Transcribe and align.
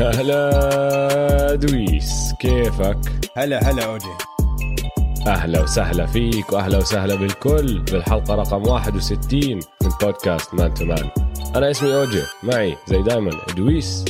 هلا 0.00 1.54
دويس 1.54 2.34
كيفك؟ 2.40 2.98
هلا 3.36 3.70
هلا 3.70 3.84
أوجي. 3.84 4.06
أهلا 5.26 5.62
وسهلا 5.62 6.06
فيك 6.06 6.52
وأهلا 6.52 6.78
وسهلا 6.78 7.14
بالكل 7.14 7.78
بالحلقة 7.78 8.34
رقم 8.34 8.62
61 8.68 9.54
من 9.54 9.90
بودكاست 10.02 10.54
Man 10.54 10.74
to 10.74 10.84
Man. 10.84 11.10
أنا 11.56 11.70
اسمي 11.70 11.94
أوجي 11.94 12.22
معي 12.42 12.76
زي 12.88 13.02
دايما 13.02 13.30
دويس. 13.56 14.04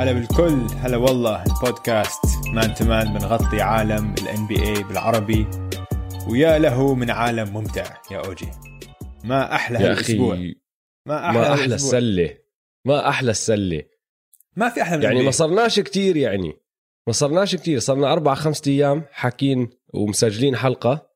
هلا 0.00 0.12
بالكل 0.12 0.66
هلا 0.80 0.96
والله 0.96 1.44
البودكاست 1.44 2.20
Man 2.52 2.74
to 2.74 2.84
Man 2.84 3.12
بنغطي 3.14 3.60
عالم 3.60 4.14
ال 4.22 4.46
NBA 4.46 4.82
بالعربي 4.82 5.46
ويا 6.28 6.58
له 6.58 6.94
من 6.94 7.10
عالم 7.10 7.52
ممتع 7.52 7.84
يا 8.10 8.26
أوجي. 8.26 8.48
ما 9.24 9.54
أحلى 9.54 9.78
يا 9.78 9.92
هالأسبوع. 9.92 10.34
أخي 10.34 10.54
ما 11.06 11.26
أحلى, 11.26 11.38
ما 11.38 11.54
أحلى 11.54 11.64
هالأسبوع. 11.64 11.98
السلة 11.98 12.30
ما 12.86 13.08
أحلى 13.08 13.30
السلة. 13.30 13.82
ما 14.56 14.68
في 14.68 14.82
أحلى 14.82 14.96
من 14.96 15.02
يعني. 15.02 15.22
ما 15.22 15.30
صرناش 15.30 15.80
كتير 15.80 16.16
يعني 16.16 16.52
ما 17.06 17.12
صرناش 17.12 17.56
كتير 17.56 17.78
صرنا 17.78 18.12
أربع 18.12 18.34
خمسة 18.34 18.70
أيام 18.70 19.04
حاكين 19.12 19.70
ومسجلين 19.94 20.56
حلقة 20.56 21.10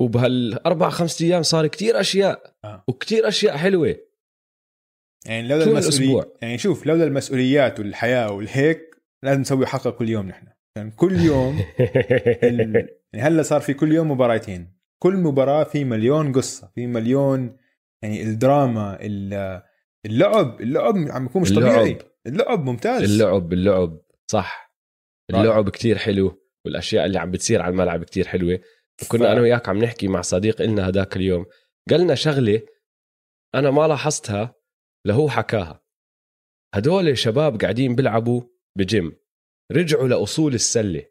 وبهالاربع 0.00 0.90
خمسة 0.90 1.26
أيام 1.26 1.42
صار 1.42 1.66
كتير 1.66 2.00
أشياء 2.00 2.54
آه. 2.64 2.84
وكتير 2.88 3.28
أشياء 3.28 3.56
حلوة 3.56 3.96
يعني 5.26 5.48
لولا 5.48 5.64
المسؤوليات. 5.64 6.36
يعني 6.42 6.58
شوف 6.58 6.86
لولا 6.86 7.04
المسؤوليات 7.04 7.80
والحياة 7.80 8.32
والهيك 8.32 8.96
لازم 9.22 9.40
نسوي 9.40 9.66
حلقة 9.66 9.90
كل 9.90 10.08
يوم 10.08 10.26
نحن 10.28 10.46
يعني 10.76 10.90
كل 10.90 11.20
يوم 11.20 11.58
ال... 12.42 12.88
يعني 13.12 13.26
هلا 13.28 13.42
صار 13.42 13.60
في 13.60 13.74
كل 13.74 13.92
يوم 13.92 14.10
مباراتين 14.10 14.80
كل 15.02 15.14
مباراة 15.16 15.64
في 15.64 15.84
مليون 15.84 16.32
قصة 16.32 16.70
في 16.74 16.86
مليون 16.86 17.56
يعني 18.02 18.22
الدراما 18.22 18.98
ال- 19.00 19.62
اللعب 20.06 20.60
اللعب 20.60 20.94
عم 21.10 21.24
يكون 21.26 21.42
مش 21.42 21.50
اللعب. 21.50 21.72
طبيعي 21.80 21.98
اللعب 22.26 22.64
ممتاز. 22.64 23.02
اللعب 23.02 23.52
اللعب 23.52 24.00
صح. 24.30 24.74
رائع. 25.30 25.42
اللعب 25.42 25.70
كتير 25.70 25.98
حلو 25.98 26.42
والأشياء 26.64 27.06
اللي 27.06 27.18
عم 27.18 27.30
بتصير 27.30 27.62
على 27.62 27.72
الملعب 27.72 28.04
كتير 28.04 28.26
حلوة. 28.28 28.60
كنا 29.08 29.28
ف- 29.28 29.32
أنا 29.32 29.40
وياك 29.40 29.68
عم 29.68 29.78
نحكي 29.78 30.08
مع 30.08 30.20
صديق 30.20 30.60
إلنا 30.62 30.88
هداك 30.88 31.16
اليوم. 31.16 31.46
قالنا 31.90 32.14
شغلة 32.14 32.62
أنا 33.54 33.70
ما 33.70 33.88
لاحظتها 33.88 34.54
لهو 35.06 35.28
حكاها. 35.28 35.82
هدول 36.74 37.18
شباب 37.18 37.60
قاعدين 37.60 37.94
بيلعبوا 37.94 38.42
بجيم. 38.78 39.16
رجعوا 39.72 40.08
لأصول 40.08 40.54
السلة. 40.54 41.06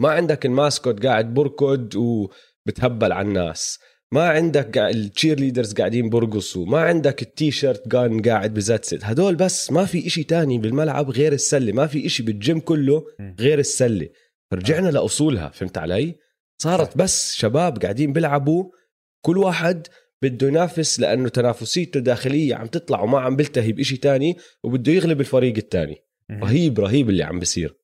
ما 0.00 0.10
عندك 0.10 0.46
الماسكوت 0.46 1.06
قاعد 1.06 1.34
بركض 1.34 1.94
وبتهبل 1.96 3.12
على 3.12 3.28
الناس. 3.28 3.78
ما 4.12 4.28
عندك 4.28 4.78
ال 4.78 5.40
cheerleaders 5.40 5.72
قاعدين 5.72 6.10
برقصوا 6.10 6.66
ما 6.66 6.80
عندك 6.80 7.22
ال 7.22 7.30
T-shirt 7.30 7.88
gun 7.88 8.22
قاعد 8.22 8.54
بزتست 8.54 9.04
هدول 9.04 9.36
بس 9.36 9.72
ما 9.72 9.84
في 9.84 10.06
إشي 10.06 10.24
تاني 10.24 10.58
بالملعب 10.58 11.10
غير 11.10 11.32
السلة. 11.32 11.72
ما 11.72 11.86
في 11.86 12.06
إشي 12.06 12.22
بالجيم 12.22 12.60
كله. 12.60 13.04
غير 13.40 13.58
السلة. 13.58 14.08
فرجعنا 14.50 14.88
لأصولها. 14.88 15.48
فهمت 15.48 15.78
علي؟ 15.78 16.14
صارت. 16.62 16.98
بس 16.98 17.34
شباب 17.34 17.78
قاعدين 17.78 18.12
بيلعبوا. 18.12 18.70
كل 19.24 19.38
واحد 19.38 19.86
بده 20.22 20.48
ينافس 20.48 21.00
لأنه 21.00 21.28
تنافسيته 21.28 21.98
الداخلية 21.98 22.54
عم 22.54 22.66
تطلع 22.66 23.00
وما 23.00 23.20
عم 23.20 23.36
بلتهي 23.36 23.72
بشيء 23.72 23.98
تاني 23.98 24.36
وبده 24.62 24.92
يغلب 24.92 25.20
الفريق 25.20 25.56
الثاني 25.56 25.96
مهم. 26.30 26.44
رهيب 26.44 26.80
رهيب 26.80 27.10
اللي 27.10 27.22
عم 27.22 27.38
بيصير. 27.38 27.76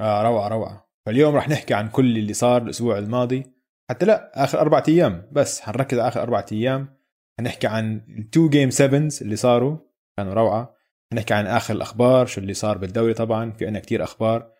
آه 0.00 0.22
روعة 0.22 0.48
روعة. 0.48 0.88
فاليوم 1.06 1.34
رح 1.34 1.48
نحكي 1.48 1.74
عن 1.74 1.88
كل 1.88 2.18
اللي 2.18 2.32
صار 2.32 2.62
الأسبوع 2.62 2.98
الماضي. 2.98 3.61
حتى 3.92 4.06
لا 4.06 4.44
آخر 4.44 4.60
أربع 4.60 4.82
أيام 4.88 5.28
بس 5.32 5.60
حنركز 5.60 5.98
على 5.98 6.08
آخر 6.08 6.22
أربع 6.22 6.46
أيام. 6.52 6.96
حنحكي 7.38 7.66
عن 7.66 8.00
ال 8.18 8.25
two 8.25 8.48
game 8.48 8.70
sevens 8.70 9.22
اللي 9.22 9.36
صاروا 9.36 9.76
كانوا 10.16 10.34
روعة. 10.34 10.74
حنحكي 11.12 11.34
عن 11.34 11.46
آخر 11.46 11.74
الأخبار 11.74 12.26
شو 12.26 12.40
اللي 12.40 12.54
صار 12.54 12.78
بالدوري 12.78 13.14
طبعا 13.14 13.50
في 13.50 13.66
عنا 13.66 13.78
كتير 13.78 14.02
أخبار. 14.02 14.52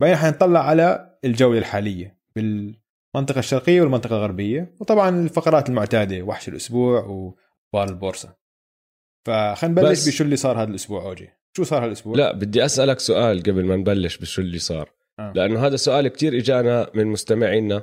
بعدين 0.00 0.16
حنطلع 0.16 0.60
على 0.60 1.16
الجولة 1.24 1.58
الحالية 1.58 2.18
بالمنطقة 2.36 3.38
الشرقية 3.38 3.80
والمنطقة 3.80 4.16
الغربية 4.16 4.74
وطبعا 4.80 5.08
الفقرات 5.08 5.68
المعتادة 5.68 6.22
وحش 6.22 6.48
الأسبوع 6.48 7.00
واخبار 7.00 7.88
البورصة. 7.88 8.36
فخلينا 9.26 9.82
نبلش 9.82 10.08
بشو 10.08 10.24
اللي 10.24 10.36
صار 10.36 10.62
هذا 10.62 10.70
الأسبوع 10.70 11.02
أوجي. 11.02 11.28
شو 11.56 11.64
صار 11.64 11.84
هالاسبوع 11.84 12.16
لا 12.16 12.32
بدي 12.32 12.64
أسألك 12.64 13.00
سؤال 13.00 13.42
قبل 13.42 13.64
ما 13.64 13.76
نبلش 13.76 14.16
بشو 14.16 14.42
اللي 14.42 14.58
صار. 14.58 14.92
آه. 15.18 15.32
لأنه 15.36 15.66
هذا 15.66 15.76
سؤال 15.76 16.08
كتير 16.08 16.36
إجانا 16.38 16.90
من 16.94 17.06
مستمعينا. 17.06 17.82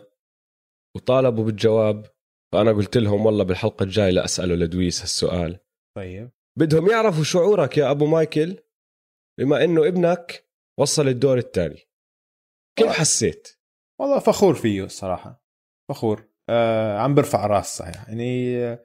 وطالبوا 0.95 1.45
بالجواب 1.45 2.05
فأنا 2.53 2.71
قلت 2.71 2.97
لهم 2.97 3.25
والله 3.25 3.43
بالحلقة 3.43 3.83
الجاية 3.83 4.11
لاساله 4.11 4.55
لدويس 4.55 5.01
هالسؤال. 5.01 5.59
طيب. 5.97 6.31
بدهم 6.59 6.89
يعرفوا 6.89 7.23
شعورك 7.23 7.77
يا 7.77 7.91
أبو 7.91 8.05
مايكل 8.05 8.59
بما 9.39 9.63
إنه 9.63 9.87
ابنك 9.87 10.49
وصل 10.79 11.07
الدور 11.07 11.37
الثاني. 11.37 11.79
كيف. 12.79 12.87
حسيت؟ 12.87 13.47
والله 14.01 14.19
فخور 14.19 14.55
فيه 14.55 14.83
الصراحه 14.83 15.43
فخور. 15.89 16.29
آه 16.49 16.97
عم 16.97 17.15
برفع 17.15 17.47
راس 17.47 17.77
صحيح 17.77 18.07
يعني 18.09 18.57
آه، 18.57 18.83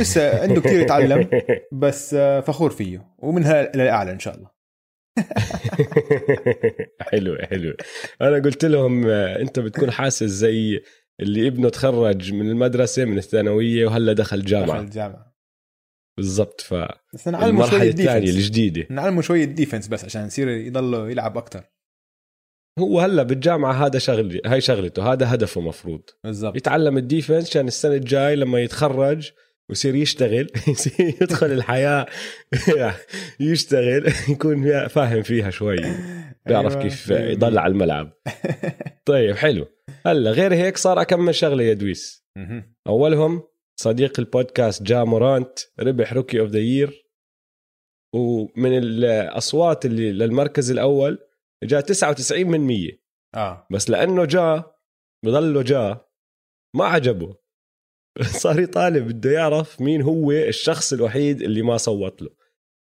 لسه 0.00 0.42
عنده 0.42 0.60
كثير 0.60 0.80
يتعلم 0.80 1.30
بس 1.82 2.14
آه 2.14 2.40
فخور 2.40 2.70
فيه 2.70 3.14
ومنها 3.18 3.74
إلى 3.74 3.82
الأعلى 3.82 4.12
إن 4.12 4.18
شاء 4.18 4.34
الله. 4.34 4.50
حلو 7.10 7.36
حلو 7.38 7.76
أنا 8.20 8.42
قلت 8.44 8.64
لهم 8.64 9.06
آه، 9.06 9.40
أنت 9.40 9.58
بتكون 9.58 9.90
حاسس 9.90 10.22
زي 10.22 10.82
اللي 11.20 11.48
ابنه 11.48 11.68
تخرج 11.68 12.32
من 12.32 12.50
المدرسة 12.50 13.04
من 13.04 13.18
الثانوية 13.18 13.86
وهلا 13.86 14.12
دخل 14.12 14.38
دخل 14.38 14.50
جامعة. 14.50 14.80
الجامعة 14.80 15.36
بالضبط 16.16 16.66
بس 17.14 17.28
نعلمه 17.28 17.46
فالمرحله 17.46 17.88
الثانية 17.88 18.30
الجديدة. 18.30 18.86
نعلمه 18.90 19.22
شوية 19.22 19.44
defense 19.44 19.88
بس 19.88 20.04
عشان 20.04 20.26
يصير 20.26 20.48
يضله 20.48 21.10
يلعب 21.10 21.38
أكثر 21.38 21.64
هو 22.78 23.00
هلا 23.00 23.22
بالجامعة 23.22 23.86
هذا 23.86 23.98
شغل 23.98 24.40
هاي 24.46 24.60
شغلته 24.60 25.12
هذا 25.12 25.34
هدفه 25.34 25.60
مفروض. 25.60 26.02
بالضبط. 26.24 26.56
يتعلم 26.56 26.96
ال 26.96 27.03
defense 27.03 27.50
عشان 27.50 27.66
السنة 27.66 27.94
الجاي 27.94 28.36
لما 28.36 28.60
يتخرج 28.60 29.30
ويصير 29.70 29.94
يشتغل 29.94 30.50
يصير 30.68 31.06
يدخل 31.22 31.46
الحياة 31.46 32.06
يشتغل 33.40 34.12
يكون 34.28 34.88
فاهم 34.88 35.22
فيها 35.22 35.50
شوي 35.50 35.76
بيعرف 36.46 36.72
أيوة. 36.72 36.82
كيف 36.82 37.10
يضل 37.10 37.58
على 37.58 37.72
الملعب. 37.72 38.12
طيب 39.06 39.36
حلو. 39.36 39.66
هلا 40.06 40.30
غير 40.30 40.54
هيك 40.54 40.76
صار 40.76 41.00
أكمل 41.00 41.34
شغلة 41.34 41.62
يا 41.62 41.74
دويس. 41.74 42.26
أولهم 42.86 43.42
صديق 43.80 44.20
البودكاست 44.20 44.82
جا 44.82 45.04
مورانت 45.04 45.58
ربح 45.80 46.12
Rookie 46.12 46.40
of 46.40 46.50
the 46.50 46.58
Year 46.58 47.06
ومن 48.14 48.78
الأصوات 48.78 49.86
اللي 49.86 50.12
للمركز 50.12 50.70
الأول 50.70 51.18
جاء 51.64 51.80
99 51.80 52.46
من 52.46 52.60
100 52.60 52.90
آه. 53.34 53.66
بس 53.70 53.90
لأنه 53.90 54.24
جاء 54.24 54.76
بضله 55.24 55.62
جاء 55.62 56.10
ما 56.76 56.84
عجبه. 56.84 57.36
صار 58.42 58.60
يطالب 58.60 59.08
بده 59.08 59.30
يعرف 59.30 59.80
مين 59.80 60.02
هو 60.02 60.30
الشخص 60.32 60.92
الوحيد 60.92 61.42
اللي 61.42 61.62
ما 61.62 61.76
صوت 61.76 62.22
له. 62.22 62.28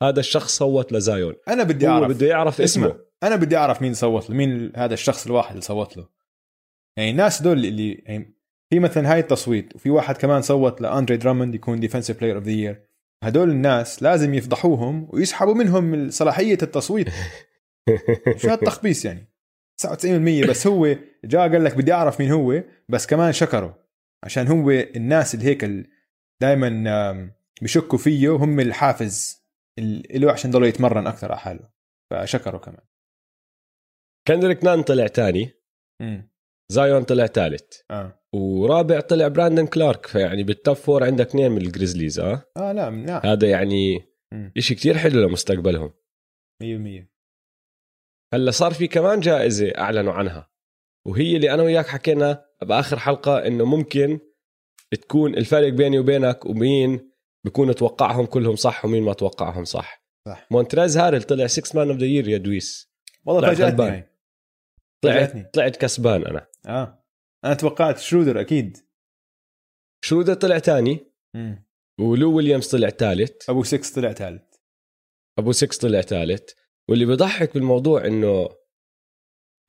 هذا 0.03 0.20
الشخص 0.20 0.58
صوت 0.58 0.94
لزايون. 0.94 1.36
أنا 1.48 1.64
بدي 1.64 1.88
أعرف. 1.88 2.09
بده 2.09 2.28
يعرف 2.28 2.62
اسمع. 2.62 2.88
اسمه. 2.88 3.00
أنا 3.24 3.36
بدي 3.36 3.58
أعرف 3.58 3.81
مين 3.81 3.94
صوت 3.94 4.30
له 4.30 4.36
مين 4.36 4.72
هذا 4.76 4.94
الشخص 4.94 5.26
الواحد 5.26 5.50
اللي 5.50 5.62
صوت 5.62 5.98
له. 5.98 6.08
يعني 6.98 7.12
الناس 7.12 7.42
دول 7.42 7.66
اللي 7.66 7.92
يعني 7.92 8.36
في 8.70 8.80
مثلا 8.80 9.14
هاي 9.14 9.20
التصويت 9.20 9.76
وفي 9.76 9.90
واحد 9.90 10.18
كمان 10.18 10.42
صوت 10.42 10.81
لأندري 10.81 11.18
دراموند 11.18 11.56
يكون 11.56 11.80
Defensive 11.80 12.20
Player 12.20 12.36
of 12.36 12.44
the 12.44 12.52
Year 12.52 12.86
هدول 13.24 13.50
الناس 13.50 14.03
لازم 14.03 14.34
يفضحوهم 14.34 15.08
ويسحبوا 15.09 15.53
منهم 15.53 15.84
من 15.84 16.09
صلاحية 16.09 16.58
التصويت. 16.62 17.08
شو 18.38 18.50
هالتخبيص 18.50 19.06
يعني؟ 19.06 19.32
99% 19.82 20.50
بس 20.50 20.67
هو 20.67 20.96
جاء 21.26 21.52
قال 21.52 21.64
لك 21.64 21.78
بدي 21.78 21.94
أعرف 21.94 22.20
مين 22.20 22.32
هو 22.32 22.64
بس 22.90 23.08
كمان 23.08 23.34
شكره. 23.34 23.84
عشان 24.26 24.48
هو 24.48 24.72
الناس 24.72 25.36
اللي 25.36 25.46
هيك 25.46 25.66
دائما 26.42 27.34
بشكوا 27.62 27.98
فيه 27.98 28.30
هم 28.36 28.60
الحافز 28.60 29.46
ال- 29.80 30.22
له 30.22 30.32
عشان 30.32 30.52
ضل 30.52 30.64
يتمرن 30.66 31.08
أكثر 31.08 31.32
على 31.32 31.40
حاله. 31.40 31.70
فشكره 32.14 32.58
كمان. 32.58 32.82
كندريك 34.28 34.64
نان 34.64 34.82
طلع 34.84 35.08
تاني. 35.08 35.52
امم 36.02 36.30
زايون 36.72 37.04
طلع 37.04 37.26
ثالث 37.26 37.82
آه. 37.92 38.24
ورابع 38.36 39.00
طلع 39.00 39.28
براندن 39.28 39.68
كلارك. 39.68 40.06
فيعني 40.06 40.44
بال 40.44 40.56
top 40.56 40.76
four 40.76 41.03
عندك 41.04 41.28
اثنين 41.28 41.52
من 41.52 41.58
ال 41.62 41.67
Grizzlies 41.67 42.20
آه؟ 42.20 42.46
آه 42.58 42.72
لا 42.72 42.90
لا. 42.92 43.26
هذا 43.34 43.50
يعني. 43.50 44.12
إشي 44.58 44.76
كتير 44.76 44.98
حلو 44.98 45.28
لمستقبلهم. 45.28 45.94
100% 46.64 47.08
هلأ 48.34 48.52
صار 48.52 48.74
في 48.74 48.88
كمان 48.88 49.20
جائزة 49.20 49.72
أعلنوا 49.78 50.14
عنها 50.14 50.52
وهي 51.08 51.36
اللي 51.36 51.54
أنا 51.54 51.64
وياك 51.64 51.88
حكينا 51.88 52.45
بآخر 52.61 52.99
حلقة 52.99 53.47
إنه 53.47 53.66
ممكن 53.66 54.19
تكون 54.91 55.35
الفرق 55.35 55.69
بيني 55.69 55.99
وبينك 55.99 56.46
ومين 56.46 57.11
بكون 57.46 57.75
توقعهم 57.75 58.25
كلهم 58.25 58.55
صح 58.55 58.85
ومين 58.85 59.03
ما 59.03 59.13
توقعهم 59.13 59.66
صح. 59.66 60.05
صح. 60.28 60.47
مونتريز 60.52 60.97
هارل 60.97 61.23
طلع 61.23 61.47
6 61.47 61.79
man 61.79 61.90
of 61.90 61.97
the 61.97 62.06
year 62.06 62.28
يا 62.28 62.37
دويس. 62.37 62.91
والله. 63.25 63.49
هاي. 63.49 63.55
طلعت 63.55 64.09
فاجأتني. 65.03 65.49
طلعت 65.53 65.78
كسبان 65.78 66.25
أنا. 66.25 66.47
آه. 66.66 67.05
أنا 67.46 67.53
توقعت 67.53 67.97
شرودر 67.97 68.41
أكيد. 68.41 68.78
شرودر 70.05 70.34
طلع 70.34 70.59
تاني. 70.59 71.11
مم. 71.35 71.66
ولو 71.99 72.35
ويليامز 72.35 72.67
طلع 72.67 72.90
ثالث 72.90 73.49
أبو 73.49 73.63
6 73.63 73.96
طلع 73.96 74.13
ثالث 74.13 74.43
أبو 75.40 75.52
6 75.52 75.81
طلع 75.81 76.02
ثالث 76.02 76.49
واللي 76.90 77.05
بضحك 77.05 77.53
بالموضوع 77.53 78.05
إنه 78.05 78.49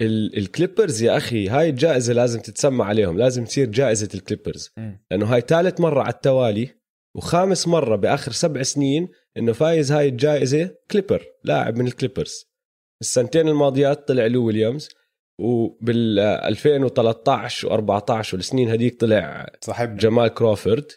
الكليبرز 0.02 1.02
يا 1.02 1.16
أخي 1.16 1.48
هاي 1.48 1.69
الجائزة 1.69 2.12
لازم 2.12 2.40
تتسمى 2.40 2.84
عليهم 2.84 3.19
لازم 3.19 3.44
تصير 3.44 3.66
جائزة 3.66 4.08
الكليبرز 4.14 4.70
لأنه 5.10 5.26
هاي 5.26 5.40
ثالث 5.40 5.81
مرة 5.81 6.02
على 6.02 6.12
التوالي 6.12 6.70
وخامس 7.16 7.69
مرة 7.69 7.96
بآخر 7.96 8.32
سبع 8.32 8.62
سنين 8.62 9.08
إنه 9.37 9.52
فايز 9.52 9.93
هاي 9.93 10.08
الجائزة 10.08 10.75
كليبر 10.90 11.26
لاعب 11.44 11.76
من 11.76 11.87
الكليبرز 11.87 12.46
السنتين 13.02 13.48
الماضيات 13.48 14.08
طلع 14.08 14.26
لو 14.26 14.44
ويليامز 14.46 14.88
وبال 15.40 16.19
2013 16.19 17.69
و14 17.69 18.34
والسنين 18.34 18.69
هذيك 18.69 19.00
طلع 19.00 19.46
صاحبنا 19.60 19.96
جمال 19.96 20.28
كروفورد. 20.28 20.93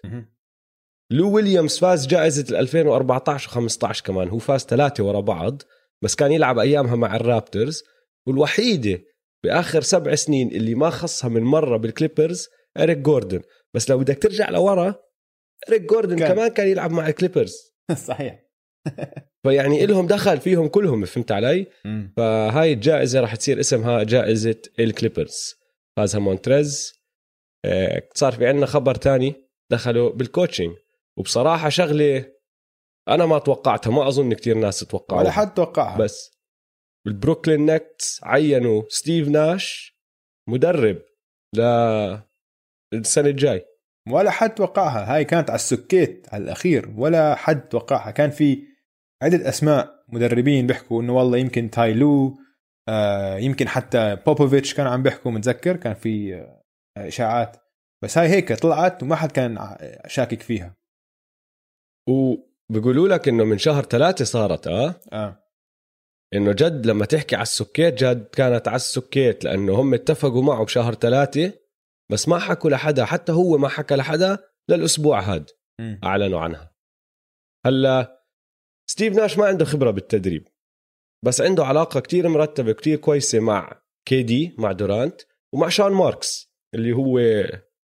لو 1.11 1.31
ويليامز 1.31 1.77
فاز 1.79 2.07
جائزة 2.07 2.45
ال 2.49 2.55
2014 2.55 3.49
و15 3.49 4.01
كمان 4.01 4.29
هو 4.29 4.37
فاز 4.37 4.61
ثلاثة 4.61 5.03
ورا 5.03 5.19
بعض 5.19 5.61
بس 6.01 6.15
كان 6.15 6.31
يلعب 6.31 6.59
أيامها 6.59 6.95
مع 6.95 7.15
الرابتورز. 7.15 7.83
والوحيدة 8.29 9.01
بآخر 9.43 9.81
سبع 9.81 10.15
سنين 10.15 10.47
اللي 10.47 10.75
ما 10.75 10.89
خصها 10.89 11.29
من 11.29 11.43
مرة 11.43 11.77
بالكليبرز 11.77 12.47
إريك 12.77 12.97
جوردن. 12.97 13.41
بس 13.73 13.89
لو 13.89 13.97
بدك 13.97 14.17
ترجع 14.17 14.49
لورا 14.49 14.95
إريك 15.69 15.81
جوردن 15.81 16.19
كان. 16.19 16.33
كمان 16.33 16.47
كان 16.47 16.67
يلعب 16.67 16.91
مع 16.91 17.07
الكليبرز 17.07 17.55
صحيح. 18.07 18.39
فيعني 19.43 19.83
إلهم 19.83 20.07
دخل 20.07 20.39
فيهم 20.39 20.67
كلهم 20.67 21.05
فهمت 21.05 21.31
علي. 21.31 21.67
فهاي 22.17 22.73
الجائزة 22.73 23.19
راح 23.19 23.35
تصير 23.35 23.59
اسمها 23.59 24.03
جائزة 24.03 24.61
الكليبرز 24.79 25.55
فازها 25.97 26.19
مونتريز. 26.19 26.93
آه، 27.65 28.07
صار 28.13 28.31
في 28.31 28.47
عندنا 28.47 28.65
خبر 28.65 28.95
تاني 28.95 29.49
دخلوا 29.71 30.09
بال 30.11 30.24
coaching 30.24 30.75
وبصراحة 31.17 31.69
شغلة 31.69 32.25
أنا 33.09 33.25
ما 33.25 33.39
توقعتها 33.39 33.91
ما 33.91 34.07
أظن 34.07 34.33
كتير 34.33 34.57
ناس 34.57 34.79
توقعوها 34.79 35.23
ولا 35.23 35.31
حد 35.31 35.53
توقعها. 35.53 35.97
بس 35.97 36.38
بالبروكلين 37.09 37.65
نتس 37.65 38.23
عينوا 38.23 38.83
ستيف 38.89 39.27
ناش 39.27 39.97
مدرب 40.49 41.01
للسنة 42.93 43.29
الجاي. 43.29 43.65
ولا 44.09 44.31
حد 44.31 44.55
توقعها 44.55 45.15
هاي 45.15 45.25
كانت 45.25 45.49
على 45.49 45.55
السكيت 45.55 46.27
على 46.31 46.43
الأخير. 46.43 46.93
ولا 46.97 47.35
حد 47.35 47.67
توقعها 47.67 48.11
كان 48.11 48.29
في 48.29 48.63
عدة 49.23 49.49
أسماء 49.49 50.05
مدربين 50.07 50.67
بيحكوا 50.67 51.01
إنه 51.01 51.13
والله 51.13 51.37
يمكن 51.37 51.69
تاي 51.69 52.03
لو 52.03 52.37
آه 52.89 53.37
يمكن 53.37 53.67
حتى 53.67 54.15
بوبوفيتش 54.25 54.73
كان 54.73 54.87
عم 54.87 55.03
بيحكوا 55.03 55.31
متذكر؟ 55.31 55.75
كان 55.75 55.93
في 55.93 56.35
آه 56.97 57.07
إشاعات. 57.07 57.57
بس 58.03 58.17
هاي 58.17 58.27
هيك 58.27 58.53
طلعت 58.53 59.03
وما 59.03 59.15
حد 59.15 59.31
كان 59.31 59.77
شاكك 60.07 60.41
فيها. 60.41 60.75
وبيقولوا 62.09 63.07
لك 63.07 63.27
إنه 63.27 63.43
من 63.43 63.57
شهر 63.57 63.83
ثلاثة 63.83 64.25
صارت 64.25 64.67
آه 64.67 64.95
آه. 65.13 65.48
إنه 66.35 66.51
جد 66.51 66.85
لما 66.85 67.05
تحكي 67.05 67.35
على 67.35 67.43
السكيت 67.43 68.03
جد 68.03 68.25
كانت 68.25 68.67
على 68.67 68.75
السكيت 68.75 69.43
لأنه 69.43 69.81
هم 69.81 69.93
اتفقوا 69.93 70.43
معه 70.43 70.63
بشهر 70.63 70.93
ثلاثة 70.93 71.53
بس 72.11 72.27
ما 72.27 72.39
حكوا 72.39 72.69
لحدا 72.69 73.05
حتى 73.05 73.31
هو 73.31 73.57
ما 73.57 73.67
حكى 73.67 73.95
لحدا 73.95 74.37
للأسبوع 74.69 75.19
هاد. 75.19 75.49
مم. 75.81 75.99
أعلنوا 76.03 76.39
عنها. 76.39 76.75
هلأ 77.65 78.23
ستيف 78.89 79.13
ناش 79.13 79.37
ما 79.37 79.45
عنده 79.45 79.65
خبرة 79.65 79.91
بالتدريب 79.91 80.47
بس 81.25 81.41
عنده 81.41 81.65
علاقة 81.65 81.99
كتير 81.99 82.27
مرتبة 82.27 82.73
كتير 82.73 82.97
كويسة 82.97 83.39
مع 83.39 83.81
كي 84.07 84.23
دي 84.23 84.55
مع 84.57 84.71
دورانت 84.71 85.21
ومع 85.53 85.69
شون 85.69 85.91
ماركس 85.91 86.53
اللي 86.75 86.93
هو 86.93 87.19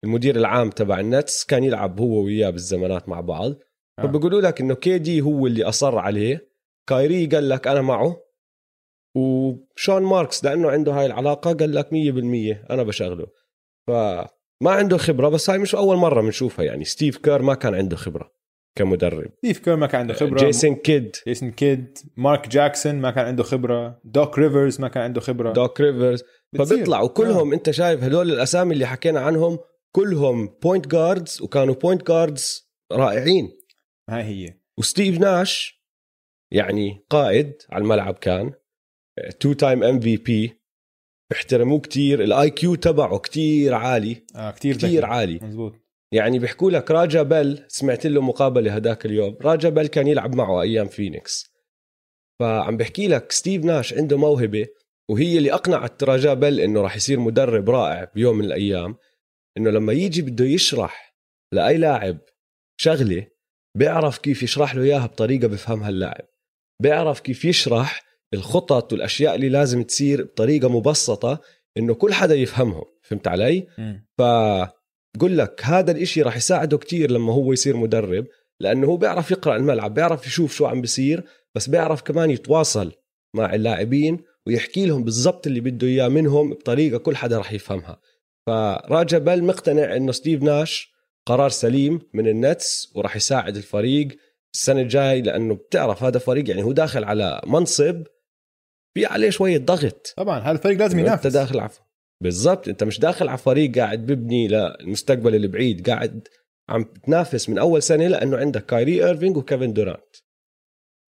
المدير 0.04 0.36
العام 0.36 0.70
تبع 0.70 1.00
النتس 1.00 1.44
كان 1.44 1.64
يلعب 1.64 2.00
هو 2.00 2.24
وياه 2.24 2.50
بالزمانات 2.50 3.08
مع 3.08 3.20
بعض. 3.20 3.52
آه. 3.98 4.02
فبقولوا 4.02 4.40
لك 4.40 4.60
إنه 4.60 4.74
كي 4.74 4.98
دي 4.98 5.20
هو 5.20 5.46
اللي 5.46 5.64
أصر 5.64 5.98
عليه. 5.98 6.50
كايري 6.88 7.26
قال 7.26 7.48
لك 7.48 7.66
أنا 7.66 7.80
معه. 7.82 8.29
وشون 9.14 10.02
ماركس 10.02 10.44
لأنه 10.44 10.70
عنده 10.70 10.92
هاي 10.92 11.06
العلاقة 11.06 11.52
قال 11.52 11.74
لك 11.74 11.86
100% 11.86 12.70
أنا 12.70 12.82
بشغله. 12.82 13.26
فما 13.88 14.70
عنده 14.70 14.96
خبرة 14.96 15.28
بس 15.28 15.50
هاي 15.50 15.58
مش 15.58 15.74
أول 15.74 15.96
مرة 15.96 16.20
بنشوفها 16.22 16.64
يعني. 16.64 16.84
ستيف 16.84 17.16
كير 17.16 17.42
ما 17.42 17.54
كان 17.54 17.74
عنده 17.74 17.96
خبرة 17.96 18.32
كمدرب. 18.78 19.30
ستيف 19.38 19.58
كير 19.58 19.76
ما 19.76 19.86
كان 19.86 20.00
عنده 20.00 20.14
خبرة. 20.14 20.38
جيسون 20.38 20.74
كيد. 20.74 21.16
جيسون 21.26 21.50
كيد. 21.50 21.98
مارك 22.16 22.48
جاكسون 22.48 22.94
ما 22.94 23.10
كان 23.10 23.26
عنده 23.26 23.42
خبرة. 23.42 24.00
دوك 24.04 24.38
ريفرز 24.38 24.80
ما 24.80 24.88
كان 24.88 25.02
عنده 25.02 25.20
خبرة. 25.20 25.52
دوك 25.52 25.80
ريفرز. 25.80 26.24
فبيطلعوا 26.58 27.08
كلهم 27.08 27.52
أنت 27.52 27.70
شايف 27.70 28.04
هدول 28.04 28.32
الأسامي 28.32 28.74
اللي 28.74 28.86
حكينا 28.86 29.20
عنهم 29.20 29.58
كلهم 29.92 30.58
point 30.62 30.86
guards 30.86 31.42
وكانوا 31.42 31.74
point 31.74 32.06
guards 32.08 32.70
رائعين. 32.92 33.44
آه. 34.08 34.12
هاي 34.14 34.22
هي. 34.22 34.54
وستيف 34.78 35.18
ناش 35.18 35.80
يعني 36.52 37.04
قائد 37.10 37.52
على 37.70 37.82
الملعب 37.82 38.14
كان. 38.14 38.52
two 39.40 39.52
time 39.52 39.84
MVP 39.84 40.60
بيحترموه 41.30 41.80
كتير. 41.80 42.22
ال 42.22 42.50
IQ 42.50 42.74
تبعه 42.74 43.18
كتير 43.18 43.74
عالي. 43.74 44.26
آه 44.36 44.50
كثير 44.50 44.76
كتير 44.76 45.06
عالي. 45.06 45.40
مزبوط. 45.42 45.74
يعني 46.14 46.38
بيحكوا 46.38 46.70
لك 46.70 46.90
راجا 46.90 47.22
بيل 47.22 47.64
سمعت 47.68 48.06
له 48.06 48.20
مقابلة 48.20 48.74
هداك 48.74 49.06
اليوم. 49.06 49.36
راجا 49.42 49.68
بيل 49.68 49.86
كان 49.86 50.06
يلعب 50.06 50.34
معه 50.34 50.62
أيام 50.62 50.88
فينيكس. 50.88 51.50
فعم 52.40 52.76
بحكي 52.76 53.08
لك 53.08 53.32
ستيف 53.32 53.64
ناش 53.64 53.94
عنده 53.94 54.18
موهبة 54.18 54.66
وهي 55.10 55.38
اللي 55.38 55.52
أقنعت 55.52 56.04
راجا 56.04 56.34
بيل 56.34 56.60
إنه 56.60 56.80
راح 56.80 56.96
يصير 56.96 57.20
مدرب 57.20 57.70
رائع 57.70 58.10
بيوم 58.14 58.38
من 58.38 58.44
الأيام 58.44 58.96
إنه 59.58 59.70
لما 59.70 59.92
يجي 59.92 60.22
بده 60.22 60.44
يشرح 60.44 61.16
لأي 61.52 61.76
لاعب 61.76 62.18
شغلة 62.80 63.26
بيعرف 63.78 64.18
كيف 64.18 64.42
يشرح 64.42 64.74
له 64.74 64.82
إياها 64.82 65.06
بطريقة 65.06 65.48
بفهمها 65.48 65.88
اللاعب. 65.88 66.26
بيعرف 66.82 67.20
كيف 67.20 67.44
يشرح 67.44 68.09
الخطط 68.34 68.92
والأشياء 68.92 69.34
اللي 69.34 69.48
لازم 69.48 69.82
تصير 69.82 70.22
بطريقة 70.22 70.68
مبسطة 70.68 71.40
إنه 71.76 71.94
كل 71.94 72.12
حدا 72.14 72.34
يفهمهم 72.34 72.84
فهمت 73.02 73.28
علي 73.28 73.66
مم. 73.78 74.06
فبقول 74.18 75.38
لك 75.38 75.60
هذا 75.64 75.90
الإشي 75.90 76.22
راح 76.22 76.36
يساعده 76.36 76.78
كتير 76.78 77.10
لما 77.10 77.32
هو 77.32 77.52
يصير 77.52 77.76
مدرب 77.76 78.26
لأنه 78.60 78.86
هو 78.86 78.96
بيعرف 78.96 79.30
يقرأ 79.30 79.56
الملعب 79.56 79.94
بيعرف 79.94 80.26
يشوف 80.26 80.54
شو 80.54 80.66
عم 80.66 80.80
بيصير 80.80 81.24
بس 81.54 81.68
بيعرف 81.68 82.02
كمان 82.02 82.30
يتواصل 82.30 82.92
مع 83.36 83.54
اللاعبين 83.54 84.18
ويحكي 84.46 84.86
لهم 84.86 85.04
بالضبط 85.04 85.46
اللي 85.46 85.60
بده 85.60 85.86
إياه 85.86 86.08
منهم 86.08 86.50
بطريقة 86.50 86.98
كل 86.98 87.16
حدا 87.16 87.38
راح 87.38 87.52
يفهمها 87.52 88.00
فراجا 88.46 89.18
بيل 89.18 89.44
مقتنع 89.44 89.96
إنه 89.96 90.12
ستيف 90.12 90.42
ناش 90.42 90.92
قرار 91.26 91.48
سليم 91.48 92.00
من 92.14 92.28
النتس 92.28 92.92
وراح 92.94 93.16
يساعد 93.16 93.56
الفريق 93.56 94.08
السنة 94.54 94.80
الجاي 94.80 95.22
لأنه 95.22 95.54
بتعرف 95.54 96.02
هذا 96.02 96.18
فريق 96.18 96.50
يعني 96.50 96.62
هو 96.62 96.72
داخل 96.72 97.04
على 97.04 97.40
منصب 97.46 98.06
في 98.94 99.06
عليه 99.06 99.30
شوية 99.30 99.58
ضغط. 99.58 100.14
طبعا 100.16 100.38
هذا 100.38 100.50
الفريق 100.50 100.78
لازم 100.78 100.98
أنت 100.98 101.08
ينافس. 101.08 101.26
داخل 101.26 101.60
على 101.60 101.70
بالضبط 102.22 102.68
أنت 102.68 102.84
مش 102.84 102.98
داخل 102.98 103.28
على 103.28 103.38
فريق 103.38 103.78
قاعد 103.78 104.06
ببني 104.06 104.48
للمستقبل 104.48 105.34
البعيد 105.34 105.90
قاعد 105.90 106.28
عم 106.68 106.82
تنافس 106.84 107.48
من 107.48 107.58
أول 107.58 107.82
سنة 107.82 108.06
لأنه 108.08 108.36
عندك 108.36 108.66
كايري 108.66 109.06
إيرفينج 109.06 109.36
وكيفن 109.36 109.72
دورانت. 109.72 110.16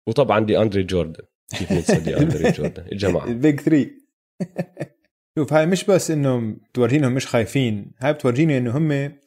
وطبعا 0.09 0.41
دي 0.47 0.59
أندري 0.59 0.83
جوردن. 0.83 1.25
كيف 1.59 1.73
ننسى 1.73 2.01
دي 2.01 2.17
أندري 2.17 2.51
جوردن؟ 2.59 2.87
الجماعه 2.93 3.25
ال 3.27 3.35
big 3.35 3.61
3 3.61 3.91
شوف 5.39 5.53
هاي 5.53 5.67
مش 5.67 5.85
بس 5.85 6.11
إنه 6.11 6.57
بتورجينهم 6.71 7.13
مش 7.15 7.27
خايفين 7.27 7.93
هاي 7.99 8.13
بتورجيني 8.13 8.59
إنه 8.59 8.77
هم 8.79 9.19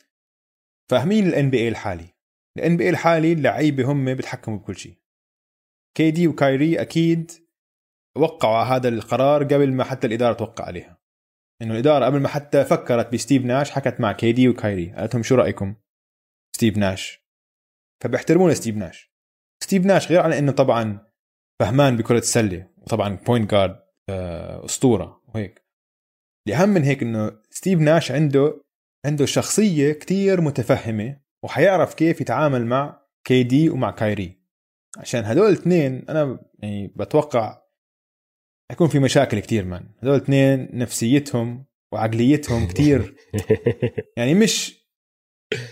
فاهمين 0.90 1.28
ال 1.28 1.50
NBA 1.50 1.68
الحالي. 1.68 2.06
ال 2.58 2.78
NBA 2.78 2.90
الحالي 2.90 3.34
اللعيبه 3.34 3.92
هم 3.92 4.14
بيتحكموا 4.14 4.58
بكل 4.58 4.76
شيء. 4.78 4.94
كي 5.98 6.12
دي 6.12 6.28
وكايري 6.28 6.82
أكيد 6.82 7.32
وقعوا 8.18 8.56
على 8.56 8.76
هذا 8.76 8.90
القرار 8.90 9.44
قبل 9.44 9.74
ما 9.74 9.84
حتى 9.84 10.08
الإدارة 10.08 10.34
توقع 10.34 10.66
عليها. 10.66 10.98
إنه 11.62 11.74
الإدارة 11.74 12.06
قبل 12.06 12.20
ما 12.20 12.28
حتى 12.28 12.66
فكرت 12.66 13.14
بستيف 13.14 13.46
ناش 13.46 13.72
حكت 13.72 14.00
مع 14.00 14.12
كي 14.12 14.32
دي 14.32 14.50
وكايري. 14.50 14.94
قالت 14.94 15.14
لهم 15.14 15.24
شو 15.24 15.36
رأيكم 15.36 15.76
ستيف 16.56 16.78
ناش؟ 16.78 17.28
فبيحترمون 18.04 18.54
ستيف 18.54 18.76
ناش. 18.76 19.14
ستيف 19.64 19.86
ناش 19.86 20.12
غير 20.12 20.22
عن 20.22 20.34
إنه 20.34 20.52
طبعا 20.52 21.08
فهمان 21.60 21.98
بكرة 21.98 22.18
السله 22.18 22.70
وطبعا 22.78 23.16
point 23.16 23.52
guard 23.52 23.80
أسطورة 24.66 25.22
وهيك. 25.28 25.66
الأهم 26.48 26.70
من 26.70 26.84
هيك 26.84 27.02
إنه 27.04 27.42
ستيف 27.50 27.80
ناش 27.80 28.12
عنده 28.12 28.62
عنده 29.06 29.26
شخصية 29.26 29.94
كتير 29.94 30.42
متفهمة 30.42 31.20
وحيعرف 31.44 31.94
كيف 31.94 32.22
يتعامل 32.22 32.66
مع 32.66 33.02
كي 33.24 33.44
دي 33.44 33.70
ومع 33.70 33.92
كايري. 33.92 34.42
عشان 34.98 35.26
هدول 35.26 35.48
الاثنين 35.48 36.06
أنا 36.10 36.40
يعني 36.60 36.88
بتوقع 36.88 37.62
حيكون 38.72 38.88
في 38.88 39.00
مشاكل 39.00 39.40
كتير 39.40 39.66
man. 39.66 39.90
هدول 40.00 40.16
الاثنين 40.16 40.70
نفسيتهم 40.74 41.66
وعقليتهم 41.94 42.68
كتير. 42.72 43.16
يعني 44.18 44.34
مش 44.34 44.88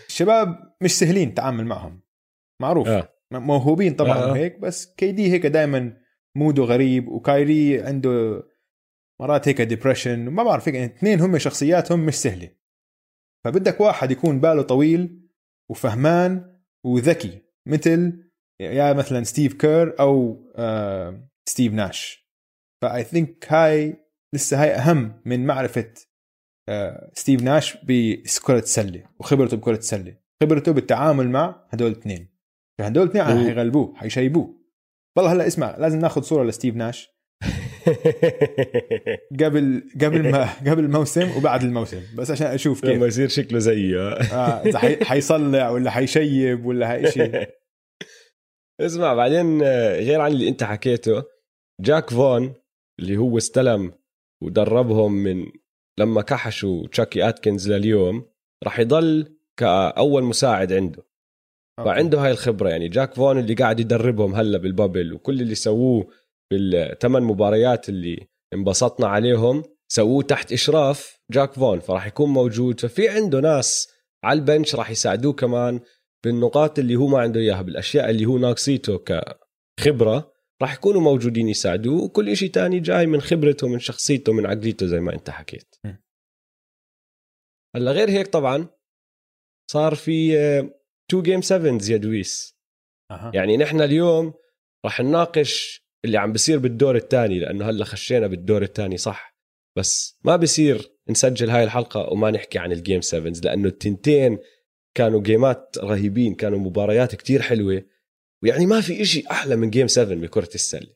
الشباب 0.08 0.76
مش 0.82 0.92
سهلين 1.00 1.30
التعامل 1.30 1.66
معهم. 1.66 2.02
معروف. 2.62 2.88
آه. 2.88 3.10
موهوبين 3.32 3.94
طبعا 3.94 4.18
آه. 4.18 4.32
وهيك 4.32 4.60
بس 4.60 4.96
كي 4.96 5.12
دي 5.12 5.32
هيك 5.32 5.46
دائما 5.46 5.98
mood 6.38 6.59
ه 6.59 6.64
غريب 6.64 7.08
وكايري 7.08 7.82
عنده 7.82 8.44
مرات 9.22 9.48
هيك 9.48 9.62
depression 9.62 10.30
ما 10.30 10.44
بعرف 10.44 10.68
هيك 10.68 10.76
يعني 10.76 10.96
اثنين 10.96 11.22
هم 11.22 11.38
شخصياتهم 11.38 12.00
مش 12.00 12.16
سهلة. 12.16 12.50
فبدك 13.46 13.82
واحد 13.82 14.12
يكون 14.12 14.40
باله 14.40 14.62
طويل 14.62 15.30
وفهمان 15.72 16.56
وذكي 16.86 17.42
مثل 17.68 18.30
يا 18.62 18.94
مثلا 18.94 19.24
ستيف 19.24 19.54
كير 19.54 20.00
أو 20.00 20.44
آه 20.56 21.30
ستيف 21.50 21.74
ناش. 21.74 22.25
ف 22.86 23.04
I 23.04 23.11
think 23.11 23.46
هاي 23.50 23.96
لسه 24.34 24.64
هاي 24.64 24.76
أهم 24.76 25.22
من 25.26 25.46
معرفة 25.46 25.94
آه، 26.70 27.12
ستيف 27.14 27.42
ناش 27.42 27.78
بكره 27.84 28.60
السله 28.60 29.04
وخبرته 29.20 29.58
بكره 29.58 29.78
السله 29.78 30.16
خبرته 30.44 30.72
بالتعامل 30.72 31.30
مع 31.30 31.66
هدول 31.70 31.92
الاثنين 31.92 32.30
هدول 32.82 33.04
الاثنين 33.04 33.26
حيغلبوه 33.26 33.96
حيشيبوه 33.96 34.56
والله 35.18 35.34
هلا 35.34 35.48
اسمع 35.48 35.78
لازم 35.78 36.00
ناخذ 36.00 36.22
صورة 36.22 36.44
لستيف 36.44 36.76
ناش. 36.76 37.10
قبل 39.44 39.84
قبل 40.02 40.32
ما 40.32 40.50
قبل 40.60 40.84
الموسم 40.84 41.38
وبعد 41.38 41.64
الموسم 41.64 42.02
بس 42.16 42.32
عشان 42.32 42.48
أشوف 42.48 42.82
كيف. 42.82 42.90
لما 42.90 43.06
يصير 43.06 43.28
شكله 43.28 43.60
زيه. 43.60 44.10
آه 44.10 44.66
إذا 44.66 44.80
حيصلع 45.06 45.70
ولا 45.70 45.92
حيشيب 45.92 46.66
ولا 46.66 46.94
هاي 46.94 47.12
شيء 47.12 47.50
اسمع 48.82 49.14
بعدين 49.14 49.62
آه، 49.64 50.00
غير 50.00 50.22
عن 50.22 50.32
اللي 50.32 50.50
أنت 50.50 50.64
حكيته 50.64 51.24
جاك 51.82 52.10
فون 52.10 52.54
اللي 53.00 53.18
هو 53.18 53.38
استلم 53.38 53.94
ودربهم 54.44 55.12
من 55.12 55.46
لما 56.00 56.22
كحشوا 56.22 56.88
كيني 56.88 57.30
آتكنسون 57.30 57.72
لليوم 57.72 58.26
راح 58.64 58.80
يضل 58.80 59.38
كأول 59.58 60.24
مساعد 60.24 60.74
عنده. 60.74 61.04
أوكي. 61.80 61.90
فعنده 61.90 62.20
هاي 62.20 62.32
الخبرة 62.32 62.70
يعني 62.70 62.88
جاك 62.88 63.14
فون 63.14 63.40
اللي 63.40 63.54
قاعد 63.54 63.80
يدربهم 63.80 64.36
هلا 64.36 64.58
بال 64.58 64.72
bubble 64.72 65.14
وكل 65.14 65.42
اللي 65.42 65.56
سووه 65.56 66.08
بالثمان 66.52 67.24
مباريات 67.24 67.90
اللي 67.90 68.28
انبسطنا 68.54 69.08
عليهم 69.08 69.64
سووه 69.92 70.24
تحت 70.24 70.54
إشراف 70.54 71.20
جاك 71.32 71.54
فون 71.54 71.80
فراح 71.80 72.08
يكون 72.08 72.30
موجود. 72.30 72.80
ففي 72.80 73.10
عنده 73.10 73.40
ناس 73.40 73.88
على 74.24 74.40
ال 74.40 74.46
bench 74.46 74.76
راح 74.76 74.92
يساعدوه 74.92 75.34
كمان 75.34 75.80
بالنقاط 76.24 76.80
اللي 76.80 76.96
هو 76.96 77.08
ما 77.08 77.20
عنده 77.20 77.40
إياها 77.40 77.62
بالأشياء 77.62 78.10
اللي 78.10 78.26
هو 78.26 78.38
ناقصيته 78.38 78.98
كخبرة. 79.80 80.35
راح 80.62 80.74
يكونوا 80.74 81.02
موجودين 81.02 81.50
يساعدوه 81.50 82.04
وكل 82.04 82.38
شيء 82.38 82.52
تاني 82.52 82.80
جاي 82.80 83.06
من 83.06 83.22
خبرته 83.22 83.68
من 83.68 83.80
شخصيته 83.80 84.34
من 84.34 84.46
عقليته 84.46 84.86
زي 84.86 85.00
ما 85.00 85.14
أنت 85.14 85.30
حكيت. 85.30 85.76
هلا 87.76 87.92
غير 87.92 88.10
هيك 88.10 88.28
طبعا 88.28 88.68
صار 89.72 89.96
في 89.96 90.38
two 91.12 91.22
game 91.22 91.42
7 91.42 91.80
يا 91.90 91.98
دويس. 91.98 92.56
أه. 93.12 93.32
يعني 93.34 93.58
نحن 93.58 93.82
اليوم 93.82 94.34
راح 94.86 95.02
نناقش 95.02 95.86
اللي 96.06 96.18
عم 96.18 96.32
بيصير 96.32 96.60
بالدور 96.60 96.96
الثاني 96.96 97.40
لأنه 97.40 97.70
هلا 97.70 97.86
خشينا 97.86 98.28
بالدور 98.28 98.62
الثاني 98.62 98.98
صح؟ 98.98 99.36
بس 99.78 100.20
ما 100.24 100.36
بصير 100.36 100.92
نسجل 101.10 101.50
هاي 101.50 101.64
الحلقة 101.64 102.10
وما 102.10 102.32
نحكي 102.32 102.60
عن 102.60 102.72
ال 102.72 102.78
game 102.78 103.02
7 103.02 103.34
لأنه 103.44 103.68
التنتين 103.68 104.40
كانوا 104.98 105.22
game 105.22 105.67
ات 105.67 105.78
رهيبين 105.78 106.36
كانوا 106.36 106.60
مباريات 106.60 107.16
كتير 107.16 107.42
حلوة. 107.42 107.86
ويعني 108.46 108.66
ما 108.66 108.82
في 108.82 109.02
إشي 109.02 109.24
أحلى 109.32 109.56
من 109.56 109.70
game 109.70 109.88
7 109.88 110.18
بكرة 110.18 110.50
السلة. 110.56 110.94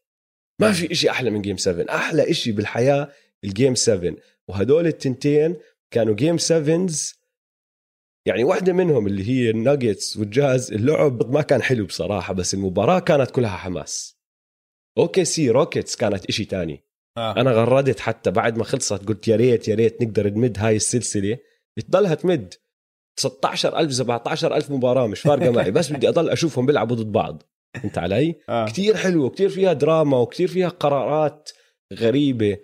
ما 0.62 0.72
في 0.72 0.91
إشي 0.91 1.10
أحلى 1.10 1.29
من 1.29 1.41
game 1.41 1.58
7 1.58 1.96
أحلى 1.96 2.32
إشي 2.32 2.51
بالحياة 2.51 3.12
ال 3.44 3.50
game 3.50 3.75
7 3.75 4.15
وهدول 4.48 4.88
التنتين 4.88 5.56
كانوا 5.91 6.15
game 6.15 6.38
7 6.38 6.88
يعني 8.25 8.44
واحدة 8.44 8.74
منهم 8.74 9.08
اللي 9.08 9.29
هي 9.29 9.50
الناجتس 9.50 10.18
والجاز 10.18 10.72
اللعب 10.72 11.32
ما 11.32 11.41
كان 11.41 11.62
حلو 11.62 11.86
بصراحة 11.86 12.34
بس 12.34 12.53
المباراة 12.53 13.00
كانت 13.00 13.32
كلها 13.32 13.58
حماس. 13.58 14.20
أوكي 14.98 15.25
سي 15.25 15.50
روكيتس 15.50 15.96
كانت 15.96 16.25
إشي 16.25 16.46
تاني. 16.46 16.84
آه. 17.18 17.41
أنا 17.41 17.51
غردت 17.51 18.00
حتى 18.00 18.32
بعد 18.32 18.58
ما 18.58 18.63
خلصت 18.63 19.06
قلت 19.06 19.27
يا 19.27 19.36
ريت 19.36 19.68
يا 19.68 19.75
ريت 19.75 20.01
نقدر 20.01 20.29
نمد 20.29 20.60
هاي 20.60 20.75
السلسلة. 20.75 21.38
بتضلها 21.77 22.15
تمد. 22.15 22.53
16000 23.20 23.92
17000 23.92 24.72
مباراة 24.72 25.08
مش 25.08 25.22
فارقة 25.22 25.52
معي 25.52 25.72
بس 25.72 25.92
بدي 25.92 26.10
أضل 26.10 26.30
أشوفهم 26.30 26.66
بيلعبوا 26.66 26.96
ضد 26.96 27.12
بعض. 27.12 27.44
فهمت 27.86 27.98
علي؟ 27.98 28.36
آه. 28.50 28.66
كثير 28.66 28.98
حلو 28.98 29.26
وكثير 29.26 29.50
فيها 29.50 29.74
دراما 29.74 30.18
وكثير 30.18 30.48
فيها 30.48 30.70
قرارات 30.70 31.50
غريبة. 31.94 32.58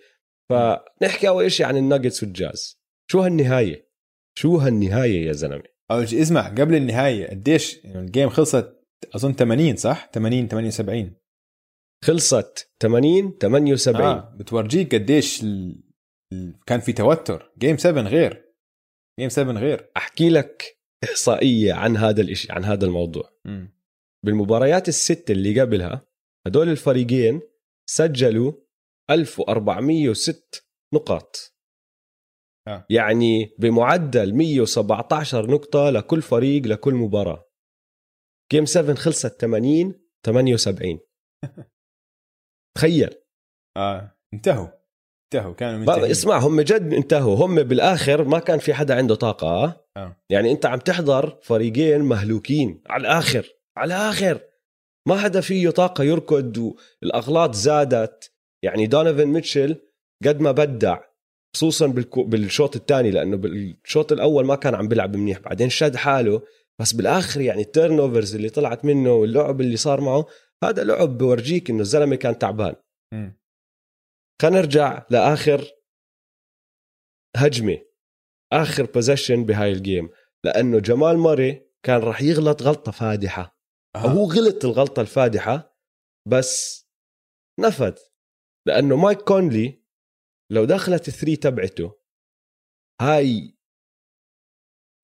فنحكي 0.50 1.28
أول 1.28 1.52
شيء 1.52 1.66
عن 1.66 1.78
الناجتس 1.78 2.24
والجاز. 2.24 2.80
شو 3.12 3.20
هالنهاية؟ 3.20 3.90
شو 4.38 4.58
هالنهاية 4.58 5.28
يا 5.28 5.32
زلمة؟ 5.32 5.64
اول 5.92 6.10
شيء 6.10 6.22
اسمع 6.22 6.48
قبل 6.48 6.76
النهاية 6.76 7.30
قديش 7.30 7.86
ال 7.86 7.94
game 7.94 8.30
خلصت؟ 8.30 8.76
أظن 9.16 9.34
80 9.34 9.76
صح؟ 9.76 10.10
80 10.14 10.48
78 10.48 11.16
خلصت 12.04 12.72
80 12.82 13.38
78 13.42 14.06
آه. 14.06 14.36
بتورجيك 14.38 14.96
قديش 14.96 15.44
ال... 15.44 15.82
كان 16.66 16.80
في 16.80 16.94
توتر. 16.94 17.52
جيم 17.58 17.78
7 17.78 18.04
غير. 18.04 18.45
جيم 19.20 19.30
7 19.30 19.54
غير. 19.54 19.92
أحكي 19.98 20.30
لك 20.30 20.78
إحصائية 21.04 21.74
عن 21.74 21.98
هذا 21.98 22.22
الشيء 22.22 22.52
عن 22.52 22.64
هذا 22.64 22.86
الموضوع. 22.86 23.32
م. 23.46 23.68
بالمباريات 24.26 24.88
الست 24.88 25.32
اللي 25.32 25.62
قبلها 25.62 26.08
هدول 26.48 26.70
الفريقين 26.70 27.42
سجلوا 27.90 28.54
1406 29.10 30.62
نقاط. 30.94 31.56
آه. 32.68 32.86
يعني 32.90 33.56
بمعدل 33.60 34.36
117 34.36 35.52
نقطة 35.52 35.90
لكل 35.90 36.22
فريق 36.22 36.66
لكل 36.66 36.94
مباراة. 36.94 37.46
game 38.52 38.66
7 38.66 38.96
خلصت 38.96 39.42
80 39.42 39.94
78 40.26 41.00
تخيل. 42.78 43.16
آه 43.78 44.18
انتهوا. 44.34 44.68
انتهوا 45.26 45.54
كانوا 45.54 45.80
منتهين. 45.80 46.12
اسمع 46.12 46.38
هم 46.38 46.62
جد 46.62 46.94
انتهوا. 46.94 47.46
هم 47.46 47.64
بالآخر 47.64 48.24
ما 48.24 48.40
كان 48.40 48.60
في 48.60 48.74
حدا 48.74 48.96
عنده 48.96 49.16
طاقة. 49.16 49.82
آه. 49.98 50.18
يعني 50.30 50.52
أنت 50.52 50.66
عم 50.66 50.80
تحضر 50.80 51.38
فريقين 51.42 52.02
مهلوكين. 52.02 52.82
على 52.88 53.02
الآخر 53.02 53.50
على 53.78 53.96
الآخر. 53.96 54.40
ما 55.08 55.18
حدا 55.18 55.42
فيه 55.42 55.70
طاقة 55.70 56.04
يركض 56.04 56.74
والأغلاط 57.02 57.56
زادت. 57.56 58.32
يعني 58.64 58.88
دونيفن 58.88 59.26
ميتشل 59.26 59.76
قد 60.26 60.42
ما 60.42 60.52
بدع 60.52 61.00
خصوصا 61.56 61.88
بالشوط 62.18 62.76
الثاني 62.76 63.12
لأنه 63.12 63.38
بالشوط 63.38 64.12
الأول 64.12 64.46
ما 64.46 64.56
كان 64.56 64.76
عم 64.76 64.88
بيلعب 64.88 65.16
منيح. 65.16 65.40
بعدين 65.40 65.70
شد 65.70 65.96
حاله. 65.96 66.42
بس 66.82 66.94
بالآخر 66.94 67.42
يعني 67.42 67.62
ال 67.62 68.00
turnovers 68.00 68.36
اللي 68.36 68.50
طلعت 68.50 68.86
منه 68.86 69.14
واللعب 69.14 69.62
اللي 69.62 69.78
صار 69.78 70.02
معه 70.02 70.26
هذا 70.64 70.84
لعب 70.84 71.18
بورجيك 71.18 71.70
إنه 71.70 71.82
الزلمة 71.82 72.16
كان 72.16 72.40
تعبان. 72.40 72.76
خلينا 74.42 74.58
نرجع 74.58 75.06
لآخر 75.10 75.72
هجمة 77.38 77.86
آخر 78.54 78.86
possession 78.86 79.46
بهاي 79.46 79.72
ال 79.72 79.79
game 79.79 80.10
لأنه 80.44 80.80
جمال 80.80 81.18
موري 81.18 81.72
كان 81.84 82.02
راح 82.02 82.22
يغلط 82.22 82.62
غلطة 82.62 82.92
فادحة 82.92 83.60
أه. 83.96 84.00
هو 84.00 84.24
غلط 84.24 84.66
الغلطة 84.66 85.02
الفادحة 85.02 85.78
بس 86.28 86.86
نفذ 87.60 87.98
لأنه 88.68 88.96
مايك 88.96 89.22
كونلي 89.22 89.84
لو 90.52 90.66
دخلت 90.66 91.08
ال 91.08 91.12
three 91.12 91.36
تبعته 91.36 92.00
هاي 93.02 93.58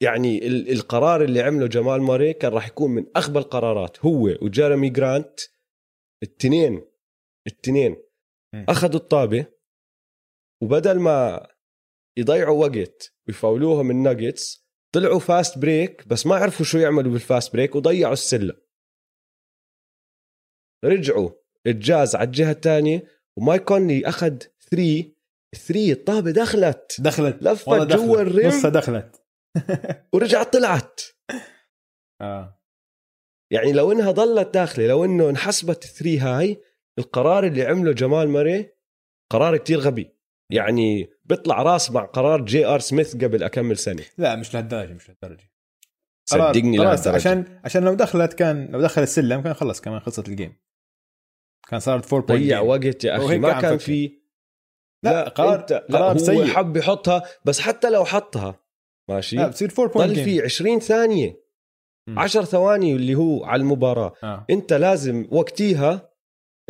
يعني 0.04 0.48
القرار 0.48 1.24
اللي 1.24 1.42
عمله 1.42 1.68
جمال 1.68 2.02
موري 2.02 2.34
كان 2.34 2.52
راح 2.52 2.68
يكون 2.68 2.92
من 2.92 3.06
أغبى 3.18 3.40
القرارات 3.40 4.06
هو 4.06 4.28
وجيرمي 4.42 4.90
جرانت 4.90 5.40
التنين 6.24 6.82
التنين 7.48 8.11
أخذوا 8.56 9.00
الطابة 9.00 9.46
وبدل 10.64 11.00
ما 11.00 11.48
يضيعوا 12.18 12.68
وقت 12.68 13.16
ويفاولوهم 13.28 13.92
الناجتس 13.92 14.68
طلعوا 14.96 15.20
fast 15.20 15.58
break 15.58 16.08
بس 16.08 16.26
ما 16.26 16.36
عرفوا 16.36 16.66
شو 16.66 16.78
يعملوا 16.78 17.12
بال 17.12 17.26
fast 17.26 17.54
break 17.54 17.76
وضيعوا 17.76 18.14
السلة. 18.14 18.54
رجعوا 20.86 21.30
الجاز 21.68 22.16
على 22.16 22.28
الجهة 22.28 22.52
الثانية 22.52 23.04
ومايك 23.38 23.64
كونلي 23.64 24.08
أخذ 24.08 24.38
three 24.70 25.16
three 25.56 25.92
الطابة 25.92 26.32
دخلت. 26.32 26.96
دخلت. 27.00 27.44
لفت 27.44 27.70
جوا 27.70 28.22
ال 28.22 28.27
rim. 28.27 28.48
نصها 28.48 28.70
دخلت. 28.70 29.24
ورجعت 30.14 30.54
طلعت. 30.54 31.02
آه. 32.22 32.62
يعني 33.52 33.74
لو 33.74 33.92
إنها 33.92 34.12
ضلت 34.12 34.54
داخلة 34.54 34.88
لو 34.88 35.06
إنه 35.06 35.30
انحسبت 35.30 35.84
ال 35.84 35.90
three 35.90 36.20
هاي 36.20 36.62
القرار 37.00 37.44
اللي 37.44 37.66
عمله 37.66 37.92
جمال 37.92 38.30
موري 38.30 38.70
قرار 39.32 39.58
كتير 39.58 39.80
غبي. 39.80 40.16
يعني 40.52 41.10
بيطلع 41.26 41.62
راس 41.62 41.92
مع 41.92 42.06
قرار 42.06 42.42
جي 42.42 42.66
آر 42.66 42.80
سميث 42.80 43.16
قبل 43.16 43.44
أكمل 43.44 43.78
سنة. 43.78 44.04
لا 44.18 44.36
مش 44.36 44.54
لهالدرجة 44.54 44.94
مش 44.94 45.10
لهالدرجة. 45.10 45.52
صدقني 46.26 46.78
خلاص 46.78 47.08
عشان 47.08 47.60
عشان 47.64 47.84
لو 47.84 47.94
دخلت 47.94 48.34
كان 48.34 48.68
لو 48.72 48.82
دخل 48.82 49.02
السلم 49.02 49.42
كان 49.42 49.54
خلص 49.54 49.82
كمان 49.82 50.00
خلصت 50.00 50.28
ال 50.28 50.34
game 50.34 50.58
كان 51.70 51.80
صارت 51.80 52.14
4 52.14 52.38
ضيع 52.38 52.60
وقت 52.60 53.04
يا 53.04 53.18
أخي 53.18 53.38
ما 53.38 53.62
كان 53.62 53.78
في 53.78 54.22
لا, 55.04 55.10
لا 55.10 55.30
قرار 55.30 55.60
انت 55.60 55.86
لا 55.90 55.98
قرار 55.98 56.14
هو 56.14 56.18
سيء. 56.18 56.46
حب 56.46 56.78
يحطها 56.78 57.24
بس 57.46 57.60
حتى 57.60 57.90
لو 57.90 58.06
حطها 58.06 58.60
ماشي؟ 59.10 59.36
لا 59.36 59.48
بتصير 59.48 59.72
4 59.80 59.94
point 59.94 60.12
ضل 60.12 60.24
في 60.24 60.42
20 60.42 60.80
ثانية. 60.80 61.42
10 62.18 62.44
ثواني 62.44 62.94
اللي 62.94 63.16
هو 63.16 63.46
على 63.46 63.60
المباراة. 63.60 64.14
آه. 64.24 64.46
أنت 64.50 64.74
لازم 64.74 65.28
وقتيها 65.32 66.11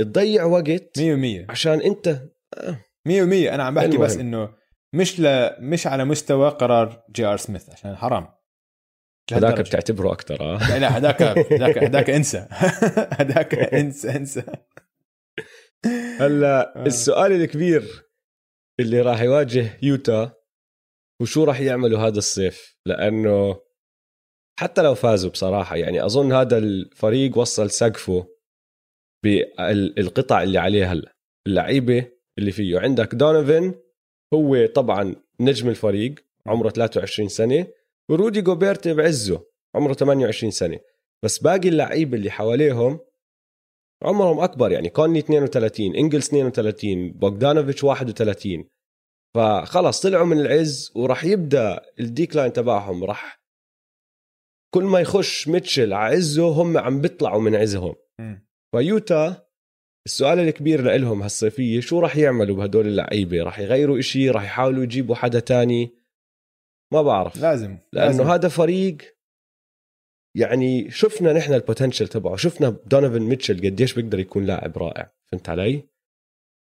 تضيع 0.03 0.43
وقت 0.43 0.99
100% 0.99 1.01
عشان 1.49 1.81
انت 1.81 2.21
100% 2.57 3.11
آه. 3.11 3.55
أنا 3.55 3.63
عم 3.63 3.73
بحكي 3.73 3.97
بس 3.97 4.17
إنه 4.17 4.53
مش 4.95 5.19
ل... 5.19 5.49
مش 5.59 5.87
على 5.87 6.05
مستوى 6.05 6.49
قرار 6.49 7.03
جي 7.11 7.25
ار 7.25 7.37
سميث 7.37 7.69
عشان 7.69 7.95
حرام. 7.95 8.27
هذاك 9.33 9.59
بتعتبره 9.59 10.11
أكثر 10.11 10.41
آه. 10.41 10.79
لا 10.79 10.97
هذاك 10.97 11.21
هذاك 11.61 11.77
هذاك 11.77 12.09
انسى. 12.09 12.47
هذاك 13.19 13.55
انسى 13.55 14.09
انسى. 14.09 14.43
هلا 16.19 16.77
آه. 16.77 16.85
السؤال 16.85 17.31
الكبير 17.31 18.11
اللي 18.79 19.01
راح 19.01 19.21
يواجه 19.21 19.77
يوتا 19.81 20.33
وشو 21.21 21.43
راح 21.43 21.59
يعملوا 21.59 21.99
هذا 21.99 22.17
الصيف؟ 22.17 22.77
لأنه 22.85 23.55
حتى 24.59 24.81
لو 24.81 24.95
فازوا 24.95 25.31
بصراحة 25.31 25.75
يعني 25.75 26.05
أظن 26.05 26.33
هذا 26.33 26.57
الفريق 26.57 27.37
وصل 27.37 27.71
سقفه 27.71 28.27
بالقطع 29.23 30.43
اللي 30.43 30.57
عليه 30.57 30.91
هلا 30.91 31.15
اللعيبة 31.47 32.11
اللي 32.37 32.51
فيه. 32.51 32.79
عندك 32.79 33.15
دونيفن 33.15 33.75
هو 34.33 34.65
طبعا 34.65 35.15
نجم 35.39 35.69
الفريق 35.69 36.15
عمره 36.47 36.69
23 36.69 37.29
سنة 37.29 37.67
ورودي 38.09 38.41
جوبيرت 38.41 38.87
بعزه 38.87 39.45
عمره 39.75 39.93
28 39.93 40.51
سنة. 40.51 40.79
بس 41.23 41.39
باقي 41.39 41.69
اللعيبة 41.69 42.17
اللي 42.17 42.31
حواليهم 42.31 42.99
عمرهم 44.03 44.39
أكبر 44.39 44.71
يعني 44.71 44.89
كونلي 44.89 45.19
32 45.19 45.95
إنجلز 45.95 46.27
32 46.27 47.11
بوغدانوفيتش 47.11 47.83
31 47.83 48.69
فخلص 49.35 50.01
طلعوا 50.01 50.25
من 50.25 50.39
العز 50.39 50.91
وراح 50.95 51.23
يبدأ 51.23 51.81
ال 51.99 52.06
decline 52.06 52.53
تبعهم. 52.53 53.03
راح 53.03 53.41
كل 54.73 54.83
ما 54.83 54.99
يخش 54.99 55.47
ميتشل 55.47 55.93
عزه 55.93 56.47
هم 56.47 56.77
عم 56.77 57.01
بيطلعوا 57.01 57.41
من 57.41 57.55
عزهم. 57.55 57.95
فيوتا 58.75 59.47
السؤال 60.05 60.39
الكبير 60.39 60.81
لإلهم 60.81 61.21
هالصيفية 61.21 61.79
شو 61.79 61.99
راح 61.99 62.17
يعملوا 62.17 62.55
بهدول 62.55 62.87
اللعيبة؟ 62.87 63.43
راح 63.43 63.59
يغيروا 63.59 63.99
إشي؟ 63.99 64.29
راح 64.29 64.43
يحاولوا 64.43 64.83
يجيبوا 64.83 65.15
حدا 65.15 65.39
تاني؟ 65.39 65.95
ما 66.93 67.01
بعرف. 67.01 67.37
لازم 67.37 67.77
لأنه 67.93 68.07
لازم. 68.07 68.23
هذا 68.23 68.49
فريق 68.49 68.97
يعني 70.37 70.91
شفنا 70.91 71.33
نحن 71.33 71.53
ال 71.53 71.59
potential 71.59 72.07
تبعه 72.07 72.35
شفنا 72.35 72.69
دونيفن 72.69 73.21
ميتشل 73.21 73.57
قديش 73.57 73.93
بيقدر 73.93 74.19
يكون 74.19 74.45
لاعب 74.45 74.77
رائع 74.77 75.13
فهمت 75.31 75.49
علي؟ 75.49 75.89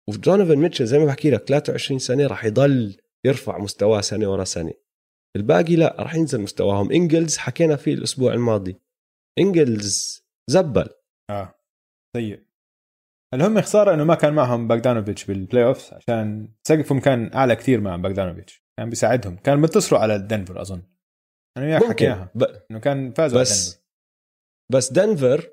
ودونيفن 0.08 0.56
ميتشل 0.56 0.86
زي 0.86 0.98
ما 0.98 1.04
بحكي 1.04 1.30
لك 1.30 1.48
23 1.48 1.98
سنة 1.98 2.26
راح 2.26 2.44
يضل 2.44 2.96
يرفع 3.26 3.58
مستواه 3.58 4.00
سنة 4.00 4.32
ورا 4.32 4.44
سنة. 4.44 4.72
الباقي 5.36 5.76
لا 5.76 5.96
راح 5.98 6.14
ينزل 6.14 6.40
مستواهم. 6.40 6.92
انجلز 6.92 7.36
حكينا 7.36 7.76
فيه 7.76 7.94
الأسبوع 7.94 8.32
الماضي. 8.32 8.76
انجلز 9.38 10.24
زبل. 10.50 10.88
آه. 11.30 11.54
سيء 12.16 12.42
الهم 13.34 13.60
خسارة 13.60 13.94
إنه 13.94 14.04
ما 14.04 14.14
كان 14.14 14.32
معهم 14.34 14.68
بوغدانوفيتش 14.68 15.24
بال 15.24 15.64
playoff 15.64 15.94
عشان 15.94 16.48
سقفهم 16.68 17.00
كان 17.00 17.34
أعلى 17.34 17.56
كثير 17.56 17.80
مع 17.80 17.96
بوغدانوفيتش. 17.96 18.64
كان 18.78 18.90
بيساعدهم. 18.90 19.36
كان 19.36 19.60
بينتصروا 19.60 20.00
على 20.00 20.18
دنفر 20.18 20.60
أظن. 20.60 20.82
أنا 21.56 21.66
وياك 21.66 21.84
حكيناها. 21.84 22.30
ب... 22.34 22.42
إنه 22.70 22.78
كان 22.78 23.12
فازوا 23.12 23.40
بس 23.40 23.68
دنفر. 23.70 23.80
بس 24.72 24.92
دنفر 24.92 25.50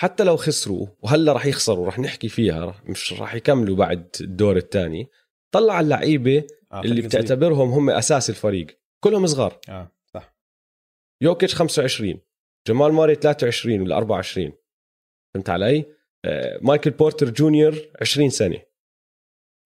حتى 0.00 0.24
لو 0.24 0.36
خسروا 0.36 0.86
وهلا 1.00 1.32
رح 1.32 1.46
يخسروا 1.46 1.86
رح 1.86 1.98
نحكي 1.98 2.28
فيها 2.28 2.82
مش 2.84 3.12
رح 3.12 3.34
يكملوا 3.34 3.76
بعد 3.76 4.08
الدور 4.20 4.56
الثاني 4.56 5.08
طلع 5.54 5.80
اللعيبة 5.80 6.46
آه 6.72 6.80
اللي. 6.80 7.02
بتعتبرهم 7.02 7.68
هم 7.68 7.90
أساس 7.90 8.30
الفريق. 8.30 8.80
كلهم 9.04 9.26
صغار. 9.26 9.60
آه 9.68 9.92
صح. 10.14 10.36
يوكيتش 11.22 11.54
25 11.54 12.20
جمال 12.68 12.92
ماري 12.92 13.14
23 13.14 13.80
ولا 13.80 13.96
24 13.96 14.52
فهمت 15.34 15.50
علي؟ 15.50 15.99
آه، 16.24 16.58
مايكل 16.62 16.90
بورتر 16.90 17.30
جونيور 17.30 17.74
20 18.00 18.30
سنة. 18.30 18.62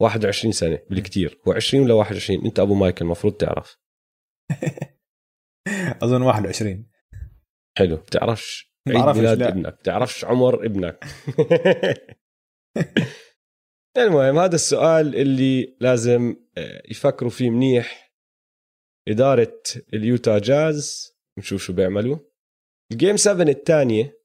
21 0.03 0.53
سنة 0.53 0.79
بالكثير 0.91 1.41
هو 1.49 1.53
20 1.53 1.85
ولا 1.85 1.95
21 1.95 2.47
أنت 2.47 2.61
أبو 2.61 2.75
مايكل 2.75 3.05
المفروض 3.05 3.33
تعرف. 3.33 3.77
أظن 6.03 6.23
21 6.23 6.91
حلو. 7.79 7.97
بتعرفش 7.97 8.75
عيد 8.89 9.17
ميلاد 9.17 9.39
لا. 9.39 9.49
ابنك 9.49 9.73
بتعرفش 9.79 10.25
عمر 10.25 10.67
ابنك. 10.67 11.05
المهم 13.99 14.39
هذا 14.39 14.55
السؤال 14.55 15.17
اللي 15.17 15.77
لازم 15.81 16.37
آه، 16.59 16.83
يفكروا 16.91 17.31
فيه 17.31 17.51
منيح 17.51 18.15
إدارة 19.09 19.63
ال 19.95 20.04
Utah 20.04 20.39
Jazz. 20.39 21.15
نشوف 21.39 21.63
شو 21.63 21.73
بيعملوا. 21.73 22.19
ال 22.93 22.98
game 22.98 23.17
7 23.17 23.49
الثانية. 23.49 24.24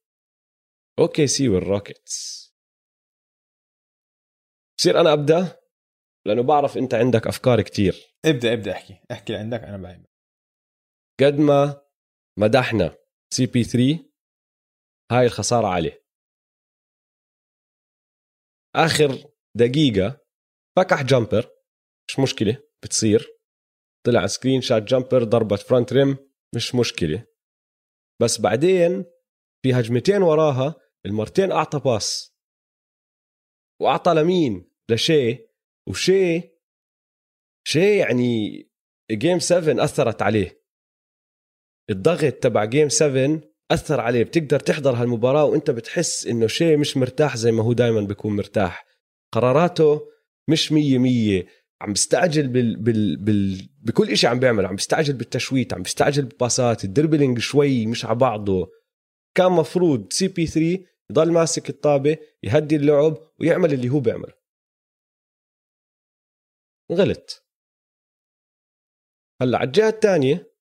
OKC 0.99 1.27
وال 1.27 1.49
Rockets 1.49 2.49
بصير 4.79 4.99
أنا 5.01 5.13
أبدأ؟ 5.13 5.59
لأنه 6.25 6.43
بعرف 6.43 6.77
أنت 6.77 6.93
عندك 6.93 7.27
أفكار 7.27 7.61
كتير. 7.61 8.15
ابدأ 8.25 8.53
ابدأ 8.53 8.71
احكي 8.71 8.99
احكي 9.11 9.33
اللي 9.33 9.43
عندك 9.43 9.59
أنا 9.59 9.77
بعين 9.77 10.05
قد 11.19 11.39
ما 11.39 11.81
مدحنا 12.39 12.97
CP3 13.33 14.09
هاي 15.11 15.25
الخسارة 15.25 15.67
عليه 15.67 16.05
آخر 18.75 19.31
دقيقة 19.57 20.25
فكح 20.77 21.03
jumper 21.03 21.49
مش 22.09 22.19
مشكلة 22.19 22.63
بتصير. 22.83 23.39
طلع 24.05 24.27
screen 24.27 24.61
شات 24.61 24.83
jumper 24.83 25.23
ضربت 25.23 25.59
front 25.59 25.93
rim 25.93 26.17
مش 26.55 26.75
مشكلة. 26.75 27.27
بس 28.21 28.41
بعدين 28.41 29.05
في 29.63 29.73
هجمتين 29.73 30.21
وراها 30.21 30.88
المرتين 31.05 31.51
أعطى 31.51 31.79
pass 31.79 32.35
وأعطى 33.81 34.13
لمين؟ 34.13 34.71
لشاي 34.89 35.37
وشاي 35.87 36.41
شاي 37.67 37.97
يعني 37.97 38.65
game 39.11 39.39
7 39.39 39.83
أثرت 39.83 40.21
عليه. 40.21 40.63
الضغط 41.89 42.33
تبع 42.33 42.65
game 42.65 42.89
7 42.89 43.41
أثر 43.71 43.99
عليه. 43.99 44.23
بتقدر 44.23 44.59
تحضر 44.59 44.95
هالمباراة 44.95 45.45
وأنت 45.45 45.71
بتحس 45.71 46.27
إنه 46.27 46.47
شاي 46.47 46.77
مش 46.77 46.97
مرتاح 46.97 47.37
زي 47.37 47.51
ما 47.51 47.63
هو 47.63 47.73
دائما 47.73 48.01
بيكون 48.01 48.35
مرتاح. 48.35 48.85
قراراته 49.31 50.01
مش 50.47 50.71
مية 50.71 50.97
مية. 50.97 51.45
عم 51.81 51.93
بيستعجل 51.93 52.47
بال... 52.47 52.75
بال... 52.75 53.17
بال... 53.17 53.69
بكل 53.81 54.17
شيء 54.17 54.29
عم 54.29 54.39
بيعمل 54.39 54.65
عم 54.65 54.75
بيستعجل 54.75 55.13
بالتشويت 55.13 55.73
عم 55.73 55.81
بيستعجل 55.81 56.25
بالباسات 56.25 56.83
ال 56.83 56.89
dribbling 56.89 57.39
شوي 57.39 57.85
مش 57.85 58.05
على 58.05 58.15
بعضه. 58.15 58.71
كان 59.37 59.51
مفروض 59.51 60.13
CP3 60.13 60.85
يضل 61.11 61.31
ماسك 61.31 61.69
الطابة 61.69 62.17
يهدي 62.43 62.75
اللعب 62.75 63.17
ويعمل 63.39 63.73
اللي 63.73 63.89
هو 63.89 63.99
بيعمل. 63.99 64.33
غلط. 66.91 67.45
هلأ 69.41 69.57
على 69.57 69.67
الجهة 69.67 69.89
الثانية 69.89 70.53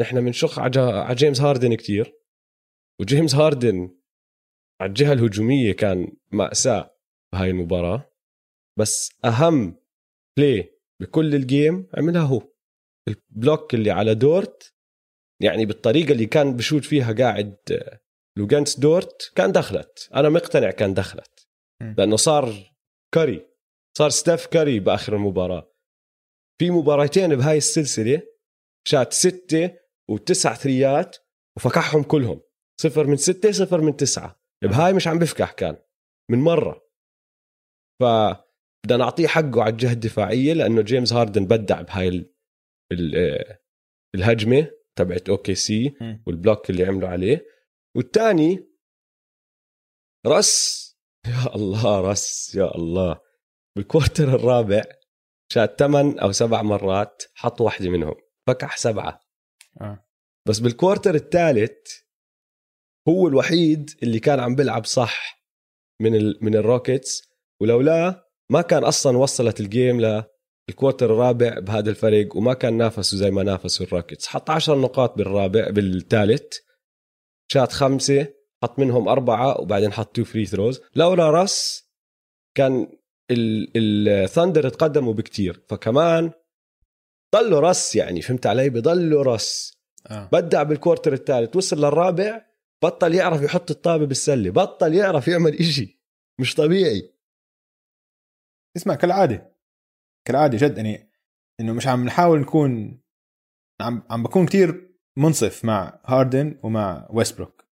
نحن 0.00 0.24
بنشخ 0.24 0.58
على 0.58 1.14
جيمس 1.14 1.40
هاردن 1.40 1.74
كتير. 1.74 2.18
وجيمس 3.00 3.34
هاردن 3.34 3.98
على 4.80 4.88
الجهة 4.88 5.12
الهجومية 5.12 5.72
كان 5.72 6.16
مأساة 6.32 6.98
بهاي 7.32 7.50
المباراة. 7.50 8.12
بس 8.78 9.10
أهم 9.24 9.76
play 10.38 10.80
بكل 11.00 11.34
ال 11.34 11.45
game 11.45 11.88
عملها 11.98 12.22
هو. 12.22 12.52
ال 13.08 13.19
block 13.19 13.74
اللي 13.74 13.90
على 13.90 14.14
دورت 14.14 14.71
يعني 15.42 15.66
بالطريقة 15.66 16.12
اللي 16.12 16.26
كان 16.26 16.56
بشوت 16.56 16.84
فيها 16.84 17.12
قاعد 17.12 17.56
لوجنتز 18.38 18.78
دورت 18.78 19.32
كان 19.36 19.52
دخلت. 19.52 20.08
أنا 20.14 20.28
مقتنع 20.28 20.70
كان 20.70 20.94
دخلت. 20.94 21.48
لأنه 21.98 22.16
صار 22.16 22.74
كاري 23.14 23.46
صار 23.98 24.10
ستيف 24.10 24.46
كاري 24.46 24.80
بآخر 24.80 25.16
المباراة. 25.16 25.72
في 26.60 26.70
مباراتين 26.70 27.36
بهاي 27.36 27.56
السلسلة 27.56 28.22
شات 28.88 29.12
ستة 29.12 29.70
وتسع 30.10 30.54
ثريات 30.54 31.16
وفكحهم 31.56 32.02
كلهم. 32.02 32.40
صفر 32.80 33.06
من 33.06 33.16
ستة 33.16 33.52
صفر 33.52 33.80
من 33.80 33.96
تسعة. 33.96 34.42
بهاي 34.64 34.92
مش 34.92 35.08
عم 35.08 35.18
بفكح 35.18 35.52
كان. 35.52 35.76
من 36.30 36.38
مرة. 36.38 36.88
فبدنا 38.00 38.96
نعطيه 38.98 39.26
حقه 39.26 39.62
على 39.62 39.72
الجهة 39.72 39.92
الدفاعية 39.92 40.52
لأنه 40.52 40.82
جيمس 40.82 41.12
هاردن 41.12 41.46
بدع 41.46 41.82
بهاي 41.82 42.08
ال... 42.08 42.32
ال... 42.92 43.16
آه، 43.16 43.58
الهجمة. 44.14 44.70
تبعت 44.98 45.28
OKC. 45.28 45.94
وال 46.26 46.39
block 46.39 46.70
اللي 46.70 46.84
عملوا 46.84 47.08
عليه. 47.08 47.46
والثاني 47.96 48.68
رس 50.26 50.82
يا 51.26 51.54
الله 51.56 52.10
رس 52.10 52.54
يا 52.54 52.74
الله. 52.74 53.20
بال 53.76 53.87
quarter 53.87 54.24
الرابع 54.24 54.82
شات 55.52 55.78
ثمان 55.78 56.18
أو 56.18 56.32
سبع 56.32 56.62
مرات 56.62 57.22
حط 57.34 57.60
واحدة 57.60 57.88
منهم. 57.88 58.14
فكح 58.46 58.76
سبعة. 58.76 59.26
آه. 59.80 60.06
بس 60.48 60.58
بال 60.58 60.70
quarter 60.70 61.14
الثالث 61.14 61.92
هو 63.08 63.28
الوحيد 63.28 63.90
اللي 64.02 64.20
كان 64.20 64.40
عم 64.40 64.54
بيلعب 64.54 64.84
صح 64.84 65.46
من 66.00 66.14
ال 66.14 66.38
من 66.44 66.54
ال 66.54 66.62
Rockets. 66.62 67.22
ولولا 67.60 68.28
ما 68.50 68.62
كان 68.62 68.84
أصلا 68.84 69.18
وصلت 69.18 69.60
ال 69.60 69.68
game 69.68 70.00
لل 70.68 70.76
quarter 70.76 71.06
الرابع 71.06 71.58
بهذا 71.58 71.90
الفريق 71.90 72.36
وما 72.36 72.54
كان 72.54 72.76
نافسوا 72.76 73.18
زي 73.18 73.30
ما 73.30 73.42
نافسوا 73.42 73.86
ال 73.86 73.91
Rockets 73.91 74.26
حط 74.26 74.50
10 74.50 74.74
نقاط 74.74 75.16
بالرابع 75.16 75.70
بالثالث. 75.70 76.56
شات 77.52 77.72
خمسة 77.72 78.34
حط 78.62 78.78
منهم 78.78 79.08
أربعة 79.08 79.60
وبعدين 79.60 79.92
حط 79.92 80.16
two 80.16 80.24
free 80.24 80.46
throws 80.46 80.80
لولا 80.96 81.30
راس 81.30 81.84
كان 82.56 82.98
ال 83.30 83.47
Thunder 83.47 84.68
تقدموا 84.68 85.12
بكتير. 85.14 85.64
فكمان 85.68 86.32
ضلوا 87.34 87.60
رس 87.60 87.96
يعني 87.96 88.22
فهمت 88.22 88.46
علي؟ 88.46 88.70
بضلوا 88.70 89.22
رس 89.22 89.78
آه. 90.06 90.28
بدع 90.32 90.62
بال 90.62 90.73
quarter 90.73 91.12
الثالث. 91.12 91.56
وصل 91.56 91.76
للرابع 91.76 92.46
بطل 92.82 93.14
يعرف 93.14 93.42
يحط 93.42 93.70
الطابة 93.70 94.06
بالسلة. 94.06 94.50
بطل 94.50 94.94
يعرف 94.94 95.28
يعمل 95.28 95.54
إشي. 95.54 96.02
مش 96.40 96.54
طبيعي. 96.54 97.14
اسمع 98.76 98.94
كالعادة. 98.94 99.51
كالعادة 100.24 100.58
جد 100.58 100.76
يعني 100.76 101.10
إنه 101.60 101.72
مش 101.72 101.86
عم 101.86 102.04
نحاول 102.04 102.40
نكون 102.40 103.00
عم 103.80 104.02
عم 104.10 104.22
بكون 104.22 104.46
كتير 104.46 104.98
منصف 105.16 105.64
مع 105.64 106.00
هاردن 106.04 106.60
ومع 106.62 107.08
ويستبروك. 107.10 107.64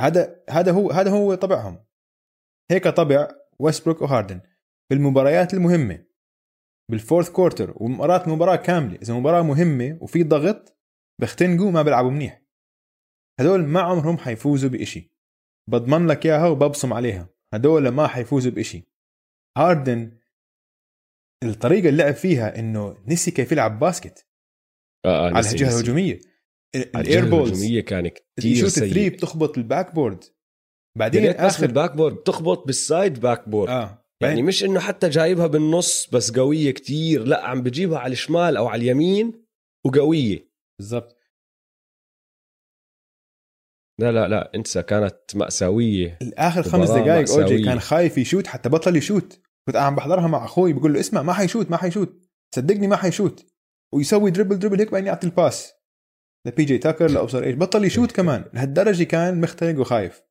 هذا 0.00 0.44
هذا 0.50 0.72
هو 0.72 0.90
هذا 0.90 1.10
هو 1.10 1.34
طبعهم. 1.34 1.84
هيك 2.70 2.88
طبع 2.88 3.28
ويستبروك 3.58 4.02
وهاردن 4.02 4.40
بالمباريات 4.90 5.54
المهمة 5.54 6.04
بال 6.90 7.00
fourth 7.00 7.30
quarter 7.30 7.72
ومرات 7.76 8.26
المباراه 8.26 8.56
كاملة. 8.56 8.98
إذا 9.02 9.14
مباراة 9.14 9.42
مهمة 9.42 9.98
وفي 10.00 10.22
ضغط 10.22 10.78
بختنقوا 11.20 11.70
ما 11.70 11.82
بيلعبوا 11.82 12.10
منيح. 12.10 12.42
هدول 13.40 13.64
ما 13.64 13.80
عمرهم 13.80 14.18
حيفوزوا 14.18 14.70
بإشي. 14.70 15.10
بضمن 15.70 16.06
لك 16.06 16.26
إياها 16.26 16.48
وببصم 16.48 16.92
عليها. 16.92 17.28
هدول 17.54 17.88
ما 17.88 18.06
حيفوزوا 18.06 18.52
بإشي. 18.52 18.88
هاردن 19.56 20.18
الطريقة 21.44 21.88
اللي 21.88 22.02
لعب 22.02 22.14
فيها 22.14 22.58
إنه 22.58 22.96
نسي 23.06 23.30
كيف 23.30 23.52
يلعب 23.52 23.78
basket. 23.78 24.26
آه 25.06 25.28
آه 25.28 25.34
على 25.34 25.50
الجهة. 25.50 25.68
الهجومية. 25.68 26.20
ال 26.74 26.88
air 26.88 27.30
balls 27.30 27.50
الهجومية 27.50 27.80
كان 27.80 28.10
كثير 28.38 28.68
سيء. 28.68 29.08
بتخبط 29.08 29.58
ال 29.58 29.94
backboard 29.94 30.24
بعدين 30.98 31.26
اخر 31.26 31.66
بال 31.66 31.96
backboard 31.96 32.14
بتخبط 32.14 32.66
بال 32.66 33.20
side 33.20 33.48
backboard 33.48 33.70
آه. 33.70 34.04
يعني 34.22 34.42
مش 34.42 34.64
إنه 34.64 34.80
حتى 34.80 35.08
جايبها 35.08 35.46
بالنص 35.46 36.10
بس 36.10 36.30
قوية 36.30 36.70
كتير 36.70 37.24
لا 37.24 37.46
عم 37.46 37.62
بجيبها 37.62 37.98
على 37.98 38.12
الشمال 38.12 38.56
أو 38.56 38.66
على 38.66 38.82
اليمين 38.82 39.44
وقوية. 39.86 40.50
بالضبط. 40.78 41.16
لا 44.00 44.12
لا 44.12 44.28
لا 44.28 44.52
إنسى 44.54 44.82
كانت 44.82 45.20
مأساوية. 45.34 46.18
الآخر 46.22 46.62
خمس 46.62 46.90
دقائق 46.90 47.30
اوجي. 47.30 47.64
كان 47.64 47.80
خايف 47.80 48.18
يشوت 48.18 48.46
حتى 48.46 48.68
بطل 48.68 48.96
يشوت. 48.96 49.40
كنت 49.66 49.76
عم 49.76 49.94
بحضرها 49.94 50.26
مع 50.26 50.44
أخوي 50.44 50.72
بقول 50.72 50.92
له 50.92 51.00
اسمع 51.00 51.22
ما 51.22 51.32
حيشوت 51.32 51.70
ما 51.70 51.76
حيشوت. 51.76 52.30
صدقني 52.54 52.86
ما 52.86 52.96
حيشوت. 52.96 53.46
ويسوي 53.94 54.30
dribble 54.30 54.58
dribble 54.58 54.78
هيك 54.78 54.90
بعدين 54.92 55.06
يعطي 55.06 55.26
ال 55.26 55.35
pass 55.35 55.72
لبي 56.46 56.64
جي 56.64 56.78
تاكر 56.78 57.10
لابصر 57.10 57.42
إيش 57.42 57.54
بطل 57.54 57.84
يشوت 57.84 58.12
كمان. 58.12 58.50
لهالدرجة 58.54 59.04
كان 59.04 59.40
مختنق 59.40 59.80
وخايف. 59.80 60.22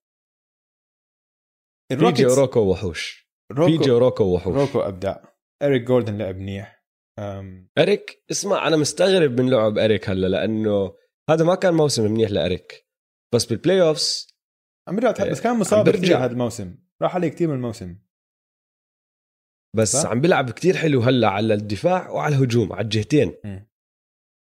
بي 1.90 1.96
جي 1.96 2.02
ال 2.02 2.06
Rockets 2.06 2.38
وروكو 2.38 2.60
وحوش. 2.60 3.30
بي 3.52 3.71
جي 3.71 3.90
روكو 3.90 3.94
وروكو 3.94 4.24
وحوش. 4.24 4.56
روكو 4.56 4.80
أبدع. 4.80 5.18
إريك 5.64 5.82
جوردن 5.82 6.18
لعب 6.18 6.36
منيح. 6.36 6.84
أم، 7.20 7.70
إريك 7.78 8.24
اسمع 8.32 8.68
أنا 8.68 8.78
مستغرب 8.78 9.42
من 9.42 9.50
لعب 9.50 9.78
إريك 9.78 10.10
هلا 10.10 10.28
لأنه 10.28 10.94
هذا 11.30 11.46
ما 11.46 11.56
كان 11.56 11.74
موسم 11.74 12.12
منيح 12.12 12.32
لإريك. 12.32 12.88
بس 13.34 13.46
بال 13.46 13.82
playoffs 13.82 14.28
عم 14.88 14.96
برجع 14.96 15.32
بس 15.32 15.42
كان 15.42 15.60
مصاب 15.60 15.86
برجع. 15.86 16.00
كثير 16.00 16.18
هذا 16.18 16.32
الموسم. 16.32 16.76
راح 17.02 17.16
عليه 17.16 17.28
كثير 17.28 17.48
من 17.48 17.56
الموسم. 17.56 17.98
بس 19.76 19.92
صح. 19.92 20.10
عم 20.10 20.22
بيلعب 20.22 20.52
كتير 20.52 20.78
حلو 20.78 21.02
هلا 21.02 21.30
على 21.30 21.54
الدفاع 21.54 22.10
وعلى 22.10 22.36
الهجوم 22.36 22.74
على 22.74 22.84
الجهتين 22.84 23.36
مم. 23.46 23.68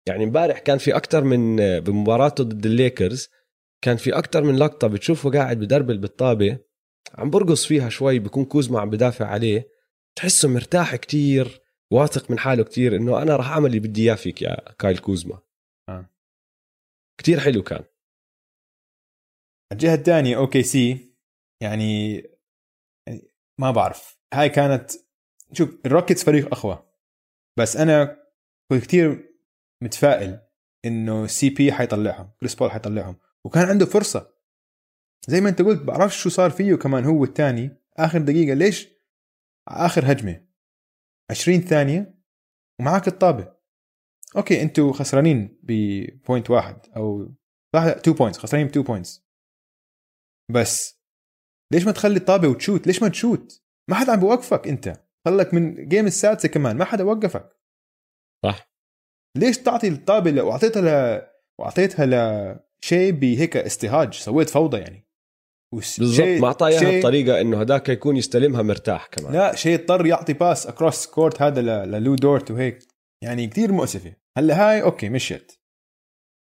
يعني 0.07 0.23
امبارح 0.23 0.59
كان 0.59 0.77
في 0.77 0.95
أكثر 0.95 1.23
من 1.23 1.55
بمباراته 1.79 2.43
ضد 2.43 2.65
الليكرز 2.65 3.29
كان 3.83 3.97
في 3.97 4.17
أكثر 4.17 4.43
من 4.43 4.55
لقطة 4.55 4.87
بتشوفه 4.87 5.31
قاعد 5.31 5.59
بدربل 5.59 5.97
بالطابه 5.97 6.59
عم 7.13 7.29
برقص 7.29 7.65
فيها 7.65 7.89
شوي 7.89 8.19
بكون 8.19 8.45
كوزما 8.45 8.79
عم 8.79 8.89
بدافع 8.89 9.25
عليه 9.25 9.67
تحسه 10.15 10.49
مرتاح 10.49 10.95
كتير 10.95 11.61
واثق 11.91 12.31
من 12.31 12.39
حاله 12.39 12.63
كتير 12.63 12.95
إنه 12.95 13.21
أنا 13.21 13.35
راح 13.35 13.49
أعمل 13.49 13.65
اللي 13.65 13.79
بدي 13.79 14.01
إياه 14.01 14.15
فيك 14.15 14.41
يا 14.41 14.71
كايل 14.71 14.97
كوزما 14.97 15.41
آه. 15.89 16.09
كتير 17.19 17.39
حلو 17.39 17.63
كان 17.63 17.83
الجهة 19.71 19.95
الثانية 19.95 20.37
OKC 20.37 21.13
يعني 21.61 22.21
ما 23.59 23.71
بعرف 23.71 24.17
هاي 24.33 24.49
كانت 24.49 24.91
شوف 25.53 25.77
الروكيتس 25.85 26.23
فريق 26.23 26.53
أقوى. 26.53 26.85
بس 27.57 27.77
أنا 27.77 28.23
كنت 28.71 28.83
كثير 28.83 29.35
متفائل 29.83 30.41
إنه 30.85 31.27
CP 31.27 31.73
حيطلعهم 31.73 32.31
كريس 32.39 32.55
بول 32.55 32.71
حيطلعهم. 32.71 33.15
وكان 33.43 33.69
عنده 33.69 33.85
فرصة. 33.85 34.33
زي 35.27 35.41
ما 35.41 35.49
أنت 35.49 35.61
قلت 35.61 35.81
بعرفش 35.81 36.23
شو 36.23 36.29
صار 36.29 36.51
فيه 36.51 36.75
كمان 36.75 37.05
هو 37.05 37.23
الثاني. 37.23 37.77
آخر 37.97 38.21
دقيقة 38.21 38.53
ليش؟ 38.53 38.89
آخر 39.67 40.11
هجمة. 40.11 40.45
20 41.31 41.61
ثانية 41.61 42.19
ومعك 42.79 43.07
الطابة. 43.07 43.53
okay 44.35 44.61
أنتوا 44.61 44.93
خسرانين 44.93 45.59
ب 45.63 45.78
point 45.78 46.49
واحد 46.49 46.77
أو 46.95 47.33
2 47.75 48.15
points 48.15 48.37
خسرانين 48.39 48.67
ب 48.67 48.69
2 48.69 48.85
points 48.85 49.27
بس 50.51 51.03
ليش 51.71 51.85
ما 51.85 51.91
تخلي 51.91 52.17
الطابة 52.17 52.47
وت 52.47 52.57
shoot؟ 52.57 52.87
ليش 52.87 53.01
ما 53.01 53.09
ت 53.09 53.17
shoot؟ 53.17 53.63
ما 53.89 53.95
حدا 53.95 54.11
عم 54.11 54.19
بوقفك 54.19 54.67
أنت. 54.67 55.03
خلك 55.27 55.53
من 55.53 55.87
game 55.87 56.05
السادسة 56.05 56.49
كمان 56.49 56.77
ما 56.77 56.85
حدا 56.85 57.03
وقفك. 57.03 57.59
صح. 58.45 58.69
ليش 59.37 59.57
تعطي 59.57 59.87
الطابة. 59.87 60.41
وأعطيتها 60.41 60.81
ل... 60.81 61.21
وأعطيتها 61.59 62.05
لشاي 62.05 63.11
بهيك 63.11 63.57
stage؟ 63.57 64.13
سويت 64.13 64.49
فوضى 64.49 64.77
يعني. 64.77 65.07
وس... 65.73 65.99
بالضبط 65.99 66.27
ما 66.27 66.47
اعطاه 66.47 66.67
إياها 66.67 66.79
شاي- 66.79 66.99
بطريقة 66.99 67.41
إنه 67.41 67.61
هداك 67.61 67.89
يكون 67.89 68.17
يستلمها 68.17 68.61
مرتاح 68.61 69.07
كمان. 69.07 69.33
لا 69.33 69.55
شاي 69.55 69.79
اضطر 69.79 70.05
يعطي 70.05 70.33
pass 70.33 70.67
across 70.67 71.07
court 71.07 71.41
هذا 71.41 71.61
ل... 71.61 71.91
للو 71.91 72.15
دورت 72.15 72.51
وهيك. 72.51 72.87
يعني 73.23 73.47
كتير 73.47 73.71
مؤسفة. 73.71 74.15
هلأ 74.37 74.69
هاي 74.69 74.81
okay 74.81 75.09
مشيت 75.09 75.51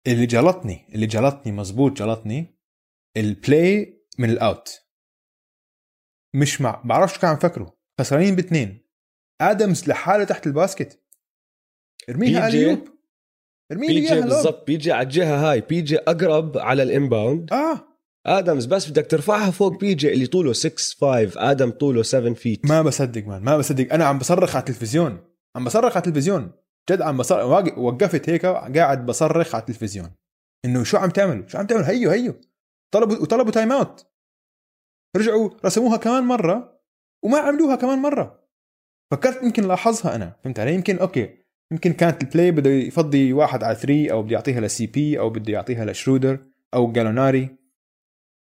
اللي 0.08 0.26
جلطني 0.26 0.86
اللي 0.96 1.06
جلطني 1.06 1.52
مزبوط 1.52 1.92
جلطني 1.92 2.60
ال 3.18 3.35
play 3.35 4.04
من 4.20 4.30
ال 4.30 4.43
out 4.43 4.82
مش 6.36 6.62
مع 6.62 6.82
بعرفش 6.86 7.18
كان 7.20 7.30
عم 7.30 7.38
فكروا 7.38 7.70
خسرانين 8.00 8.36
باثنين. 8.36 8.88
آدمز 9.42 9.90
لحاله 9.90 10.24
تحت 10.24 10.48
ال 10.48 10.54
basket. 10.54 11.00
ارميها 12.10 12.48
alley-oop. 12.48 12.88
ارمي 13.72 13.88
لي 13.88 14.02
بيجي. 14.02 14.22
بالضبط. 14.22 14.68
بيجي 14.68 14.92
على 14.92 15.04
الجهة 15.04 15.52
هاي. 15.52 15.62
بيجي 15.62 15.98
أقرب 15.98 16.58
على 16.58 16.84
ال 16.84 16.92
inbound. 16.92 17.54
آه. 17.54 17.88
آدمز 18.26 18.66
بس 18.66 18.90
بدك 18.90 19.08
ترفعها 19.08 19.52
فوق 19.52 19.80
PJ 19.80 20.14
اللي 20.14 20.28
طوله 20.28 20.54
6 20.54 20.80
5 21.02 21.52
آدم 21.52 21.70
طوله 21.70 22.04
7 22.04 22.34
feet 22.34 22.66
ما 22.66 22.82
بصدق 22.82 23.28
man 23.28 23.44
ما 23.44 23.58
بصدق. 23.58 23.94
أنا 23.94 24.06
عم 24.06 24.18
بصرخ 24.18 24.56
على 24.56 24.60
التلفزيون. 24.60 25.24
عم 25.56 25.66
بصرخ 25.66 25.98
على 25.98 26.08
التلفزيون. 26.08 26.52
جد 26.90 27.02
عم 27.02 27.18
بصرخ 27.18 27.78
وقفت 27.78 28.30
هيك 28.30 28.46
قاعد 28.46 29.06
بصرخ 29.06 29.56
على 29.56 29.62
التلفزيون. 29.62 30.12
إنه 30.66 30.84
شو 30.84 30.98
عم 30.98 31.10
تعملوا 31.10 31.48
شو 31.48 31.58
عم 31.58 31.68
تعملوا 31.68 31.88
هيو 31.88 32.10
هيو. 32.10 32.42
طلبوا 32.94 33.16
وطلبوا 33.16 33.52
time 33.52 33.72
out 33.72 34.06
رجعوا 35.18 35.50
رسموها 35.66 35.98
كمان 35.98 36.24
مرة. 36.24 36.77
وما 37.24 37.38
عملوها 37.38 37.76
كمان 37.76 38.00
مرة. 38.00 38.48
فكرت 39.12 39.44
يمكن 39.44 39.68
لاحظها 39.68 40.16
أنا 40.16 40.36
فهمت 40.44 40.60
علي؟ 40.60 40.74
يمكن 40.74 40.98
okay. 40.98 41.38
يمكن 41.72 41.94
كانت 41.94 42.24
ال 42.24 42.29
play 42.29 42.52
بده 42.52 42.70
يفضي 42.70 43.34
واحد 43.34 43.64
على 43.64 43.76
three 43.76 44.12
أو 44.12 44.24
بده 44.24 44.34
يعطيها 44.34 44.62
ل 44.62 44.88
CP 44.88 45.20
أو 45.20 45.30
بده 45.30 45.54
يعطيها 45.54 45.86
لشرودر 45.86 46.46
أو 46.74 46.92
جاليناري 46.92 47.58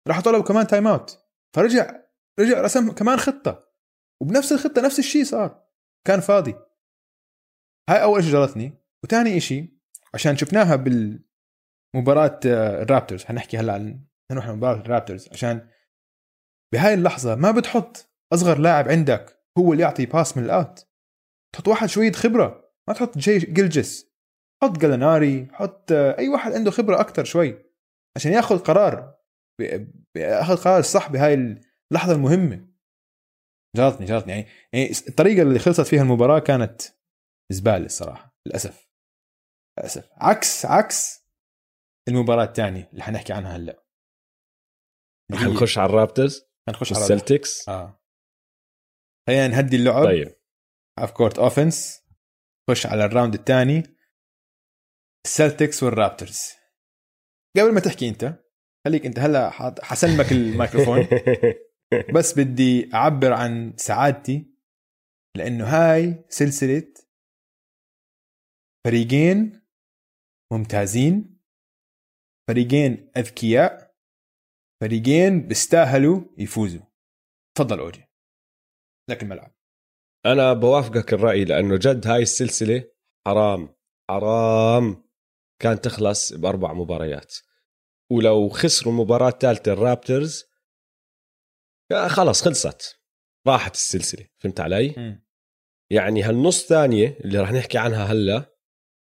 راح 0.07 0.21
طلبوا 0.21 0.43
كمان 0.43 0.67
time 0.67 0.88
out 0.88 1.19
فرجع 1.55 2.03
رجع 2.39 2.62
رسم 2.62 2.91
كمان 2.91 3.17
خطة. 3.17 3.73
وبنفس 4.21 4.51
الخطة 4.51 4.81
نفس 4.81 4.99
الشيء 4.99 5.23
صار. 5.23 5.63
كان 6.07 6.19
فاضي. 6.19 6.55
هاي 7.89 8.03
أول 8.03 8.23
شيء 8.23 8.31
جلطتني. 8.32 8.73
وثاني 9.03 9.39
شيء 9.39 9.77
عشان 10.13 10.38
شفناها 10.38 10.75
بالمباراة 10.75 12.39
آه، 12.45 12.81
الرابترز. 12.81 13.23
حنحكي 13.23 13.57
هلأ 13.57 13.73
عن 13.73 14.03
نروح 14.31 14.47
لمباراة 14.47 14.81
الرابترز. 14.81 15.29
عشان 15.31 15.69
بهاي 16.73 16.93
اللحظة 16.93 17.36
ما 17.36 17.51
بتحط 17.51 18.12
أصغر 18.34 18.58
لاعب 18.58 18.89
عندك 18.89 19.39
هو 19.58 19.74
اللي 19.74 19.84
يعطي 19.84 20.06
pass 20.06 20.38
من 20.38 20.43
ال 20.43 20.52
out. 20.52 20.88
تحط 21.56 21.67
واحد 21.67 21.88
شوية 21.88 22.12
خبرة 22.12 22.74
ما 22.88 22.93
تحط 22.93 23.17
شاي 23.17 23.39
جلجس 23.39 24.13
حط 24.63 24.78
جاليناري 24.78 25.47
حط 25.52 25.91
آه، 25.91 26.17
أي 26.17 26.30
واحد 26.30 26.52
عنده 26.52 26.72
خبرة 26.72 27.00
أكتر 27.00 27.24
شوي 27.24 27.65
عشان 28.17 28.32
ياخذ 28.32 28.60
قرار 28.60 29.19
ياخذ 30.17 30.56
قرار 30.56 30.82
صح 30.82 31.12
بهاي 31.12 31.34
اللحظة 31.91 32.13
المهمة. 32.13 32.67
جلطتني 33.78 34.06
جلطتني 34.06 34.32
يعني 34.32 34.48
يعني 34.74 34.91
الطريقة 35.08 35.41
اللي 35.41 35.60
خلصت 35.60 35.82
فيها 35.82 36.02
المباراة 36.02 36.39
كانت 36.39 36.82
زبالة 37.52 37.86
الصراحة 37.86 38.38
للأسف. 38.48 38.89
للأسف. 39.80 40.10
عكس 40.13 40.65
عكس 40.65 41.24
المباراة 42.10 42.43
الثانية 42.43 42.89
اللي 42.91 43.04
حنحكي 43.04 43.34
عنها 43.34 43.56
هلأ. 43.58 43.84
رح 45.32 45.41
نخش 45.41 45.78
على 45.78 45.89
الرابترز؟ 45.89 46.46
حنخش 46.69 46.93
على 46.93 47.02
والسلتكس 47.02 47.69
آه. 47.69 48.03
خلينا 49.27 49.47
نهدي 49.47 49.75
اللعب. 49.75 50.03
طيب. 50.03 50.36
half 50.99 51.12
court 51.12 51.39
offense 51.39 52.04
خش 52.69 52.86
على 52.86 53.05
ال 53.06 53.10
round 53.10 53.34
الثاني. 53.33 53.83
السلتكس 55.25 55.83
والرابترز 55.83 56.39
قبل 57.57 57.73
ما 57.73 57.79
تحكي 57.79 58.09
أنت 58.09 58.43
خليك 58.86 59.05
أنت 59.05 59.19
هلا 59.19 59.49
حسلمك 59.83 60.31
الميكروفون. 60.31 61.07
بس 62.15 62.39
بدي 62.39 62.93
أعبر 62.93 63.33
عن 63.33 63.73
سعادتي 63.77 64.53
لأنه 65.38 65.65
هاي 65.65 66.25
سلسلة 66.29 66.93
فريقين 68.86 69.62
ممتازين 70.53 71.39
فريقين 72.49 73.12
أذكياء 73.17 73.95
فريقين 74.81 75.47
بيستاهلوا 75.47 76.21
يفوزوا. 76.38 76.86
تفضل 77.57 77.79
اوجي 77.79 78.12
لك 79.10 79.24
الملعب 79.24 79.56
أنا 80.26 80.54
بوافقك 80.54 81.13
الرأي 81.13 81.46
لأنه 81.46 81.78
جد 81.78 82.08
هاي 82.08 82.22
السلسلة 82.22 82.84
حرام 83.28 83.76
حرام 84.10 85.04
كان 85.62 85.82
تخلص 85.82 86.34
بأربع 86.34 86.74
مباريات 86.74 87.36
ولو 88.12 88.50
خسروا 88.50 88.94
المباراه 88.94 89.30
الثالثه 89.30 89.74
الرابترز 89.74 90.46
خلص 92.08 92.42
خلصت 92.42 93.00
راحت 93.48 93.74
السلسلة 93.74 94.28
فهمت 94.38 94.60
علي؟ 94.60 94.89
م. 94.89 95.24
يعني 95.92 96.24
هالنص 96.24 96.68
ثانية 96.68 97.18
اللي 97.26 97.39
راح 97.39 97.52
نحكي 97.52 97.78
عنها 97.78 98.06
هلا 98.06 98.56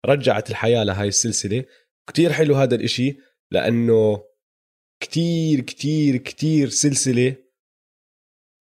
رجعت 0.05 0.49
الحياة 0.49 0.83
لهاي 0.83 1.07
السلسلة 1.07 1.65
كتير 2.09 2.33
حلو 2.33 2.55
هذا 2.55 2.75
الإشي 2.75 3.17
لأنه 3.51 4.23
كتير 5.03 5.61
كتير 5.61 6.17
كتير 6.17 6.69
سلسلة 6.69 7.35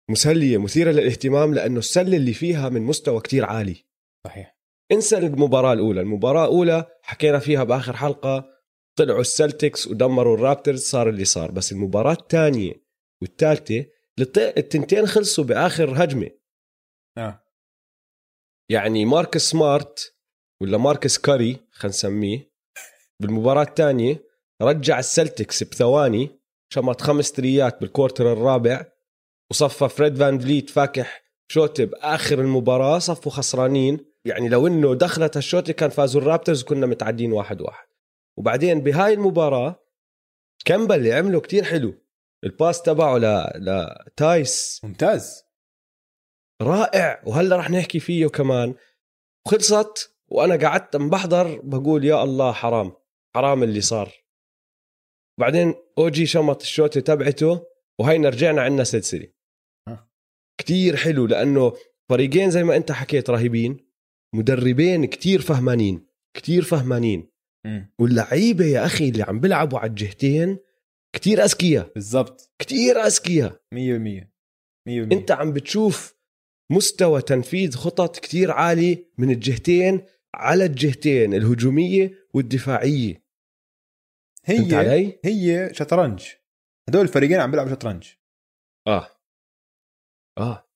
مسلية 0.10 0.58
مثيرة 0.58 0.92
للاهتمام 0.92 1.54
لأنه 1.54 1.80
السلة 1.80 2.18
اللي 2.18 2.34
فيها 2.34 2.70
من 2.70 2.82
مستوى 2.82 3.22
كتير 3.22 3.46
عالي. 3.46 3.86
صحيح. 4.28 4.58
انسى 4.92 5.18
المباراة 5.18 5.74
الأولى. 5.74 6.02
المباراة 6.02 6.46
الأولى 6.46 6.86
حكينا 7.02 7.40
فيها 7.40 7.64
بآخر 7.64 7.96
حلقة 7.96 8.50
طلعوا 8.98 9.22
السلتكس 9.22 9.88
ودمروا 9.88 10.36
الرابترز 10.36 10.82
صار 10.82 11.10
اللي 11.10 11.26
صار. 11.26 11.52
بس 11.52 11.72
المباراة 11.72 12.14
الثانية 12.14 12.74
والثالثة 13.22 13.86
التنتين 14.58 15.08
خلصوا 15.08 15.44
بآخر 15.44 16.04
هجمة. 16.04 16.30
آه. 17.18 17.46
يعني 18.72 19.06
ماركوس 19.06 19.42
سمارت 19.42 20.16
ولا 20.62 20.78
ماركوس 20.78 21.18
كاري 21.18 21.60
خلينا 21.72 21.96
نسميه 21.96 22.52
بالمباراة 23.22 23.64
الثانية 23.64 24.24
رجع 24.62 25.00
السلتكس 25.00 25.64
بثواني 25.64 26.40
شمط 26.74 27.02
خمس 27.02 27.32
تريات 27.32 27.82
بال 27.82 27.93
quarter 27.93 28.34
الرابع 28.34 28.86
وصفى 29.52 29.90
فريد 29.90 30.18
فان 30.18 30.40
فليت 30.40 30.70
فاكح 30.70 31.24
شوتي 31.52 31.86
باخر 31.86 32.40
المباراة 32.40 33.00
صفوا 33.00 33.32
خسرانين. 33.32 34.16
يعني 34.26 34.50
لو 34.50 34.68
إنه 34.68 34.96
دخلت 34.96 35.38
هالشوتي 35.38 35.74
كان 35.74 35.90
فازوا 35.90 36.22
الرابترز 36.22 36.64
وكنا 36.64 36.86
متعدين 36.86 37.32
واحد 37.32 37.62
واحد. 37.62 37.88
وبعدين 38.38 38.82
بهاي 38.82 39.14
المباراة 39.14 39.86
كمبا 40.66 40.96
اللي 40.96 41.14
عمله 41.14 41.40
كتير 41.40 41.64
حلو. 41.64 41.94
ال 42.44 42.51
pass 42.51 42.82
تبعه 42.82 43.18
ل... 43.18 43.46
لتايس 44.08 44.82
ممتاز. 44.84 45.44
رائع. 46.62 47.24
وهلا 47.26 47.58
رح 47.58 47.70
نحكي 47.70 48.00
فيه 48.00 48.28
كمان. 48.28 48.76
وخلصت 49.48 50.18
وأنا 50.28 50.68
قعدت 50.68 50.96
بحضر 50.96 51.62
بقول 51.64 52.06
يا 52.06 52.24
الله 52.24 52.52
حرام 52.52 52.94
حرام 53.36 53.64
اللي 53.64 53.82
صار. 53.82 54.14
بعدين 55.40 55.76
OG 55.98 56.26
شمط 56.26 56.62
الشوته 56.62 57.00
تبعته 57.00 57.68
وهينا 58.00 58.30
رجعنا 58.30 58.62
عندنا 58.62 58.84
سلسلة. 58.84 59.35
كتير 60.58 60.96
حلو 60.96 61.26
لأنه 61.26 61.74
فريقين 62.10 62.52
زي 62.52 62.64
ما 62.64 62.76
أنت 62.76 62.92
حكيت 62.92 63.30
رهيبين 63.30 63.78
مدربين 64.36 65.06
كتير 65.06 65.42
فهمانين 65.42 66.08
كتير 66.34 66.64
فهمانين. 66.64 67.30
واللعيبة 68.00 68.66
يا 68.66 68.86
أخي 68.86 69.10
اللي 69.10 69.24
عم 69.24 69.40
بيلعبوا 69.40 69.80
على 69.80 69.90
الجهتين 69.90 70.58
كتير 71.16 71.44
أذكياء. 71.44 71.92
بالضبط. 71.96 72.54
كتير 72.60 72.96
أذكياء. 72.96 73.62
100% 73.74 74.32
100% 74.90 75.14
أنت 75.14 75.32
عم 75.32 75.54
بتشوف 75.54 76.16
مستوى 76.72 77.22
تنفيذ 77.22 77.76
خطط 77.76 78.20
كتير 78.20 78.52
عالي 78.52 79.06
من 79.18 79.32
الجهتين 79.32 80.02
على 80.36 80.66
الجهتين 80.66 81.34
الهجومية 81.34 82.28
والدفاعية. 82.34 83.26
هي؟ 84.46 85.20
هي 85.26 85.70
شطرنج. 85.74 86.24
هدول 86.90 87.02
الفريقين 87.02 87.40
عم 87.40 87.52
بيلعبوا 87.52 87.72
شطرنج. 87.72 88.08
آه. 88.88 89.08
آه. 90.38 90.70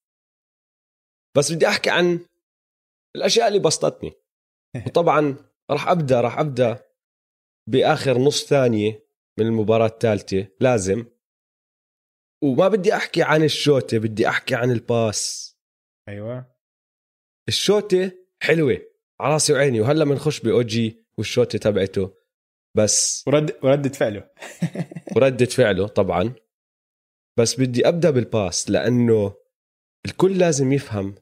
بس 1.38 1.52
بدي 1.52 1.68
أحكي 1.68 1.90
عن 1.90 2.26
الأشياء 3.16 3.48
اللي 3.48 3.60
بسطتني. 3.60 4.12
وطبعا 4.88 5.36
راح 5.72 5.88
أبدأ 5.88 6.22
راح 6.22 6.40
أبدأ 6.40 6.86
بآخر 7.70 8.18
نص 8.18 8.46
ثانية 8.46 9.08
من 9.40 9.46
المباراة 9.46 9.88
الثالثة 9.88 10.48
لازم. 10.60 11.06
وما 12.44 12.68
بدي 12.68 12.96
أحكي 12.96 13.24
عن 13.24 13.44
الشوته 13.44 13.98
بدي 13.98 14.28
أحكي 14.28 14.56
عن 14.56 14.72
ال 14.72 14.86
pass. 14.86 15.56
أيوه. 16.10 16.56
الشوته 17.48 18.12
حلوة 18.42 18.82
على 19.20 19.34
راسي 19.34 19.54
وعيني 19.54 19.82
وهلأ 19.82 20.06
بنخش 20.06 20.40
ب 20.40 20.62
OG 20.62 21.06
والشوته 21.18 21.60
تبعته. 21.60 22.14
بس 22.78 23.24
ورد 23.28 23.60
وردة 23.64 23.90
فعله. 23.90 24.30
وردة 25.16 25.46
فعله 25.46 25.88
طبعا. 25.88 26.36
بس 27.40 27.60
بدي 27.60 27.88
أبدأ 27.88 28.10
بال 28.10 28.30
pass 28.30 28.70
لأنه 28.70 29.39
الكل 30.06 30.38
لازم 30.38 30.74
يفهم 30.74 31.16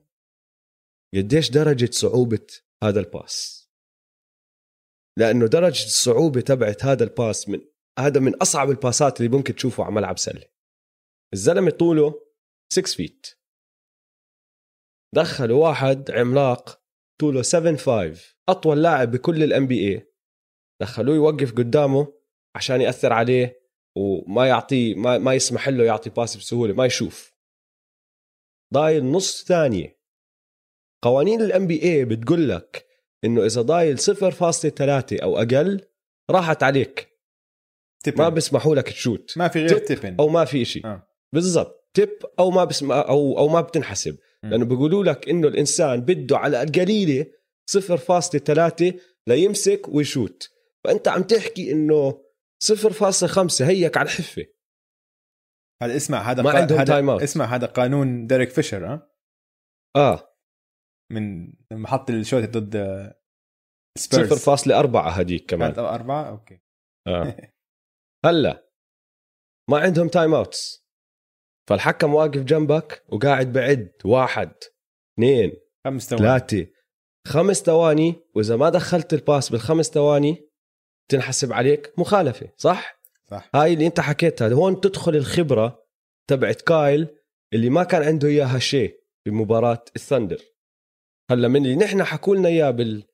قديش 1.15 1.51
درجة 1.51 1.89
صعوبة 1.91 2.47
هذا 2.83 2.99
ال 2.99 3.11
pass. 3.11 3.67
لأنه 5.19 5.47
درجة 5.47 5.85
الصعوبة 5.85 6.41
تبعت 6.41 6.85
هذا 6.85 7.03
ال 7.03 7.13
pass 7.13 7.49
من 7.49 7.59
هذا 7.99 8.19
من 8.19 8.35
أصعب 8.35 8.69
الباسات 8.69 9.21
اللي 9.21 9.37
ممكن 9.37 9.55
تشوفه 9.55 9.83
على 9.83 9.93
ملعب 9.93 10.17
سلة. 10.17 10.43
الزلمة 11.33 11.71
طوله 11.71 12.27
6 12.73 12.95
feet 12.95 13.27
دخلوا 15.15 15.67
واحد 15.67 16.11
عملاق 16.11 16.81
طوله 17.21 17.41
7 17.41 17.77
5 17.77 18.35
أطول 18.49 18.83
لاعب 18.83 19.11
بكل 19.11 19.43
ال 19.43 19.67
NBA 19.67 20.13
دخلوه 20.81 21.15
يوقف 21.15 21.51
قدامه 21.51 22.13
عشان 22.55 22.81
يأثر 22.81 23.13
عليه 23.13 23.59
وما 23.97 24.47
يعطيه 24.47 24.95
ما, 24.95 25.17
ما 25.17 25.33
يسمح 25.33 25.69
له 25.69 25.83
يعطي 25.83 26.09
pass 26.09 26.37
بسهولة 26.37 26.73
ما 26.73 26.85
يشوف. 26.85 27.36
ضايل 28.73 29.05
نص 29.05 29.43
ثانية. 29.43 29.97
قوانين 31.03 31.41
ال 31.41 31.67
NBA 31.67 32.05
بتقول 32.05 32.49
لك 32.49 32.85
إنه 33.25 33.45
إذا 33.45 33.61
ضايل 33.61 33.99
0.3 33.99 35.23
أو 35.23 35.37
أقل 35.37 35.81
راحت 36.29 36.63
عليك. 36.63 37.07
tip 38.03 38.10
in. 38.10 38.17
ما 38.17 38.29
بيسمحوا 38.29 38.75
لك 38.75 38.89
ت 38.89 38.96
shoot. 38.96 39.37
ما 39.37 39.47
في 39.47 39.59
غير 39.59 39.77
tip 39.77 40.00
in 40.00 40.15
أو 40.19 40.27
ما 40.27 40.45
في 40.45 40.65
شيء 40.65 40.85
آه. 40.85 41.07
بالضبط. 41.33 41.89
tip 41.93 42.09
أو 42.39 42.51
ما 42.51 42.63
بسم 42.63 42.91
أو 42.91 43.37
أو 43.37 43.47
ما 43.47 43.61
بتنحسب. 43.61 44.17
م. 44.43 44.49
لأنه 44.49 44.65
بيقولوا 44.65 45.03
لك 45.03 45.29
إنه 45.29 45.47
الإنسان 45.47 46.01
بده 46.01 46.37
على 46.37 46.63
القليلة 46.63 47.25
0.3 47.65 48.93
ليمسك 49.27 49.87
ويشوت. 49.87 50.49
فأنت 50.83 51.07
عم 51.07 51.23
تحكي 51.23 51.71
إنه 51.71 52.21
0.5 52.59 53.61
هيك 53.61 53.97
على 53.97 54.05
الحفة. 54.05 54.45
هذا 55.83 55.95
اسمع 55.95 56.31
هذا 56.31 56.43
ما 56.43 56.51
قا... 56.51 56.57
عندهم 56.57 56.77
هذا 56.79 56.93
time 56.93 57.09
out 57.09 57.21
اسمع 57.21 57.45
هذا 57.45 57.67
قانون 57.67 58.27
ديريك 58.27 58.49
فيشر 58.49 58.85
ها؟ 58.85 59.11
آه. 59.95 60.37
من 61.11 61.53
لما 61.71 61.87
حط 61.87 62.09
ال 62.09 62.16
shot 62.16 62.43
ضد 62.43 62.75
سبيرز. 63.97 64.49
0.4 64.49 64.95
هديك 64.95 65.49
كمان. 65.49 65.67
كانت 65.67 65.79
أربعة؟ 65.79 66.29
okay. 66.29 66.61
آه. 67.07 67.37
هلا. 68.25 68.67
ما 69.69 69.79
عندهم 69.79 70.07
timeouts 70.07 70.87
فالحكم 71.69 72.13
واقف 72.13 72.43
جنبك 72.43 73.03
وقاعد 73.09 73.53
بعد. 73.53 73.91
واحد 74.05 74.51
اثنين 75.13 75.51
خمس 75.85 76.09
ثواني. 76.09 76.23
ثلاثة. 76.23 76.71
خمس 77.27 77.61
ثواني 77.61 78.15
وإذا 78.35 78.55
ما 78.55 78.69
دخلت 78.69 79.13
ال 79.13 79.21
pass 79.21 79.49
بالخمس 79.49 79.89
ثواني 79.89 80.49
تنحسب 81.11 81.53
عليك 81.53 81.93
مخالفة 81.97 82.53
صح؟ 82.57 82.96
صح. 83.31 83.49
هاي 83.55 83.73
اللي 83.73 83.87
انت 83.87 83.99
حكيتها 83.99 84.53
هون 84.53 84.81
تدخل 84.81 85.15
الخبرة 85.15 85.87
تبعت 86.29 86.61
كايل 86.61 87.07
اللي 87.53 87.69
ما 87.69 87.83
كان 87.83 88.03
عنده 88.03 88.27
إياها 88.27 88.59
شيء 88.59 89.03
بمباراة 89.27 89.83
الثندر 89.95 90.41
هلا 91.31 91.47
من 91.47 91.65
اللي 91.65 91.75
نحن 91.75 92.03
حكوا 92.03 92.35
لنا 92.35 92.49
إياه 92.49 92.71
بال 92.71 93.07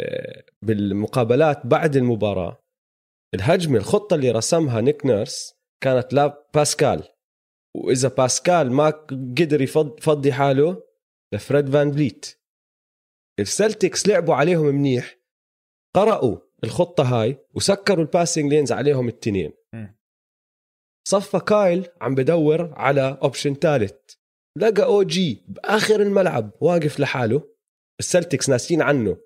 آه، 0.00 0.44
بالمقابلات 0.62 1.66
بعد 1.66 1.96
المباراة 1.96 2.62
الهجمة 3.34 3.78
الخطة 3.78 4.14
اللي 4.14 4.30
رسمها 4.30 4.80
نيك 4.80 5.06
نيرس 5.06 5.54
كانت 5.84 6.12
لا 6.12 6.48
باسكال. 6.54 7.08
وإذا 7.76 8.08
باسكال 8.08 8.72
ما 8.72 8.90
قدر 9.10 9.62
يفضي 9.62 10.32
حاله 10.32 10.82
لفريد 11.34 11.70
فان 11.70 11.92
فليت. 11.92 12.40
السلتكس 13.40 14.08
لعبوا 14.08 14.34
عليهم 14.34 14.66
منيح 14.66 15.18
قرأوا 15.96 16.38
الخطة 16.64 17.04
هاي 17.04 17.38
وسكروا 17.54 18.04
ال 18.04 18.10
passing 18.10 18.52
lanes 18.52 18.72
عليهم 18.72 19.08
التنين. 19.08 19.52
صفى 21.08 21.38
كايل 21.40 21.88
عم 22.00 22.14
بدور 22.14 22.74
على 22.74 23.18
option 23.22 23.54
ثالث 23.54 23.94
لقى 24.58 24.84
أو 24.84 25.02
جي 25.02 25.44
بآخر 25.48 26.02
الملعب 26.02 26.50
واقف 26.60 27.00
لحاله. 27.00 27.54
السلتكس 28.00 28.48
ناسين 28.48 28.82
عنه. 28.82 29.16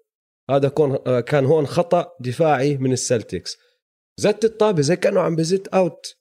هذا 0.50 0.68
كون 0.68 1.20
كان 1.20 1.44
هون 1.44 1.66
خطأ 1.66 2.16
دفاعي 2.20 2.76
من 2.76 2.92
السلتكس. 2.92 3.58
زت 4.20 4.44
الطابة 4.44 4.82
زي 4.82 4.96
كأنه 4.96 5.20
عم 5.20 5.36
بزت 5.36 5.68
اوت 5.68 6.16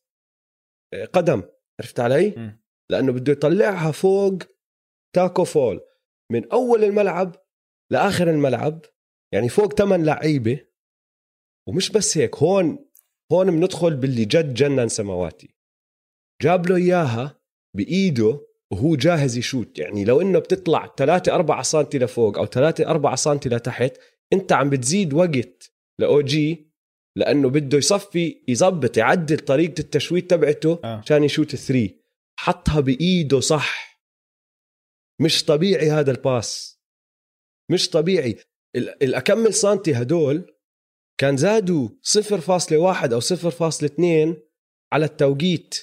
قدم. 1.13 1.43
عرفت 1.79 1.99
علي؟ 1.99 2.55
لأنه 2.91 3.11
بده 3.11 3.31
يطلعها 3.31 3.91
فوق. 3.91 4.37
تاكو 5.15 5.43
فول. 5.43 5.81
من 6.31 6.51
أول 6.51 6.83
الملعب 6.83 7.35
لآخر 7.91 8.29
الملعب. 8.29 8.81
يعني 9.33 9.49
فوق 9.49 9.73
ثمان 9.73 10.05
لعيبة. 10.05 10.70
ومش 11.67 11.89
بس 11.91 12.17
هيك 12.17 12.35
هون 12.35 12.85
هون 13.31 13.51
بندخل 13.51 13.95
باللي 13.95 14.25
جد 14.25 14.53
جنن 14.53 14.87
سماواتي. 14.87 15.55
جاب 16.41 16.67
له 16.69 16.75
إياها 16.75 17.41
بإيده 17.75 18.47
وهو 18.71 18.95
جاهز 18.95 19.37
يشوت. 19.37 19.79
يعني 19.79 20.05
لو 20.05 20.21
إنه 20.21 20.39
بتطلع 20.39 20.93
3 20.97 21.35
4 21.35 21.61
سم 21.61 21.85
لفوق 21.93 22.37
أو 22.37 22.45
3 22.45 22.87
4 22.89 23.15
سم 23.15 23.39
لتحت 23.45 23.97
أنت 24.33 24.51
عم 24.53 24.69
بتزيد 24.69 25.13
وقت 25.13 25.71
لأو 25.99 26.21
جي 26.21 26.71
لأنه 27.17 27.49
بده 27.49 27.77
يصفي 27.77 28.43
يظبط 28.47 28.97
يعدل 28.97 29.37
طريقة 29.39 29.79
التشويت 29.79 30.29
تبعته 30.31 30.79
آه. 30.83 30.97
عشان 30.97 31.23
يشوت 31.23 31.55
3 31.55 31.89
حطها 32.39 32.79
بإيده 32.79 33.39
صح. 33.39 34.01
مش 35.21 35.45
طبيعي 35.45 35.91
هذا 35.91 36.11
ال 36.11 36.23
pass. 36.23 36.79
مش 37.71 37.89
طبيعي. 37.89 38.35
ال- 38.75 39.03
الأكمل 39.03 39.53
سانتي 39.53 39.93
هدول 39.93 40.53
كان 41.21 41.37
زادوا 41.37 41.89
0.1 42.03 43.13
أو 43.13 43.19
0.2 43.19 44.37
على 44.93 45.05
التوقيت 45.05 45.75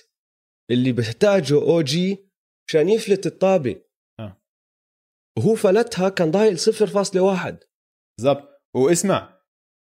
اللي 0.71 0.93
بيحتاجه 0.93 1.55
أو 1.55 1.83
جي 1.83 2.31
مشان 2.69 2.89
يفلت 2.89 3.27
الطابة. 3.27 3.83
آه. 4.21 4.43
وهو 5.39 5.55
فلتها 5.55 6.09
كان 6.09 6.31
ضايل 6.31 6.59
0.1 6.59 7.55
بالضبط. 8.19 8.63
واسمع 8.77 9.41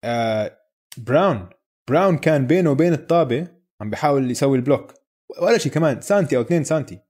آه 0.05 0.59
براون 0.99 1.51
براون 1.91 2.19
كان 2.19 2.47
بينه 2.47 2.71
وبين 2.71 2.93
الطابة 2.93 3.49
عم 3.81 3.91
بيحاول 3.91 4.31
يسوي 4.31 4.57
ال 4.57 4.62
block. 4.62 4.95
ولا 5.43 5.59
شيء 5.59 5.73
كمان 5.73 6.01
سانتي 6.01 6.37
أو 6.37 6.43
2 6.43 6.65
سانتي 6.65 7.01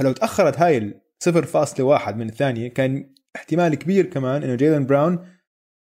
فلو 0.00 0.12
تأخرت 0.12 0.58
هاي 0.58 0.78
ال 0.78 1.00
0.1 1.24 2.08
من 2.08 2.28
الثانية 2.28 2.68
كان 2.68 3.14
احتمال 3.36 3.74
كبير 3.74 4.06
كمان 4.06 4.42
إنه 4.42 4.54
جيلن 4.54 4.86
براون 4.86 5.28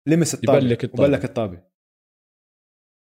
لمس 0.09 0.35
الطابة 0.35 0.59
يبلك 0.59 0.85
الطابة. 0.85 1.05
وبلك 1.05 1.25
الطابة. 1.25 1.71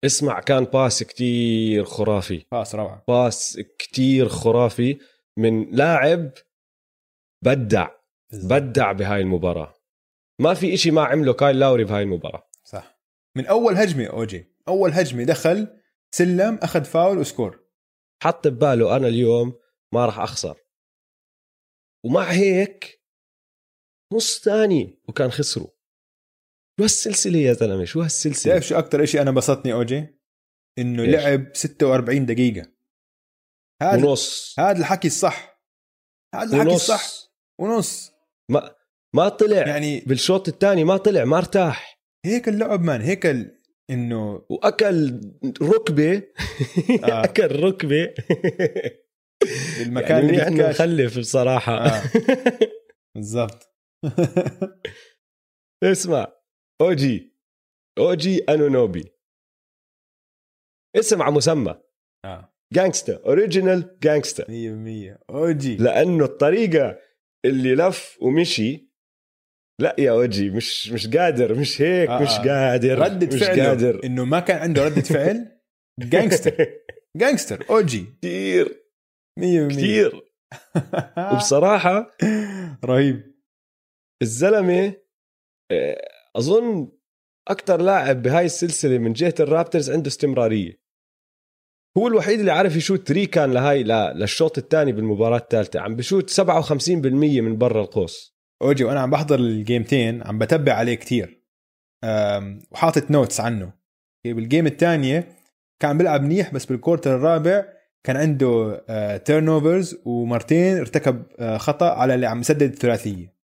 اسمع 0.03 0.39
كان 0.39 0.63
pass 0.63 1.03
كتير 1.03 1.85
خرافي. 1.85 2.45
pass 2.51 2.75
روعة. 2.75 3.03
pass 3.07 3.59
كتير 3.79 4.29
خرافي 4.29 4.99
من 5.37 5.71
لاعب 5.71 6.31
بدع 7.43 7.87
بدع 8.33 8.91
بهاي 8.91 9.21
المباراة. 9.21 9.73
ما 10.39 10.53
في 10.53 10.73
إشي 10.73 10.91
ما 10.91 11.03
عمله 11.03 11.33
كايل 11.33 11.59
لاوري 11.59 11.83
بهاي 11.83 12.03
المباراة. 12.03 12.49
صح. 12.63 12.99
من 13.37 13.45
أول 13.45 13.73
هجمة 13.73 14.05
أوجي 14.05 14.55
أول 14.67 14.91
هجمة 14.91 15.23
دخل 15.23 15.81
سلم 16.11 16.59
أخذ 16.63 16.83
فاول 16.83 17.17
و 17.17 17.24
score. 17.24 17.65
حط 18.23 18.47
بباله 18.47 18.95
أنا 18.95 19.07
اليوم 19.07 19.59
ما 19.93 20.05
راح 20.05 20.19
أخسر. 20.19 20.57
ومع 22.05 22.23
هيك 22.23 23.01
نص 24.13 24.39
ثاني 24.39 25.01
وكان 25.07 25.31
خسروا. 25.31 25.74
شو 26.77 26.83
هالسلسلة 26.83 27.37
يا 27.37 27.53
زلمة؟ 27.53 27.85
شو 27.85 28.01
هالسلسلة؟ 28.01 28.53
تعرف 28.53 28.67
شو 28.67 28.79
أكثر 28.79 29.05
شيء 29.05 29.21
أنا 29.21 29.31
بسطني 29.31 29.73
أوجي؟ 29.73 30.19
إنه 30.79 31.03
إيش؟ 31.03 31.15
لعب 31.15 31.55
46 31.55 32.25
دقيقة. 32.25 32.71
هذا 33.81 34.07
ونص. 34.07 34.55
هذا 34.59 34.79
الحكي 34.79 35.07
الصح. 35.07 35.61
هذا 36.35 36.55
الحكي 36.55 36.69
ونص. 36.69 36.91
الصح. 36.91 37.31
ونص. 37.59 38.11
ما 38.51 38.75
ما 39.15 39.29
طلع. 39.29 39.67
يعني 39.67 39.99
بالشوط 39.99 40.47
الثاني 40.47 40.83
ما 40.83 40.97
طلع 40.97 41.23
ما 41.25 41.37
ارتاح. 41.37 42.01
هيك 42.25 42.47
اللعب 42.47 42.81
مان 42.81 43.01
هيك 43.01 43.25
ال... 43.25 43.61
انه 43.89 44.45
وأكل 44.49 45.21
ركبة. 45.61 46.23
آه. 47.03 47.23
أكل 47.25 47.63
ركبة. 47.63 48.13
المكان 49.81 50.33
يعني 50.33 50.47
اللي 50.47 50.69
مخلف 50.69 51.19
بصراحة. 51.19 51.85
آه. 51.85 52.03
بالضبط. 53.15 53.75
اسمع. 55.83 56.35
اوجي 56.81 57.35
اوجي 57.99 58.43
انونوبي 58.49 59.11
اسم 60.95 61.21
على 61.21 61.31
مسمى 61.35 61.81
آه. 62.25 62.53
gangsta 62.73 63.21
original 63.25 63.99
gangsta 63.99 64.43
100% 64.43 64.49
اوجي 65.29 65.77
لأنه 65.77 66.25
الطريقة 66.25 66.99
اللي 67.45 67.75
لف 67.75 68.17
ومشي 68.21 68.89
لا 69.81 69.95
يا 69.99 70.11
اوجي 70.11 70.49
مش 70.49 70.89
مش 70.91 71.07
قادر 71.07 71.59
مش 71.59 71.81
هيك 71.81 72.09
آه، 72.09 72.21
مش 72.21 72.29
آه. 72.29 72.43
قادر 72.71 72.99
ردة 72.99 73.35
مش 73.35 73.43
فعله. 73.43 73.67
قادر. 73.67 74.03
إنه 74.03 74.25
ما 74.25 74.39
كان 74.39 74.57
عنده 74.57 74.85
ردة 74.85 75.01
فعل؟ 75.01 75.61
gangster 75.99 76.81
gangster 77.17 77.69
اوجي 77.69 78.05
كثير 78.21 78.85
100% 79.39 79.43
كثير 79.71 80.31
وبصراحة 81.33 82.11
رهيب. 82.85 83.35
الزلمة 84.21 84.93
آه، 85.71 86.14
أظن 86.35 86.91
أكثر 87.47 87.81
لاعب 87.81 88.21
بهاي 88.21 88.45
السلسلة 88.45 88.97
من 88.97 89.13
جهة 89.13 89.33
الرابترز 89.39 89.91
عنده 89.91 90.07
استمرارية. 90.07 90.85
هو 91.97 92.07
الوحيد 92.07 92.39
اللي 92.39 92.51
عارف 92.51 92.75
يشوت 92.75 93.07
three 93.07 93.25
كان 93.25 93.53
لهاي 93.53 93.83
لا 93.83 94.13
للشوط 94.13 94.57
الثاني 94.57 94.91
بالمباراة 94.91 95.37
الثالثة. 95.37 95.79
عم 95.79 95.95
بشوت 95.95 96.29
57% 96.29 97.41
من 97.41 97.57
برا 97.57 97.81
القوس. 97.81 98.35
أوجي 98.61 98.83
وأنا 98.83 98.99
عم 98.99 99.09
بحضر 99.09 99.39
الجيمتين 99.39 100.23
عم 100.23 100.39
بتبع 100.39 100.73
عليه 100.73 100.95
كتير. 100.95 101.43
أم، 102.03 102.59
وحاطط 102.71 103.11
notes 103.11 103.39
عنه. 103.39 103.73
بال 104.25 104.39
game 104.39 104.67
الثانية 104.67 105.27
كان 105.79 105.97
بيلعب 105.97 106.21
منيح 106.21 106.53
بس 106.53 106.65
بال 106.65 106.76
quarter 106.76 107.15
الرابع 107.15 107.65
كان 108.03 108.17
عنده 108.17 108.77
turnovers 109.17 109.97
ومرتين 110.05 110.77
ارتكب 110.77 111.23
آه، 111.39 111.57
خطأ 111.57 111.89
على 111.89 112.15
اللي 112.15 112.25
عم 112.25 112.39
يسدد 112.39 112.71
الثلاثية. 112.71 113.34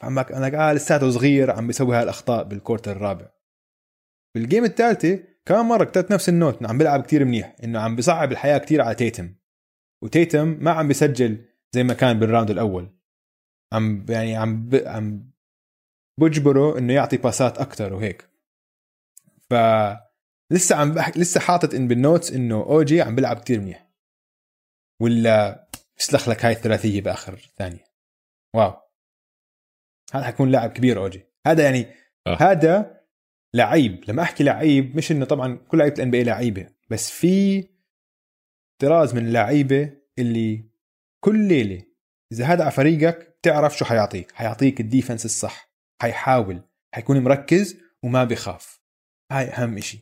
فعم 0.00 0.14
بك- 0.14 0.32
أنا 0.32 0.74
لساته 0.74 1.10
صغير 1.10 1.50
عم 1.50 1.66
بيسوي 1.66 1.96
هاي 1.96 2.02
الاخطاء 2.02 2.44
بال 2.44 2.55
quarter 2.55 2.92
الرابع. 2.92 3.28
بال 4.34 4.44
game 4.44 4.64
الثالثه 4.64 5.24
كمان 5.46 5.64
مرة 5.64 5.84
كتبت 5.84 6.10
نفس 6.12 6.28
ال 6.28 6.34
note 6.34 6.58
إنه 6.58 6.68
عم 6.68 6.78
بيلعب 6.78 7.02
كتير 7.02 7.24
منيح 7.24 7.56
إنه 7.64 7.80
عم 7.80 7.96
بيصعب 7.96 8.32
الحياة 8.32 8.58
كتير 8.58 8.82
على 8.82 8.94
تيتم. 8.94 9.34
وتيتم 10.02 10.48
ما 10.60 10.70
عم 10.70 10.88
بيسجل 10.88 11.44
زي 11.72 11.82
ما 11.82 11.94
كان 11.94 12.18
بال 12.18 12.27
round 12.27 12.50
الأول. 12.50 12.98
عم 13.72 14.06
يعني 14.08 14.36
عم 14.36 14.68
ب... 14.68 14.74
عم 14.74 15.30
بجبره 16.20 16.78
إنه 16.78 16.92
يعطي 16.92 17.16
باسات 17.16 17.58
أكثر 17.58 17.94
وهيك. 17.94 18.28
ف 19.50 19.54
لسه 20.52 20.76
عم 20.76 20.94
بحكي 20.94 21.20
لسه 21.20 21.40
حاطط 21.40 21.74
إن 21.74 21.88
بال 21.88 22.01
notes 22.01 22.32
إنه 22.32 22.62
أوجي 22.62 23.02
عم 23.02 23.14
بيلعب 23.14 23.36
كتير 23.36 23.60
منيح. 23.60 23.90
ولا 25.02 25.68
يسلخ 26.00 26.28
لك 26.28 26.44
هاي 26.44 26.52
الثلاثية 26.52 27.00
بآخر 27.00 27.36
ثانية. 27.56 27.84
wow. 28.54 28.87
هذا 30.12 30.24
حيكون 30.24 30.50
لاعب 30.50 30.70
كبير 30.70 30.98
أوجي. 30.98 31.22
هذا 31.46 31.64
يعني 31.64 31.86
آه. 32.26 32.36
هذا 32.40 33.00
لعيب 33.54 34.04
لما 34.08 34.22
أحكي 34.22 34.44
لعيب 34.44 34.96
مش 34.96 35.12
إنه 35.12 35.24
طبعا 35.24 35.56
كل 35.56 35.78
لعيبة 35.78 35.96
ال 35.96 36.10
NBA 36.10 36.24
لعيبة 36.24 36.70
بس 36.90 37.10
في 37.10 37.64
طراز 38.82 39.14
من 39.14 39.26
اللعيبة 39.26 39.92
اللي 40.18 40.64
كل 41.24 41.48
ليلة 41.48 41.82
إذا 42.32 42.44
هذا 42.44 42.62
على 42.62 42.72
فريقك 42.72 43.38
بتعرف 43.38 43.76
شو 43.76 43.84
حيعطيك. 43.84 44.32
حيعطيك 44.32 44.80
ال 44.80 44.86
defense 44.86 45.24
الصح. 45.24 45.72
حيحاول. 46.02 46.62
حيكون 46.94 47.24
مركز 47.24 47.80
وما 48.02 48.24
بخاف 48.24 48.80
هاي 49.32 49.44
أهم 49.44 49.76
إشي. 49.76 49.98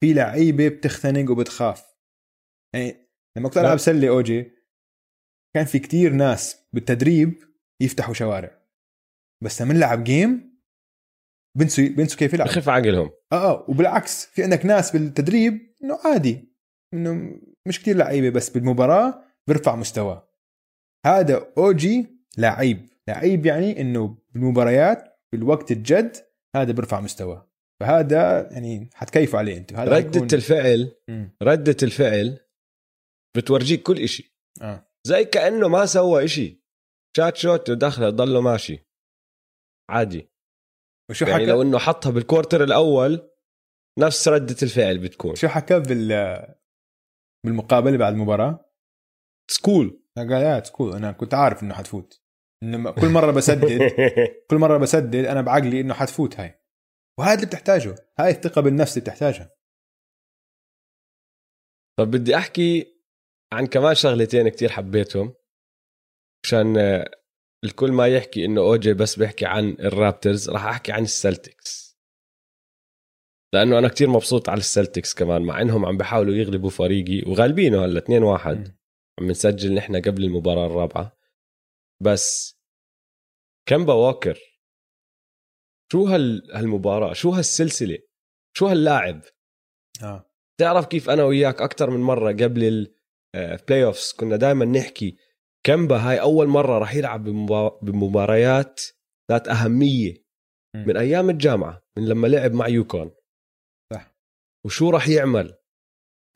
في 0.00 0.12
لعيبة 0.12 0.68
بتختنق 0.68 1.30
وبتخاف. 1.30 1.94
يعني 2.74 3.10
لما 3.36 3.48
كنت 3.48 3.58
ألعب 3.58 3.78
سلة 3.78 4.08
أوجي 4.08 4.52
كان 5.54 5.64
في 5.64 5.78
كتير 5.78 6.12
ناس 6.12 6.68
بالتدريب 6.72 7.34
يفتحوا 7.80 8.14
شوارع. 8.14 8.59
بس 9.44 9.62
لما 9.62 9.74
نلعب 9.74 10.04
جيم 10.04 10.60
بنسوا 11.58 11.88
بنسوا 11.88 12.18
كيف 12.18 12.34
يلعبوا 12.34 12.52
بخف 12.52 12.68
عقلهم. 12.68 13.10
آه 13.32 13.50
آه 13.50 13.66
وبالعكس 13.68 14.26
في 14.26 14.42
عندك 14.42 14.66
ناس 14.66 14.92
بالتدريب 14.92 15.74
إنه 15.84 15.98
عادي 16.04 16.54
إنه 16.94 17.40
مش 17.68 17.80
كتير 17.82 17.96
لعيبة 17.96 18.30
بس 18.30 18.50
بالمباراة 18.50 19.24
بيرفع 19.48 19.76
مستواه. 19.76 20.30
هذا 21.06 21.52
اوجي 21.58 22.06
لعيب. 22.38 22.88
لعيب 23.08 23.46
يعني 23.46 23.80
إنه 23.80 24.18
بالمباريات 24.34 25.04
بالوقت 25.32 25.70
الجد 25.72 26.16
هذا 26.56 26.72
بيرفع 26.72 27.00
مستواه. 27.00 27.50
فهذا 27.80 28.48
يعني 28.52 28.90
حتكيفوا 28.94 29.38
عليه 29.38 29.56
أنتم. 29.56 29.76
هذا 29.76 29.96
ردة 29.96 30.20
حيكون- 30.20 30.28
الفعل. 30.32 30.92
ردة 31.42 31.76
الفعل 31.82 32.38
بتورجيك 33.36 33.82
كل 33.82 33.98
إشي. 33.98 34.36
آه. 34.62 34.86
زي 35.06 35.24
كأنه 35.24 35.68
ما 35.68 35.86
سوى 35.86 36.24
إشي. 36.24 36.64
شات 37.16 37.36
shot 37.36 37.70
ودخله 37.70 38.10
ضله 38.10 38.40
ماشي. 38.40 38.89
عادي. 39.90 40.30
وشو 41.10 41.24
يعني 41.24 41.42
حكى 41.42 41.50
لو 41.50 41.62
إنه 41.62 41.78
حطها 41.78 42.10
بال 42.10 42.22
quarter 42.22 42.64
الأول 42.64 43.30
نفس 43.98 44.28
ردة 44.28 44.56
الفعل 44.62 44.98
بتكون. 44.98 45.34
شو 45.34 45.48
حكى 45.48 45.80
بال 45.80 46.08
بالمقابلة 47.46 47.96
بعد 47.96 48.12
المباراة؟ 48.12 48.72
it's 49.50 49.74
cool. 49.74 50.04
قال 50.16 50.32
يا 50.32 50.62
it's 50.62 50.77
cool 50.77 50.92
أنا 50.92 51.12
كنت 51.12 51.34
عارف 51.34 51.62
إنه 51.62 51.74
حتفوت. 51.74 52.22
إنه 52.62 52.90
كل 52.90 53.08
مرة 53.08 53.30
بسدد 53.30 53.80
كل 54.50 54.56
مرة 54.56 54.78
بسدد 54.78 55.14
أنا 55.14 55.40
بعقلي 55.42 55.80
إنه 55.80 55.94
حتفوت 55.94 56.40
هاي. 56.40 56.60
وهذا 57.18 57.34
اللي 57.34 57.46
بتحتاجه. 57.46 57.94
هاي 58.18 58.30
الثقة 58.30 58.60
بالنفس 58.60 58.92
اللي 58.92 59.04
بتحتاجها. 59.04 59.56
طب 61.98 62.10
بدي 62.10 62.36
أحكي 62.36 63.00
عن 63.52 63.66
كمان 63.66 63.94
شغلتين 63.94 64.48
كتير 64.48 64.68
حبيتهم 64.68 65.34
عشان 66.44 66.76
الكل 67.64 67.92
ما 67.92 68.08
يحكي 68.08 68.44
إنه 68.44 68.60
OG 68.60 68.94
بس 68.94 69.18
بيحكي 69.18 69.46
عن 69.46 69.76
ال 69.80 69.89
Raptors 69.89 70.50
راح 70.50 70.64
أحكي 70.64 70.92
عن 70.92 71.02
ال 71.02 71.12
Celtics. 71.12 71.90
لأنه 73.54 73.78
أنا 73.78 73.88
كتير 73.88 74.08
مبسوط 74.10 74.48
على 74.48 74.58
ال 74.58 74.65
Celtics 74.65 75.14
كمان 75.14 75.42
مع 75.42 75.60
إنهم 75.60 75.86
عم 75.86 75.96
بيحاولوا 75.96 76.34
يغلبوا 76.34 76.70
فريقي 76.70 77.30
وغالبينه 77.30 77.84
هلأ 77.84 78.00
2-1 78.00 78.10
مم. 78.10 78.78
عم 79.20 79.26
نسجل 79.30 79.74
نحن 79.74 79.96
قبل 80.02 80.24
المباراة 80.24 80.66
الرابعة. 80.66 81.18
بس 82.02 82.56
كمبا 83.68 83.94
ووكر 83.94 84.38
شو 85.92 86.06
هال 86.06 86.52
هالمباراة؟ 86.54 87.12
شو 87.12 87.30
هالسلسلة؟ 87.30 87.98
شو 88.56 88.66
هاللاعب؟ 88.66 89.20
آه. 90.02 90.30
تعرف 90.60 90.86
كيف 90.86 91.10
أنا 91.10 91.24
وياك 91.24 91.62
أكثر 91.62 91.90
من 91.90 92.00
مرة 92.00 92.32
قبل 92.32 92.90
ال 93.34 93.84
playoffs 93.84 94.12
كنا 94.12 94.36
دائما 94.36 94.64
نحكي 94.64 95.16
كمبا 95.66 95.96
هاي 95.96 96.20
أول 96.20 96.46
مرة 96.46 96.78
راح 96.78 96.94
يلعب 96.94 97.24
بمباريات 97.82 98.80
ذات 99.32 99.48
أهمية 99.48 100.24
من 100.76 100.96
أيام 100.96 101.30
الجامعة 101.30 101.82
من 101.98 102.08
لما 102.08 102.26
لعب 102.26 102.52
مع 102.52 102.68
يوكون. 102.68 103.10
صح. 103.94 104.14
وشو 104.66 104.90
راح 104.90 105.08
يعمل؟ 105.08 105.58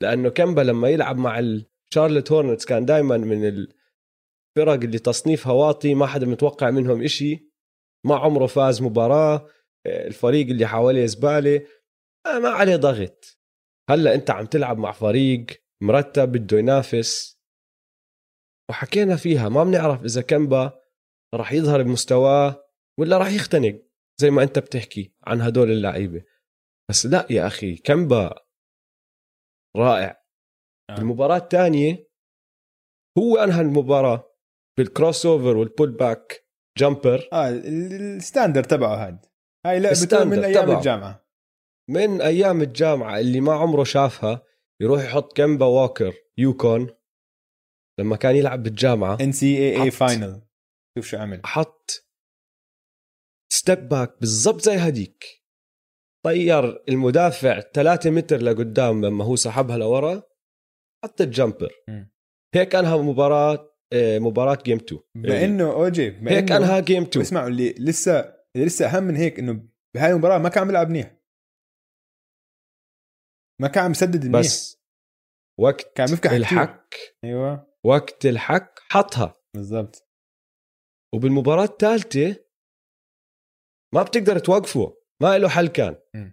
لأنه 0.03 0.29
كمبا 0.29 0.61
لما 0.61 0.89
يلعب 0.89 1.17
مع 1.17 1.39
الشارلت 1.39 2.31
هورنتس 2.31 2.65
كان 2.65 2.85
دائما 2.85 3.17
من 3.17 3.47
الفرق 3.47 4.83
اللي 4.83 4.99
تصنيفها 4.99 5.53
واطي 5.53 5.93
ما 5.93 6.05
حدا 6.07 6.25
متوقع 6.25 6.71
منهم 6.71 7.03
إشي. 7.03 7.49
ما 8.05 8.15
عمره 8.15 8.45
فاز 8.45 8.81
مباراة 8.81 9.47
الفريق 9.87 10.47
اللي 10.47 10.65
حواليه 10.65 11.05
زبالة. 11.05 11.67
ما 12.25 12.49
عليه 12.49 12.75
ضغط. 12.75 13.39
هلأ 13.89 14.15
أنت 14.15 14.29
عم 14.29 14.45
تلعب 14.45 14.77
مع 14.77 14.91
فريق 14.91 15.45
مرتب 15.83 16.31
بده 16.31 16.57
ينافس. 16.57 17.34
وحكينا 18.69 19.15
فيها. 19.15 19.49
ما 19.49 19.63
بنعرف 19.63 20.03
إذا 20.03 20.21
كمبا 20.21 20.81
راح 21.35 21.53
يظهر 21.53 21.83
بمستواه 21.83 22.65
ولا 22.99 23.17
راح 23.17 23.31
يختنق 23.31 23.81
زي 24.21 24.29
ما 24.29 24.43
أنت 24.43 24.59
بتحكي 24.59 25.13
عن 25.23 25.41
هدول 25.41 25.71
اللعيبة. 25.71 26.23
بس 26.89 27.05
لا 27.05 27.27
يا 27.29 27.47
أخي 27.47 27.75
كمبا 27.75 28.35
رائع. 29.77 30.25
آه. 30.89 30.97
المباراة 30.97 31.37
الثانية 31.37 32.09
هو 33.17 33.37
أنهى 33.37 33.61
المباراة 33.61 34.31
بال 34.77 35.25
crossover 35.25 35.57
وال 35.57 35.68
pull 35.68 35.91
back 35.91 36.45
jumper 36.77 37.29
آه 37.33 37.49
ال 37.49 37.62
standard 37.62 38.63
تبعه 38.63 39.07
هاد. 39.07 39.25
هاي 39.65 39.79
لعبته 39.79 40.23
من 40.23 40.43
أيام 40.43 40.65
تبعه. 40.65 40.77
الجامعة. 40.77 41.25
من 41.89 42.21
أيام 42.21 42.61
الجامعة 42.61 43.19
اللي 43.19 43.41
ما 43.41 43.53
عمره 43.53 43.83
شافها 43.83 44.43
يروح 44.81 45.03
يحط 45.03 45.37
كمبا 45.37 45.65
ووكر 45.65 46.13
UConn 46.37 46.89
لما 47.99 48.15
كان 48.15 48.35
يلعب 48.35 48.63
بالجامعة 48.63 49.17
NCAA 49.21 49.57
final 49.57 50.41
شوف 50.97 51.07
شو 51.07 51.17
عمل. 51.17 51.41
حط 51.45 52.05
step 53.53 53.89
back 53.89 54.19
بالضبط 54.19 54.61
زي 54.61 54.75
هديك. 54.75 55.45
طير 56.25 56.83
المدافع 56.89 57.59
3 57.59 58.09
متر 58.09 58.37
لقدام 58.41 59.05
لما 59.05 59.25
هو 59.25 59.35
سحبها 59.35 59.77
لورا 59.77 60.23
حط 61.03 61.21
ال 61.21 61.28
jumper 61.28 61.73
هيك 62.55 62.75
انهى 62.75 62.97
مباراة 62.97 63.75
آه، 63.93 64.19
مباراة 64.19 64.57
game 64.65 64.77
2 64.77 65.01
بما 65.15 65.45
انه 65.45 65.73
OG 65.73 66.11
هيك 66.27 66.51
انهى 66.51 66.81
game 66.81 67.03
2 67.03 67.25
اسمعوا 67.25 67.47
اللي 67.47 67.69
لسه 67.79 68.19
اللي 68.55 68.65
لسه 68.67 68.85
أهم 68.87 69.03
من 69.03 69.15
هيك 69.15 69.39
إنه 69.39 69.67
بهاي 69.95 70.11
المباراة 70.11 70.37
ما 70.37 70.49
كان 70.49 70.63
عم 70.63 70.69
يلعب 70.69 70.89
منيح. 70.89 71.15
ما 73.61 73.67
كان 73.67 73.83
عم 73.83 73.91
يسدد 73.91 74.25
منيح. 74.25 74.39
بس 74.39 74.81
وقت 75.59 75.93
كان 75.95 76.07
بيفكح 76.09 76.31
الحك. 76.31 76.95
أيوه. 77.23 77.74
وقت 77.85 78.25
الحك 78.25 78.79
حطها. 78.89 79.33
بالضبط. 79.55 80.09
وبالمباراة 81.15 81.63
الثالثة 81.63 82.45
ما 83.93 84.03
بتقدر 84.03 84.39
توقفه 84.39 84.97
ما 85.21 85.37
له 85.37 85.49
حل 85.49 85.67
كان. 85.67 86.01
م. 86.15 86.31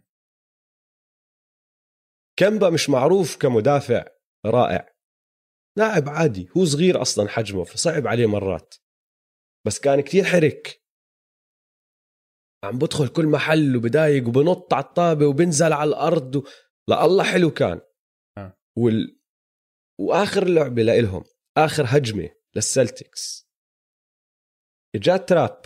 كمبا 2.38 2.70
مش 2.70 2.90
معروف 2.90 3.36
كمدافع 3.36 4.04
رائع. 4.46 4.94
لاعب 5.78 6.08
عادي 6.08 6.48
هو 6.56 6.64
صغير 6.64 7.02
أصلا 7.02 7.28
حجمه 7.28 7.64
فصعب 7.64 8.06
عليه 8.06 8.26
مرات. 8.26 8.74
بس 9.66 9.80
كان 9.80 10.00
كتير 10.00 10.24
حرك. 10.24 10.82
عم 12.64 12.78
بدخل 12.78 13.08
كل 13.08 13.26
محل 13.26 13.76
وبدايق 13.76 14.28
وبنط 14.28 14.74
على 14.74 14.84
الطابة 14.84 15.26
وبنزل 15.26 15.72
على 15.72 15.88
الأرض 15.88 16.36
و... 16.36 16.42
لا 16.88 17.04
الله 17.04 17.24
حلو 17.24 17.50
كان. 17.50 17.80
آه. 18.38 18.58
وال... 18.78 19.20
وآخر 20.00 20.48
لعبة 20.48 20.82
لإلهم. 20.82 21.24
آخر 21.56 21.84
هجمة 21.86 22.30
للسلتكس. 22.56 23.48
إجا 24.94 25.16
تراب 25.16 25.62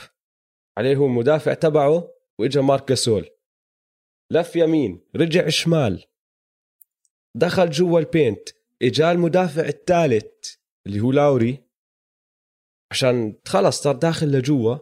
عليه 0.79 0.97
هو 0.97 1.09
مدافع 1.09 1.55
تبعه 1.55 2.15
وإجا 2.39 2.61
مارك 2.61 2.89
جاسول 2.89 3.31
لف 4.33 4.57
يمين 4.57 5.01
رجع 5.17 5.49
شمال. 5.49 6.05
دخل 7.37 7.71
جوا 7.71 8.01
البينت 8.01 8.49
إجا 8.83 9.13
المدافع 9.13 9.69
الثالث 9.69 10.55
اللي 10.87 11.01
هو 11.01 11.13
لاوري. 11.13 11.67
عشان 12.93 13.41
خلص 13.47 13.83
صار 13.83 13.97
داخل 13.97 14.27
لجوا 14.27 14.79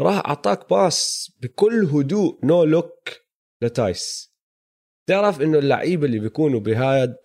راح 0.00 0.14
أعطاك 0.14 0.70
pass 0.70 1.32
بكل 1.42 1.84
هدوء 1.84 2.46
no 2.46 2.64
look 2.64 3.08
لتايس. 3.62 4.34
تعرف 5.08 5.40
إنه 5.40 5.58
اللعيبه 5.58 6.06
اللي 6.06 6.18
بيكونوا 6.18 6.60
بهاد 6.60 7.16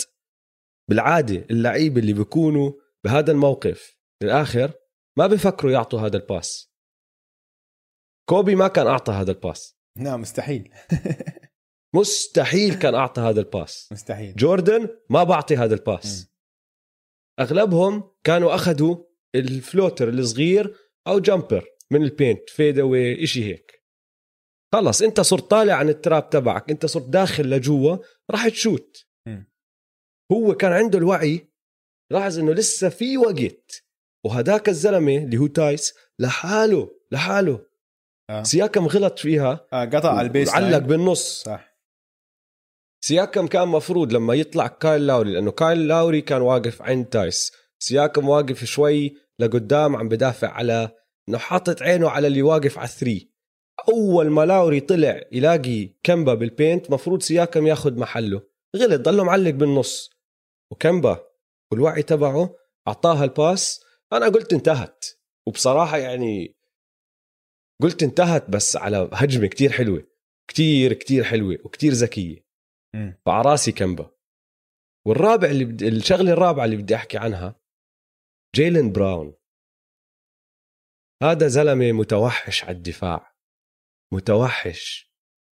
بالعادة 0.90 1.46
اللعيبه 1.52 2.02
اللي 2.02 2.14
بيكونوا 2.14 2.72
بهذا 3.06 3.32
الموقف 3.32 3.98
بالاخر 4.22 4.74
ما 5.18 5.28
بفكروا 5.28 5.72
يعطوا 5.72 6.00
هذا 6.00 6.18
ال 6.18 6.27
pass. 6.27 6.74
كوبي 8.30 8.56
ما 8.56 8.68
كان 8.68 8.88
أعطى 8.88 9.12
هذا 9.12 9.32
ال 9.32 9.39
pass. 9.39 9.78
نعم 9.98 10.22
مستحيل. 10.22 10.74
مستحيل 11.96 12.74
كان 12.80 12.96
أعطى 12.96 13.22
هذا 13.22 13.40
ال 13.40 13.48
pass. 13.48 13.90
مستحيل. 13.92 14.36
جوردن 14.36 14.90
ما 15.10 15.24
بعطي 15.24 15.56
هذا 15.56 15.74
ال 15.76 15.84
pass. 15.84 16.24
م. 16.24 16.30
أغلبهم 17.42 18.12
كانوا 18.24 18.56
أخذوا 18.56 19.04
ال 19.36 19.45
floater 19.45 20.10
الصغير 20.10 20.76
أو 21.08 21.20
jumper 21.20 21.66
من 21.92 22.04
ال 22.04 22.11
paint 22.11 22.50
fade 22.50 22.80
away 22.80 23.28
شيء 23.28 23.44
هيك. 23.44 23.84
خلص 24.74 25.02
أنت 25.02 25.22
صرت 25.22 25.52
طالع 25.52 25.74
عن 25.74 25.90
ال 25.90 25.98
trap 25.98 26.30
تبعك 26.30 26.72
أنت 26.72 26.86
صرت 26.86 27.10
داخل 27.10 27.50
لجوا 27.50 27.98
راح 28.32 28.48
تشوت. 28.48 29.08
م. 29.28 29.44
هو 30.32 30.54
كان 30.54 30.72
عنده 30.72 30.98
الوعي 30.98 31.49
لاحظ 32.12 32.40
إنه 32.40 32.54
لسه 32.54 32.90
في 32.90 33.18
وقت. 33.18 33.84
وهداك 34.26 34.70
الزلمة 34.70 35.18
اللي 35.18 35.38
هو 35.38 35.48
تايس 35.48 35.94
لحاله 36.20 36.92
لحاله. 37.12 37.66
آه. 38.30 38.44
سياكم 38.44 38.88
غلط 38.88 39.20
فيها. 39.20 39.68
آه 39.74 39.86
قطع 39.86 40.10
على 40.10 40.28
ال 40.28 40.32
pass 40.32 40.50
علق 40.50 40.78
بالنص. 40.78 41.44
صح. 41.44 41.70
سياكم 43.06 43.48
كان 43.48 43.68
مفروض 43.68 44.14
لما 44.14 44.34
يطلع 44.34 44.68
كايل 44.68 45.08
لاوري 45.08 45.34
لأنه 45.34 45.52
كايل 45.52 45.88
لاوري 45.88 46.22
كان 46.22 46.42
واقف 46.42 46.82
عند 46.82 47.06
تايس. 47.06 47.52
سياكم 47.80 48.30
واقف 48.30 48.64
شوي 48.64 49.18
لقدام 49.40 49.96
عم 49.96 50.10
بدافع 50.10 50.48
على 50.48 50.92
إنه 51.30 51.38
حاطط 51.38 51.82
عينه 51.82 52.10
على 52.10 52.28
اللي 52.28 52.42
واقف 52.42 52.78
على 52.78 52.88
ال 52.88 52.94
three. 52.94 53.32
أول 53.90 54.30
ما 54.30 54.46
لاوري 54.46 54.80
طلع 54.80 55.22
يلاقي 55.32 55.90
كمبا 56.04 56.34
بال 56.34 56.50
paint 56.50 56.92
مفروض 56.92 57.22
سياكم 57.22 57.68
ياخذ 57.68 58.00
محله. 58.00 58.42
غلط 58.76 59.02
ضله 59.02 59.24
معلق 59.24 59.52
بالنص. 59.52 60.10
وكمبا 60.72 61.29
والوعي 61.72 62.04
تبعه 62.04 62.56
أعطاها 62.88 63.24
ال 63.24 63.34
pass. 63.34 63.84
أنا 64.14 64.26
قلت 64.30 64.54
انتهت. 64.54 65.06
وبصراحة 65.48 65.98
يعني 65.98 66.56
قلت 67.82 68.04
انتهت 68.04 68.50
بس 68.50 68.76
على 68.76 69.10
هجمة 69.14 69.48
كتير 69.48 69.72
حلوة. 69.72 70.08
كتير 70.50 70.94
كتير 70.94 71.24
حلوة 71.24 71.58
وكتير 71.66 71.92
ذكية. 71.92 72.46
فعراسي 73.26 73.72
كمبا. 73.72 74.12
والرابع 75.08 75.50
اللي 75.50 75.66
بدي 75.66 75.88
الشغلة 75.88 76.34
الرابعة 76.34 76.66
اللي 76.66 76.78
بدي 76.78 76.96
أحكي 76.96 77.18
عنها 77.18 77.60
جيلن 78.56 78.92
براون. 78.92 79.36
هذا 81.24 81.48
زلمة 81.48 81.92
متوحش 81.92 82.64
على 82.64 82.78
الدفاع. 82.78 83.36
متوحش. 84.14 85.14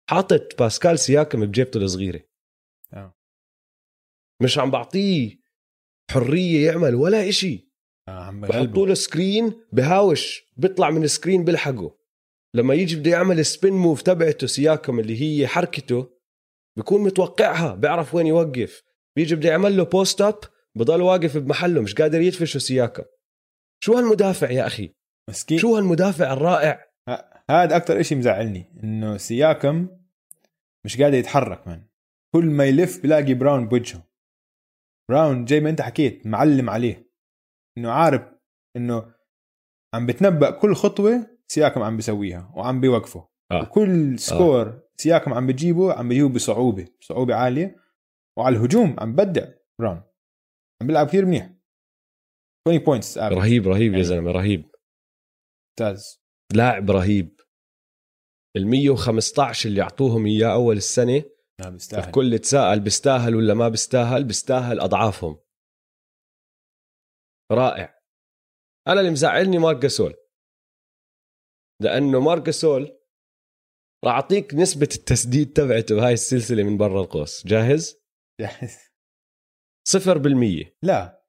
حاطط 0.09 0.59
باسكال 0.59 0.99
سياكم 0.99 1.45
بجيبته 1.45 1.77
الصغيرة. 1.77 2.23
آه. 2.93 3.17
مش 4.43 4.57
عم 4.57 4.71
بعطيه. 4.71 5.40
حرية 6.11 6.65
يعمل 6.65 6.95
ولا 6.95 7.29
إشي. 7.29 7.71
آه 8.07 8.31
بحطوا 8.31 8.87
له 8.87 8.93
screen 8.93 9.53
بهاوش 9.71 10.43
بيطلع 10.57 10.89
من 10.89 11.03
ال 11.03 11.09
screen 11.09 11.43
بيلحقه. 11.43 11.95
لما 12.55 12.73
يجي 12.73 12.95
بده 12.95 13.11
يعمل 13.11 13.45
spin 13.45 13.73
move 13.73 14.01
تبعته 14.01 14.47
سياكم 14.47 14.99
اللي 14.99 15.21
هي 15.21 15.47
حركته 15.47 16.09
بكون 16.77 17.03
متوقعها 17.03 17.75
بيعرف 17.75 18.15
وين 18.15 18.27
يوقف. 18.27 18.83
بيجي 19.15 19.35
بده 19.35 19.49
يعمل 19.49 19.77
له 19.77 19.83
post 19.83 20.21
up 20.21 20.39
بضل 20.75 21.01
واقف 21.01 21.37
بمحله 21.37 21.81
مش 21.81 21.95
قادر 21.95 22.21
يدفشه 22.21 22.57
سياكم. 22.57 23.03
شو 23.83 23.93
هالمدافع 23.93 24.51
يا 24.51 24.67
أخي؟ 24.67 24.93
مسكين. 25.29 25.57
شو 25.57 25.75
هالمدافع 25.75 26.33
الرائع؟ 26.33 26.85
هذا 27.49 27.75
أكثر 27.75 27.99
إشي 27.99 28.15
مزعلني 28.15 28.65
إنه 28.83 29.17
سياكم 29.17 29.87
مش 30.85 31.01
قادر 31.01 31.17
يتحرك 31.17 31.67
من 31.67 31.81
كل 32.35 32.45
ما 32.45 32.65
يلف 32.65 33.03
بلاقي 33.03 33.33
براون 33.33 33.67
بوجهه. 33.67 34.10
براون 35.11 35.47
زي 35.47 35.59
ما 35.59 35.69
انت 35.69 35.81
حكيت 35.81 36.27
معلم 36.27 36.69
عليه. 36.69 37.11
إنه 37.77 37.91
عارف 37.91 38.21
إنه 38.75 39.13
عم 39.93 40.05
بتنبأ 40.05 40.51
كل 40.51 40.75
خطوة 40.75 41.37
سياكم 41.47 41.81
عم 41.81 41.95
بيسويها 41.95 42.53
وعم 42.55 42.81
بيوقفه. 42.81 43.29
آه. 43.51 43.61
وكل 43.61 44.19
score 44.19 44.67
آه. 44.67 44.83
سياكم 44.97 45.33
عم 45.33 45.47
بجيبه 45.47 45.93
عم 45.93 46.09
بجيبه 46.09 46.29
بصعوبة 46.29 46.87
بصعوبه 47.01 47.35
عالية. 47.35 47.75
وعلى 48.37 48.57
الهجوم 48.57 48.95
عم 48.99 49.15
بدع 49.15 49.47
براون 49.79 50.03
عم 50.81 50.87
بيلعب 50.87 51.07
كثير 51.07 51.25
منيح. 51.25 51.53
20 52.67 52.83
points 52.83 53.17
رهيب 53.17 53.67
رهيب 53.67 53.87
يا 53.87 53.91
يعني 53.91 54.03
زلمة 54.03 54.31
رهيب. 54.31 54.71
ممتاز. 55.69 56.21
لاعب 56.53 56.91
رهيب. 56.91 57.35
ال 58.57 58.67
115 58.67 59.69
اللي 59.69 59.81
اعطوهم 59.81 60.25
إياه 60.25 60.53
أول 60.53 60.77
السنة 60.77 61.23
نعم 61.61 61.73
بيستاهل. 61.73 62.03
الكل 62.03 62.39
تساءل 62.39 62.79
بيستاهل 62.79 63.35
ولا 63.35 63.53
ما 63.53 63.69
بيستاهل؟ 63.69 64.23
بيستاهل 64.23 64.79
أضعافهم. 64.79 65.39
رائع. 67.51 68.01
أنا 68.87 68.99
اللي 68.99 69.11
مزعلني 69.11 69.57
مارك 69.57 69.77
جاسول 69.77 70.13
لأنه 71.81 72.19
مارك 72.19 72.41
جاسول 72.41 72.97
راح 74.05 74.13
أعطيك 74.13 74.53
نسبة 74.53 74.89
التسديد 74.95 75.53
تبعته 75.53 75.95
بهاي 75.95 76.13
السلسلة 76.13 76.63
من 76.63 76.77
برا 76.77 77.01
القوس. 77.01 77.47
جاهز؟ 77.47 78.01
صفر 79.87 80.17
بالمية. 80.17 80.77
لا. 80.83 81.23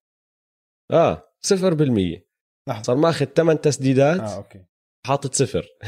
آه 0.92 1.34
صفر 1.40 1.74
بالمية. 1.74 2.28
لحظة. 2.68 2.82
صار 2.82 2.96
ماخذ 2.96 3.26
8 3.26 3.60
تسديدات. 3.60 4.20
آه 4.20 4.36
أوكي. 4.36 4.64
حاطط 5.06 5.34
صفر. 5.34 5.66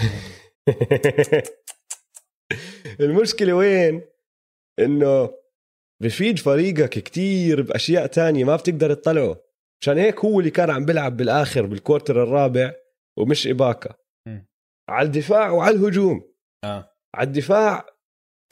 المشكلة 3.01 3.53
وين؟ 3.53 4.14
إنه 4.79 5.31
بفيد 6.03 6.39
فريقك 6.39 6.99
كتير 6.99 7.63
بأشياء 7.63 8.07
تانية 8.07 8.45
ما 8.45 8.57
بتقدر 8.57 8.95
تطلعه. 8.95 9.41
عشان 9.83 9.99
هيك 9.99 10.25
هو 10.25 10.41
اللي 10.41 10.51
كان 10.51 10.71
عم 10.71 10.85
بيلعب 10.85 11.17
بالآخر 11.17 11.67
بال 11.67 11.79
quarter 11.79 12.23
الرابع 12.23 12.75
ومش 13.19 13.47
إباكا. 13.47 13.95
على 14.89 15.07
الدفاع 15.07 15.51
وعلى 15.51 15.77
الهجوم. 15.77 16.35
آه. 16.65 16.91
على 17.15 17.27
الدفاع 17.27 17.87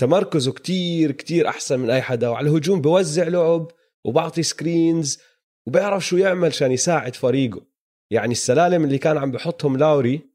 تمركزه 0.01 0.53
كتير 0.53 1.13
كتير 1.13 1.49
أحسن 1.49 1.81
من 1.81 1.91
أي 1.91 2.03
حدا. 2.03 2.29
وعلى 2.29 2.51
الهجوم 2.51 2.81
بوزع 2.81 3.29
لعب 3.29 3.69
وبعطي 4.07 4.43
screens 4.43 5.21
وبيعرف 5.69 6.07
شو 6.07 6.17
يعمل 6.17 6.49
عشان 6.49 6.73
يساعد 6.73 7.15
فريقه. 7.15 7.67
يعني 8.13 8.33
السلالم 8.33 8.85
اللي 8.85 8.99
كان 8.99 9.19
عم 9.19 9.31
بحطهم 9.31 9.77
لاوري 9.77 10.31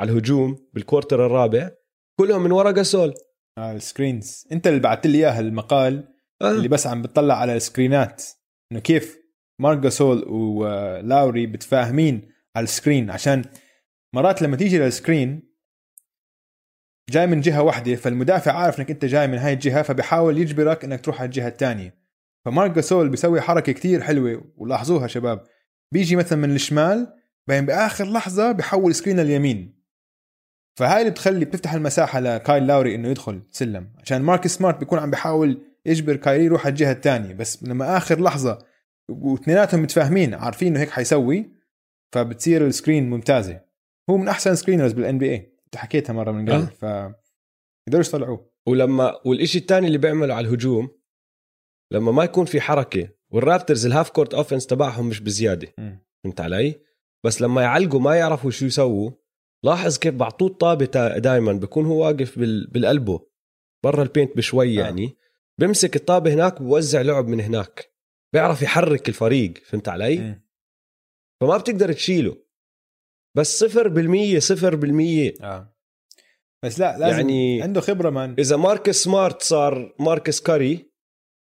على 0.00 0.12
الهجوم 0.12 0.68
بال 0.72 0.84
quarter 0.84 1.26
الرابع 1.26 1.70
كلهم 2.20 2.42
من 2.42 2.52
ورا 2.52 2.70
جاسول 2.70 3.14
آه 3.58 3.72
ال 3.72 3.81
screens 3.81 4.46
انت 4.52 4.66
اللي 4.66 4.80
بعثت 4.80 5.06
لي 5.06 5.18
اياه 5.18 5.40
المقال 5.40 6.08
آه. 6.42 6.50
اللي 6.50 6.68
بس 6.68 6.86
عم 6.86 7.02
بتطلع 7.02 7.34
على 7.34 7.56
ال 7.56 7.64
screen 7.64 8.16
ات 8.16 8.24
إنه 8.72 8.80
كيف 8.80 9.18
مارك 9.58 9.78
جاسول 9.78 10.24
ولاوري 10.28 11.46
متفاهمين 11.46 12.32
على 12.56 12.64
ال 12.64 12.71
screen 12.71 13.10
عشان 13.10 13.44
مرات 14.14 14.42
لما 14.42 14.56
تيجي 14.56 14.78
لل 14.78 14.97
screen 14.97 15.52
جاي 17.10 17.26
من 17.26 17.40
جهة 17.40 17.62
واحدة 17.62 17.94
فالمدافع 17.94 18.52
عارف 18.52 18.80
إنك 18.80 18.90
أنت 18.90 19.04
جاي 19.04 19.26
من 19.26 19.38
هاي 19.38 19.52
الجهة 19.52 19.82
فبيحاول 19.82 20.38
يجبرك 20.38 20.84
إنك 20.84 21.00
تروح 21.00 21.20
على 21.20 21.26
الجهة 21.26 21.48
الثانية 21.48 22.02
فمارك 22.44 22.70
جاسول 22.70 23.08
بيسوي 23.08 23.40
حركة 23.40 23.72
كتير 23.72 24.00
حلوة 24.00 24.52
ولاحظوها 24.56 25.06
شباب. 25.06 25.44
بيجي 25.92 26.16
مثلا 26.16 26.38
من 26.38 26.54
الشمال 26.54 27.14
بعدين 27.48 27.66
بآخر 27.66 28.12
لحظة 28.12 28.52
بيحول 28.52 28.94
screen 28.94 29.20
اليمين 29.20 29.81
فهاي 30.74 31.00
اللي 31.00 31.10
بتخلي 31.10 31.44
بتفتح 31.44 31.74
المساحة 31.74 32.20
لكايل 32.20 32.66
لاوري 32.66 32.94
إنه 32.94 33.08
يدخل 33.08 33.42
سلم. 33.50 33.92
عشان 33.98 34.22
ماركس 34.22 34.46
سمارت 34.46 34.78
بيكون 34.78 34.98
عم 34.98 35.10
بيحاول 35.10 35.62
يجبر 35.86 36.16
كايري 36.16 36.44
يروح 36.44 36.66
على 36.66 36.72
الجهة 36.72 36.92
الثانية 36.92 37.34
بس 37.34 37.62
لما 37.62 37.96
آخر 37.96 38.20
لحظة 38.20 38.58
واثنيناتهم 39.08 39.82
متفاهمين 39.82 40.34
عارفين 40.34 40.68
إنه 40.68 40.80
هيك 40.80 40.90
حيسوي 40.90 41.50
فبتصير 42.12 42.66
ال 42.66 42.72
screen 42.72 43.10
ممتازة. 43.10 43.60
هو 44.10 44.16
من 44.16 44.28
أحسن 44.28 44.54
screeners 44.54 44.92
بال 44.92 45.18
NBA 45.18 45.52
انت 45.66 45.76
حكيتها 45.76 46.12
مرة 46.12 46.32
من 46.32 46.50
قبل 46.50 46.60
آه. 46.60 46.64
ف 46.64 46.82
يقدروا 47.88 48.04
يطلعوه 48.04 48.50
ولما 48.66 49.20
والإشي 49.24 49.58
الثاني 49.58 49.86
اللي 49.86 49.98
بيعمله 49.98 50.34
على 50.34 50.46
الهجوم 50.48 50.90
لما 51.92 52.12
ما 52.12 52.24
يكون 52.24 52.44
في 52.44 52.60
حركة 52.60 53.08
والرابترز 53.30 53.86
ال 53.86 53.91
half 53.91 54.10
court 54.10 54.34
offense 54.34 54.66
تبعهم 54.66 55.08
مش 55.08 55.20
بزيادة. 55.20 55.68
فهمت 56.24 56.40
علي؟ 56.40 56.80
بس 57.24 57.42
لما 57.42 57.62
يعلقوا 57.62 58.00
ما 58.00 58.16
يعرفوا 58.16 58.50
شو 58.50 58.66
يسووا 58.66 59.10
لاحظ 59.64 59.98
كيف 59.98 60.14
بعطوه 60.14 60.48
الطابة 60.48 60.84
دائما 61.18 61.52
بكون 61.52 61.86
هو 61.86 62.06
واقف 62.06 62.38
بال... 62.38 62.66
بالقلبه 62.66 63.26
برا 63.84 64.02
ال 64.02 64.08
paint 64.08 64.36
بشوي 64.36 64.80
آه. 64.80 64.84
يعني. 64.84 65.16
بمسك 65.60 65.96
الطابة 65.96 66.34
هناك 66.34 66.60
وبوزع 66.60 67.00
لعب 67.00 67.28
من 67.28 67.40
هناك. 67.40 67.92
بيعرف 68.32 68.62
يحرك 68.62 69.08
الفريق 69.08 69.58
فهمت 69.58 69.88
علي؟ 69.88 70.18
مم. 70.18 70.42
فما 71.40 71.56
بتقدر 71.56 71.92
تشيله. 71.92 72.36
بس 73.36 73.58
صفر 73.58 73.88
بالمية 73.88 74.38
صفر 74.38 74.76
بالمية. 74.76 75.34
آه. 75.42 75.76
بس 76.64 76.80
لا 76.80 76.98
لازم 76.98 77.18
يعني 77.18 77.62
عنده 77.62 77.80
خبرة 77.80 78.10
man. 78.10 78.36
إذا 78.38 78.56
ماركس 78.56 78.96
سمارت 78.96 79.42
صار 79.42 79.94
ماركس 79.98 80.40
كاري 80.40 80.92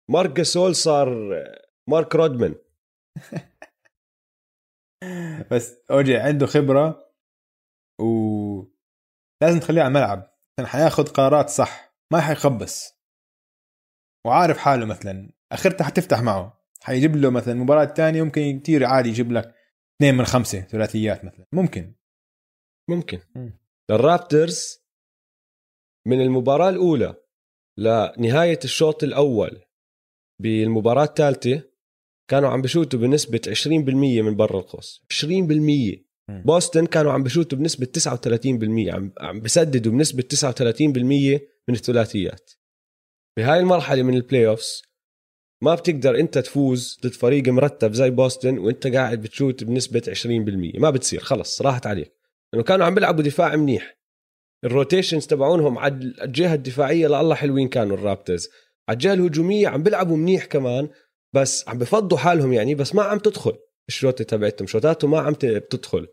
مارك 0.10 0.30
جاسول 0.30 0.76
صار 0.76 1.34
مارك 1.90 2.16
رودمان. 2.16 2.56
بس 5.52 5.76
أوجي 5.92 6.18
عنده 6.18 6.46
خبرة. 6.46 7.11
و 8.02 8.72
لازم 9.44 9.60
تخليه 9.60 9.82
على 9.82 9.88
الملعب. 9.88 10.38
عشان 10.54 10.68
حياخذ 10.68 11.08
قرارات 11.08 11.50
صح 11.50 11.96
ما 12.14 12.22
حيخبص. 12.22 12.94
وعارف 14.28 14.58
حاله 14.58 14.86
مثلا 14.86 15.32
اخرتها 15.52 15.86
حتفتح 15.86 16.22
معه. 16.22 16.62
حيجيب 16.82 17.16
له 17.16 17.30
مثلا 17.30 17.54
مباراة 17.54 17.86
تانية 17.86 18.24
ممكن 18.24 18.60
كتير 18.60 18.86
عادي 18.86 19.10
يجيب 19.10 19.32
لك 19.32 19.56
اثنين 19.96 20.16
من 20.16 20.26
خمسة 20.26 20.62
ثلاثيات 20.62 21.26
مثلا. 21.26 21.46
ممكن. 21.52 21.96
ممكن. 22.90 23.20
مم. 23.36 23.60
الرابترز 23.92 24.82
من 26.08 26.22
المباراة 26.22 26.70
الأولى 26.70 27.16
لنهاية 27.78 28.60
الشوط 28.64 29.04
الأول 29.04 29.66
بالمباراة 30.42 31.04
الثالثة 31.04 31.72
كانوا 32.30 32.50
عم 32.50 32.62
بشوتوا 32.62 33.00
بنسبة 33.00 33.42
20% 33.48 34.22
من 34.22 34.36
برا 34.36 34.60
القوس. 34.60 35.06
20% 35.10 35.22
مم. 35.32 36.11
بوسطن 36.30 36.86
كانوا 36.86 37.12
عم 37.12 37.24
بشوتوا 37.24 37.58
بنسبة 37.58 37.86
39% 37.86 38.94
عم 38.94 39.12
عم 39.20 39.42
بسددوا 39.42 39.92
بنسبة 39.92 40.24
39% 40.24 41.42
من 41.68 41.76
الثلاثيات. 41.76 42.52
بهاي 43.38 43.60
المرحلة 43.60 44.04
من 44.04 44.14
ال 44.14 44.48
playoffs 44.48 44.82
ما 45.64 45.76
بتقدر 45.76 46.20
انت 46.20 46.38
تفوز 46.38 46.98
ضد 47.04 47.14
فريق 47.14 47.48
مرتب 47.48 47.94
زي 47.94 48.10
بوسطن 48.10 48.58
وانت 48.58 48.88
قاعد 48.88 49.22
بتشوت 49.22 49.64
بنسبة 49.64 50.02
20% 50.08 50.80
ما 50.80 50.90
بتصير 50.90 51.20
خلص 51.20 51.62
راحت 51.62 51.88
عليك. 51.88 52.14
لأنه 52.54 52.64
كانوا 52.64 52.86
عم 52.86 52.96
بيلعبوا 52.96 53.24
دفاع 53.24 53.56
منيح. 53.56 53.98
الروتيشنز 54.66 55.28
تبعونهم 55.28 55.78
على 55.78 55.96
الجهة 56.22 56.54
الدفاعية 56.54 57.08
لله 57.08 57.36
حلوين 57.36 57.70
كانوا 57.70 57.98
الرابترز. 57.98 58.50
على 58.90 58.96
الجهة 58.96 59.14
الهجومية 59.14 59.68
عم 59.68 59.84
بيلعبوا 59.84 60.18
منيح 60.18 60.46
كمان 60.46 60.90
بس 61.34 61.70
عم 61.70 61.78
بفضوا 61.78 62.18
حالهم 62.18 62.54
يعني 62.54 62.76
بس 62.76 62.96
ما 62.96 63.04
عم 63.04 63.20
تدخل. 63.20 63.58
الشوطه 63.92 64.24
تبعتهم. 64.24 64.68
شوطاتهم 64.68 65.12
ما 65.12 65.20
عم 65.20 65.34
بتدخل. 65.34 66.08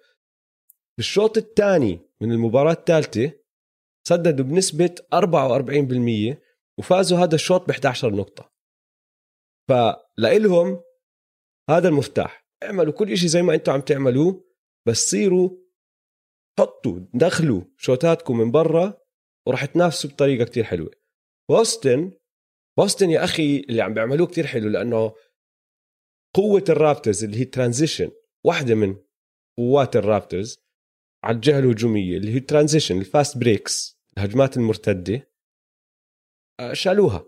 بالشوط 0.99 1.37
الثاني 1.37 2.01
من 2.21 2.33
المباراة 2.33 2.73
الثالثة 2.73 3.33
سددوا 4.09 4.45
بنسبة 4.45 4.95
44% 5.15 6.39
وفازوا 6.79 7.19
هذا 7.19 7.35
الشوط 7.35 7.67
ب 7.67 7.71
11 7.71 8.15
نقطة. 8.15 8.53
فلإلهم 9.69 10.83
هذا 11.71 11.89
المفتاح. 11.89 12.49
اعملوا 12.63 12.93
كل 12.93 13.17
شيء 13.17 13.29
زي 13.29 13.43
ما 13.43 13.55
أنتم 13.55 13.73
عم 13.73 13.81
تعملوه 13.81 14.45
بس 14.87 15.11
صيروا 15.11 15.51
حطوا 16.59 17.01
دخلوا 17.15 17.63
شوتاتكم 17.77 18.39
من 18.39 18.51
برا 18.51 19.01
وراح 19.47 19.65
تنافسوا 19.65 20.11
بطريقة 20.11 20.45
كتير 20.45 20.65
حلوة. 20.65 20.91
بوسطن 21.51 22.13
بوسطن 22.79 23.11
يا 23.11 23.25
أخي 23.25 23.59
اللي 23.69 23.83
عم 23.83 23.95
بيعملوه 23.95 24.27
كتير 24.27 24.47
حلو 24.47 24.69
لأنه 24.69 25.15
قوة 26.35 26.65
الرابترز 26.69 27.25
اللي 27.25 27.41
هي 27.41 27.45
transition 27.45 28.11
واحدة 28.45 28.75
من 28.75 28.97
قوات 29.59 29.97
الرابترز 29.97 30.59
على 31.25 31.35
الجهة 31.35 31.59
الهجومية 31.59 32.17
اللي 32.17 32.35
هي 32.35 32.41
transition 32.41 32.99
ال 32.99 33.07
fast 33.07 33.39
breaks 33.39 33.99
الهجمات 34.19 34.57
المرتدة 34.57 35.31
آه، 36.61 36.73
شالوها. 36.73 37.25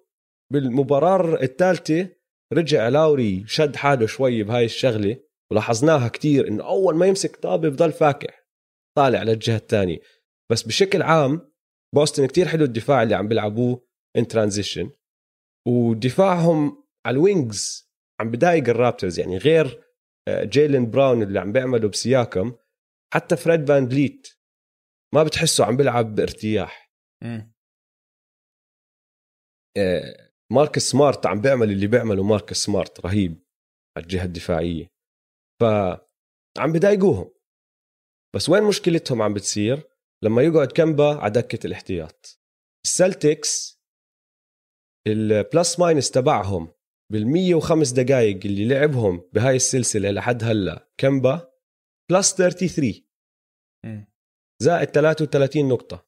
بالمباراة 0.53 1.43
الثالثة 1.43 2.09
رجع 2.53 2.89
لاوري 2.89 3.45
شد 3.47 3.77
حاله 3.77 4.07
شوي 4.07 4.43
بهاي 4.43 4.65
الشغلة 4.65 5.17
ولاحظناها 5.51 6.09
كتير 6.09 6.49
إنه 6.49 6.65
أول 6.65 6.97
ما 6.97 7.07
يمسك 7.07 7.37
طابة 7.37 7.69
بضل 7.69 7.93
فاكح 7.93 8.47
طالع 8.97 9.23
للجهة 9.23 9.57
الثانية. 9.57 9.99
بس 10.51 10.63
بشكل 10.63 11.03
عام 11.03 11.53
بوسطن 11.95 12.27
كتير 12.27 12.49
حلو 12.49 12.65
الدفاع 12.65 13.03
اللي 13.03 13.15
عم 13.15 13.29
بيلعبوه 13.29 13.87
in 14.17 14.29
transition 14.29 14.91
ودفاعهم 15.69 16.85
على 17.07 17.15
ال 17.15 17.27
wings 17.27 17.90
عم 18.21 18.31
بضايق 18.31 18.69
الرابترز 18.69 19.19
يعني 19.19 19.39
غير 19.39 19.85
آه، 20.29 20.45
جيلين 20.45 20.91
براون 20.91 21.23
اللي 21.23 21.41
عم 21.41 21.53
بيعمله 21.53 21.89
بسياكم 21.89 22.57
حتى 23.15 23.37
فريد 23.37 23.69
فان 23.69 23.87
بليت 23.87 24.29
ما 25.15 25.23
بتحسه 25.23 25.65
عم 25.65 25.77
بيلعب 25.77 26.15
بارتياح. 26.15 26.93
آه، 29.77 30.31
ماركس 30.53 30.83
سمارت 30.83 31.27
عم 31.27 31.41
بيعمل 31.41 31.71
اللي 31.71 31.87
بيعمله 31.87 32.23
ماركس 32.23 32.57
سمارت 32.57 33.01
رهيب 33.01 33.45
على 33.97 34.05
الجهة 34.05 34.25
الدفاعية. 34.25 34.87
ف 35.61 35.65
عم 36.59 36.73
بضايقوهم 36.73 37.35
بس 38.37 38.49
وين 38.49 38.63
مشكلتهم 38.63 39.23
عم 39.23 39.35
بتصير؟ 39.35 39.83
لما 40.25 40.43
يقعد 40.43 40.73
كمبا 40.73 41.15
على 41.21 41.33
دكة 41.33 41.67
الاحتياط. 41.67 42.41
السلتكس 42.87 43.81
ال 45.09 45.23
plus 45.23 45.81
minus 45.81 46.11
تبعهم 46.11 46.73
بال 47.13 47.27
105 47.27 48.03
دقائق 48.03 48.41
اللي 48.45 48.69
لعبهم 48.69 49.29
بهاي 49.33 49.57
السلسلة 49.57 50.11
لحد 50.11 50.45
هلا. 50.45 50.89
كمبا؟ 50.99 51.51
plus 52.11 52.35
33 52.35 52.95
مم. 53.85 54.13
زائد 54.63 54.89
33 54.89 55.69
نقطة. 55.69 56.07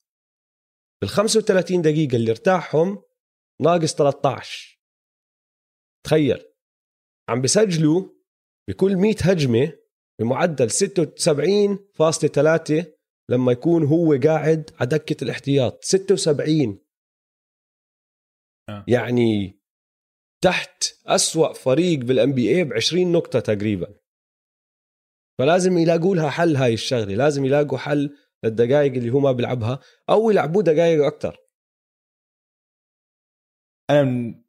بال 1.02 1.10
35 1.10 1.82
دقيقة 1.82 2.16
اللي 2.16 2.30
ارتاحهم 2.30 3.02
ناقص 3.62 3.94
13 3.94 4.80
تخيل. 6.06 6.44
عم 7.28 7.42
بسجلوا 7.42 8.08
بكل 8.68 8.96
100 8.96 9.14
هجمة 9.20 9.78
بمعدل 10.20 10.70
76.3 10.70 12.84
لما 13.30 13.52
يكون 13.52 13.84
هو 13.84 14.14
قاعد 14.24 14.70
على 14.80 14.88
دكة 14.88 15.24
الاحتياط. 15.24 15.84
76 15.84 16.78
آه. 18.68 18.84
يعني 18.88 19.61
تحت 20.44 20.84
أسوأ 21.06 21.52
فريق 21.52 21.98
بالان 21.98 22.32
بي 22.32 22.56
اي 22.56 22.64
ب 22.64 22.72
20 22.72 23.12
نقطة 23.12 23.40
تقريبا. 23.40 24.02
فلازم 25.38 25.78
يلاقوا 25.78 26.16
لها 26.16 26.30
حل 26.30 26.56
هاي 26.56 26.74
الشغلة 26.74 27.14
لازم 27.14 27.44
يلاقوا 27.44 27.78
حل 27.78 28.16
للدقائق 28.44 28.92
اللي 28.92 29.10
هو 29.10 29.20
ما 29.20 29.32
بيلعبها 29.32 29.80
أو 30.10 30.30
يلعبوه 30.30 30.62
دقائق 30.62 31.04
أكثر 31.04 31.38
أنا 33.90 34.02
من... 34.02 34.44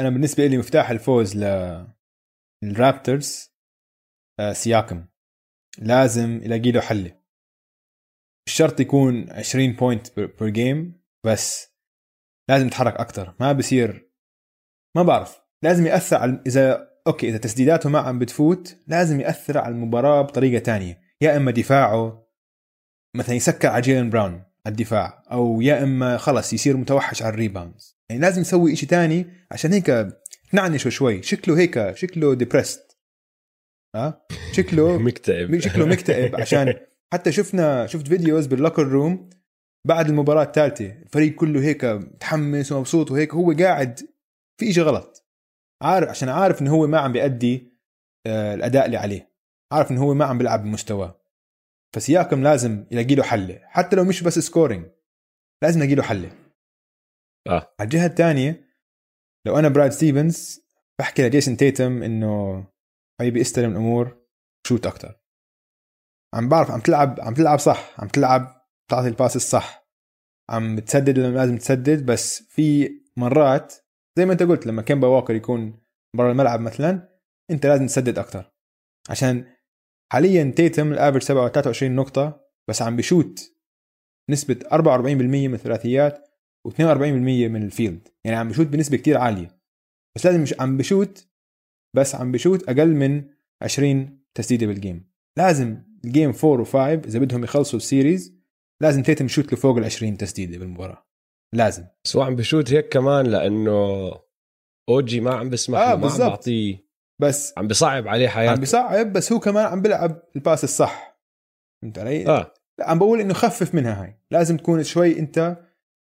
أنا 0.00 0.10
بالنسبة 0.10 0.46
لي 0.46 0.58
مفتاح 0.58 0.90
الفوز 0.90 1.36
للرابترز 2.62 3.50
آه، 4.40 4.52
سياكم. 4.52 5.06
لازم 5.78 6.40
يلاقي 6.42 6.70
له 6.72 6.80
حل. 6.80 7.20
الشرط 8.48 8.80
يكون 8.80 9.30
20 9.30 9.72
point 9.72 10.20
per 10.20 10.48
game 10.48 11.02
بس 11.26 11.68
لازم 12.50 12.66
يتحرك 12.66 12.94
أكثر 12.94 13.34
ما 13.40 13.52
بصير 13.52 14.09
ما 14.96 15.02
بعرف. 15.02 15.40
لازم 15.62 15.86
يأثر 15.86 16.16
على 16.16 16.42
اذا 16.46 16.90
okay 17.06 17.28
إذا 17.28 17.38
تسديداته 17.38 17.88
ما 17.88 17.98
عم 17.98 18.18
بتفوت 18.18 18.76
لازم 18.86 19.20
يأثر 19.20 19.58
على 19.58 19.74
المباراة 19.74 20.22
بطريقة 20.22 20.62
تانية. 20.62 21.00
يا 21.20 21.36
إما 21.36 21.50
دفاعه 21.50 22.26
مثلا 23.16 23.34
يسكر 23.34 23.68
على 23.68 23.82
جيلن 23.82 24.10
براون 24.10 24.42
الدفاع 24.66 25.22
أو 25.32 25.60
يا 25.60 25.82
إما 25.82 26.16
خلص 26.16 26.52
يصير 26.52 26.76
متوحش 26.76 27.22
على 27.22 27.34
ال 27.34 27.41
rebounds 27.41 27.98
يعني 28.10 28.22
لازم 28.22 28.40
يسوي 28.40 28.76
شيء 28.76 28.88
تاني 28.88 29.26
عشان 29.50 29.72
هيك 29.72 30.08
تنعنشه 30.52 30.88
شوي. 30.90 31.22
شكله 31.22 31.58
هيك 31.58 31.96
شكله 31.96 32.34
depressed 32.34 32.98
ها 33.96 34.26
شكله 34.52 34.98
مكتئب. 35.06 35.58
شكله 35.58 35.86
مكتئب 35.86 36.36
عشان 36.36 36.74
حتى 37.12 37.32
شفنا 37.32 37.86
شفت 37.86 38.08
videos 38.08 38.46
بال 38.46 38.56
locker 38.56 38.86
room 38.86 39.30
بعد 39.88 40.08
المباراة 40.08 40.42
الثالثة. 40.42 40.86
الفريق 40.86 41.34
كله 41.34 41.60
هيك 41.60 41.84
متحمس 41.84 42.72
ومبسوط 42.72 43.10
وهيك 43.10 43.34
هو 43.34 43.52
قاعد 43.52 44.00
في 44.60 44.72
شيء 44.72 44.84
غلط. 44.84 45.26
عارف 45.82 46.08
عشان 46.08 46.28
عارف 46.28 46.62
إنه 46.62 46.74
هو 46.74 46.86
ما 46.86 46.98
عم 46.98 47.12
بيأدي 47.12 47.70
آه، 48.26 48.54
الأداء 48.54 48.86
اللي 48.86 48.96
عليه. 48.96 49.32
عارف 49.72 49.90
إنه 49.90 50.02
هو 50.02 50.14
ما 50.14 50.24
عم 50.24 50.38
بيلعب 50.38 50.62
بمستواه. 50.62 51.20
فسياكم 51.94 52.42
لازم 52.42 52.86
يلاقي 52.90 53.14
له 53.14 53.22
حل. 53.22 53.58
حتى 53.62 53.96
لو 53.96 54.04
مش 54.04 54.22
بس 54.22 54.38
scoring 54.38 54.86
لازم 55.62 55.80
يلاقي 55.80 55.94
له 55.94 56.02
حل. 56.02 56.30
آه. 57.48 57.74
على 57.80 57.86
الجهة 57.86 58.06
الثانية 58.06 58.70
لو 59.46 59.58
أنا 59.58 59.68
براد 59.68 59.90
ستيفنز 59.90 60.60
بحكي 60.98 61.22
لجيسون 61.22 61.56
تيتم 61.56 62.02
إنه 62.02 62.64
حبيبي 63.20 63.40
استلم 63.40 63.70
الأمور 63.70 64.16
شوت 64.66 64.86
أكثر 64.86 65.20
عم 66.34 66.48
بعرف 66.48 66.70
عم 66.70 66.80
تلعب 66.80 67.20
عم 67.20 67.34
تلعب 67.34 67.58
صح 67.58 68.00
عم 68.00 68.08
تلعب 68.08 68.66
تعطي 68.90 69.08
ال 69.08 69.14
pass 69.14 69.36
الصح 69.36 69.90
عم 70.50 70.78
تسدد 70.78 71.18
لما 71.18 71.38
لازم 71.38 71.56
تسدد 71.56 72.06
بس 72.06 72.42
في 72.42 72.90
مرات 73.16 73.74
زي 74.18 74.26
ما 74.26 74.32
انت 74.32 74.42
قلت 74.42 74.66
لما 74.66 74.82
كيمبا 74.82 75.08
ووكر 75.08 75.34
يكون 75.34 75.80
برا 76.16 76.32
الملعب 76.32 76.60
مثلا 76.60 77.08
انت 77.50 77.66
لازم 77.66 77.86
تسدد 77.86 78.18
أكثر 78.18 78.52
عشان 79.10 79.44
حاليا 80.12 80.52
تيتم 80.56 80.92
ال 80.92 80.96
average 80.96 81.22
23 81.22 81.94
نقطة 81.94 82.50
بس 82.68 82.82
عم 82.82 82.96
بشوت 82.96 83.52
نسبة 84.30 84.58
44% 84.72 84.76
من 85.48 85.54
الثلاثيات 85.54 86.28
و42% 86.68 86.78
من 87.48 87.62
ال 87.62 87.69
field. 87.69 88.08
يعني 88.24 88.36
عم 88.36 88.48
بشوت 88.48 88.66
بنسبة 88.66 88.96
كتير 88.96 89.18
عالية. 89.18 89.60
بس 90.16 90.26
لازم 90.26 90.42
مش 90.42 90.54
عم 90.60 90.76
بشوت 90.76 91.28
بس 91.96 92.14
عم 92.14 92.32
بشوت 92.32 92.68
أقل 92.68 92.88
من 92.88 93.24
20 93.62 94.24
تسديدة 94.34 94.66
بال 94.66 94.79
game. 94.79 95.10
لازم 95.38 95.82
ال 96.04 96.10
game 96.10 96.32
4 96.44 96.64
و5 96.64 96.74
إذا 97.06 97.18
بدهم 97.18 97.44
يخلصوا 97.44 97.78
ال 97.78 97.87
series 97.87 98.40
لازم 98.82 99.02
تيتم 99.02 99.24
يشوت 99.24 99.52
لفوق 99.52 99.76
ال 99.76 99.84
20 99.84 100.16
تسديدة 100.16 100.58
بالمباراة. 100.58 101.09
لازم. 101.54 101.84
بس 102.04 102.16
هو 102.16 102.22
عم 102.22 102.36
بشوت 102.36 102.72
هيك 102.72 102.88
كمان 102.88 103.26
لأنه 103.26 104.10
OG 104.88 105.20
ما 105.20 105.34
عم 105.34 105.50
بسمح 105.50 105.78
آه 105.78 105.96
ما 105.96 106.10
عم. 106.10 106.18
بعطيه. 106.18 106.90
بس 107.20 107.54
عم 107.58 107.68
بصعب 107.68 108.08
عليه 108.08 108.28
عم 108.28 108.34
حياته. 108.34 108.60
بيصعب 108.60 109.12
بس 109.12 109.32
هو 109.32 109.40
كمان 109.40 109.66
عم 109.66 109.82
بيلعب 109.82 110.22
ال 110.36 110.42
pass 110.42 110.64
الصح. 110.64 111.20
فهمت 111.82 111.98
علي؟ 111.98 112.26
آه. 112.26 112.54
لا 112.78 112.90
عم 112.90 112.98
بقول 112.98 113.20
إنه 113.20 113.34
خفف 113.34 113.74
منها 113.74 114.02
هاي. 114.02 114.20
لازم 114.30 114.56
تكون 114.56 114.82
شوي 114.82 115.18
أنت 115.18 115.56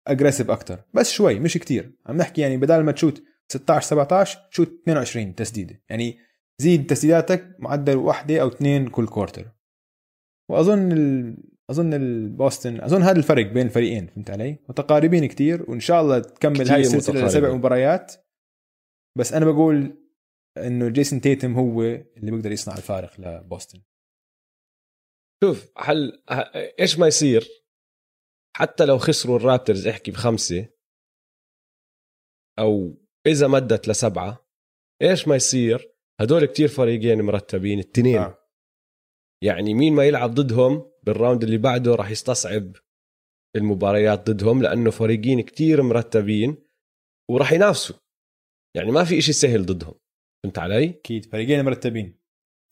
aggressive 0.08 0.52
أكثر 0.52 0.84
بس 0.94 1.12
شوي 1.12 1.40
مش 1.40 1.58
كتير. 1.58 1.92
عم 2.06 2.18
نحكي 2.18 2.42
يعني 2.42 2.58
بدل 2.58 2.84
ما 2.84 2.92
تشوت 2.92 3.24
16 3.52 3.88
17 3.88 4.40
شوت 4.50 4.68
22 4.84 5.36
تسديدة. 5.36 5.82
يعني 5.90 6.18
زيد 6.62 6.86
تسديداتك 6.90 7.56
معدل 7.60 7.98
واحدة 7.98 8.42
أو 8.42 8.48
اثنين 8.48 8.88
كل 8.88 9.08
quarter 9.08 9.52
وأظن 10.50 10.92
ال... 10.92 11.38
أظن 11.72 11.94
البوستن 11.94 12.82
أظن 12.82 13.02
هذا 13.02 13.18
الفرق 13.18 13.46
بين 13.46 13.66
الفريقين 13.66 14.08
فهمت 14.08 14.30
علي 14.30 14.58
متقاربين 14.70 15.26
كتير 15.26 15.70
وإن 15.72 15.80
شاء 15.80 16.02
الله 16.02 16.20
تكمل 16.20 16.70
هاي 16.70 16.82
السلسلة 16.82 17.26
متقاربين. 17.26 17.58
مباريات 17.58 18.14
بس 19.18 19.34
أنا 19.34 19.46
بقول 19.46 19.98
إنه 20.58 20.90
جيسون 20.90 21.22
تيتم 21.22 21.54
هو 21.54 21.82
اللي 21.82 22.32
بيقدر 22.32 22.52
يصنع 22.52 22.78
الفارق 22.78 23.20
لبوسطن 23.20 23.82
شوف 25.44 25.72
هل 25.78 26.24
إيش 26.80 27.00
ما 27.00 27.08
يصير 27.08 27.48
حتى 28.58 28.86
لو 28.86 28.98
خسروا 28.98 29.38
الرابترز 29.38 29.88
احكي 29.88 30.12
بخمسة 30.12 30.70
أو 32.60 32.98
إذا 33.28 33.48
مدت 33.48 33.88
لسبعة 33.88 34.48
إيش 35.02 35.28
ما 35.28 35.36
يصير 35.36 35.96
هدول 36.22 36.46
كتير 36.46 36.68
فريقين 36.68 37.22
مرتبين 37.22 37.80
التنين. 37.80 38.18
آه. 38.18 38.38
يعني 39.44 39.74
مين 39.74 39.94
ما 39.94 40.06
يلعب 40.06 40.34
ضدهم 40.34 40.92
بالراوند 41.06 41.44
اللي 41.44 41.58
بعده 41.58 41.96
راح 41.96 42.10
يستصعب 42.10 42.76
المباريات 43.56 44.30
ضدهم 44.30 44.62
لأنه 44.62 44.92
فريقين 44.92 45.42
كتير 45.42 45.82
مرتبين 45.82 46.58
وراح 47.32 47.52
ينافسوا. 47.52 47.96
يعني 48.76 48.92
ما 48.92 49.04
في 49.04 49.18
إشي 49.18 49.34
سهل 49.34 49.66
ضدهم. 49.66 49.94
فهمت 50.44 50.60
علي؟ 50.60 50.90
أكيد. 50.90 51.26
فريقين 51.26 51.66
مرتبين. 51.66 52.20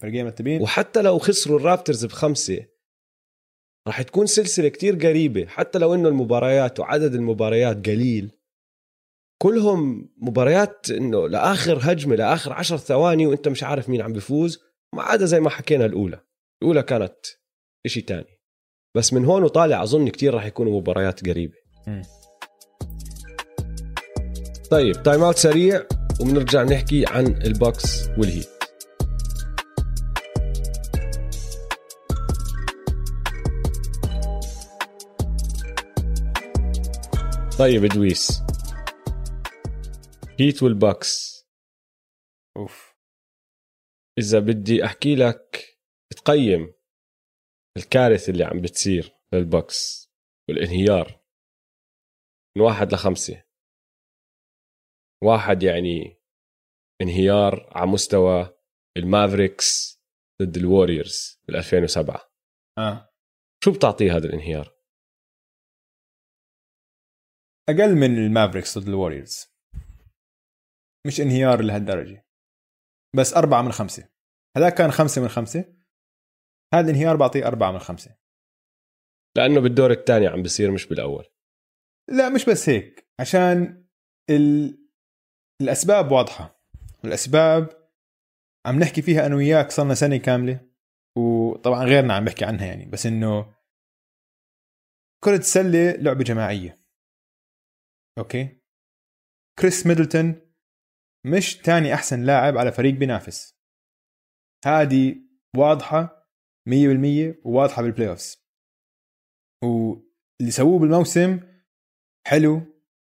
فريقين 0.01 0.25
مرتبين. 0.25 0.61
وحتى 0.61 1.01
لو 1.01 1.19
خسروا 1.19 1.59
الرابترز 1.59 2.05
بخمسة 2.05 2.65
راح 3.87 4.01
تكون 4.01 4.25
سلسلة 4.25 4.69
كتير 4.69 4.95
قريبة. 4.95 5.45
حتى 5.45 5.79
لو 5.79 5.93
إنه 5.93 6.09
المباريات 6.09 6.79
وعدد 6.79 7.13
المباريات 7.13 7.85
قليل 7.85 8.31
كلهم 9.41 10.09
مباريات 10.17 10.89
إنه 10.89 11.27
لآخر 11.27 11.79
هجمة 11.81 12.15
لآخر 12.15 12.53
عشر 12.53 12.77
ثواني 12.77 13.27
وإنت 13.27 13.47
مش 13.47 13.63
عارف 13.63 13.89
مين 13.89 14.01
عم 14.01 14.13
بيفوز 14.13 14.59
ما 14.95 15.03
عدا 15.03 15.25
زي 15.25 15.39
ما 15.39 15.49
حكينا 15.49 15.85
الأولى. 15.85 16.19
الأولى 16.61 16.83
كانت 16.83 17.25
إشي 17.85 18.01
تاني. 18.01 18.39
بس 18.95 19.13
من 19.13 19.25
هون 19.25 19.43
وطالع 19.43 19.83
أظن 19.83 20.07
كتير 20.07 20.33
راح 20.33 20.45
يكونوا 20.45 20.79
مباريات 20.79 21.29
قريبة. 21.29 21.53
طيب 24.71 25.03
time 25.03 25.23
out 25.23 25.37
سريع 25.37 25.87
وبنرجع 26.21 26.63
نحكي 26.63 27.05
عن 27.07 27.25
البوكس 27.27 28.07
والهيت. 28.07 28.49
طيب 37.59 37.85
إدويس. 37.85 38.43
هيت 40.39 40.63
والبوكس. 40.63 41.43
أوف. 42.57 42.95
إذا 44.19 44.39
بدي 44.39 44.85
أحكي 44.85 45.15
لك 45.15 45.65
تقيم 46.17 46.73
الكارثة 47.77 48.31
اللي 48.31 48.43
عم 48.43 48.61
بتصير 48.61 49.15
للبوكس 49.33 50.09
والانهيار 50.49 51.23
من 52.57 52.63
واحد 52.63 52.93
لخمسة. 52.93 53.43
واحد 55.23 55.63
يعني 55.63 56.21
انهيار 57.01 57.69
على 57.75 57.91
مستوى 57.91 58.57
المافريكس 58.97 59.99
ضد 60.41 60.57
الوريورز 60.57 61.41
بال 61.47 61.55
2007 61.55 62.31
آه. 62.77 63.13
شو 63.63 63.71
بتعطيه 63.71 64.17
هذا 64.17 64.25
الانهيار؟ 64.25 64.75
أقل 67.69 67.95
من 67.95 68.17
المافريكس 68.25 68.77
ضد 68.77 68.87
الوريورز 68.87 69.53
مش 71.07 71.21
انهيار 71.21 71.61
لهالدرجة. 71.61 72.25
بس 73.15 73.33
أربعة 73.33 73.61
من 73.61 73.71
خمسة. 73.71 74.09
هذا 74.57 74.69
كان 74.69 74.91
خمسة 74.91 75.21
من 75.21 75.27
خمسة. 75.27 75.82
هذا 76.73 76.91
الانهيار 76.91 77.15
بعطيه 77.15 77.47
أربعة 77.47 77.71
من 77.71 77.79
خمسة. 77.79 78.15
لأنه 79.37 79.61
بالدور 79.61 79.91
الثاني 79.91 80.27
عم 80.27 80.43
بصير 80.43 80.71
مش 80.71 80.85
بالأول. 80.85 81.25
لا 82.09 82.29
مش 82.29 82.49
بس 82.49 82.69
هيك. 82.69 83.09
عشان 83.19 83.85
ال... 84.29 84.77
الأسباب 85.61 86.11
واضحة. 86.11 86.63
والأسباب 87.03 87.89
عم 88.65 88.79
نحكي 88.79 89.01
فيها 89.01 89.25
أنا 89.25 89.35
وياك 89.35 89.71
صرنا 89.71 89.93
سنة 89.93 90.17
كاملة 90.17 90.69
وطبعا 91.17 91.83
غيرنا 91.85 92.13
عم 92.13 92.25
بحكي 92.25 92.45
عنها 92.45 92.65
يعني 92.65 92.85
بس 92.85 93.05
إنه 93.05 93.55
كرة 95.23 95.37
السلة 95.37 95.91
لعبة 95.91 96.23
جماعية. 96.23 96.83
okay؟ 98.17 98.61
كريس 99.59 99.87
ميدلتون 99.87 100.53
مش 101.25 101.57
تاني 101.57 101.93
أحسن 101.93 102.23
لاعب 102.23 102.57
على 102.57 102.71
فريق 102.71 102.93
بينافس. 102.93 103.59
هذه 104.65 105.15
واضحة. 105.57 106.22
100% 106.69 107.45
وواضحة 107.45 107.81
بال 107.81 108.09
playoffs 108.09 108.43
واللي 109.63 110.51
سووه 110.51 110.79
بالموسم 110.79 111.39
حلو 112.27 112.61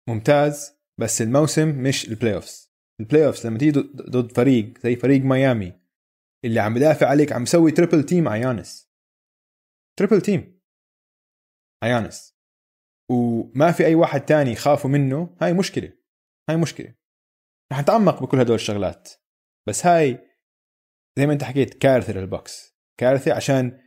ممتاز 0.09 0.75
بس 0.99 1.21
الموسم 1.21 1.83
مش 1.83 2.09
ال 2.09 2.35
playoffs 2.35 2.71
ال 3.01 3.25
playoffs 3.25 3.47
لما 3.47 3.57
تيجي 3.57 3.79
ضد 3.95 4.31
فريق 4.31 4.77
زي 4.77 4.95
فريق 4.95 5.21
ميامي 5.21 5.85
اللي 6.45 6.59
عم 6.59 6.73
بدافع 6.73 7.07
عليك 7.07 7.31
عم 7.31 7.43
يسوي 7.43 7.71
triple 7.71 8.03
team 8.03 8.27
على 8.27 8.41
يانس. 8.41 8.91
triple 9.99 10.21
team 10.21 10.61
على 11.83 11.93
يانس. 11.93 12.35
وما 13.11 13.71
في 13.71 13.85
أي 13.85 13.95
واحد 13.95 14.25
تاني 14.25 14.51
يخافوا 14.51 14.89
منه. 14.89 15.37
هاي 15.41 15.53
مشكلة. 15.53 15.93
هاي 16.49 16.57
مشكلة. 16.57 16.95
رح 17.71 17.79
نتعمق 17.81 18.23
بكل 18.23 18.39
هدول 18.39 18.55
الشغلات. 18.55 19.09
بس 19.67 19.85
هاي 19.85 20.11
زي 21.19 21.25
ما 21.27 21.33
انت 21.33 21.43
حكيت 21.43 21.73
كارثة 21.73 22.13
للبوكس. 22.13 22.74
كارثة 22.99 23.33
عشان 23.33 23.81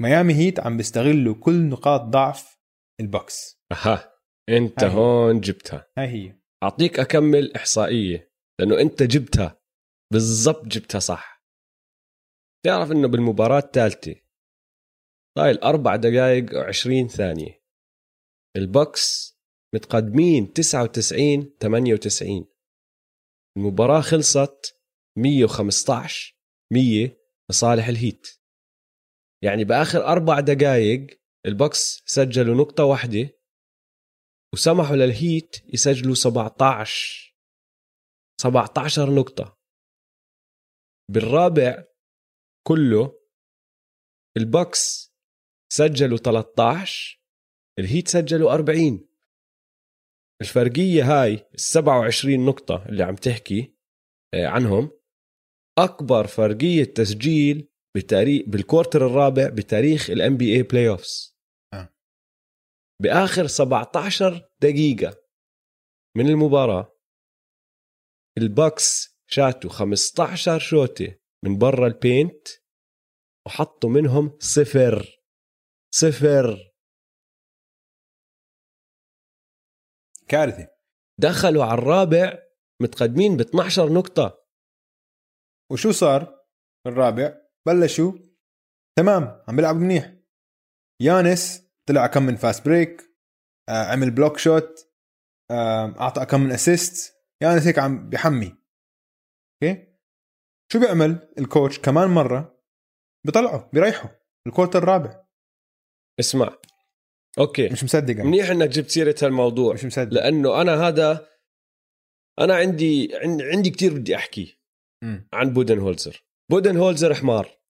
ميامي 0.00 0.34
هيت 0.34 0.60
عم 0.60 0.76
بيستغلوا 0.76 1.34
كل 1.34 1.68
نقاط 1.68 2.00
ضعف 2.00 2.58
البوكس. 3.00 3.60
أها 3.72 4.14
أنت 4.48 4.84
هاي. 4.84 4.94
هون 4.94 5.40
جبتها. 5.40 5.90
هاي 5.98 6.06
هي. 6.06 6.40
أعطيك 6.62 7.00
أكمل 7.00 7.52
إحصائية 7.56 8.32
لأنه 8.60 8.80
أنت 8.80 9.02
جبتها 9.02 9.60
بالضبط 10.12 10.66
جبتها 10.66 10.98
صح. 10.98 11.44
تعرف 12.66 12.92
إنه 12.92 13.08
بالمباراة 13.08 13.58
الثالثة 13.58 14.14
ضايل 15.36 15.58
أربع 15.58 15.96
دقائق 15.96 16.54
وعشرين 16.54 17.08
ثانية. 17.08 17.60
البوكس 18.56 19.36
متقدمين 19.74 20.52
99 20.52 21.56
98 21.60 22.46
المباراة 23.58 24.00
خلصت 24.00 24.80
115 25.18 26.38
100 26.72 27.19
لصالح 27.50 27.88
الهيت. 27.88 28.28
يعني 29.44 29.64
بآخر 29.64 30.04
أربع 30.06 30.40
دقائق 30.40 31.20
البوكس 31.46 32.02
سجلوا 32.06 32.54
نقطة 32.54 32.84
واحدة 32.84 33.30
وسمحوا 34.54 34.96
للهيت 34.96 35.56
يسجلوا 35.74 36.14
17 36.14 37.36
17 38.40 39.14
نقطة. 39.14 39.60
بالرابع 41.10 41.84
كله 42.66 43.20
البوكس 44.36 45.10
سجلوا 45.72 46.18
13 46.18 47.22
الهيت 47.78 48.08
سجلوا 48.08 48.54
40 48.54 49.08
الفرقية 50.40 51.02
هاي 51.04 51.34
ال 51.34 51.60
27 51.60 52.46
نقطة 52.46 52.86
اللي 52.88 53.02
عم 53.02 53.14
تحكي 53.14 53.74
آه، 54.34 54.46
عنهم. 54.46 54.99
أكبر 55.84 56.26
فرقية 56.26 56.84
تسجيل 56.84 57.68
بتاريخ 57.96 58.48
بال 58.48 58.61
quarter 58.61 59.06
الرابع 59.06 59.48
بتاريخ 59.48 60.10
ال 60.10 60.36
NBA 60.36 60.56
playoffs. 60.56 61.36
بآخر 63.02 63.46
17 63.46 64.48
دقيقة 64.62 65.22
من 66.16 66.26
المباراة 66.26 66.96
الباكس 68.38 69.16
شاتوا 69.30 69.70
15 69.70 70.58
شوطة 70.58 71.16
من 71.44 71.58
برا 71.58 71.86
ال 71.86 71.96
paint 71.96 72.48
وحطوا 73.46 73.90
منهم 73.90 74.38
صفر. 74.40 75.22
صفر. 75.94 76.72
كارثة. 80.28 80.68
دخلوا 81.20 81.64
على 81.64 81.78
الرابع 81.78 82.38
متقدمين 82.82 83.36
ب 83.36 83.40
12 83.40 83.92
نقطة. 83.92 84.39
وشو 85.70 85.90
صار؟ 85.92 86.40
الرابع 86.86 87.40
بلشوا. 87.66 88.12
تمام 88.98 89.42
عم 89.48 89.56
بيلعبوا 89.56 89.80
منيح. 89.80 90.14
يانس 91.02 91.62
طلع 91.88 92.06
كم 92.06 92.22
من 92.22 92.36
fast 92.36 92.64
break 92.64 93.02
آه 93.68 93.84
عمل 93.92 94.10
block 94.10 94.38
shot 94.38 94.86
آه 95.50 95.94
أعطى 96.00 96.26
كم 96.26 96.40
من 96.40 96.52
assist 96.52 97.14
يانس 97.42 97.66
هيك 97.66 97.78
عم 97.78 98.10
بحمي. 98.10 98.56
okay؟ 99.62 99.86
شو 100.72 100.80
بيعمل؟ 100.80 101.32
ال 101.38 101.45
coach 101.45 101.78
كمان 101.78 102.08
مرة 102.08 102.62
بيطلعوا 103.26 103.70
بيريحوا 103.72 104.10
ال 104.46 104.50
quarter 104.50 104.78
الرابع. 104.78 105.24
اسمع. 106.20 106.58
okay. 107.38 107.68
مش 107.68 107.84
مصدق. 107.84 108.14
منيح 108.14 108.50
إنك 108.50 108.68
جبت 108.68 108.90
سيرة 108.90 109.14
هالموضوع. 109.22 109.74
مش 109.74 109.84
مصدق. 109.84 110.12
لأنه 110.12 110.60
أنا 110.60 110.88
هذا 110.88 111.28
أنا 112.40 112.54
عندي 112.56 113.10
عن- 113.16 113.42
عندي 113.42 113.70
كتير 113.70 113.94
بدي 113.94 114.16
أحكي. 114.16 114.59
عن 115.32 115.52
بودن 115.52 115.78
هولزر 115.78 116.24
بودن 116.50 116.76
هولزر 116.76 117.14
حمار. 117.14 117.60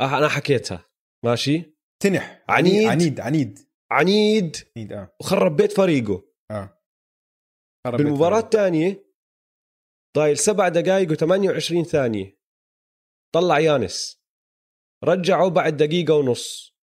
أه، 0.00 0.18
أنا 0.18 0.28
حكيتها. 0.28 0.84
ماشي؟ 1.24 1.78
تنح. 2.02 2.44
عنيد. 2.48 2.88
عنيد. 2.88 3.20
عنيد. 3.20 3.58
عنيد. 3.90 4.56
عنيد. 4.76 4.92
آه. 4.92 5.16
وخرب 5.20 5.56
بيت 5.56 5.72
فريقه 5.72 6.24
آه. 6.50 6.82
بالمباراة 7.84 8.38
الثانية 8.38 9.08
ضايل 10.16 10.38
سبع 10.38 10.68
دقائق 10.68 11.12
و28 11.12 11.82
ثانية. 11.82 12.38
طلع 13.34 13.58
يانس. 13.58 14.22
رجعه 15.04 15.48
بعد 15.48 15.76
دقيقة 15.76 16.14
ونص. 16.14 16.76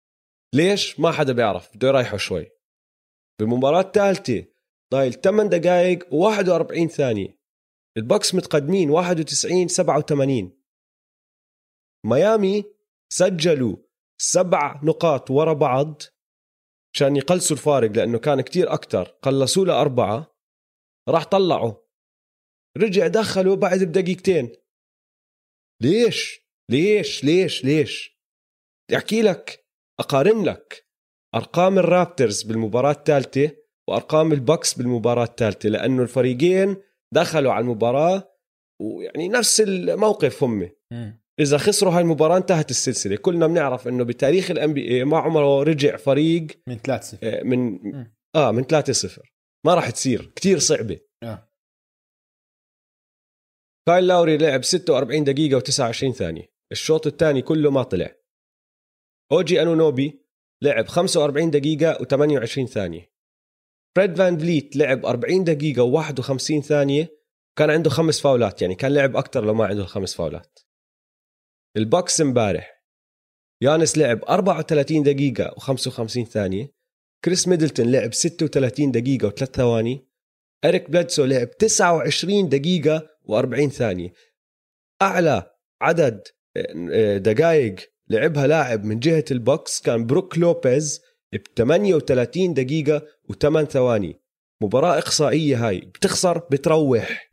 ليش؟ 0.54 1.00
ما 1.00 1.12
حدا 1.12 1.32
بيعرف. 1.32 1.76
بده 1.76 1.88
يريحه 1.88 2.16
شوي. 2.16 2.50
بالمباراة 3.40 3.80
الثالثة 3.80 4.46
ضايل 4.92 5.12
8 5.12 5.50
دقائق 5.50 6.04
و41 6.04 6.86
ثانية. 6.86 7.41
البوكس 7.96 8.34
متقدمين 8.34 8.90
91 8.90 9.68
87 9.68 10.62
ميامي 12.06 12.64
سجلوا 13.12 13.76
سبع 14.20 14.80
نقاط 14.84 15.30
ورا 15.30 15.52
بعض 15.52 16.02
عشان 16.94 17.16
يقلصوا 17.16 17.56
الفارق 17.56 17.90
لأنه 17.90 18.18
كان 18.18 18.40
كتير 18.40 18.72
أكتر. 18.72 19.04
قلصوا 19.04 19.64
له 19.64 19.80
أربعة. 19.80 20.36
راح 21.08 21.24
طلعه 21.24 21.88
رجع 22.78 23.06
دخله 23.06 23.56
بعد 23.56 23.84
بدقيقتين. 23.84 24.52
ليش؟ 25.82 26.40
ليش؟ 26.70 27.24
ليش؟ 27.24 27.64
ليش؟ 27.64 28.18
بدي 28.88 28.98
أحكي 28.98 29.22
لك 29.22 29.66
أقارن 30.00 30.44
لك. 30.44 30.88
أرقام 31.34 31.78
الرابترز 31.78 32.42
بالمباراة 32.42 32.92
الثالثة 32.92 33.56
وأرقام 33.88 34.32
البوكس 34.32 34.74
بالمباراة 34.74 35.24
الثالثة 35.24 35.68
لأنه 35.68 36.02
الفريقين 36.02 36.76
دخلوا 37.12 37.52
على 37.52 37.62
المباراة 37.62 38.32
ويعني 38.82 39.28
نفس 39.28 39.60
الموقف 39.60 40.44
هم. 40.44 40.70
إذا 41.40 41.58
خسروا 41.58 41.92
هاي 41.92 42.00
المباراة 42.02 42.36
انتهت 42.36 42.70
السلسلة. 42.70 43.16
كلنا 43.16 43.46
بنعرف 43.46 43.88
إنه 43.88 44.04
بتاريخ 44.04 44.50
ال 44.50 44.72
NBA 44.74 45.04
ما 45.04 45.18
عمره 45.18 45.62
رجع 45.62 45.96
فريق 45.96 46.46
من 46.66 46.78
3 46.78 47.02
0 47.04 47.18
آه، 47.22 47.42
من 47.42 47.58
مم. 47.58 48.14
آه 48.36 48.50
من 48.50 48.64
3-0 48.64 49.32
ما 49.66 49.74
راح 49.74 49.90
تصير. 49.90 50.32
كتير 50.36 50.58
صعبة. 50.58 51.00
آه. 51.22 51.48
كايل 53.88 54.06
لاوري 54.06 54.36
لعب 54.38 54.64
46 54.64 55.24
دقيقة 55.24 55.60
و29 55.60 56.10
ثانية. 56.12 56.52
الشوط 56.72 57.06
الثاني 57.06 57.42
كله 57.42 57.70
ما 57.70 57.82
طلع. 57.82 58.16
أوجي 59.32 59.62
أنونوبي 59.62 60.26
لعب 60.62 60.86
45 60.86 61.50
دقيقة 61.50 61.94
و28 61.94 62.64
ثانية. 62.64 63.11
فريد 63.96 64.16
فان 64.16 64.38
فليت 64.38 64.76
لعب 64.76 65.06
40 65.06 65.44
دقيقة 65.44 66.02
و51 66.02 66.60
ثانية. 66.60 67.22
كان 67.58 67.70
عنده 67.70 67.90
خمس 67.90 68.20
فاولات 68.20 68.62
يعني 68.62 68.74
كان 68.74 68.94
لعب 68.94 69.16
أكتر 69.16 69.44
لو 69.44 69.54
ما 69.54 69.66
عنده 69.66 69.82
الخمس 69.82 70.14
فاولات. 70.14 70.58
البوكس 71.76 72.20
امبارح. 72.20 72.84
يانس 73.62 73.98
لعب 73.98 74.24
34 74.24 75.02
دقيقة 75.02 75.54
و55 75.60 76.22
ثانية. 76.22 76.72
كريس 77.24 77.48
ميدلتون 77.48 77.92
لعب 77.92 78.14
36 78.14 78.90
دقيقة 78.90 79.30
و3 79.30 79.44
ثواني. 79.44 80.08
إريك 80.64 80.90
بلادسو 80.90 81.24
لعب 81.24 81.50
29 81.50 82.48
دقيقة 82.48 83.08
و40 83.28 83.66
ثانية. 83.66 84.12
أعلى 85.02 85.54
عدد 85.82 86.28
دقائق 87.16 87.74
لعبها 88.08 88.46
لاعب 88.46 88.84
من 88.84 88.98
جهة 88.98 89.24
البوكس 89.30 89.80
كان 89.80 90.06
بروك 90.06 90.38
لوبيز. 90.38 91.00
ب 91.32 91.42
38 91.56 92.54
دقيقة 92.54 93.06
و8 93.32 93.62
ثواني. 93.62 94.20
مباراة 94.62 94.98
إقصائية 94.98 95.68
هاي 95.68 95.80
بتخسر 95.80 96.38
بتروح. 96.38 97.30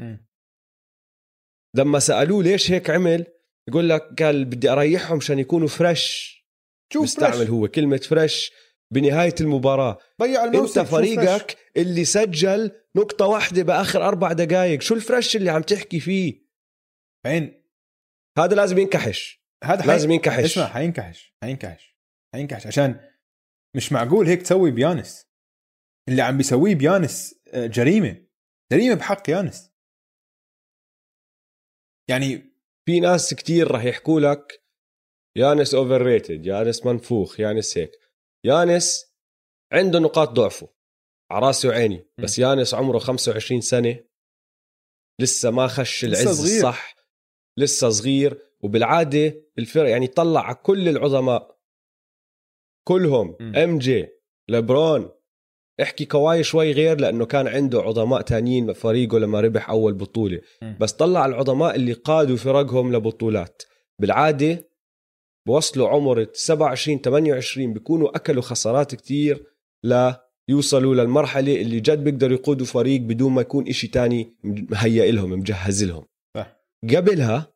لما 1.75 1.99
سألوه 1.99 2.43
ليش 2.43 2.71
هيك 2.71 2.89
عمل 2.89 3.25
يقول 3.69 3.89
لك 3.89 4.23
قال 4.23 4.45
بدي 4.45 4.69
أريحهم 4.69 5.17
عشان 5.17 5.39
يكونوا 5.39 5.67
fresh 5.67 6.35
شوف 6.93 7.01
بيستعمل 7.01 7.33
fresh. 7.33 7.49
هو 7.49 7.67
كلمة 7.67 7.97
fresh 7.97 8.51
بنهاية 8.93 9.35
المباراة. 9.41 9.97
ضيع 10.21 10.43
الموسم 10.43 10.79
أنت. 10.79 10.89
فريقك 10.89 11.57
اللي 11.77 12.05
سجل 12.05 12.71
نقطة 12.95 13.25
واحدة 13.25 13.63
بآخر 13.63 14.07
أربع 14.07 14.33
دقائق 14.33 14.81
شو 14.81 14.95
ال 14.95 15.02
fresh 15.02 15.35
اللي 15.35 15.49
عم 15.49 15.61
تحكي 15.61 15.99
فيه؟ 15.99 16.49
بعدين 17.25 17.63
هذا 18.37 18.55
لازم 18.55 18.77
ينكحش. 18.77 19.45
هذا 19.63 19.81
حي... 19.81 19.87
لازم 19.87 20.11
ينكحش. 20.11 20.45
اسمع 20.45 20.67
حينكحش 20.67 21.35
حينكحش 21.43 21.97
حينكحش. 22.35 22.67
عشان 22.67 23.08
مش 23.79 23.91
معقول 23.91 24.27
هيك 24.27 24.41
تسوي 24.41 24.71
بيانس. 24.71 25.27
اللي 26.09 26.21
عم 26.21 26.37
بيسويه 26.37 26.75
بيانس 26.75 27.35
آه، 27.47 27.65
جريمة. 27.65 28.25
جريمة 28.71 28.95
بحق 28.95 29.29
يانس. 29.29 29.71
يعني 32.09 32.55
في 32.85 32.99
ناس 32.99 33.33
كتير 33.33 33.71
راح 33.71 33.83
يحكوا 33.83 34.19
لك 34.19 34.63
يانس 35.37 35.73
overrated 35.73 36.45
يانس 36.45 36.85
منفوخ 36.85 37.39
يانس 37.39 37.77
هيك. 37.77 37.91
يانس 38.45 39.13
عنده 39.73 39.99
نقاط 39.99 40.29
ضعفه 40.29 40.73
على 41.31 41.45
راسي 41.45 41.67
وعيني 41.67 42.07
بس 42.17 42.39
يانس 42.39 42.73
عمره 42.73 42.99
25 42.99 43.61
سنة. 43.61 43.99
لسه 45.21 45.51
ما 45.51 45.67
خش 45.67 46.05
لسه 46.05 46.23
العز 46.23 46.41
صغير. 46.41 46.57
الصح 46.57 46.95
لسه 47.57 47.89
صغير 47.89 48.55
وبالعادة 48.61 49.41
الفرق 49.57 49.89
يعني 49.89 50.07
طلع 50.07 50.41
على 50.41 50.55
كل 50.55 50.89
العظماء. 50.89 51.58
كلهم 52.89 53.35
مم. 53.39 53.55
MJ 53.55 54.07
لبرون 54.49 55.09
احكي 55.81 56.05
كواي 56.05 56.43
شوي 56.43 56.71
غير 56.71 56.99
لأنه 56.99 57.25
كان 57.25 57.47
عنده 57.47 57.81
عظماء 57.81 58.21
تانيين 58.21 58.73
فريقه 58.73 59.19
لما 59.19 59.41
ربح 59.41 59.69
أول 59.69 59.93
بطولة. 59.93 60.41
بس 60.79 60.93
طلع 60.93 61.25
العظماء 61.25 61.75
اللي 61.75 61.93
قادوا 61.93 62.37
فرقهم 62.37 62.95
لبطولات 62.95 63.63
بالعادة 64.01 64.69
بوصلوا 65.47 65.89
عمر 65.89 66.27
27 66.33 67.01
28 67.01 67.73
بيكونوا 67.73 68.15
أكلوا 68.15 68.41
خسارات 68.41 68.95
كتير 68.95 69.43
ليوصلوا 70.49 70.95
للمرحلة 70.95 71.61
اللي 71.61 71.79
جد 71.79 72.03
بيقدروا 72.03 72.37
يقودوا 72.37 72.65
فريق 72.65 73.01
بدون 73.01 73.31
ما 73.31 73.41
يكون 73.41 73.67
إشي 73.67 73.87
تاني 73.87 74.35
مهيئ 74.43 75.11
لهم 75.11 75.29
مجهز 75.29 75.83
لهم. 75.83 76.05
قبلها 76.95 77.53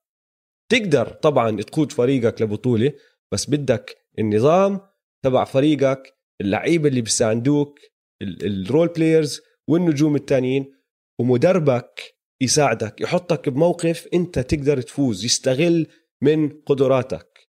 تقدر 0.72 1.08
طبعا 1.08 1.62
تقود 1.62 1.92
فريقك 1.92 2.42
لبطولة 2.42 2.94
بس 3.32 3.50
بدك 3.50 3.98
النظام 4.20 4.93
تبع 5.24 5.44
فريقك 5.44 6.14
اللعيبة 6.42 6.90
اللي 6.90 7.02
بيساندوك 7.02 7.80
ال- 8.22 8.66
ال 8.66 8.70
role 8.70 8.88
players 8.88 9.42
والنجوم 9.70 10.16
التانيين 10.16 10.74
ومدربك 11.20 12.02
يساعدك 12.42 13.02
يحطك 13.02 13.50
بموقف 13.50 14.08
انت 14.14 14.40
تقدر 14.40 14.82
تفوز 14.82 15.26
يستغل 15.26 15.88
من 16.24 16.50
قدراتك. 16.50 17.40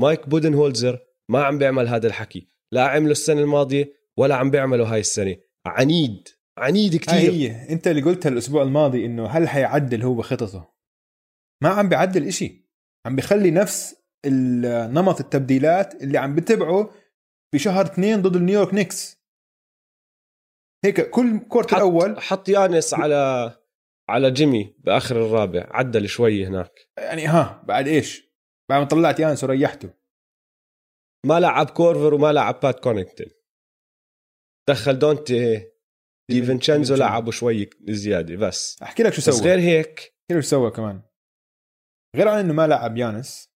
مايك 0.00 0.28
بودنهولزر 0.28 0.98
ما 1.30 1.44
عم 1.44 1.58
بيعمل 1.58 1.88
هذا 1.88 2.06
الحكي. 2.06 2.46
لا 2.72 2.84
عمله 2.88 3.12
السنة 3.12 3.40
الماضية 3.40 3.92
ولا 4.18 4.34
عم 4.34 4.50
بيعمله 4.50 4.94
هاي 4.94 5.00
السنة. 5.00 5.36
عنيد 5.66 6.28
عنيد 6.58 6.96
كتير. 6.96 7.14
هي. 7.30 7.68
انت 7.70 7.88
اللي 7.88 8.02
قلتها 8.02 8.28
الأسبوع 8.30 8.62
الماضي 8.62 9.06
إنه 9.06 9.26
هل 9.26 9.48
حيعدل 9.48 10.02
هو 10.02 10.22
خططه 10.22 10.74
ما 11.62 11.68
عم 11.68 11.88
بيعدل 11.88 12.26
إشي. 12.26 12.68
عم 13.06 13.16
بيخلي 13.16 13.50
نفس 13.50 13.96
نمط 14.26 15.20
التبديلات 15.20 16.02
اللي 16.02 16.18
عم 16.18 16.34
بتبعه 16.34 16.90
بشهر 17.54 17.84
اثنين 17.84 18.22
ضد 18.22 18.36
النيويورك 18.36 18.74
نيكس. 18.74 19.24
هيك 20.84 21.10
كل 21.10 21.38
quarter 21.38 21.70
حط, 21.70 21.74
الأول 21.74 22.20
حط 22.20 22.48
يانس 22.48 22.94
على 22.94 23.52
على 24.08 24.30
جيمي 24.30 24.76
بآخر 24.78 25.16
الرابع. 25.26 25.66
عدل 25.70 26.08
شوي 26.08 26.46
هناك. 26.46 26.72
يعني 26.98 27.26
ها 27.26 27.62
بعد 27.64 27.88
إيش؟ 27.88 28.34
بعد 28.70 28.80
ما 28.80 28.88
طلعت 28.88 29.20
يانس 29.20 29.44
وريحته. 29.44 29.94
ما 31.26 31.40
لعب 31.40 31.70
كورفر 31.70 32.14
وما 32.14 32.32
لعب 32.32 32.60
بات 32.60 32.80
كونيكتون 32.80 33.26
دخل 34.68 34.98
دونتي 34.98 35.66
ديفنشينزو 36.30 36.94
لعبوا 36.94 37.32
شوي 37.32 37.70
زيادة. 37.88 38.36
بس 38.36 38.82
أحكي 38.82 39.02
لك 39.02 39.12
شو 39.12 39.18
بس 39.18 39.24
سوى. 39.24 39.48
غير 39.50 39.58
هيك 39.58 39.98
أحكي 39.98 40.34
لك 40.34 40.40
شو 40.40 40.48
سوى 40.48 40.70
كمان. 40.70 41.02
غير 42.16 42.28
عن 42.28 42.38
إنه 42.38 42.52
ما 42.52 42.66
لعب 42.66 42.96
يانس 42.96 43.54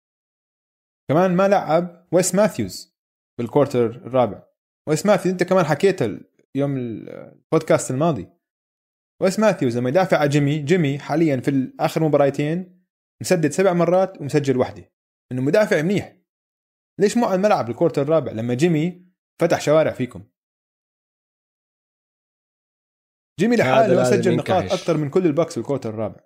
كمان 1.11 1.37
ما 1.37 1.49
لعب 1.49 2.09
ويس 2.13 2.35
ماثيوز. 2.35 2.98
بال 3.39 3.49
quarter 3.49 3.87
الرابع. 3.87 4.49
ويس 4.89 5.07
ماثيوز 5.07 5.33
أنت 5.33 5.43
كمان 5.43 5.65
حكيتها 5.65 6.21
يوم 6.55 6.77
البودكاست 6.77 7.91
الماضي. 7.91 8.29
ويس 9.23 9.39
ماثيوز 9.39 9.79
لما 9.79 9.89
يدافع 9.89 10.17
على 10.17 10.29
جيمي 10.29 10.59
جيمي 10.59 10.99
حاليا 10.99 11.41
في 11.41 11.73
اخر 11.81 12.05
مباراتين 12.05 12.85
مسدد 13.23 13.51
سبع 13.51 13.73
مرات 13.73 14.21
ومسجل 14.21 14.57
وحدة. 14.57 14.93
إنه 15.33 15.43
مدافع 15.43 15.83
منيح. 15.83 16.19
ليش 17.01 17.17
مو 17.17 17.27
على 17.27 17.35
الملعب 17.35 17.67
بال 17.67 17.75
quarter 17.75 18.03
الرابع؟ 18.03 18.33
لما 18.33 18.55
جيمي 18.55 19.09
فتح 19.41 19.61
شوارع 19.61 19.93
فيكم. 19.93 20.29
جيمي 23.41 23.57
لحاله 23.57 24.05
سجل 24.05 24.37
نقاط. 24.37 24.73
أكثر 24.73 24.97
من 24.97 25.11
كل 25.11 25.27
الباكس 25.27 25.59
بال 25.59 25.66
quarter 25.66 25.91
الرابع. 25.91 26.21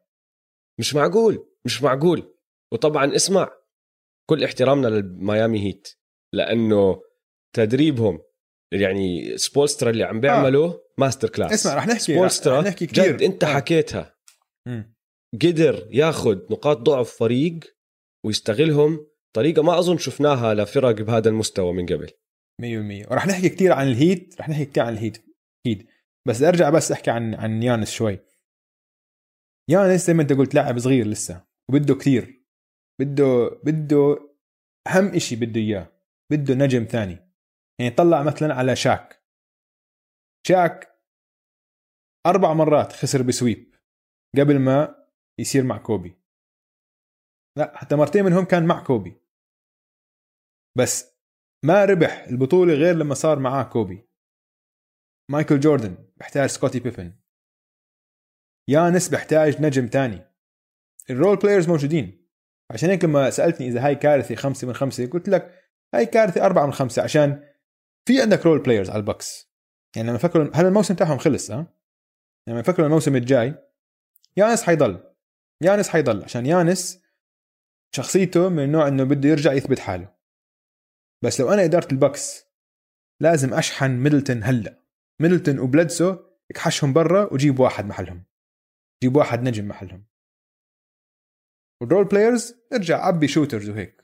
مش 0.80 0.94
معقول 0.94 1.48
مش 1.64 1.82
معقول. 1.82 2.38
وطبعا 2.72 3.14
اسمع 3.14 3.50
كل 4.30 4.44
احترامنا 4.44 4.88
للميامي 4.88 5.66
هيت. 5.66 6.01
لأنه 6.34 7.02
تدريبهم 7.56 8.22
يعني 8.72 9.36
سبولسترا 9.38 9.90
اللي 9.90 10.04
عم 10.04 10.20
بيعمله 10.20 10.82
master 10.98 11.28
class. 11.28 11.52
اسمع 11.52 11.74
رح 11.74 11.86
نحكي 11.86 12.00
سبولسترا 12.00 12.60
رح 12.60 12.66
نحكي 12.66 12.86
كثير 12.86 13.16
جد 13.16 13.22
انت 13.22 13.44
آه. 13.44 13.54
حكيتها. 13.54 14.16
مم. 14.68 14.94
قدر 15.42 15.88
ياخذ 15.90 16.38
نقاط 16.50 16.76
ضعف 16.76 17.10
فريق 17.10 17.60
ويستغلهم 18.26 19.06
طريقة 19.36 19.62
ما 19.62 19.78
أظن 19.78 19.98
شفناها 19.98 20.54
لفرق 20.54 20.90
بهذا 21.00 21.28
المستوى 21.28 21.72
من 21.72 21.86
قبل. 21.86 22.10
100% 22.62 23.10
ورح 23.10 23.26
نحكي 23.26 23.48
كثير 23.48 23.72
عن 23.72 23.88
الهيت 23.88 24.34
رح 24.40 24.48
نحكي 24.48 24.64
كثير 24.64 24.82
عن 24.82 24.92
الهيت. 24.92 25.24
أكيد 25.66 25.86
بس 26.28 26.42
أرجع 26.42 26.70
بس 26.70 26.92
أحكي 26.92 27.10
عن 27.10 27.34
عن 27.34 27.62
يانس 27.62 27.90
شوي. 27.90 28.18
يانس 29.70 30.06
زي 30.06 30.14
ما 30.14 30.22
أنت 30.22 30.32
قلت 30.32 30.54
لاعب 30.54 30.78
صغير 30.78 31.06
لسه 31.06 31.44
وبده 31.70 31.94
كثير 31.94 32.42
بده 33.00 33.60
بده 33.64 34.18
أهم 34.88 35.06
إشي 35.06 35.36
بده 35.36 35.60
إياه. 35.60 35.92
بده 36.36 36.54
نجم 36.54 36.84
ثاني. 36.84 37.32
يعني 37.80 37.94
طلع 37.94 38.22
مثلا 38.22 38.54
على 38.54 38.76
شاك. 38.76 39.22
شاك 40.46 41.02
أربع 42.26 42.52
مرات 42.52 42.92
خسر 42.92 43.22
بسويب 43.22 43.74
قبل 44.38 44.58
ما 44.58 45.06
يصير 45.40 45.64
مع 45.64 45.78
كوبي. 45.78 46.18
لا 47.58 47.76
حتى 47.76 47.96
مرتين 47.96 48.24
منهم 48.24 48.44
كان 48.44 48.66
مع 48.66 48.84
كوبي. 48.84 49.20
بس 50.78 51.18
ما 51.64 51.84
ربح 51.84 52.24
البطولة 52.24 52.74
غير 52.74 52.94
لما 52.94 53.14
صار 53.14 53.38
معاه 53.38 53.62
كوبي. 53.62 54.08
مايكل 55.30 55.60
جوردن 55.60 56.12
بحتاج 56.16 56.48
سكوتي 56.48 56.80
بيبن. 56.80 57.18
يانس 58.70 59.08
بحتاج 59.08 59.62
نجم 59.62 59.88
تاني 59.88 60.32
ال 61.10 61.16
role 61.16 61.36
players 61.36 61.68
موجودين. 61.68 62.28
عشان 62.70 62.90
هيك 62.90 63.04
لما 63.04 63.30
سألتني 63.30 63.68
إذا 63.68 63.86
هاي 63.86 63.94
كارثة 63.94 64.34
خمسة 64.34 64.66
من 64.66 64.74
خمسة 64.74 65.06
قلت 65.06 65.28
لك 65.28 65.61
هاي 65.94 66.06
كارثة 66.06 66.46
أربعة 66.46 66.66
من 66.66 66.72
خمسة 66.72 67.02
عشان 67.02 67.52
في 68.08 68.22
عندك 68.22 68.46
role 68.46 68.58
players 68.58 68.90
على 68.90 69.00
البكس 69.00 69.52
يعني 69.96 70.08
لما 70.08 70.18
فكروا 70.18 70.50
هذا 70.54 70.68
الموسم 70.68 70.94
تاعهم 70.94 71.18
خلص 71.18 71.50
ها؟ 71.50 71.66
لما 72.48 72.60
يفكروا 72.60 72.86
الموسم 72.86 73.16
الجاي 73.16 73.54
يانس 74.36 74.62
حيضل. 74.62 75.12
يانس 75.62 75.88
حيضل 75.88 76.24
عشان 76.24 76.46
يانس 76.46 77.02
شخصيته 77.94 78.48
من 78.48 78.64
النوع 78.64 78.88
إنه 78.88 79.04
بده 79.04 79.28
يرجع 79.28 79.52
يثبت 79.52 79.78
حاله. 79.78 80.14
بس 81.24 81.40
لو 81.40 81.52
أنا 81.52 81.64
إدارة 81.64 81.92
البكس 81.92 82.46
لازم 83.20 83.54
أشحن 83.54 83.90
ميدلتون 83.90 84.42
هلأ. 84.42 84.82
ميدلتون 85.20 85.58
وبلدسو 85.58 86.16
اكحشهم 86.50 86.92
برا 86.92 87.32
وجيب 87.32 87.60
واحد 87.60 87.86
محلهم. 87.86 88.24
جيب 89.02 89.16
واحد 89.16 89.42
نجم 89.42 89.68
محلهم. 89.68 90.06
وال 91.80 91.88
role 91.88 92.04
players 92.04 92.54
ارجع 92.72 93.06
عبي 93.06 93.28
shooters 93.28 93.68
وهيك. 93.68 94.01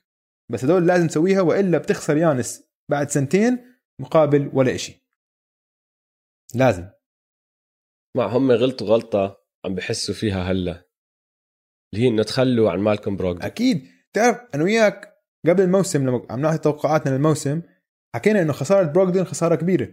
بس 0.53 0.65
هدول 0.65 0.87
لازم 0.87 1.07
تسويها 1.07 1.41
وإلا 1.41 1.79
بتخسر 1.79 2.17
يانس 2.17 2.69
بعد 2.91 3.11
سنتين 3.11 3.81
مقابل 4.01 4.51
ولا 4.55 4.75
إشي. 4.75 5.09
لازم. 6.55 6.89
مع 8.17 8.27
هم 8.27 8.51
غلطوا 8.53 8.87
غلطه 8.87 9.45
عم 9.65 9.75
بحسوا 9.75 10.15
فيها 10.15 10.43
هلا. 10.43 10.89
اللي 11.95 12.05
هي 12.05 12.09
إنه 12.09 12.23
تخلوا 12.23 12.71
عن 12.71 12.79
مالكم 12.79 13.17
بروغدن 13.17 13.43
أكيد. 13.43 13.89
تعرف 14.13 14.39
أنا 14.55 14.65
وياك 14.65 15.15
قبل 15.49 15.63
الموسم 15.63 16.07
لما 16.09 16.27
عم 16.31 16.41
نعطي 16.41 16.59
توقعاتنا 16.59 17.11
للموسم 17.15 17.63
حكينا 18.15 18.43
إنه 18.43 18.53
خسارة 18.53 18.93
بروغدن 18.93 19.25
خسارة 19.25 19.55
كبيرة. 19.55 19.89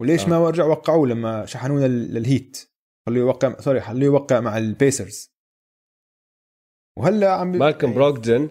وليش 0.00 0.24
آه. 0.24 0.28
ما 0.28 0.48
رجعوا 0.50 0.70
وقعوه 0.70 1.08
لما 1.08 1.46
شحنونا 1.46 1.86
لل- 1.86 2.14
للهيت؟ 2.14 2.70
خلوه 3.06 3.18
يوقع 3.18 3.60
sorry 3.60 3.80
خلوه 3.80 4.04
يوقع 4.04 4.40
مع 4.40 4.58
البيسرز 4.58 5.34
وهلا 6.98 7.32
عم 7.32 7.52
بي... 7.52 7.58
مالكم 7.58 7.94
بروغدن 7.94 8.50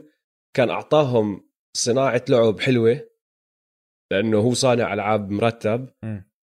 كان 0.55 0.69
أعطاهم 0.69 1.49
صناعة 1.77 2.25
لعب 2.29 2.59
حلوة 2.59 3.09
لأنه 4.11 4.39
هو 4.39 4.53
صانع 4.53 4.93
ألعاب 4.93 5.29
مرتب. 5.29 5.89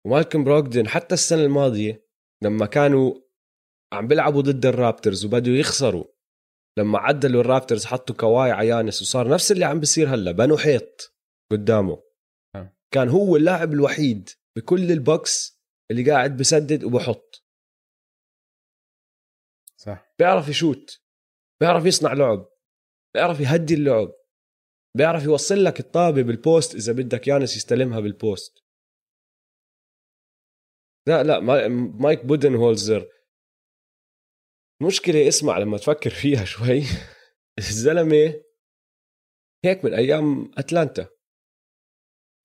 ومالكم 0.07 0.45
بروغدن 0.45 0.89
حتى 0.89 1.15
السنة 1.15 1.45
الماضية 1.45 2.09
لما 2.45 2.67
كانوا 2.67 3.15
عم 3.93 4.09
بيلعبوا 4.09 4.43
ضد 4.43 4.67
الرابترز 4.67 5.25
وبدوا 5.25 5.55
يخسروا 5.55 6.05
لما 6.79 6.99
عدلوا 6.99 7.41
الرابترز 7.41 7.85
حطوا 7.85 8.17
كواي 8.17 8.51
على 8.51 8.69
يانس 8.69 9.03
وصار 9.03 9.29
نفس 9.29 9.53
اللي 9.53 9.65
عم 9.65 9.81
بيصير 9.81 10.15
هلا 10.15 10.33
بنوا 10.33 10.59
حيط 10.59 11.15
قدامه. 11.53 12.03
آه. 12.55 12.77
كان 12.95 13.09
هو 13.09 13.37
اللاعب 13.37 13.73
الوحيد 13.73 14.31
بكل 14.57 14.93
البكس 14.93 15.61
اللي 15.91 16.11
قاعد 16.11 16.37
بسدد 16.37 16.85
وبحط. 16.85 17.45
صح. 19.77 20.15
بيعرف 20.19 20.49
يشوت 20.49 21.03
بيعرف 21.61 21.87
يصنع 21.87 22.13
لعب. 22.13 22.49
بيعرف 23.19 23.41
يهدي 23.41 23.75
اللعب 23.75 24.13
بيعرف 24.97 25.25
يوصل 25.25 25.65
لك 25.65 25.81
الطابة 25.81 26.23
بالبوست 26.23 26.75
إذا 26.75 26.93
بدك 26.93 27.29
يانس 27.29 27.57
يستلمها 27.57 28.01
بالبوست 28.01 28.65
لا 31.09 31.23
لا 31.23 31.41
ما- 31.41 31.69
مايك 32.03 32.25
بودن 32.25 32.55
هولزر 32.55 33.09
مشكلة 34.83 35.29
اسمع 35.29 35.59
لما 35.59 35.77
تفكر 35.79 36.11
فيها 36.11 36.45
شوي. 36.55 36.83
الزلمة 37.59 38.43
هيك 39.65 39.85
من 39.85 39.95
أيام 39.95 40.51
أتلانتا. 40.59 41.09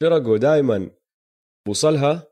فرقه 0.01 0.38
دائما 0.38 0.91
بوصلها 1.67 2.28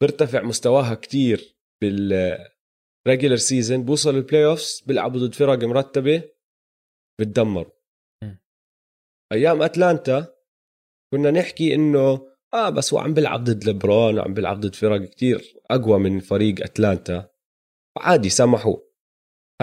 بيرتفع 0.00 0.42
مستواها 0.42 0.94
كتير 0.94 1.56
بال 1.82 2.16
regular 2.16 3.36
season 3.36 3.84
بوصل 3.84 4.10
ال 4.14 4.46
playoffs 4.46 4.82
بيلعبوا 4.86 5.20
ضد 5.20 5.34
فرق 5.34 5.64
مرتبة. 5.64 6.33
بتدمر. 7.20 7.70
م. 8.22 8.34
أيام 9.32 9.62
أتلانتا 9.62 10.34
كنا 11.12 11.30
نحكي 11.30 11.74
إنه 11.74 12.34
آه 12.54 12.70
بس 12.70 12.94
هو 12.94 12.98
عم 13.00 13.14
بيلعب 13.14 13.44
ضد 13.44 13.64
لبرون 13.68 14.18
وعم 14.18 14.34
بيلعب 14.34 14.60
ضد 14.60 14.74
فرق 14.74 15.04
كتير 15.04 15.54
أقوى 15.70 15.98
من 15.98 16.20
فريق 16.20 16.64
أتلانتا. 16.64 17.30
عادي 17.96 18.28
سمحوا 18.28 18.76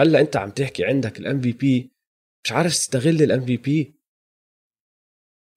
هلأ 0.00 0.20
أنت 0.20 0.36
عم 0.36 0.50
تحكي 0.50 0.84
عندك 0.84 1.18
ال 1.18 1.40
MVP 1.40 1.92
مش 2.44 2.52
عارف 2.52 2.72
تستغل 2.72 3.22
ال 3.22 3.46
MVP 3.46 3.98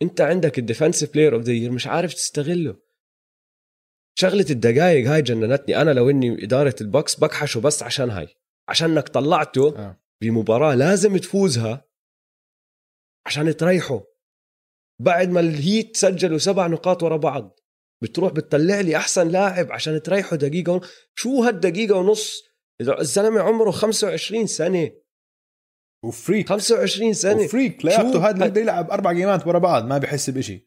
أنت 0.02 0.22
عندك 0.22 0.60
ال 0.60 0.65
defensive 0.65 1.14
player 1.14 1.36
of 1.36 1.44
the 1.44 1.70
مش 1.70 1.88
عارف 1.88 2.14
تستغله. 2.14 2.78
شغلة 4.20 4.46
الدقائق 4.50 5.08
هاي 5.10 5.22
جننتني 5.22 5.82
أنا 5.82 5.92
لو 5.92 6.10
إني 6.10 6.44
إدارة 6.44 6.76
البكس 6.82 7.20
بكحشه 7.20 7.60
بس 7.60 7.84
عشان 7.84 8.10
هاي. 8.10 8.28
عشانك 8.70 9.10
طلعته 9.10 9.78
آه. 9.80 10.02
بمباراة 10.22 10.76
لازم 10.76 11.18
تفوزها. 11.18 11.85
عشان 13.26 13.58
تريحه. 13.58 14.04
بعد 15.02 15.30
ما 15.30 15.40
الهيت 15.40 15.98
سجلوا 15.98 16.38
سبع 16.38 16.68
نقاط 16.68 17.04
ورا 17.04 17.18
بعض 17.18 17.60
بتروح 18.04 18.34
بتطلع 18.34 18.80
لي 18.80 18.96
أحسن 18.96 19.28
لاعب 19.28 19.72
عشان 19.72 20.02
تريحه 20.02 20.36
دقيقة 20.36 20.72
ون... 20.72 20.82
شو 21.16 21.44
هالدقيقة 21.44 21.96
ونص؟ 21.96 22.44
إذا 22.82 23.00
الزلمة 23.00 23.42
عمره 23.42 23.72
25 23.72 24.48
سنة. 24.48 24.92
و 26.04 26.11
freak 26.11 26.50
25 26.50 27.14
سنة. 27.14 27.44
و 27.44 27.51
freak 27.51 27.90
شو 27.90 28.18
هذا 28.20 28.48
بده 28.48 28.62
يلعب 28.62 28.92
أربع 28.92 29.12
جيمات 29.12 29.48
ورا 29.48 29.60
بعض 29.60 29.86
ما 29.86 29.98
بحس 29.98 30.30
بشيء 30.30 30.66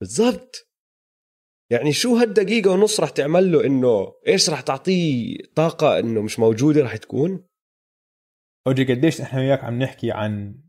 بالضبط. 0.00 0.74
يعني 1.70 1.92
شو 1.92 2.16
هالدقيقة 2.16 2.70
ونص 2.70 3.00
رح 3.00 3.10
تعمل 3.10 3.52
له 3.52 3.66
إنه 3.66 4.14
إيش 4.28 4.50
رح 4.50 4.60
تعطيه 4.60 5.36
طاقة 5.54 5.98
إنه 5.98 6.22
مش 6.22 6.38
موجودة 6.38 6.82
رح 6.82 6.96
تكون؟ 6.96 7.48
أوجي 8.66 8.84
قديش 8.84 9.20
إحنا 9.20 9.40
وياك 9.40 9.64
عم 9.64 9.78
نحكي 9.78 10.10
عن 10.10 10.63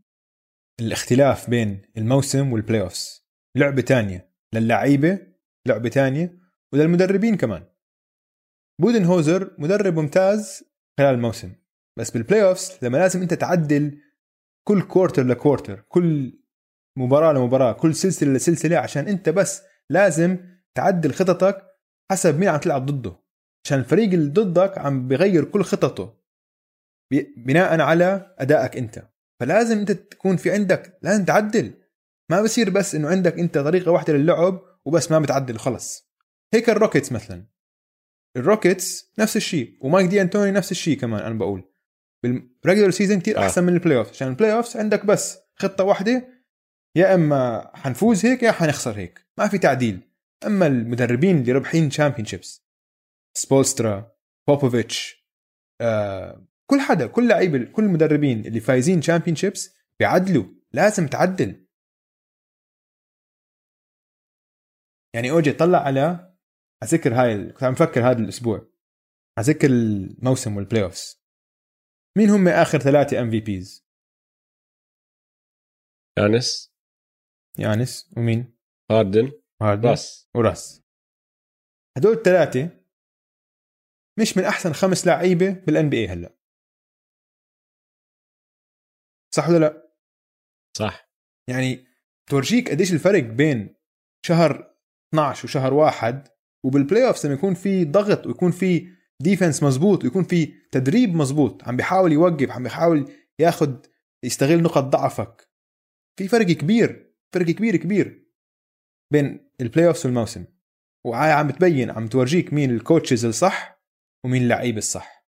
الاختلاف 0.80 1.50
بين 1.50 1.82
الموسم 1.96 2.52
وال 2.52 2.80
playoffs 2.80 3.26
لعبة 3.56 3.82
تانية 3.82 4.32
للعيبه 4.54 5.18
لعبة 5.66 5.88
تانية 5.88 6.38
وللمدربين 6.72 7.36
كمان. 7.36 7.66
بودنهولزر 8.80 9.54
مدرب 9.58 9.98
ممتاز 9.98 10.64
خلال 10.98 11.14
الموسم. 11.14 11.54
بس 11.98 12.10
بال 12.10 12.42
playoffs 12.42 12.78
لما 12.82 12.98
لازم 12.98 13.22
انت 13.22 13.34
تعدل 13.34 13.98
كل 14.68 14.82
quarter 14.82 15.22
ل 15.22 15.29
quarter 15.29 15.80
كل 15.80 16.38
مباراة 16.98 17.32
لمباراة 17.32 17.72
كل 17.72 17.94
سلسلة 17.94 18.32
لسلسلة 18.32 18.78
عشان 18.78 19.08
انت 19.08 19.28
بس 19.28 19.62
لازم 19.90 20.38
تعدل 20.74 21.14
خططك 21.14 21.66
حسب 22.10 22.38
مين 22.38 22.48
عم 22.48 22.60
تلعب 22.60 22.86
ضده. 22.86 23.16
عشان 23.64 23.78
الفريق 23.78 24.12
اللي 24.12 24.30
ضدك 24.30 24.78
عم 24.78 25.08
بغير 25.08 25.44
كل 25.44 25.62
خططه. 25.62 26.20
بناء 27.36 27.80
على 27.80 28.34
أدائك 28.38 28.76
انت. 28.76 29.15
فلازم 29.40 29.78
انت 29.78 29.92
تكون 29.92 30.36
في 30.36 30.50
عندك 30.50 30.98
لازم 31.02 31.24
تعدل. 31.24 31.74
ما 32.30 32.42
بصير 32.42 32.70
بس 32.70 32.94
إنه 32.94 33.08
عندك 33.08 33.38
أنت 33.38 33.58
طريقة 33.58 33.92
واحدة 33.92 34.12
للعب 34.12 34.62
وبس 34.84 35.10
ما 35.10 35.18
بتعدل 35.18 35.58
خلص. 35.58 36.10
هيك 36.54 36.70
الروكيتس 36.70 37.12
مثلا. 37.12 37.46
الروكيتس 38.36 39.12
نفس 39.18 39.36
الشيء 39.36 39.78
ومايك 39.80 40.06
دي 40.06 40.22
أنتوني 40.22 40.50
نفس 40.50 40.70
الشيء 40.70 40.98
كمان 40.98 41.20
أنا 41.20 41.34
بقول. 41.34 41.64
بال 42.22 42.37
regular 42.37 42.90
season 42.90 43.20
كثير 43.20 43.38
آه. 43.38 43.40
أحسن 43.40 43.64
من 43.64 43.72
ال 43.74 43.98
playoff 43.98 44.10
عشان 44.10 44.28
ال 44.28 44.52
playoff 44.52 44.76
عندك 44.76 45.06
بس 45.06 45.38
خطة 45.54 45.84
واحدة 45.84 46.28
يا 46.96 47.14
إما 47.14 47.70
حنفوز 47.74 48.26
هيك 48.26 48.42
يا 48.42 48.52
حنخسر 48.52 48.92
هيك. 48.92 49.26
ما 49.38 49.48
في 49.48 49.58
تعديل. 49.58 50.00
أما 50.46 50.66
المدربين 50.66 51.38
اللي 51.38 51.52
ربحين 51.52 51.88
championships 51.88 52.66
سبولسترا 53.36 54.12
بوبوفيتش 54.48 55.26
آه 55.80 56.46
كل 56.70 56.80
حدا 56.80 57.06
كل 57.06 57.28
لعيبه 57.28 57.72
كل 57.72 57.84
المدربين 57.84 58.46
اللي 58.46 58.60
فايزين 58.60 59.00
championships 59.00 59.76
بيعدلوا 59.98 60.44
لازم 60.72 61.06
تعدل. 61.06 61.66
يعني 65.14 65.30
أوجي 65.30 65.52
طلع 65.52 65.78
على 65.78 66.34
أذكر 66.82 67.14
هاي 67.14 67.52
كنت 67.52 67.62
عم 67.64 67.72
بفكر 67.72 68.10
هذا 68.10 68.18
الأسبوع 68.18 68.68
أذكر 69.38 69.68
الموسم 69.70 70.56
وال 70.56 70.82
playoffs 70.82 71.22
مين 72.16 72.30
هم 72.30 72.48
آخر 72.48 72.78
ثلاثة 72.78 73.20
MVPs 73.20 73.86
يانس. 76.18 76.74
يانس 77.58 78.12
ومين؟ 78.16 78.58
هاردن. 78.90 79.32
هاردن. 79.62 79.88
راس. 79.88 80.28
وراس. 80.36 80.82
هدول 81.96 82.12
الثلاثة 82.12 82.80
مش 84.18 84.36
من 84.36 84.44
أحسن 84.44 84.72
خمس 84.72 85.06
لعيبة 85.06 85.50
بال 85.50 85.90
NBA 85.90 86.08
هلأ. 86.08 86.35
صح 89.36 89.48
ولا 89.48 89.58
لا؟ 89.58 89.92
صح. 90.76 91.10
يعني 91.48 91.86
تورجيك 92.30 92.70
قديش 92.70 92.92
الفرق 92.92 93.22
بين 93.22 93.76
شهر 94.26 94.74
12 95.14 95.44
وشهر 95.44 95.74
واحد 95.74 96.28
وبال 96.64 97.06
playoff 97.06 97.24
لما 97.24 97.34
يكون 97.34 97.54
في 97.54 97.84
ضغط 97.84 98.26
ويكون 98.26 98.50
في 98.50 98.88
defense 99.22 99.62
مزبوط 99.62 100.04
ويكون 100.04 100.24
في 100.24 100.46
تدريب 100.72 101.14
مزبوط 101.14 101.64
عم 101.64 101.76
بيحاول 101.76 102.12
يوقف 102.12 102.50
عم 102.50 102.62
بيحاول 102.62 103.12
ياخد 103.38 103.86
يستغل 104.24 104.62
نقط 104.62 104.82
ضعفك. 104.82 105.50
في 106.18 106.28
فرق 106.28 106.46
كبير 106.46 107.14
فرق 107.34 107.46
كبير 107.46 107.76
كبير 107.76 108.26
بين 109.12 109.50
ال 109.60 109.88
playoff 109.88 110.04
والموسم. 110.04 110.44
وهاي 111.06 111.32
عم 111.32 111.48
بتبين 111.48 111.90
عم 111.90 112.06
تورجيك 112.08 112.52
مين 112.52 112.70
ال 112.70 112.77
coaches 112.77 113.24
الصح 113.24 113.82
ومين 114.24 114.42
اللعيبه 114.42 114.78
الصح. 114.78 115.26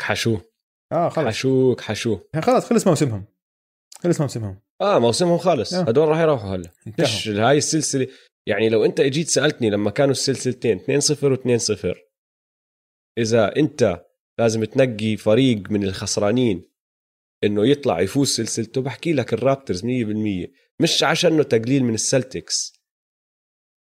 حشوه 0.00 0.49
آه 0.92 1.08
خلص 1.08 1.26
حشوك 1.26 1.80
حشوه 1.80 2.28
يعني 2.34 2.46
خلص 2.46 2.64
خلص 2.64 2.86
موسمهم. 2.86 3.24
خلص 4.02 4.20
موسمهم. 4.20 4.60
آه 4.80 4.98
موسمهم 4.98 5.38
خالص. 5.38 5.74
آه. 5.74 5.82
هدول 5.82 6.08
راح 6.08 6.18
يروحوا 6.18 6.56
هلا. 6.56 6.70
مش 7.00 7.28
هاي 7.28 7.58
السلسلة. 7.58 8.06
يعني 8.46 8.68
لو 8.68 8.84
انت 8.84 9.00
اجيت 9.00 9.28
سألتني 9.28 9.70
لما 9.70 9.90
كانوا 9.90 10.12
السلسلتين 10.12 10.78
2-0 10.78 10.82
و2-0 10.82 11.96
إذا 13.18 13.56
انت 13.56 14.06
لازم 14.38 14.64
تنقي 14.64 15.16
فريق 15.16 15.70
من 15.70 15.84
الخسرانين 15.84 16.70
إنه 17.44 17.66
يطلع 17.66 18.00
يفوز 18.00 18.28
سلسلته 18.28 18.80
بحكي 18.82 19.12
لك 19.12 19.32
الرابترز 19.32 19.82
100% 19.84 20.50
مش 20.80 21.02
عشانه 21.02 21.42
تقليل 21.42 21.84
من 21.84 21.94
السلتكس. 21.94 22.80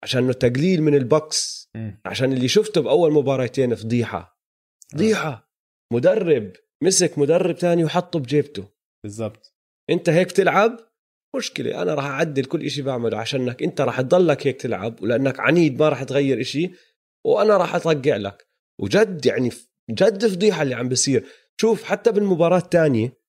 عشانه 0.03 0.33
تقليل 0.33 0.81
من 0.83 0.95
البوكس. 0.95 1.69
عشان 2.05 2.33
اللي 2.33 2.47
شفته 2.47 2.81
بأول 2.81 3.13
مباراتين 3.13 3.75
فضيحة. 3.75 4.39
فضيحة. 4.93 5.51
مدرب. 5.93 6.51
مسك 6.83 7.17
مدرب 7.19 7.55
تاني 7.55 7.83
وحطه 7.83 8.19
بجيبته. 8.19 8.67
بالضبط. 9.03 9.55
انت 9.89 10.09
هيك 10.09 10.31
تلعب 10.31 10.77
مشكلة 11.35 11.81
أنا 11.81 11.93
راح 11.93 12.05
أعدل 12.05 12.45
كل 12.45 12.65
إشي 12.65 12.81
بعمله 12.81 13.17
عشانك. 13.17 13.63
أنت 13.63 13.81
راح 13.81 14.01
تضلك 14.01 14.47
هيك 14.47 14.61
تلعب 14.61 15.01
ولأنك 15.01 15.39
عنيد 15.39 15.79
ما 15.81 15.89
راح 15.89 16.03
تغير 16.03 16.41
إشي 16.41 16.71
وأنا 17.25 17.57
راح 17.57 17.75
أطقع 17.75 18.15
لك. 18.17 18.47
وجد 18.81 19.25
يعني 19.25 19.49
جد 19.91 20.27
فضيحة 20.27 20.61
اللي 20.61 20.75
عم 20.75 20.89
بيصير. 20.89 21.27
شوف 21.61 21.83
حتى 21.83 22.11
بالمباراة 22.11 22.57
الثانية 22.57 23.19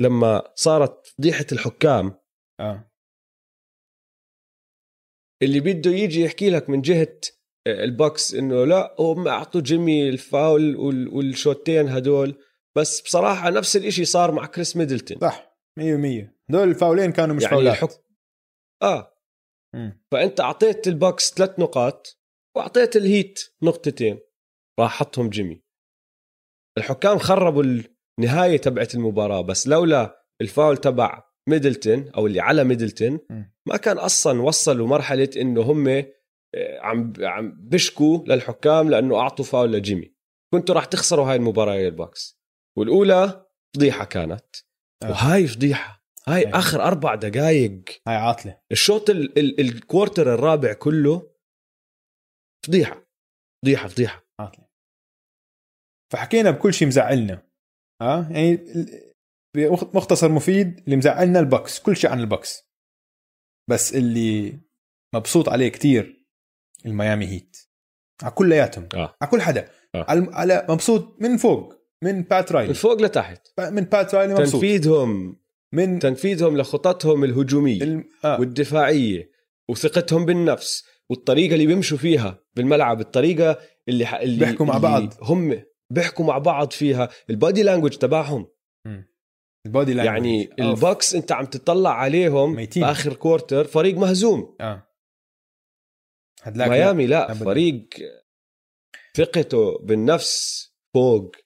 لما 0.00 0.52
صارت 0.54 1.06
فضيحة 1.06 1.46
الحكام 1.52 2.14
آه. 2.60 2.90
اللي 5.42 5.60
بده 5.60 5.90
يجي 5.90 6.20
يحكي 6.20 6.50
لك 6.50 6.70
من 6.70 6.80
جهة 6.80 7.20
البوكس 7.66 8.34
إنه 8.34 8.64
لا 8.64 8.96
هم 8.98 9.28
أعطوا 9.28 9.60
جيمي 9.60 10.08
الفاول 10.08 10.76
وال- 10.76 11.08
والشوتين 11.08 11.88
هدول. 11.88 12.34
بس 12.76 13.00
بصراحة 13.00 13.50
نفس 13.50 13.76
الإشي 13.76 14.04
صار 14.04 14.32
مع 14.32 14.46
كريس 14.46 14.76
ميدلتون. 14.76 15.18
صح 15.20 15.56
100% 15.80 15.82
هدول 16.50 16.68
الفاولين 16.68 17.12
كانوا 17.12 17.34
مش 17.36 17.42
يعني 17.42 17.54
فاولات. 17.54 17.72
الحك... 17.74 17.90
آه. 18.82 19.14
مم. 19.74 20.02
فأنت 20.12 20.40
أعطيت 20.40 20.88
البوكس 20.88 21.34
ثلاث 21.34 21.58
نقاط 21.58 22.20
وأعطيت 22.56 22.96
الهيت 22.96 23.40
نقطتين. 23.62 24.18
راح 24.80 24.90
حطهم 24.98 25.30
جيمي. 25.30 25.62
الحكام 26.78 27.18
خربوا 27.18 27.64
النهاية 28.18 28.56
تبعت 28.56 28.94
المباراة 28.94 29.40
بس 29.40 29.68
لولا 29.68 30.24
الفاول 30.40 30.76
تبع 30.76 31.22
ميدلتون 31.48 32.08
أو 32.08 32.26
اللي 32.26 32.40
على 32.40 32.64
ميدلتون. 32.64 33.20
ما 33.66 33.76
كان 33.76 33.98
أصلا 33.98 34.42
وصلوا 34.42 34.86
مرحلة 34.86 35.30
إنه 35.36 35.62
هم 35.62 35.88
آه، 35.88 36.80
عم 36.80 37.12
عم 37.20 37.56
بشكوا 37.60 38.18
للحكام 38.26 38.90
لأنه 38.90 39.16
أعطوا 39.16 39.44
فاول 39.44 39.72
لجيمي. 39.72 40.14
كنتوا 40.54 40.74
راح 40.74 40.84
تخسروا 40.84 41.26
هاي 41.30 41.36
المباراة 41.36 41.74
يا 41.74 41.88
البوكس. 41.88 42.41
والأولى 42.78 43.46
فضيحة 43.76 44.04
كانت. 44.04 44.44
آه. 45.02 45.10
وهاي 45.10 45.46
فضيحة. 45.46 46.02
هاي 46.28 46.46
آه. 46.46 46.58
آخر 46.58 46.82
أربع 46.82 47.14
دقائق 47.14 47.82
هاي 48.08 48.16
عاطلة. 48.16 48.60
الشوط 48.72 49.10
ال- 49.10 49.38
ال- 49.38 49.60
ال 49.60 49.69
quarter 49.69 50.34
الرابع 50.34 50.72
كله 50.72 51.32
فضيحة. 52.66 53.06
فضيحة 53.64 53.88
فضيحة. 53.88 54.24
عاطلة. 54.40 54.66
فحكينا 56.12 56.50
بكل 56.50 56.74
شيء 56.74 56.88
مزعلنا. 56.88 57.42
ها 58.02 58.28
يعني 58.30 58.52
ال- 58.52 59.12
بمختصر 59.56 60.28
مفيد 60.32 60.78
اللي 60.84 60.96
مزعلنا 60.96 61.38
البكس 61.40 61.80
كل 61.80 61.96
شيء 61.96 62.10
عن 62.10 62.20
البكس 62.20 62.62
بس 63.70 63.94
اللي 63.94 64.58
مبسوط 65.14 65.48
عليه 65.48 65.68
كتير 65.68 66.26
الميامي 66.86 67.26
هيت. 67.26 67.56
على 68.22 68.32
كلياتهم 68.32 68.88
آه. 68.94 69.16
على 69.22 69.30
كل 69.30 69.42
حدا. 69.42 69.70
آه. 69.94 70.06
على 70.08 70.66
مبسوط 70.70 71.22
من 71.22 71.36
فوق. 71.36 71.81
من 72.02 72.22
بات 72.22 72.52
من 72.52 72.58
رايلي 72.58 72.74
فوق 72.74 73.02
لتحت. 73.02 73.48
من 73.58 73.84
بات 73.84 74.14
رايلي 74.14 74.34
مبسوط. 74.34 74.52
تنفيذهم 74.52 75.42
من 75.72 75.98
تنفيذهم 75.98 76.58
لخططهم 76.58 77.24
الهجومية 77.24 77.82
الم... 77.82 78.04
آه. 78.24 78.40
والدفاعية 78.40 79.30
وثقتهم 79.68 80.26
بالنفس 80.26 80.84
والطريقة 81.10 81.54
اللي 81.54 81.66
بيمشوا 81.66 81.98
فيها 81.98 82.44
بالملعب 82.54 83.00
الطريقة 83.00 83.58
اللي 83.88 84.06
ح... 84.06 84.14
اللي 84.14 84.38
بيحكوا 84.38 84.66
مع 84.66 84.76
اللي 84.76 84.88
بعض. 84.88 85.14
هم 85.22 85.62
بيحكوا 85.90 86.24
مع 86.24 86.38
بعض 86.38 86.70
فيها. 86.70 87.08
ال 87.30 87.36
body 87.36 87.62
language 87.62 87.96
تبعهم. 87.96 88.48
ال 89.66 89.72
body 89.72 89.94
language 89.94 90.14
يعني 90.14 90.44
أوف. 90.46 90.60
البوكس 90.60 91.14
انت 91.14 91.32
عم 91.32 91.44
تطلع 91.44 91.90
عليهم 91.90 92.54
ميتين. 92.54 92.82
بآخر 92.82 93.12
quarter 93.12 93.64
فريق 93.64 93.96
مهزوم. 93.96 94.56
آه. 94.60 94.88
ميامي 96.46 97.06
لا. 97.06 97.32
أبداً. 97.32 97.44
فريق 97.44 97.88
ثقته 99.16 99.78
بالنفس 99.78 100.68
فوق. 100.94 101.36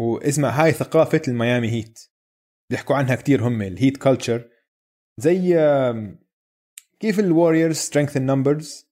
واسمع 0.00 0.48
هاي 0.48 0.72
ثقافة 0.72 1.22
الميامي 1.28 1.70
هيت 1.70 2.00
بيحكوا 2.70 2.96
عنها 2.96 3.14
كتير 3.14 3.48
هم 3.48 3.62
ال 3.62 3.69
Heat 3.69 3.96
culture 3.96 4.48
زي 5.20 5.54
كيف 7.00 7.20
الوريورز 7.20 7.76
strength 7.76 8.16
in 8.16 8.26
numbers 8.26 8.86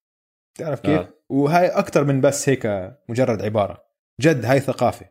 تعرف 0.54 0.80
كيف؟ 0.80 0.90
آه. 0.90 1.02
آه. 1.02 1.14
وهاي 1.28 1.66
أكثر 1.66 2.04
من 2.04 2.20
بس 2.20 2.48
هيك 2.48 2.66
مجرد 3.08 3.42
عبارة 3.42 3.84
جد 4.20 4.44
هاي 4.44 4.60
ثقافة 4.60 5.10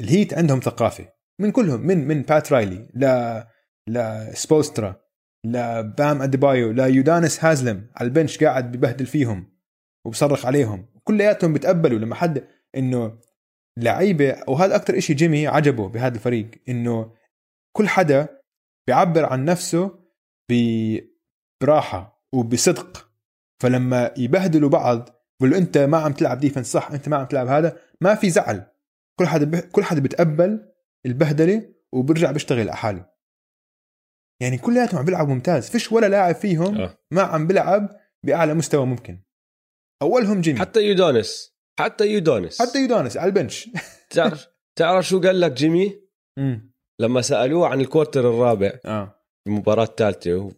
الهيت 0.00 0.34
عندهم 0.34 0.60
ثقافة 0.60 1.12
من 1.40 1.52
كلهم 1.52 1.80
من 1.80 2.08
من 2.08 2.22
بات 2.22 2.52
رايلي 2.52 2.88
ل 2.94 3.40
لسبوسترا 3.88 5.00
لبام 5.44 6.22
اديبايو 6.22 6.70
ليودانس 6.72 7.44
هازلم 7.44 7.90
على 7.96 8.06
ال 8.06 8.12
bench 8.12 8.44
قاعد 8.44 8.72
ببهدل 8.72 9.06
فيهم 9.06 9.52
وبصرخ 10.06 10.46
عليهم 10.46 10.86
كلياتهم 11.04 11.52
بتقبلوا 11.52 11.98
لما 11.98 12.14
حد 12.14 12.46
إنه 12.76 13.18
لعيبة 13.78 14.42
وهذا 14.48 14.76
أكثر 14.76 14.98
إشي 14.98 15.14
جيمي 15.14 15.46
عجبه 15.46 15.88
بهذا 15.88 16.14
الفريق 16.14 16.50
إنه 16.68 17.14
كل 17.76 17.88
حدا 17.88 18.40
بيعبر 18.86 19.24
عن 19.24 19.44
نفسه 19.44 19.98
براحة 21.62 22.26
وبصدق. 22.34 23.10
فلما 23.62 24.14
يبهدلوا 24.16 24.68
بعض 24.68 25.08
بقول 25.40 25.54
أنت 25.54 25.78
ما 25.78 25.98
عم 25.98 26.12
تلعب 26.12 26.38
defense 26.38 26.72
صح 26.72 26.90
أنت 26.90 27.08
ما 27.08 27.16
عم 27.16 27.26
تلعب 27.26 27.46
هذا 27.46 27.78
ما 28.00 28.14
في 28.14 28.30
زعل. 28.30 28.66
كل 29.18 29.26
حدا 29.26 29.44
ب... 29.44 29.56
كل 29.56 29.84
حدا 29.84 30.00
بتقبل 30.00 30.72
البهدلة 31.06 31.74
وبرجع 31.92 32.32
بيشتغل 32.32 32.60
على 32.60 32.76
حاله. 32.76 33.10
يعني 34.42 34.58
كلياتهم 34.58 34.98
عم 34.98 35.04
بيلعبوا 35.04 35.34
ممتاز 35.34 35.70
فيش 35.70 35.92
ولا 35.92 36.06
لاعب 36.06 36.34
فيهم 36.34 36.80
آه. 36.80 36.98
ما 37.10 37.22
عم 37.22 37.46
بيلعب 37.46 38.00
بأعلى 38.26 38.54
مستوى 38.54 38.86
ممكن. 38.86 39.22
أولهم 40.02 40.40
جيمي. 40.40 40.60
حتى 40.60 40.80
يودونس. 40.80 41.49
حتى 41.80 42.06
يودونس. 42.06 42.62
حتى 42.62 42.78
يودانس 42.78 43.16
على 43.16 43.28
ال 43.28 43.34
bench. 43.34 43.68
تعرف 44.14 44.46
تعرف 44.76 45.08
شو 45.08 45.20
قال 45.20 45.40
لك 45.40 45.52
جيمي؟ 45.52 46.00
امم 46.38 46.70
لما 47.00 47.22
سألوه 47.22 47.66
عن 47.68 47.80
ال 47.80 47.85
quarter 47.85 48.20
الرابع 48.20 48.72
آه. 48.84 49.14
المباراة 49.46 49.84
الثالثة 49.84 50.52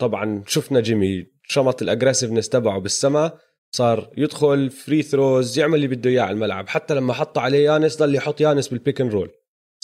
طبعا 0.00 0.42
شفنا 0.46 0.80
جيمي 0.80 1.26
شمط 1.42 1.82
ال 1.82 1.86
aggressiveness 1.86 2.48
تبعه 2.48 2.78
بالسما 2.78 3.38
صار 3.74 4.10
يدخل 4.16 4.70
free 4.70 5.02
throws 5.02 5.58
يعمل 5.58 5.74
اللي 5.74 5.88
بده 5.88 6.10
إياه 6.10 6.22
على 6.22 6.32
الملعب 6.32 6.68
حتى 6.68 6.94
لما 6.94 7.12
حطوا 7.12 7.42
عليه 7.42 7.64
يانس 7.70 7.98
ضل 7.98 8.14
يحط 8.14 8.40
يانس 8.40 8.68
بال 8.68 8.79
pick 8.79 9.00
and 9.00 9.12
roll 9.12 9.30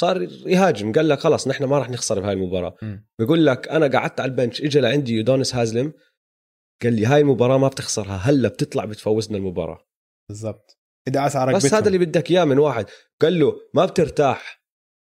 صار 0.00 0.22
يهاجم 0.46 0.92
قال 0.92 1.08
لك 1.08 1.18
خلص 1.18 1.48
نحن 1.48 1.64
ما 1.64 1.78
راح 1.78 1.90
نخسر 1.90 2.20
بهاي 2.20 2.32
المباراة. 2.32 2.76
مم. 2.82 3.06
بقول 3.20 3.46
لك 3.46 3.68
أنا 3.68 3.98
قعدت 3.98 4.20
على 4.20 4.30
ال 4.30 4.36
bench 4.36 4.62
اجى 4.62 4.80
لعندي 4.80 5.12
يودونس 5.12 5.54
هازلم 5.54 5.92
قال 6.82 6.92
لي 6.92 7.06
هاي 7.06 7.20
المباراة 7.20 7.58
ما 7.58 7.68
بتخسرها 7.68 8.16
هلأ 8.16 8.48
بتطلع 8.48 8.84
بتفوزنا 8.84 9.38
المباراة. 9.38 9.86
بالضبط. 10.28 10.79
ادعس 11.08 11.36
على 11.36 11.54
بس 11.54 11.74
هذا 11.74 11.86
اللي 11.86 11.98
بدك 11.98 12.30
إياه 12.30 12.44
من 12.44 12.58
واحد. 12.58 12.86
قال 13.20 13.40
له 13.40 13.60
ما 13.74 13.86
بترتاح. 13.86 14.60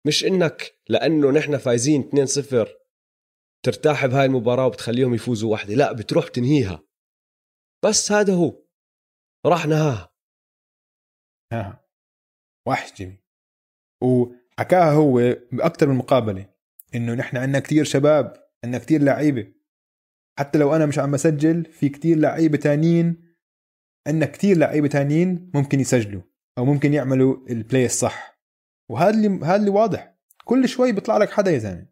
مش 0.06 0.24
إنك 0.24 0.72
لأنه 0.88 1.30
نحن 1.30 1.56
فايزين 1.56 2.10
2-0 2.64 2.68
ترتاح 3.62 4.06
بهاي 4.06 4.26
المباراة 4.26 4.66
وبتخليهم 4.66 5.14
يفوزوا 5.14 5.52
واحدة. 5.52 5.74
لا 5.74 5.92
بتروح 5.92 6.28
تنهيها 6.28 6.82
بس 7.84 8.12
هذا 8.12 8.34
هو. 8.34 8.62
راح 9.46 9.66
نهاها. 9.66 10.12
ها 11.52 11.86
وحش 12.68 12.92
جيمي 12.92 13.18
وحكاها 14.02 14.92
هو 14.92 15.36
باكثر 15.52 15.88
من 15.88 15.94
مقابلة 15.94 16.54
إنه 16.94 17.14
نحن 17.14 17.36
عندنا 17.36 17.60
كتير 17.60 17.84
شباب 17.84 18.48
عندنا 18.64 18.82
كتير 18.82 19.02
لعيبة. 19.02 19.52
حتى 20.38 20.58
لو 20.58 20.76
أنا 20.76 20.86
مش 20.86 20.98
عم 20.98 21.12
بسجل 21.12 21.64
في 21.64 21.88
كتير 21.88 22.18
لعيبة 22.18 22.58
تانيين 22.58 23.25
عندنا 24.06 24.26
كتير 24.26 24.56
لعيبة 24.56 24.88
تانيين 24.88 25.50
ممكن 25.54 25.80
يسجلوا 25.80 26.22
أو 26.58 26.64
ممكن 26.64 26.94
يعملوا 26.94 27.46
ال 27.50 27.57
play 27.57 27.86
الصح. 27.86 28.40
وهذا 28.90 29.10
اللي 29.10 29.28
هذا 29.28 29.56
اللي 29.56 29.70
واضح. 29.70 30.16
كل 30.44 30.68
شوي 30.68 30.92
بيطلع 30.92 31.16
لك 31.16 31.30
حدا 31.30 31.50
يا 31.50 31.58
زلمة. 31.58 31.86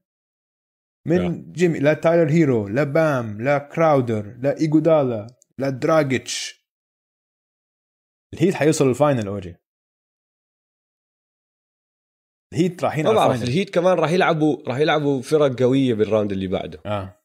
من 1.06 1.22
نعم. 1.22 1.52
جيمي 1.52 1.78
لا 1.78 1.94
تايلر 1.94 2.30
هيرو 2.30 2.68
لا 2.68 2.84
بام 2.84 3.42
لا 3.42 3.58
كراودر 3.58 4.36
لا 4.38 4.58
ايجودالا 4.60 5.26
لا 5.58 5.70
دراجيتش. 5.70 6.64
الهيت 8.34 8.54
حيوصل 8.54 8.88
ال 8.88 8.94
final 8.94 9.26
أوجي. 9.26 9.56
الهيت 12.52 12.84
رايحين 12.84 13.06
على 13.06 13.22
ال 13.22 13.25
final 13.25 13.42
الهيت 13.42 13.70
كمان 13.70 13.98
راح 13.98 14.10
يلعبوا 14.10 14.68
راح 14.68 14.78
يلعبوا 14.78 15.22
فرق 15.22 15.62
قوية 15.62 15.94
بال 15.94 16.05
round 16.05 16.32
اللي 16.32 16.46
بعده. 16.46 16.80
آه. 16.86 17.23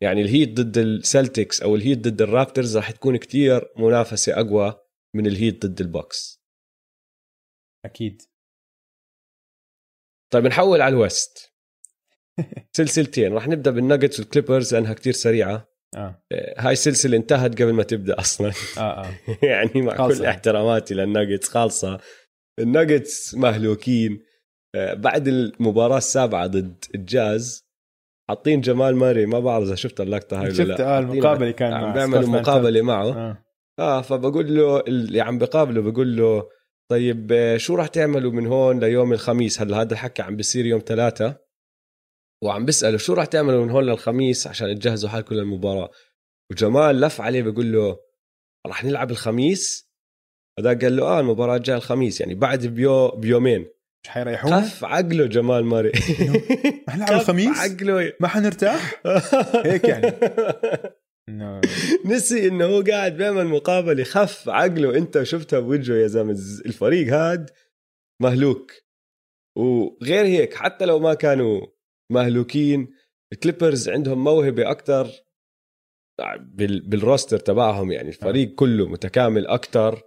يعني 0.00 0.22
الهيت 0.22 0.60
ضد 0.60 0.78
السلتكس 0.78 1.62
أو 1.62 1.74
الهيت 1.76 1.98
ضد 1.98 2.22
الرابترز 2.22 2.76
راح 2.76 2.90
تكون 2.90 3.16
كتير 3.16 3.72
منافسة 3.76 4.40
أقوى 4.40 4.74
من 5.16 5.26
الهيت 5.26 5.66
ضد 5.66 5.80
البوكس. 5.80 6.42
أكيد. 7.84 8.22
طيب 10.32 10.46
نحول 10.46 10.80
على 10.80 10.94
الويست. 10.94 11.52
سلسلتين. 12.76 13.32
راح 13.32 13.48
نبدأ 13.48 13.70
بالناجتس 13.70 14.20
والكليبرز 14.20 14.74
لأنها 14.74 14.94
كتير 14.94 15.12
سريعة. 15.12 15.68
آه. 15.96 16.22
هاي 16.58 16.76
سلسلة 16.76 17.16
انتهت 17.16 17.62
قبل 17.62 17.72
ما 17.72 17.82
تبدأ 17.82 18.20
أصلا. 18.20 18.52
آه 18.78 18.80
آه. 18.80 19.14
يعني 19.46 19.82
مع 19.82 19.96
خالصة. 19.96 20.18
كل 20.18 20.26
احتراماتي 20.26 20.94
للناجتس 20.94 21.48
خالصة. 21.48 22.00
الناجتس 22.58 23.34
مهلوكين. 23.34 24.22
آه، 24.74 24.94
بعد 24.94 25.28
المباراة 25.28 25.98
السابعة 25.98 26.46
ضد 26.46 26.84
الجاز 26.94 27.65
حاطين 28.28 28.60
جمال 28.60 28.96
ماري 28.96 29.26
ما 29.26 29.40
بعرف 29.40 29.64
إذا 29.64 29.74
شفت 29.74 30.00
اللقطة 30.00 30.42
هاي 30.42 30.54
شفت 30.54 30.80
آه 30.80 30.98
المقابلة 30.98 31.50
كان 31.50 31.72
عم 31.72 31.92
بيعملوا 31.92 32.22
سكوت 32.22 32.34
مقابلة 32.34 32.82
معه. 32.82 33.04
آه. 33.04 33.44
آه 33.78 34.02
فبقول 34.02 34.56
له 34.56 34.80
اللي 34.80 35.20
عم 35.20 35.38
بقابله 35.38 35.90
بقول 35.90 36.16
له 36.16 36.48
طيب 36.90 37.32
آه، 37.32 37.56
شو 37.56 37.74
راح 37.74 37.86
تعملوا 37.86 38.32
من 38.32 38.46
هون 38.46 38.80
ليوم 38.80 39.12
الخميس؟ 39.12 39.60
هلا 39.60 39.80
هذا 39.80 39.92
الحكي 39.92 40.22
عم 40.22 40.36
بيصير 40.36 40.66
يوم 40.66 40.82
ثلاثة؟ 40.86 41.36
وعم 42.44 42.64
بسأله 42.64 42.96
شو 42.96 43.12
راح 43.12 43.24
تعملوا 43.24 43.64
من 43.64 43.70
هون 43.70 43.84
للخميس 43.84 44.46
عشان 44.46 44.78
تجهزوا 44.78 45.10
حالكم 45.10 45.34
للمباراة؟ 45.34 45.90
وجمال 46.50 47.00
لف 47.00 47.20
عليه 47.20 47.42
بقول 47.42 47.72
له 47.72 47.96
راح 48.66 48.84
نلعب 48.84 49.10
الخميس؟ 49.10 49.90
هذا 50.58 50.78
قال 50.78 50.96
له 50.96 51.04
آه 51.04 51.20
المباراة 51.20 51.56
الجاية 51.56 51.76
الخميس 51.76 52.20
يعني 52.20 52.34
بعد 52.34 52.66
بيو 52.66 53.08
بيومين. 53.08 53.66
مش 54.06 54.10
حيريحونا 54.10 54.60
خف 54.60 54.84
عقله 54.84 55.26
جمال 55.26 55.64
ماري 55.64 55.92
نلعب 56.94 57.12
الخميس؟ 57.12 57.58
عقله 57.58 58.12
ما 58.20 58.28
حنرتاح؟ 58.28 59.02
هيك 59.64 59.84
يعني. 59.84 60.12
إنه 61.28 61.60
نسي 62.10 62.48
إنه 62.48 62.64
هو 62.64 62.82
قاعد 62.82 63.16
بيعمل 63.16 63.46
مقابله 63.46 64.04
خف 64.04 64.48
عقله. 64.48 64.96
أنت 64.96 65.22
شفتها 65.22 65.60
بوجهه 65.60 65.94
يا 65.94 66.06
زلمة 66.06 66.38
الفريق 66.66 67.14
هاد 67.14 67.50
مهلوك. 68.22 68.72
وغير 69.58 70.24
هيك 70.24 70.54
حتى 70.54 70.84
لو 70.84 70.98
ما 70.98 71.14
كانوا 71.14 71.66
مهلوكين 72.12 72.88
الكليبرز 73.32 73.88
عندهم 73.88 74.24
موهبة 74.24 74.70
أكثر 74.70 75.10
بال 76.38 76.88
بال 76.88 77.01
roster 77.01 77.38
تبعهم 77.38 77.92
يعني 77.92 78.08
الفريق 78.08 78.54
كله 78.54 78.88
متكامل 78.88 79.46
أكثر 79.46 80.02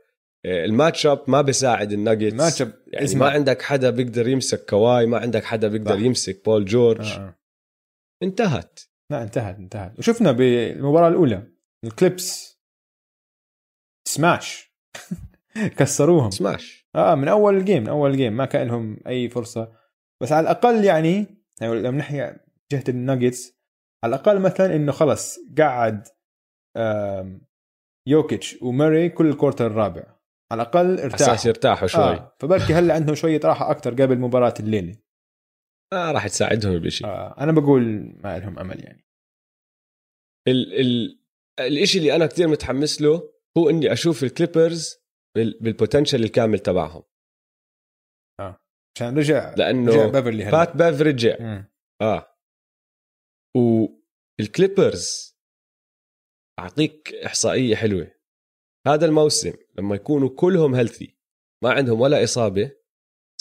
ال 0.45 1.05
matchup 1.05 1.23
ما 1.27 1.41
بيساعد 1.41 1.91
الناجتس. 1.91 2.31
ال 2.33 2.61
matchup 2.61 2.73
يعني 2.87 3.05
اسمع. 3.05 3.25
ما 3.25 3.31
عندك 3.31 3.61
حدا 3.61 3.89
بيقدر 3.89 4.27
يمسك 4.27 4.65
كواي 4.69 5.05
ما 5.05 5.17
عندك 5.17 5.43
حدا 5.43 5.67
بيقدر 5.67 5.95
صح. 5.95 6.01
يمسك 6.01 6.45
بول 6.45 6.65
جورج. 6.65 7.11
آه. 7.11 7.17
آه. 7.17 7.39
انتهت. 8.23 8.79
لا 9.11 9.23
انتهت 9.23 9.55
انتهت. 9.55 9.99
وشفنا 9.99 10.31
بالمباراة 10.31 11.07
الأولى 11.07 11.43
الكليبس 11.85 12.59
سماش. 14.07 14.73
كسروهم. 15.77 16.31
سماش. 16.31 16.89
آه 16.95 17.15
من 17.15 17.27
أول 17.27 17.57
ال 17.57 17.63
game 17.63 17.83
من 17.83 17.89
أول 17.89 18.11
ال 18.11 18.16
game 18.16 18.33
ما 18.37 18.45
كان 18.45 18.67
لهم 18.67 18.97
أي 19.07 19.29
فرصة. 19.29 19.71
بس 20.21 20.31
على 20.31 20.43
الأقل 20.43 20.85
يعني 20.85 21.25
يعني 21.61 21.73
لما 21.81 21.97
نحكي 21.97 22.35
جهة 22.71 22.83
الناجتس 22.89 23.59
على 24.03 24.15
الأقل 24.15 24.39
مثلا 24.39 24.75
إنه 24.75 24.91
خلص 24.91 25.39
قعد 25.57 26.07
يوكيتش 28.07 28.61
وماري 28.61 29.09
كل 29.09 29.29
ال 29.29 29.34
quarter 29.34 29.67
الرابع. 29.67 30.18
على 30.51 30.61
الأقل 30.61 30.99
ارتاحوا 30.99 31.33
أساس 31.33 31.45
يرتاحوا 31.45 31.87
شوي 31.87 32.01
آه. 32.01 32.13
آه. 32.13 32.35
فبركي 32.39 32.73
هلا 32.73 32.93
عندهم 32.93 33.15
شوية 33.15 33.39
راحة 33.43 33.71
أكثر 33.71 33.93
قبل 33.93 34.19
مباراة 34.19 34.53
الليلة 34.59 34.97
آه 35.93 36.11
راح 36.11 36.27
تساعدهم 36.27 36.79
بشيء 36.79 37.07
آه. 37.07 37.35
أنا 37.39 37.51
بقول 37.51 37.83
ما 38.23 38.39
لهم 38.39 38.59
أمل 38.59 38.83
يعني 38.83 39.05
ال 40.47 40.79
ال 40.79 41.19
الشيء 41.59 42.01
اللي 42.01 42.15
أنا 42.15 42.25
كثير 42.25 42.47
متحمس 42.47 43.01
له 43.01 43.33
هو 43.57 43.69
إني 43.69 43.93
أشوف 43.93 44.23
الكليبرز 44.23 44.95
بال 45.35 45.59
بال 45.61 45.73
potential 45.73 46.23
الكامل 46.23 46.59
تبعهم 46.59 47.03
عشان 48.95 49.17
رجع 49.17 49.53
لأنه 49.57 49.91
رجع 49.91 50.07
بيفرلي 50.07 50.43
هلا 50.43 50.51
بات 50.51 50.75
بيف 50.75 51.01
رجع 51.01 51.37
مم. 51.39 51.65
آه 52.01 52.35
والكليبرز 54.39 55.37
أعطيك 56.59 57.13
إحصائية 57.25 57.75
حلوة 57.75 58.11
هذا 58.93 59.05
الموسم 59.05 59.53
لما 59.77 59.95
يكونوا 59.95 60.29
كلهم 60.35 60.75
healthy 60.75 61.17
ما 61.63 61.71
عندهم 61.73 62.01
ولا 62.01 62.23
إصابة 62.23 62.71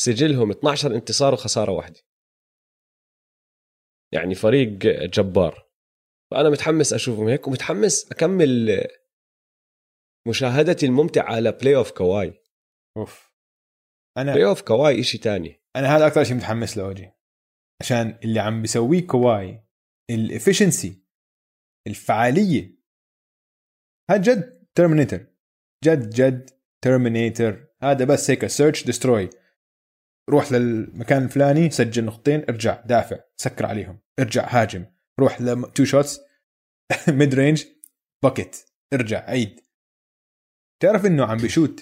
سجلهم 0.00 0.50
12 0.50 0.94
انتصار 0.94 1.34
وخسارة 1.34 1.72
واحدة. 1.72 2.00
يعني 4.12 4.34
فريق 4.34 4.68
جبار. 5.04 5.68
فأنا 6.30 6.50
متحمس 6.50 6.92
أشوفهم 6.92 7.28
هيك 7.28 7.48
ومتحمس 7.48 8.12
أكمل 8.12 8.84
مشاهدتي 10.28 10.86
الممتعة 10.86 11.34
على 11.34 11.52
playoff 11.52 11.90
كواي. 11.90 12.44
أوف. 12.96 13.32
أنا 14.16 14.32
playoff 14.32 14.62
كواي 14.62 15.02
شيء 15.02 15.20
تاني. 15.20 15.62
أنا 15.76 15.96
هذا 15.96 16.06
أكثر 16.06 16.24
شيء 16.24 16.36
متحمس 16.36 16.76
له 16.76 16.84
أوجي. 16.84 17.12
عشان 17.82 18.18
اللي 18.24 18.40
عم 18.40 18.62
بيسويه 18.62 19.06
كواي 19.06 19.64
ال 20.10 20.19
efficiency 20.19 21.02
الفعالية. 21.86 22.78
هاد 24.10 24.22
جد 24.22 24.68
terminator 24.74 25.26
جد 25.84 26.10
جد 26.10 26.50
terminator 26.84 27.68
هذا 27.82 28.04
بس 28.04 28.30
هيك 28.30 28.46
search 28.46 28.84
destroy 28.84 29.30
روح 30.30 30.52
للمكان 30.52 31.24
الفلاني 31.24 31.70
سجل 31.70 32.04
نقطتين 32.04 32.44
ارجع 32.48 32.80
دافع 32.80 33.18
سكر 33.36 33.66
عليهم. 33.66 34.00
ارجع 34.20 34.46
هاجم. 34.48 34.86
روح 35.20 35.40
ل 35.40 35.51
two 35.51 35.84
shots 35.84 36.20
mid 37.08 37.34
range 37.34 37.64
bucket 38.22 38.56
ارجع 38.94 39.30
عيد. 39.30 39.60
تعرف 40.82 41.06
إنه 41.06 41.24
عم 41.24 41.36
بشوت 41.36 41.80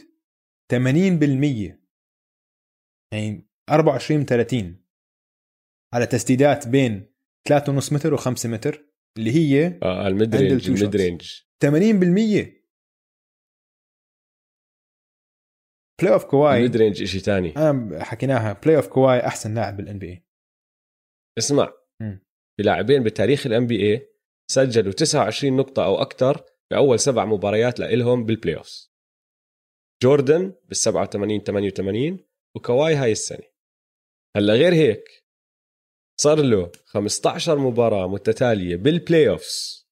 80% 0.73 1.77
يعني 3.13 3.49
24 3.71 4.25
30 4.25 4.85
على 5.95 6.07
تسديدات 6.07 6.69
بين 6.69 7.15
3.5 7.49 7.93
متر 7.93 8.17
و5 8.17 8.47
متر 8.47 8.87
اللي 9.19 9.31
هي 9.31 9.79
آه 9.83 10.09
ال 10.09 10.16
mid 10.16 10.37
range 10.37 10.71
ال 10.71 10.76
mid. 10.76 10.97
range 10.97 11.41
80% 11.65 12.66
playoff 16.01 16.25
كواي 16.25 16.57
ال 16.57 16.62
mid 16.62 16.77
range 16.77 17.05
شيء 17.05 17.21
تاني. 17.21 17.57
أنا 17.57 18.05
حكيناها. 18.05 18.53
playoff 18.53 18.89
كواي 18.89 19.27
أحسن 19.27 19.55
لاعب 19.55 19.77
بال 19.77 19.99
NBA 19.99 20.25
اسمع. 21.39 21.73
في 22.57 22.63
لاعبين 22.63 23.03
بتاريخ 23.03 23.47
ال 23.47 23.67
NBA 23.67 24.09
سجلوا 24.51 24.93
29 24.93 25.57
نقطة 25.57 25.85
أو 25.85 26.03
أكثر 26.03 26.45
بأول 26.71 27.01
سبع 27.01 27.25
مباريات 27.25 27.81
لإلهم 27.81 28.25
بال 28.25 28.57
playoff 28.57 28.89
جوردن 30.03 30.55
بال 30.65 30.77
87 30.77 31.41
88 31.41 32.27
وكواي 32.57 32.95
هاي 32.95 33.13
السنة. 33.13 33.47
هلأ 34.37 34.55
غير 34.55 34.75
هيك 34.75 35.25
صار 36.21 36.43
له 36.43 36.73
15 36.85 37.59
مباراة 37.59 38.09
متتالية 38.09 38.77
بال 38.77 39.29
playoffs 39.29 39.87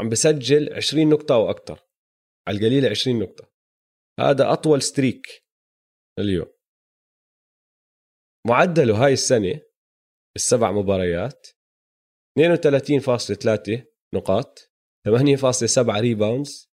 عم 0.00 0.08
بسجل 0.08 0.74
20 0.74 1.08
نقطة 1.08 1.34
أو 1.34 1.50
أكثر. 1.50 1.80
على 2.48 2.58
القليلة 2.58 2.90
20 2.90 3.18
نقطة. 3.18 3.57
هذا 4.20 4.52
أطول 4.52 4.82
streak 4.82 5.26
اليوم. 6.18 6.46
معدله 8.46 9.04
هاي 9.04 9.12
السنة 9.12 9.60
السبع 10.36 10.72
مباريات 10.72 11.46
32.3 12.38 13.84
نقاط 14.14 14.72
8.7 15.08 16.00
rebounds 16.00 16.70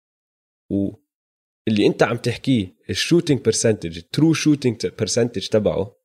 واللي 0.71 1.87
أنت 1.87 2.03
عم 2.03 2.17
تحكيه 2.17 2.77
ال 2.89 2.95
shooting 2.95 3.41
percentage 3.41 3.97
ال 3.97 4.04
true 4.04 4.33
shooting 4.33 4.87
percentage 4.87 5.47
تبعه 5.47 5.99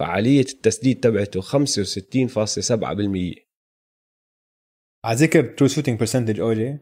فعالية 0.00 0.40
التسديد 0.40 1.00
تبعته 1.00 1.40
65.7% 1.40 3.46
على 5.04 5.16
ذكر 5.16 5.54
true 5.54 5.68
shooting 5.68 5.98
percentage 5.98 6.40
اوجي 6.40 6.78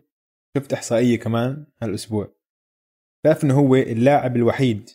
شفت 0.57 0.73
إحصائية 0.73 1.19
كمان 1.19 1.66
هالأسبوع. 1.83 2.34
تعرف 3.24 3.44
إنه 3.44 3.55
هو 3.60 3.74
اللاعب 3.74 4.36
الوحيد 4.36 4.90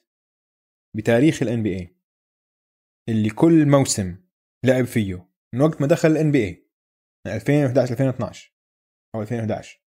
بتاريخ 0.97 1.41
ال 1.43 1.63
NBA 1.63 1.95
اللي 3.09 3.29
كل 3.29 3.65
موسم 3.67 4.29
لعب 4.65 4.85
فيه 4.85 5.29
من 5.53 5.61
وقت 5.61 5.81
ما 5.81 5.87
دخل 5.87 6.09
ال 6.11 6.31
NBA 6.31 6.69
من 7.25 7.31
2011 7.33 7.91
2012 7.91 8.55
أو 9.15 9.21
2011 9.21 9.83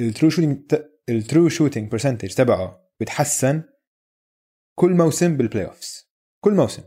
ال 0.00 0.06
true 0.06 0.30
shooting 0.30 0.74
ال 1.08 1.16
true 1.16 1.48
shooting 1.48 1.90
percentage 1.92 2.34
تبعه 2.34 2.90
بتحسن 3.00 3.62
كل 4.80 4.92
موسم 4.96 5.36
بال 5.36 5.66
playoffs 5.66 6.10
كل 6.44 6.54
موسم. 6.54 6.82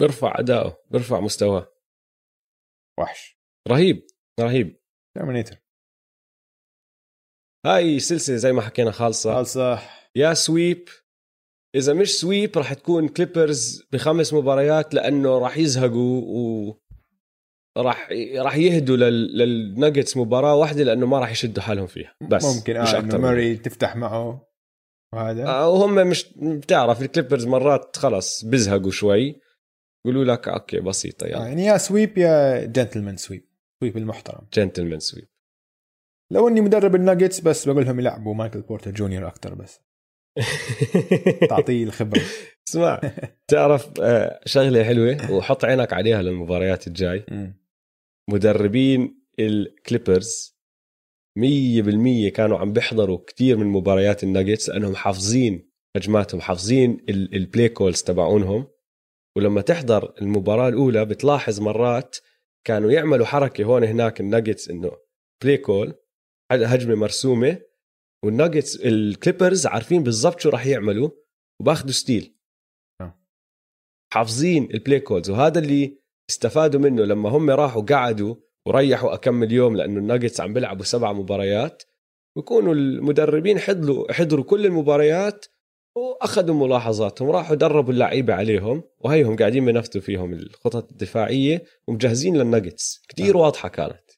بيرفع 0.00 0.38
أداؤه 0.38 0.84
بيرفع 0.90 1.20
مستواه. 1.20 1.74
وحش. 3.00 3.40
رهيب 3.68 4.06
رهيب. 4.40 4.80
terminator 5.16 5.63
هاي 7.66 8.00
سلسلة 8.00 8.36
زي 8.36 8.52
ما 8.52 8.62
حكينا 8.62 8.90
خالصة. 8.90 9.34
خالصة. 9.34 9.78
يا 10.16 10.34
sweep 10.34 10.88
إذا 11.74 11.92
مش 11.92 12.10
sweep 12.10 12.58
راح 12.58 12.72
تكون 12.72 13.08
كليبرز 13.08 13.82
بخمس 13.92 14.34
مباريات 14.34 14.94
لأنه 14.94 15.38
راح 15.38 15.58
يزهقوا 15.58 16.20
و 16.20 16.74
راح 17.78 18.08
راح 18.36 18.56
يهدوا 18.56 18.96
لل... 18.96 19.38
للناجتس 19.38 20.16
مباراة 20.16 20.54
واحدة 20.54 20.84
لأنه 20.84 21.06
ما 21.06 21.18
راح 21.18 21.30
يشدوا 21.30 21.62
حالهم 21.62 21.86
فيها. 21.86 22.14
بس 22.30 22.44
ممكن 22.56 22.80
مش 22.80 22.88
أكثر 22.88 22.98
انه 22.98 23.16
من 23.16 23.22
ماري 23.22 23.56
تفتح 23.56 23.96
معه. 23.96 24.48
وهذا. 25.14 25.46
آه 25.46 25.68
وهم 25.68 25.94
مش 25.94 26.26
بتعرف 26.36 27.02
الكليبرز 27.02 27.46
مرات 27.46 27.96
خلص 27.96 28.44
بيزهقوا 28.44 28.90
شوي. 28.90 29.40
يقولوا 30.06 30.24
لك 30.24 30.48
okay 30.48 30.80
بسيطة 30.80 31.24
آه، 31.24 31.28
يلا. 31.28 31.46
يعني 31.46 31.64
يا 31.64 31.76
sweep 31.76 32.18
يا 32.18 32.64
gentleman 32.64 33.16
sweep. 33.16 33.48
sweep 33.80 33.96
المحترم. 33.96 34.46
gentleman 34.52 35.00
sweep. 35.00 35.28
لو 36.32 36.48
اني 36.48 36.60
مدرب 36.60 36.94
الناجتس 36.94 37.40
بس 37.40 37.68
بقول 37.68 37.84
لهم 37.84 38.00
يلعبوا 38.00 38.34
مايكل 38.34 38.60
بورتر 38.60 38.90
جونيور 38.90 39.26
أكثر 39.28 39.54
بس. 39.54 39.80
تعطيه 41.50 41.84
الخبرة. 41.84 42.20
اسمع 42.68 43.00
تعرف 43.50 44.00
آه، 44.00 44.40
شغلة 44.46 44.84
حلوة 44.84 45.32
وحط 45.32 45.64
عينك 45.64 45.92
عليها 45.92 46.22
للمباريات 46.22 46.86
الجاي. 46.86 47.24
مدربين 48.30 49.24
الكليبرز 49.38 50.54
100% 51.38 52.28
كانوا 52.28 52.58
عم 52.58 52.72
بيحضروا 52.72 53.18
كتير 53.26 53.56
من 53.56 53.66
مباريات 53.66 54.24
الناجتس 54.24 54.68
لأنهم 54.68 54.94
حافظين 54.96 55.70
هجماتهم 55.96 56.40
حافظين 56.40 57.04
ال- 57.08 57.34
ال 57.34 57.41
play 57.41 57.68
calls 57.68 58.02
تبعونهم. 58.02 58.66
ولما 59.36 59.60
تحضر 59.60 60.14
المباراة 60.22 60.68
الأولى 60.68 61.04
بتلاحظ 61.04 61.60
مرات 61.60 62.16
كانوا 62.66 62.90
يعملوا 62.92 63.26
حركة 63.26 63.64
هون 63.64 63.84
هناك 63.84 64.20
الناجتس 64.20 64.70
إنه 64.70 64.90
play 65.42 65.56
call 65.56 65.94
هجمة 66.52 66.94
مرسومة 66.94 67.62
والناجتس 68.24 68.76
الكليبرز 68.76 69.66
عارفين 69.66 70.02
بالضبط 70.02 70.40
شو 70.40 70.48
راح 70.48 70.66
يعملوا 70.66 71.10
وباخذوا 71.60 71.92
steal 71.92 72.36
آه. 73.00 73.20
حافظين 74.12 74.68
ال 74.74 74.79
play 74.79 75.00
calls 75.00 75.30
وهذا 75.30 75.58
اللي 75.58 75.98
استفادوا 76.30 76.80
منه 76.80 77.04
لما 77.04 77.28
هم 77.28 77.50
راحوا 77.50 77.82
قعدوا 77.82 78.36
وريحوا 78.66 79.14
أكم 79.14 79.52
يوم 79.52 79.76
لأنه 79.76 79.98
الناجتس 79.98 80.40
عم 80.40 80.52
بيلعبوا 80.52 80.84
سبع 80.84 81.12
مباريات 81.12 81.82
ويكونوا 82.36 82.74
المدربين 82.74 83.58
حضروا 83.58 84.12
حضروا 84.12 84.44
كل 84.44 84.66
المباريات 84.66 85.46
وأخذوا 85.96 86.66
ملاحظاتهم 86.66 87.30
راحوا 87.30 87.56
دربوا 87.56 87.92
اللعيبة 87.92 88.34
عليهم 88.34 88.82
وهيهم 88.98 89.36
قاعدين 89.36 89.64
بنفذوا 89.64 90.02
فيهم 90.02 90.32
الخطط 90.32 90.90
الدفاعية 90.90 91.64
ومجهزين 91.88 92.36
للناجتس 92.36 93.02
كتير 93.08 93.36
آه. 93.36 93.40
واضحة 93.40 93.68
كانت. 93.68 94.10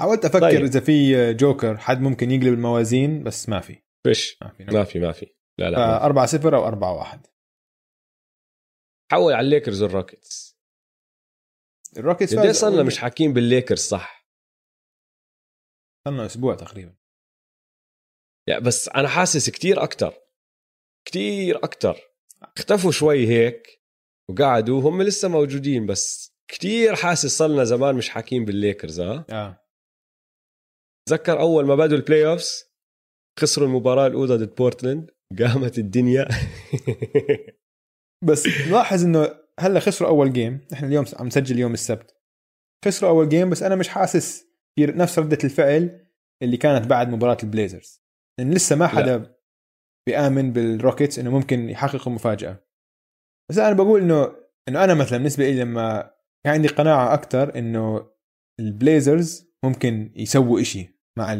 حاولت 0.00 0.24
أفكر 0.24 0.40
طيب. 0.40 0.64
إذا 0.64 0.80
في 0.80 1.34
جوكر 1.34 1.76
حد 1.78 2.00
ممكن 2.00 2.30
يقلب 2.30 2.52
الموازين 2.52 3.22
بس 3.22 3.48
ما 3.48 3.60
في. 3.60 3.82
فيش. 4.06 4.38
ما 4.42 4.48
في 4.48 4.64
ما 4.64 4.84
في 4.84 4.98
ما 4.98 5.12
في. 5.12 5.26
لا 5.58 5.70
لا 5.70 5.78
ما 5.78 5.98
في. 5.98 6.04
4 6.04 6.26
0 6.26 6.56
أو 6.56 6.66
4 6.66 6.94
1 6.94 7.26
حول 9.12 9.32
على 9.32 9.44
الليكرز 9.44 9.82
والروكيتس 9.82 10.60
الروكيتس 11.96 12.34
قد 12.34 12.50
صرنا 12.50 12.82
مش 12.82 12.98
حاكين 12.98 13.32
بالليكرز 13.32 13.78
صح؟ 13.78 14.28
صرنا 16.08 16.26
أسبوع 16.26 16.54
تقريبا. 16.54 16.94
يعني 18.48 18.60
بس 18.60 18.88
أنا 18.88 19.08
حاسس 19.08 19.50
كتير 19.50 19.82
أكتر. 19.82 20.14
كتير 21.04 21.64
أكتر. 21.64 21.96
اختفوا 22.56 22.90
شوي 22.90 23.26
هيك 23.28 23.82
وقعدوا 24.30 24.80
هم 24.80 25.02
لسه 25.02 25.28
موجودين 25.28 25.86
بس 25.86 26.34
كتير 26.48 26.96
حاسس 26.96 27.38
صرنا 27.38 27.64
زمان 27.64 27.94
مش 27.94 28.08
حاكين 28.08 28.44
بالليكرز 28.44 29.00
ها؟ 29.00 29.26
آه. 29.30 29.69
تذكر 31.08 31.40
أول 31.40 31.66
ما 31.66 31.74
بدوا 31.74 31.96
ال 31.96 32.26
playoffs 32.26 32.64
خسروا 33.40 33.68
المباراة 33.68 34.06
الأولى 34.06 34.36
ضد 34.36 34.54
بورتلاند. 34.54 35.10
قامت 35.38 35.78
الدنيا. 35.78 36.28
بس 38.24 38.46
لاحظ 38.46 39.04
إنه 39.04 39.40
هلا 39.60 39.80
خسروا 39.80 40.10
أول 40.10 40.32
game 40.32 40.66
إحنا 40.72 40.88
اليوم 40.88 41.04
عم 41.18 41.26
نسجل 41.26 41.58
يوم 41.58 41.72
السبت. 41.72 42.16
خسروا 42.84 43.10
أول 43.10 43.28
game 43.28 43.50
بس 43.50 43.62
أنا 43.62 43.76
مش 43.76 43.88
حاسس 43.88 44.46
في 44.78 44.86
نفس 44.86 45.18
ردة 45.18 45.38
الفعل 45.44 46.06
اللي 46.42 46.56
كانت 46.56 46.86
بعد 46.86 47.08
مباراة 47.08 47.36
البليزرز 47.42 48.02
لأن 48.38 48.54
لسه 48.54 48.76
ما 48.76 48.86
حدا 48.86 49.18
لا. 49.18 49.40
بيآمن 50.08 50.52
بالروكيتس 50.52 51.18
إنه 51.18 51.30
ممكن 51.30 51.68
يحققوا 51.68 52.12
مفاجأة. 52.12 52.64
بس 53.50 53.58
أنا 53.58 53.72
بقول 53.72 54.00
انه 54.00 54.36
إنه 54.68 54.84
أنا 54.84 54.94
مثلا 54.94 55.18
بالنسبة 55.18 55.44
لي 55.44 55.60
لما 55.60 56.14
كان 56.44 56.54
عندي 56.54 56.68
قناعة 56.68 57.14
أكثر 57.14 57.58
إنه 57.58 58.10
البليزرز 58.60 59.49
ممكن 59.64 60.12
يسووا 60.16 60.60
إشي 60.60 61.00
مع 61.18 61.34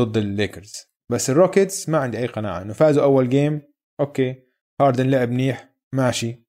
ضد 0.00 0.16
الليكرز 0.16 0.72
بس 1.12 1.30
الروكيتس 1.30 1.88
ما 1.88 1.98
عندي 1.98 2.18
أي 2.18 2.26
قناعة 2.26 2.62
إنه 2.62 2.72
فازوا 2.72 3.02
أول 3.02 3.28
game 3.28 3.62
okay. 4.00 4.42
هاردن 4.80 5.10
لعب 5.10 5.30
منيح 5.30 5.74
ماشي. 5.94 6.44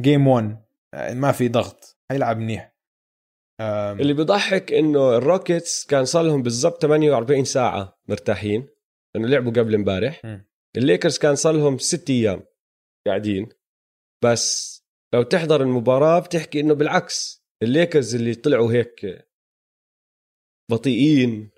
game 0.00 0.26
1 0.26 0.64
ما 0.94 1.32
في 1.32 1.48
ضغط 1.48 1.98
حيلعب 2.10 2.38
منيح. 2.38 2.74
اللي 4.00 4.12
بيضحك 4.12 4.72
إنه 4.72 5.16
الروكيتس 5.16 5.86
كان 5.86 6.04
صار 6.04 6.22
لهم 6.22 6.42
بالضبط 6.42 6.82
48 6.82 7.44
ساعة 7.44 7.98
مرتاحين 8.08 8.68
لأنه 9.14 9.28
لعبوا 9.28 9.52
قبل 9.52 9.74
امبارح. 9.74 10.42
الليكرز 10.76 11.18
كان 11.18 11.34
صار 11.34 11.54
لهم 11.54 11.78
ست 11.78 12.10
أيام 12.10 12.42
قاعدين. 13.06 13.48
بس 14.24 14.78
لو 15.14 15.22
تحضر 15.22 15.62
المباراة 15.62 16.18
بتحكي 16.18 16.60
إنه 16.60 16.74
بالعكس 16.74 17.44
الليكرز 17.62 18.14
اللي 18.14 18.34
طلعوا 18.34 18.72
هيك 18.72 19.27
بطيئين. 20.70 21.50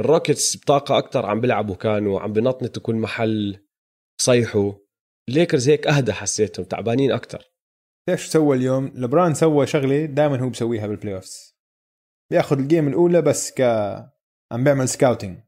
الروكيتس 0.00 0.56
بطاقة 0.56 0.98
أكثر 0.98 1.26
عم 1.26 1.40
بيلعبوا 1.40 1.74
كانوا 1.74 2.20
عم 2.20 2.32
بنطنطوا 2.32 2.82
كل 2.82 2.94
محل 2.94 3.66
صيحوا 4.20 4.72
الليكرز 5.28 5.68
هيك 5.68 5.86
أهدى 5.86 6.12
حسيتهم 6.12 6.66
تعبانين 6.66 7.12
أكثر 7.12 7.52
إيش 8.08 8.26
سوى 8.26 8.56
اليوم؟ 8.56 8.92
لبران 8.94 9.34
سوى 9.34 9.66
شغلة 9.66 10.04
دائما 10.04 10.40
هو 10.40 10.48
بسويها 10.48 10.86
بال 10.86 11.14
playoffs 11.14 11.56
بياخذ 12.32 12.58
ال 12.58 12.64
game 12.64 12.88
الأولى 12.88 13.22
بس 13.22 13.52
ك 13.52 13.60
عم 14.52 14.64
بيعمل 14.64 14.88
scouting 14.88 15.38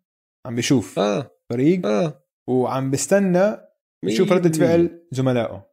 عم 0.47 0.55
بيشوف 0.55 0.98
آه. 0.98 1.30
فريق 1.51 1.86
آه. 1.86 2.24
وعم 2.48 2.90
بستنى 2.90 3.56
يشوف 4.05 4.32
ردة 4.32 4.59
فعل 4.59 5.06
زملائه. 5.12 5.70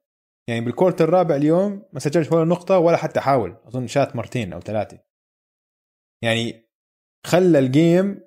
يعني 0.49 0.65
بال 0.65 0.73
quarter 0.73 1.01
الرابع 1.01 1.35
اليوم 1.35 1.85
ما 1.93 1.99
سجلش 1.99 2.31
ولا 2.31 2.45
نقطة 2.45 2.77
ولا 2.77 2.97
حتى 2.97 3.19
حاول 3.19 3.57
أظن 3.65 3.87
شات 3.87 4.15
مرتين 4.15 4.53
أو 4.53 4.59
ثلاثة. 4.59 4.99
يعني 6.23 6.64
خلى 7.25 7.59
ال 7.59 7.72
game 7.72 8.21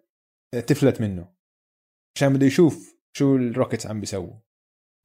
تفلت 0.67 1.01
منه 1.01 1.33
عشان 2.17 2.33
بده 2.33 2.47
يشوف 2.47 2.99
شو 3.17 3.37
الروكيتس 3.37 3.87
عم 3.87 4.01
بيسووا 4.01 4.35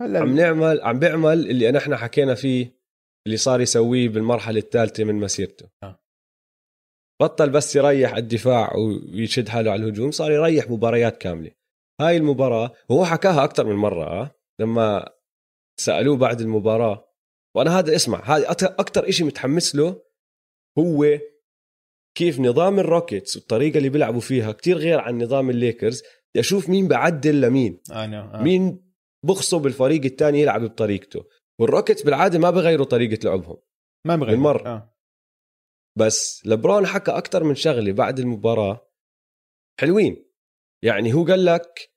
هلا 0.02 0.20
عم 0.20 0.36
نعمل 0.36 0.82
عم 0.82 1.00
بيعمل 1.00 1.50
اللي 1.50 1.72
نحن 1.72 1.96
حكينا 1.96 2.36
فيه 2.36 2.84
اللي 3.28 3.38
صار 3.38 3.62
يسويه 3.62 4.10
بالمرحلة 4.10 4.60
الثالثة 4.60 5.04
من 5.04 5.16
مسيرته 5.16 5.70
آه. 5.84 6.00
بطل 7.22 7.50
بس 7.50 7.76
يريح 7.76 8.16
الدفاع 8.16 8.76
ويشد 8.76 9.50
حاله 9.50 9.72
على 9.72 9.84
الهجوم 9.84 10.12
صار 10.12 10.32
يريح 10.32 10.70
مباريات 10.70 11.18
كاملة 11.18 11.52
هاي 12.02 12.18
المباراة 12.18 12.72
وهو 12.90 13.06
حكاها 13.06 13.44
أكثر 13.44 13.66
من 13.66 13.76
مرة 13.76 14.06
آه. 14.06 14.32
لما 14.62 15.10
سألوه 15.80 16.18
بعد 16.18 16.42
المباراة 16.42 17.14
وأنا 17.56 17.80
هذا 17.80 17.96
اسمع 17.96 18.24
هذا 18.24 18.52
أكثر 18.52 19.12
شيء 19.12 19.28
متحمس 19.28 19.76
له 19.76 20.02
هو 20.80 21.20
كيف 22.16 22.40
نظام 22.40 22.80
الروكيتس 22.80 23.36
والطريقة 23.36 23.78
اللي 23.78 23.90
بيلعبوا 23.90 24.20
فيها. 24.20 24.52
كتير 24.52 24.78
غير 24.78 25.00
عن 25.00 25.24
نظام 25.24 25.50
الليكرز. 25.50 26.02
بدي 26.02 26.40
أشوف 26.40 26.70
مين 26.70 26.88
بعدل 26.88 27.42
لمين. 27.42 27.82
آه. 27.92 28.42
مين 28.42 28.94
بغصب 29.26 29.66
الفريق 29.66 30.04
الثاني 30.04 30.42
يلعب 30.42 30.64
بطريقته. 30.64 31.26
والروكيتس 31.60 32.02
بالعادة 32.02 32.40
ما 32.40 32.50
بغيروا 32.50 32.86
طريقة 32.86 33.30
لعبهم. 33.30 33.58
ما 34.08 34.16
بغيروا. 34.16 34.36
بالمرة 34.36 34.70
آه. 34.70 34.96
بس 36.00 36.42
لبرون 36.46 36.86
حكى 36.88 37.12
أكثر 37.12 37.44
من 37.44 37.56
شغلة 37.56 37.92
بعد 37.92 38.20
المباراة. 38.20 38.92
حلوين. 39.80 40.26
يعني 40.84 41.14
هو 41.14 41.26
قال 41.26 41.46
لك 41.46 41.94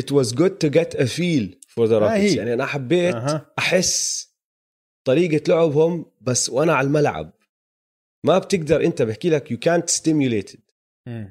it 0.00 0.14
was 0.14 0.26
good 0.32 0.52
to 0.64 0.70
get 0.70 0.94
a 0.94 1.06
feel 1.06 1.54
for 1.68 1.86
the 1.88 2.00
Rockets. 2.00 2.36
يعني 2.36 2.54
أنا 2.54 2.66
حبيت 2.66 3.14
أه. 3.14 3.52
أحس 3.58 4.26
طريقة 5.06 5.42
لعبهم 5.48 6.12
بس 6.20 6.50
وأنا 6.50 6.74
على 6.74 6.86
الملعب. 6.86 7.32
ما 8.26 8.38
بتقدر 8.38 8.84
انت 8.84 9.02
بحكي 9.02 9.30
لك 9.30 9.50
يو 9.50 9.58
كانت 9.58 9.90
ستيميوليتد 9.90 10.60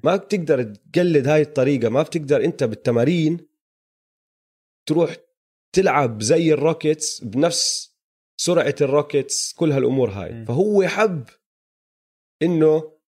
ما 0.04 0.16
بتقدر 0.16 0.64
تقلد 0.64 1.28
هاي 1.28 1.42
الطريقة 1.42 1.90
ما 1.90 2.02
بتقدر 2.02 2.46
انت 2.46 2.64
بالتمارين 2.64 3.48
تروح 4.90 5.16
تلعب 5.76 6.22
زي 6.22 6.54
الروكيتس 6.54 7.24
بنفس 7.24 7.96
سرعة 8.42 8.76
الروكيتس 8.82 9.54
كل 9.54 9.72
هالأمور 9.72 10.10
هاي. 10.10 10.32
م. 10.34 10.46
فهو 10.46 10.88
حب 10.88 11.24
إنه 12.44 13.00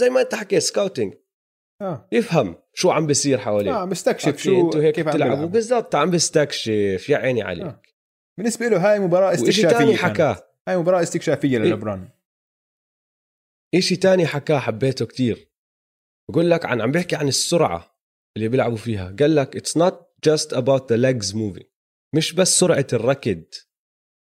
زي 0.00 0.10
ما 0.10 0.20
أنت 0.20 0.34
حكيت 0.34 0.62
scouting 0.62 1.14
آه. 1.82 2.08
يفهم 2.12 2.56
شو 2.74 2.90
عم 2.90 3.06
بيصير 3.06 3.38
حواليه 3.38 3.82
آه 3.82 3.84
بستكشف 3.84 4.36
شو 4.36 4.66
أنتوا 4.66 4.82
هيك 4.82 4.94
كيف 4.94 5.08
بتلعبوا؟ 5.08 5.46
بالضبط 5.46 5.94
عم 5.94 6.10
بستكشف 6.10 7.08
يا 7.08 7.16
عيني 7.16 7.42
عليك. 7.42 7.64
آه. 7.66 7.82
بالنسبة 8.38 8.68
له 8.68 8.90
هاي 8.92 8.98
مباراة 8.98 9.34
استكشافية 9.34 9.96
حكاه. 9.96 10.50
هاي 10.68 10.76
مباراة 10.76 11.02
استكشافية 11.02 11.58
للبران 11.58 12.08
إشي 13.74 13.96
تاني 13.96 14.26
حكاه 14.26 14.58
حبيته 14.58 15.06
كتير. 15.06 15.50
بقول 16.30 16.50
لك 16.50 16.64
عن 16.64 16.80
عم 16.80 16.90
بيحكي 16.90 17.16
عن 17.16 17.28
السرعة 17.28 18.00
اللي 18.36 18.48
بيلعبوا 18.48 18.76
فيها. 18.76 19.16
قال 19.18 19.34
لك 19.34 19.56
it's 19.56 19.76
not 19.76 20.10
just 20.24 20.52
about 20.52 20.92
the 20.92 21.12
legs 21.12 21.26
moving. 21.26 21.64
مش 22.14 22.32
بس 22.32 22.58
سرعة 22.58 22.86
الركض. 22.92 23.44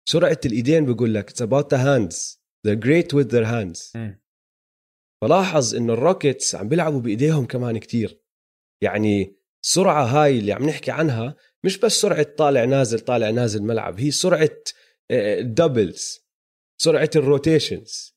سرعة 0.09 0.41
الإيدين 0.47 0.95
بقول 0.95 1.15
لك 1.15 1.31
it's 1.31 1.43
about 1.43 1.74
the 1.74 1.95
hands 1.95 2.43
they're 2.66 2.74
great 2.74 3.15
with 3.15 3.29
their 3.29 3.45
hands 3.45 3.93
فلاحظ 5.23 5.75
انه 5.75 5.93
الروكيتس 5.93 6.55
عم 6.55 6.69
بيلعبوا 6.69 7.01
بإيديهم 7.01 7.47
كمان 7.47 7.79
كتير. 7.79 8.23
يعني 8.83 9.37
السرعه 9.65 10.05
هاي 10.05 10.39
اللي 10.39 10.53
عم 10.53 10.69
نحكي 10.69 10.91
عنها 10.91 11.37
مش 11.65 11.79
بس 11.79 11.93
سرعة 11.93 12.23
طالع 12.23 12.65
نازل 12.65 13.01
طالع 13.01 13.31
نازل 13.31 13.63
ملعب. 13.63 14.01
هي 14.01 14.11
سرعة 14.11 14.59
ال 15.11 15.24
doubles 15.24 16.19
آه، 16.19 16.23
سرعة 16.83 17.11
ال 17.16 17.26
rotations 17.26 18.12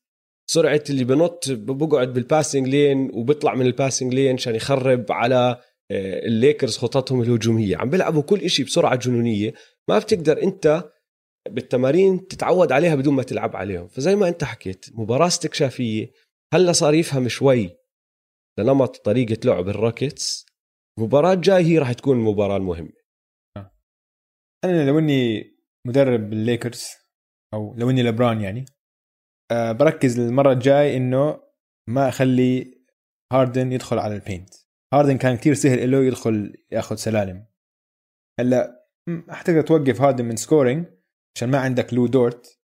سرعة 0.50 0.84
اللي 0.90 1.04
بنط 1.04 1.44
بقعد 1.50 2.12
بال 2.12 2.24
passing 2.24 2.68
lane 2.68 3.10
وبيطلع 3.14 3.54
من 3.54 3.66
ال 3.66 3.72
passing 3.72 4.14
lane 4.14 4.34
عشان 4.34 4.54
يخرب 4.54 5.12
على 5.12 5.60
آه، 5.90 6.26
الليكرز 6.26 6.76
خططهم 6.76 7.22
الهجومية. 7.22 7.76
عم 7.76 7.90
بيلعبوا 7.90 8.22
كل 8.22 8.50
شيء 8.50 8.66
بسرعة 8.66 8.96
جنونية. 8.96 9.54
ما 9.88 9.98
بتقدر 9.98 10.42
أنت 10.42 10.90
بالتمارين 11.50 12.26
تتعود 12.26 12.72
عليها 12.72 12.94
بدون 12.94 13.14
ما 13.14 13.22
تلعب 13.22 13.56
عليهم. 13.56 13.88
فزي 13.88 14.16
ما 14.16 14.28
أنت 14.28 14.44
حكيت 14.44 14.86
مباراة 14.94 15.26
استكشافية. 15.26 16.12
هلأ 16.54 16.72
صار 16.72 16.94
يفهم 16.94 17.28
شوي 17.28 17.76
لنمط 18.58 18.96
طريقة 18.96 19.36
لعب 19.44 19.68
الروكيتس 19.68 20.46
المباراه 20.98 21.32
الجاي 21.32 21.64
هي 21.64 21.78
راح 21.78 21.92
تكون 21.92 22.18
المباراه 22.18 22.56
المهمه 22.56 22.92
أنا 24.64 24.86
لو 24.86 24.98
إني 24.98 25.44
مدرب 25.86 26.32
الليكرز 26.32 26.86
أو 27.54 27.74
لو 27.74 27.90
إني 27.90 28.02
لبران 28.02 28.40
يعني 28.40 28.64
أه 29.50 29.72
بركز 29.72 30.20
المره 30.20 30.52
الجاي 30.52 30.96
إنه 30.96 31.40
ما 31.88 32.08
أخلي 32.08 32.80
هاردن 33.32 33.72
يدخل 33.72 33.98
على 33.98 34.14
ال 34.14 34.21
paint 34.21 34.54
هاردن 34.94 35.18
كان 35.18 35.36
كتير 35.36 35.54
سهل 35.54 35.90
له 35.90 35.98
يدخل 35.98 36.64
يأخذ 36.70 36.96
سلالم. 36.96 37.46
هلأ 38.40 38.86
حتقدر 39.28 39.60
توقف 39.60 40.00
هاردن 40.00 40.24
من 40.24 40.36
scoring 40.36 40.86
عشان 41.36 41.50
ما 41.50 41.58
عندك 41.58 41.94
لو 41.94 42.06
دورت 42.06 42.60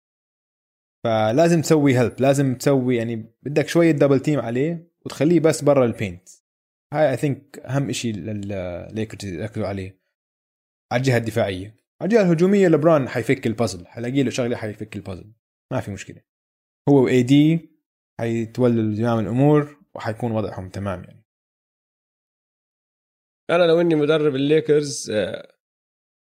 فلازم 1.05 1.61
تسوي 1.61 1.99
help 1.99 2.21
لازم 2.21 2.55
تسوي 2.55 2.97
يعني 2.97 3.35
بدك 3.43 3.69
شوية 3.69 3.91
double 3.91 4.21
team 4.21 4.41
عليه 4.41 4.91
وتخليه 5.07 5.41
بس 5.41 5.63
برا 5.63 5.85
البينت 5.85 6.29
هاي 6.95 7.11
I 7.11 7.17
think 7.17 7.59
أهم 7.59 7.93
شيء 7.93 8.15
للليكرز 8.15 9.25
يركزوا 9.25 9.67
عليه. 9.67 10.01
على 10.93 11.01
الجهة 11.01 11.17
الدفاعية. 11.17 11.77
على 12.01 12.09
الجهة 12.09 12.23
الهجومية 12.23 12.69
لبران 12.69 13.09
حيفك 13.09 13.47
البازل 13.47 13.87
حلاقي 13.87 14.23
له 14.23 14.31
شغلة 14.31 14.57
حيفك 14.57 14.97
البازل 14.97 15.33
ما 15.73 15.81
في 15.81 15.91
مشكلة. 15.91 16.23
هو 16.89 17.05
و 17.05 17.23
AD 17.23 17.71
حيتولوا 18.21 18.95
زمام 18.95 19.19
الأمور 19.19 19.77
وحيكون 19.95 20.33
وضعهم 20.33 20.69
تمام 20.69 21.05
يعني. 21.05 21.25
أنا 23.51 23.63
لو 23.63 23.81
إني 23.81 23.95
مدرب 23.95 24.35
الليكرز 24.35 25.11
آه، 25.11 25.57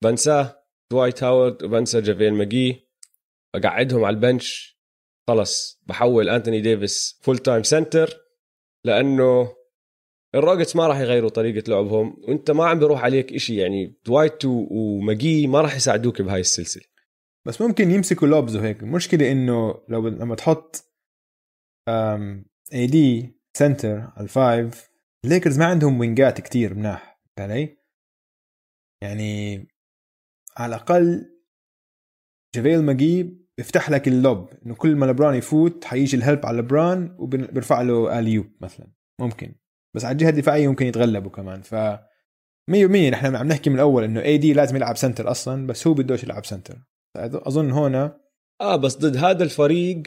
بنساه 0.05 0.65
دوايت 0.93 1.23
هاورد 1.23 1.62
وبنسى 1.62 2.01
جافيل 2.01 2.35
ماجي. 2.35 2.91
أقعدهم 3.55 4.05
على 4.05 4.15
ال 4.14 4.24
bench. 4.24 4.78
خلص 5.28 5.81
بحول 5.87 6.28
أنتوني 6.28 6.61
ديفيس 6.61 7.20
full 7.22 7.39
time 7.39 7.62
center 7.62 8.20
لأنه 8.85 9.57
الروكيتس 10.35 10.77
ما 10.77 10.87
راح 10.87 10.99
يغيروا 10.99 11.31
طريقة 11.31 11.70
لعبهم. 11.70 12.16
وأنت 12.28 12.51
ما 12.51 12.66
عم 12.66 12.78
بيروح 12.78 13.05
عليك 13.05 13.32
إشي 13.32 13.57
يعني 13.57 14.01
دوايت 14.07 14.45
وماجي 14.45 15.47
ما 15.47 15.61
راح 15.61 15.77
يساعدوك 15.77 16.23
بهاي 16.23 16.41
السلسلة. 16.41 16.89
بس 17.46 17.60
ممكن 17.60 17.90
يمسكوا 17.90 18.28
lobs 18.28 18.56
وهيك 18.56 18.82
المشكلة 18.82 19.32
إنه 19.32 19.84
لو 19.88 20.08
لما 20.08 20.34
تحط 20.34 20.84
AD 22.72 23.36
center 23.56 24.01
على 24.00 24.20
ال 24.20 24.35
five 24.35 24.90
الليكرز 25.24 25.58
ما 25.58 25.64
عندهم 25.66 26.00
وينجات 26.00 26.40
كتير 26.40 26.74
مناح 26.74 27.22
علي؟ 27.38 27.76
يعني 29.02 29.56
على 30.56 30.74
الأقل 30.74 31.36
جافيل 32.54 32.82
ماجي 32.82 33.40
بيفتح 33.58 33.90
لك 33.90 34.08
ال 34.09 34.19
lob 34.19 34.51
إنه 34.66 34.74
كل 34.74 34.96
ما 34.96 35.06
لبران 35.06 35.34
يفوت 35.34 35.84
حيجي 35.84 36.16
ال 36.16 36.22
help 36.22 36.47
على 36.46 36.58
لبران 36.58 37.16
وبيرفع 37.18 37.82
له 37.82 38.18
alley-oop 38.18 38.47
مثلا. 38.60 38.92
ممكن. 39.20 39.54
بس 39.94 40.04
على 40.04 40.12
الجهة 40.12 40.28
الدفاعية 40.28 40.68
ممكن 40.68 40.86
يتغلبوا 40.86 41.30
كمان. 41.30 41.62
ف 41.62 41.74
100% 41.74 43.10
نحن 43.10 43.36
عم 43.36 43.48
نحكي 43.48 43.70
من 43.70 43.76
الأول 43.76 44.04
إنه 44.04 44.22
AD 44.22 44.52
لازم 44.52 44.76
يلعب 44.76 44.96
center 44.97 45.31
أصلا 45.30 45.66
بس 45.66 45.86
هو 45.86 45.94
بدوش 45.94 46.24
يلعب 46.24 46.44
center 46.44 46.78
أظن 47.16 47.70
هنا. 47.70 48.20
آه 48.61 48.77
بس 48.77 48.97
ضد 48.97 49.16
هذا 49.16 49.45
الفريق 49.45 50.03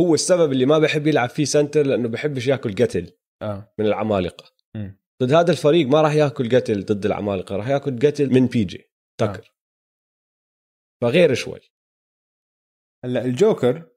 هو 0.00 0.14
السبب 0.14 0.52
اللي 0.52 0.66
ما 0.66 0.78
بحب 0.78 1.06
يلعب 1.06 1.28
فيه 1.28 1.44
center 1.44 1.82
لأنه 1.86 2.08
بحبش 2.08 2.46
يأكل 2.46 2.74
قتل 2.74 3.16
آه. 3.42 3.74
من 3.78 3.86
العمالقة. 3.86 4.54
م. 4.76 4.90
ضد 5.22 5.32
هذا 5.32 5.50
الفريق 5.50 5.86
ما 5.86 6.02
راح 6.02 6.12
يأكل 6.12 6.56
قتل 6.56 6.84
ضد 6.84 7.06
العمالقة 7.06 7.56
راح 7.56 7.68
يأكل 7.68 7.98
قتل 7.98 8.34
من 8.34 8.46
بي 8.46 8.64
جي 8.64 8.90
تكر 9.20 9.46
آه. 9.46 9.58
فغير 11.02 11.34
شوي. 11.34 11.60
هلأ 13.04 13.24
الجوكر 13.24 13.90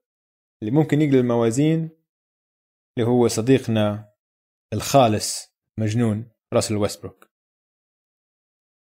اللي 0.62 0.74
ممكن 0.74 1.00
يقلب 1.00 1.14
الموازين 1.14 1.90
اللي 2.98 3.08
هو 3.08 3.28
صديقنا 3.28 4.12
الخالص 4.72 5.54
مجنون 5.78 6.30
راسل 6.54 6.76
ويستبروك. 6.76 7.30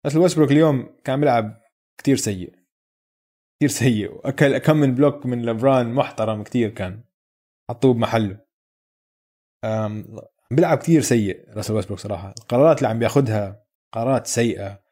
راسل 0.06 0.18
ويستبروك 0.18 0.50
اليوم 0.50 0.96
كان 1.04 1.20
بيلعب 1.20 1.62
كتير 2.00 2.16
سيء. 2.16 2.63
كتير 3.64 3.76
سيء. 3.76 4.12
واكل 4.12 4.58
كم 4.58 4.76
من 4.76 4.94
block 4.94 5.26
من 5.26 5.46
لبران 5.46 5.94
محترم 5.94 6.42
كتير 6.42 6.70
كان. 6.70 7.04
حطوه 7.70 7.94
بمحله. 7.94 8.40
بيلعب 10.50 10.78
كتير 10.78 11.00
سيء 11.00 11.50
راسل 11.56 11.74
ويستبروك 11.74 11.98
صراحة. 11.98 12.34
القرارات 12.38 12.78
اللي 12.78 12.88
عم 12.88 12.98
بياخذها 12.98 13.64
قرارات 13.94 14.26
سيئة. 14.26 14.84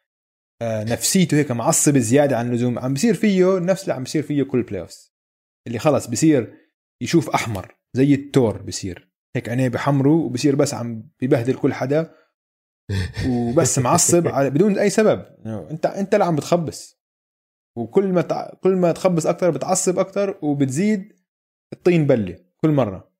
آه، 0.62 0.85
نفسيته 0.85 1.36
هيك 1.36 1.51
معصب 1.51 1.99
زيادة 1.99 2.39
عن 2.39 2.49
اللزوم. 2.49 2.78
عم 2.78 2.93
بيصير 2.93 3.15
فيه 3.15 3.59
نفس 3.59 3.82
اللي 3.82 3.94
عم 3.94 4.03
بيصير 4.03 4.23
فيه 4.23 4.43
كل 4.43 4.62
play 4.62 4.86
اللي 5.66 5.78
خلص 5.78 6.07
بصير 6.07 6.55
يشوف 7.03 7.31
أحمر 7.31 7.77
زي 7.97 8.15
التور 8.15 8.62
بصير 8.62 9.12
هيك 9.36 9.49
عينيه 9.49 9.69
بحمروا 9.69 10.24
وبصير 10.24 10.57
بس 10.57 10.74
عم 10.74 11.11
ببهدل 11.23 11.55
كل 11.55 11.74
حدا. 11.74 12.15
وبس 13.28 13.78
معصب 13.78 14.23
بدون 14.53 14.78
أي 14.78 14.90
سبب. 14.90 15.27
انت 15.47 15.86
أنت 15.86 16.15
اللي 16.15 16.24
عم 16.24 16.36
بتخبص. 16.36 17.02
وكل 17.78 18.12
ما 18.12 18.23
تع... 18.23 18.55
كل 18.55 18.77
ما 18.77 18.93
تخبص 18.93 19.27
أكثر 19.27 19.51
بتعصب 19.51 19.99
أكثر 19.99 20.39
وبتزيد 20.43 21.12
الطين 21.73 22.07
بله 22.07 22.44
كل 22.57 22.70
مرة. 22.70 23.12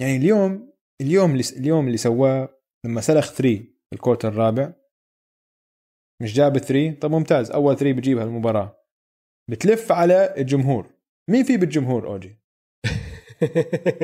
يعني 0.00 0.16
اليوم 0.16 0.72
اليوم 1.00 1.30
اللي 1.30 1.42
اليوم 1.56 1.86
اللي 1.86 1.96
سواه 1.96 2.48
لما 2.86 3.00
سلخ 3.00 3.32
3 3.32 3.64
الكورتر 3.92 4.28
الرابع 4.28 4.72
مش 6.22 6.34
جاب 6.34 6.58
3 6.58 6.98
طب 7.00 7.10
ممتاز 7.10 7.50
أول 7.50 7.76
3 7.76 7.92
بجيبها 7.96 8.24
المباراه 8.24 8.86
بتلف 9.50 9.92
على 9.92 10.34
الجمهور. 10.36 10.94
مين 11.30 11.44
في 11.44 11.56
بالجمهور 11.56 12.06
أوجي؟ 12.06 12.28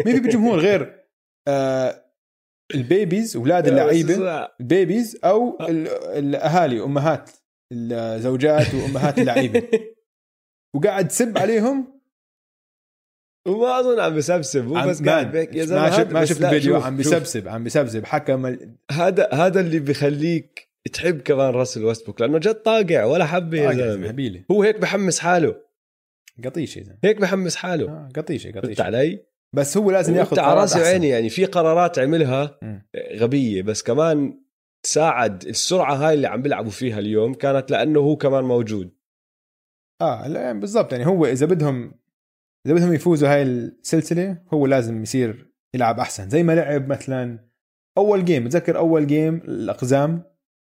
مين 0.06 0.14
في 0.14 0.20
بالجمهور 0.20 0.58
غير 0.58 1.06
آه 1.48 2.04
ال 2.74 2.83
babies 2.83 3.36
أولاد 3.36 3.66
اللعيبة؟ 3.68 4.48
ال 4.60 4.69
babies 4.69 5.20
أو 5.24 5.58
الأهالي 6.16 6.84
أمهات. 6.84 7.30
الزوجات 7.72 8.74
وأمهات 8.74 9.18
اللعيبة. 9.18 9.62
وقاعد 10.74 11.08
تسب 11.08 11.38
عليهم؟ 11.38 12.02
وما 13.46 13.80
أظن 13.80 14.00
عم 14.00 14.16
بسبسب 14.16 14.66
هو 14.66 14.88
بس 14.88 15.02
قاعد 15.02 15.34
يا 15.34 15.64
زلمة 15.64 15.82
ما 15.82 15.90
شفت 15.90 16.12
ما 16.12 16.24
شفت 16.24 16.42
الفيديو 16.42 16.76
عم 16.76 16.96
بسبسب 16.96 17.48
عم 17.48 17.64
بسبسب. 17.64 18.04
حكى 18.04 18.56
هذا 18.90 19.28
هذا 19.32 19.60
اللي 19.60 19.78
بخليك 19.78 20.68
تحب 20.92 21.20
كمان 21.20 21.50
راسل 21.50 21.84
ويستبروك 21.84 22.20
لأنه 22.20 22.38
جد 22.38 22.54
طاقع 22.54 23.04
ولا 23.04 23.26
حبة 23.26 23.58
يا 23.58 23.72
زلمة. 23.72 24.44
هو 24.50 24.62
هيك 24.62 24.78
بحمس 24.78 25.18
حاله. 25.18 25.56
قطيشة 26.44 26.98
هيك 27.04 27.20
بحمس 27.20 27.56
حاله. 27.56 27.90
آه 27.90 28.08
قطيشة 28.16 28.50
قطيشة. 28.50 28.82
علي؟ 28.82 29.24
بس 29.54 29.76
هو 29.76 29.90
لازم 29.90 30.14
ياخذ 30.14 30.40
على 30.40 30.60
راسي 30.60 30.80
وعيني 30.80 31.08
يعني 31.08 31.28
في 31.28 31.44
قرارات 31.44 31.98
عملها 31.98 32.58
غبية 33.16 33.62
بس 33.62 33.82
كمان 33.82 34.41
تساعد. 34.82 35.44
السرعة 35.44 35.94
هاي 35.94 36.14
اللي 36.14 36.26
عم 36.26 36.42
بيلعبوا 36.42 36.70
فيها 36.70 36.98
اليوم 36.98 37.34
كانت 37.34 37.70
لأنه 37.70 38.00
هو 38.00 38.16
كمان 38.16 38.44
موجود. 38.44 38.96
آه 40.00 40.28
لا 40.28 40.52
بالضبط. 40.52 40.92
يعني 40.92 41.06
هو 41.06 41.26
إذا 41.26 41.46
بدهم 41.46 41.94
إذا 42.66 42.74
بدهم 42.74 42.94
يفوزوا 42.94 43.28
هاي 43.28 43.42
السلسلة 43.42 44.44
هو 44.54 44.66
لازم 44.66 45.02
يصير 45.02 45.52
يلعب 45.74 46.00
أحسن. 46.00 46.28
زي 46.30 46.42
ما 46.42 46.52
لعب 46.52 46.88
مثلا 46.88 47.48
أول 47.98 48.24
game 48.24 48.44
بتذكر 48.44 48.78
أول 48.78 49.06
game 49.06 49.34
الأقزام؟ 49.34 50.32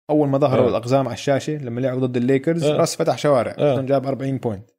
أول 0.10 0.28
ما 0.28 0.38
ظهروا 0.38 0.66
آه. 0.66 0.70
الأقزام 0.70 1.08
على 1.08 1.14
الشاشة 1.14 1.58
لما 1.58 1.82
لعبوا 1.82 2.08
ضد 2.08 2.18
الليكرز 2.18 2.64
آه. 2.64 2.78
رأس 2.78 2.96
فتح 2.96 3.18
شوارع. 3.18 3.56
آه. 3.58 3.82
جاب 3.82 4.06
40 4.06 4.38
point 4.38 4.72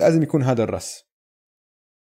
لازم 0.00 0.22
يكون 0.22 0.42
هذا 0.42 0.62
الرس 0.62 1.04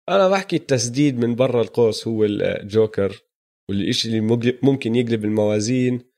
أنا 0.09 0.29
بحكي 0.29 0.55
التسديد 0.55 1.19
من 1.19 1.35
برا 1.35 1.61
القوس 1.61 2.07
هو 2.07 2.23
الجوكر 2.25 3.24
والشيء 3.69 4.11
اللي 4.11 4.21
ممكن 4.63 4.95
يقلب 4.95 5.25
الموازين 5.25 6.11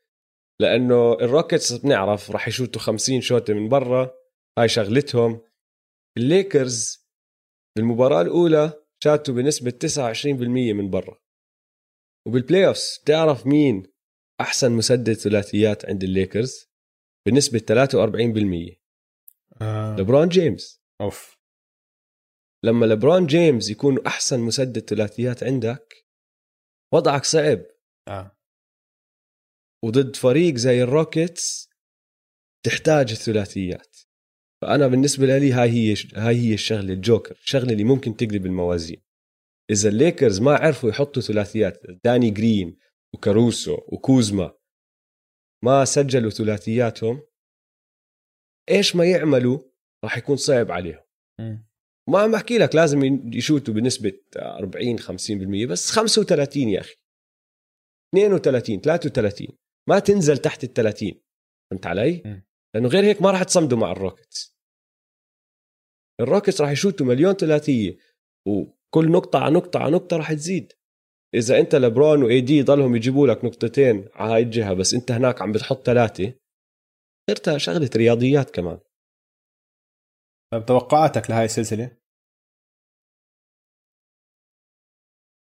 لأنه 0.61 1.13
الروكيتس 1.13 1.73
بنعرف 1.73 2.31
راح 2.31 2.47
يشوتوا 2.47 2.81
50 2.81 3.21
شوطه 3.21 3.53
من 3.53 3.69
برا 3.69 4.11
هاي 4.59 4.67
شغلتهم. 4.67 5.41
الليكرز 6.17 7.07
بالمباراة 7.77 8.21
الأولى 8.21 8.83
شاتوا 9.03 9.33
بنسبة 9.33 9.71
29% 9.71 10.73
من 10.73 10.89
برا. 10.89 11.17
وبال 12.27 12.67
playoffs 12.67 12.99
بتعرف 13.03 13.47
مين 13.47 13.83
أحسن 14.41 14.71
مسدد 14.71 15.13
ثلاثيات 15.13 15.85
عند 15.85 16.03
الليكرز؟ 16.03 16.67
بنسبة 17.27 17.59
43% 17.59 18.77
آه. 19.61 19.95
لبرون 19.95 20.27
جيمس. 20.27 20.83
أوف. 21.01 21.37
لما 22.65 22.85
لبرون 22.85 23.25
جيمس 23.25 23.69
يكون 23.69 24.05
أحسن 24.05 24.39
مسدد 24.39 24.79
ثلاثيات 24.79 25.43
عندك 25.43 26.06
وضعك 26.93 27.23
صعب. 27.23 27.59
آه. 28.07 28.37
وضد 29.85 30.15
فريق 30.15 30.55
زي 30.55 30.83
الروكيتس 30.83 31.69
تحتاج 32.65 33.11
الثلاثيات. 33.11 33.97
فأنا 34.61 34.87
بالنسبة 34.87 35.25
لي 35.25 35.51
هاي 35.51 35.69
هي 35.69 35.95
هاي 36.15 36.35
هي 36.35 36.53
الشغلة 36.53 36.93
الجوكر 36.93 37.31
الشغلة 37.31 37.71
اللي 37.71 37.83
ممكن 37.83 38.15
تقلب 38.15 38.45
الموازين. 38.45 39.01
إذا 39.71 39.89
الليكرز 39.89 40.41
ما 40.41 40.51
عرفوا 40.55 40.89
يحطوا 40.89 41.21
ثلاثيات 41.21 41.81
داني 42.05 42.29
جرين 42.29 42.77
وكاروسو 43.15 43.73
وكوزما 43.87 44.57
ما 45.63 45.85
سجلوا 45.85 46.29
ثلاثياتهم 46.29 47.27
إيش 48.69 48.95
ما 48.95 49.05
يعملوا 49.05 49.59
راح 50.03 50.17
يكون 50.17 50.37
صعب 50.37 50.71
عليهم. 50.71 51.03
ما 52.09 52.19
عم 52.19 52.31
بحكي 52.31 52.57
لك 52.57 52.75
لازم 52.75 53.03
يشوتوا 53.33 53.73
بنسبة 53.73 54.19
40 54.37 54.99
50% 54.99 55.67
بس 55.69 55.91
35 55.91 56.69
يا 56.69 56.79
أخي. 56.79 56.95
32 58.15 58.81
33 58.81 59.47
ما 59.89 59.99
تنزل 59.99 60.37
تحت 60.37 60.63
ال 60.63 60.73
30 60.73 61.11
فهمت 61.71 61.85
علي؟ 61.87 62.21
م. 62.25 62.41
لأنه 62.75 62.89
غير 62.89 63.03
هيك 63.03 63.21
ما 63.21 63.31
راح 63.31 63.43
تصمدوا 63.43 63.77
مع 63.77 63.91
الروكيتس. 63.91 64.57
الروكيتس 66.21 66.61
راح 66.61 66.71
يشوتوا 66.71 67.05
مليون 67.05 67.33
ثلاثية 67.33 67.97
وكل 68.47 69.11
نقطة 69.11 69.39
على 69.39 69.53
نقطة 69.53 69.79
على 69.79 69.91
نقطة 69.91 70.17
راح 70.17 70.33
تزيد. 70.33 70.73
إذا 71.35 71.59
أنت 71.59 71.75
لبرون 71.75 72.23
وإي 72.23 72.41
دي 72.41 72.61
ضلهم 72.61 72.95
يجيبوا 72.95 73.27
لك 73.27 73.45
نقطتين 73.45 74.09
على 74.13 74.33
هاي 74.33 74.41
الجهة 74.41 74.73
بس 74.73 74.93
أنت 74.93 75.11
هناك 75.11 75.41
عم 75.41 75.51
بتحط 75.51 75.85
ثلاثة 75.85 76.33
صرتها 77.29 77.57
شغلة 77.57 77.89
رياضيات 77.95 78.49
كمان. 78.49 78.79
طيب 80.53 80.65
توقعاتك 80.65 81.29
لهاي 81.29 81.45
السلسلة؟ 81.45 81.97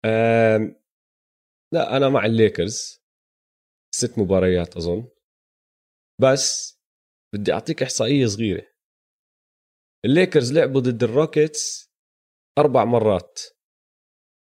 أم... 0.06 0.76
لا 1.74 1.98
أنا 1.98 2.10
مع 2.10 2.26
الليكرز. 2.26 3.00
ست 3.96 4.20
مباريات 4.20 4.78
أظن. 4.78 5.12
بس 6.22 6.80
بدي 7.34 7.54
أعطيك 7.54 7.84
إحصائية 7.84 8.26
صغيرة. 8.26 8.68
الليكرز 10.06 10.54
لعبوا 10.54 10.82
ضد 10.82 11.04
الروكيتس 11.04 11.92
أربع 12.60 12.86
مرات 12.86 13.40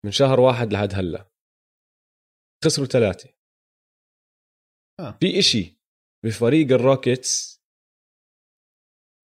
من 0.06 0.11
شهر 0.11 0.40
واحد 0.40 0.68
لهد 0.74 0.94
هلأ. 0.94 1.32
خسروا 2.66 2.88
ثلاثة. 2.88 3.30
آه. 4.99 5.18
في 5.22 5.40
إشي 5.40 5.80
بفريق 6.26 6.72
الروكيتس 6.72 7.59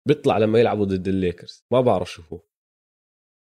بيطلع 0.07 0.37
لما 0.37 0.59
يلعبوا 0.59 0.85
ضد 0.85 1.07
الليكرز. 1.07 1.65
ما 1.71 1.81
بعرف 1.81 2.11
شو 2.11 2.21
هو. 2.21 2.41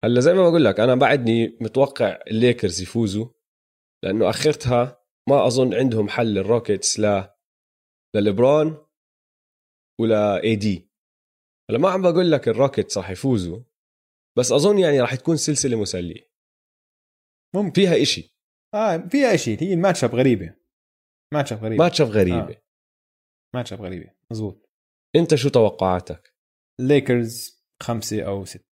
هلأ 0.05 0.21
زي 0.21 0.35
ما 0.35 0.43
بقول 0.43 0.65
لك 0.65 0.81
أنا 0.81 0.95
بعدني 0.95 1.59
متوقع 1.61 2.19
الليكرز 2.31 2.83
يفوزوا 2.83 3.29
لأنه 4.05 4.31
آخرتها 4.31 5.05
ما 5.29 5.47
أظن 5.47 5.75
عندهم 5.75 6.09
حل 6.09 6.39
الروكيتس 6.39 7.01
لا 7.01 7.39
للبرون 8.17 8.87
ولا 10.01 10.43
AD 10.43 10.91
هلأ 11.71 11.79
ما 11.79 11.91
عم 11.91 12.03
بقول 12.03 12.33
لك 12.33 12.49
الروكيتس 12.49 12.99
راح 12.99 13.11
يفوزوا 13.11 13.63
بس 14.39 14.53
أظن 14.53 14.79
يعني 14.79 15.01
راح 15.01 15.15
تكون 15.15 15.37
سلسلة 15.37 15.81
مسلية. 15.81 16.31
ممكن. 17.55 17.73
فيها 17.73 18.03
إشي. 18.03 18.39
آه 18.75 18.97
فيها 18.97 19.37
شيء 19.37 19.63
هي 19.63 19.75
ال 19.75 19.80
match 19.80 20.05
up 20.05 20.15
غريبة. 20.15 20.55
match 21.35 21.53
up 21.53 21.59
غريبه 21.59 21.85
match 21.85 22.01
up 22.01 22.09
غريبة. 22.09 22.53
آه. 22.53 22.63
match 23.55 23.73
up 23.73 23.83
غريبة. 23.83 24.15
مزبوط. 24.33 24.69
أنت 25.17 25.35
شو 25.35 25.49
توقعاتك؟ 25.49 26.38
ليكرز 26.81 27.65
خمسة 27.83 28.23
أو 28.23 28.45
ست 28.45 28.65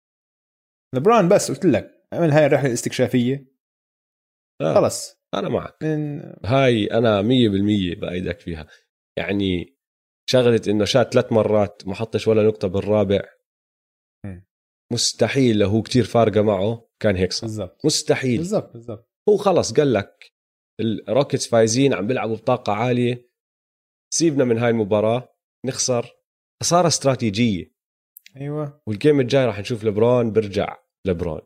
لبران 0.95 1.29
بس 1.29 1.51
قلت 1.51 1.65
لك 1.67 2.07
عمل 2.13 2.31
هاي 2.31 2.47
الرحلة 2.47 2.69
الاستكشافية؟ 2.69 3.57
آه. 4.61 4.75
خلص. 4.75 5.17
أنا 5.35 5.49
معك. 5.49 5.77
من 5.83 6.21
هاي 6.45 6.87
أنا 6.87 7.23
100% 7.23 8.01
بأيدك 8.01 8.41
فيها. 8.41 8.67
يعني 9.19 9.77
شغلة 10.31 10.61
إنه 10.69 10.85
شات 10.85 11.13
ثلاث 11.13 11.33
مرات 11.33 11.83
ما 11.87 11.95
حطش 11.95 12.29
ولا 12.29 12.43
نقطة 12.43 12.69
بالرابع. 12.69 13.21
م. 14.27 14.41
مستحيل 14.93 15.59
لو 15.59 15.69
هو 15.69 15.83
كتير 15.83 16.05
فارقة 16.05 16.43
معه 16.43 16.89
كان 17.01 17.17
هيك 17.17 17.33
صار 17.33 17.49
بالضبط. 17.49 17.85
مستحيل. 17.85 18.37
بالضبط 18.39 18.73
بالضبط. 18.73 19.11
هو 19.29 19.37
خلص 19.37 19.73
قال 19.73 19.93
لك 19.93 20.33
الروكيتس 20.81 21.49
فايزين 21.49 21.95
عم 21.95 22.07
بيلعبوا 22.07 22.37
بطاقة 22.37 22.73
عالية. 22.73 23.31
سيبنا 24.15 24.45
من 24.45 24.59
هاي 24.59 24.71
المباراة 24.71 25.37
نخسر. 25.67 26.17
خساره 26.63 26.87
استراتيجية. 26.87 27.76
أيوه. 28.37 28.83
وال 28.87 28.98
game 28.98 29.21
الجاي 29.21 29.47
راح 29.47 29.59
نشوف 29.59 29.85
لبرون 29.85 30.33
برجع 30.33 30.79
لبرون 31.07 31.41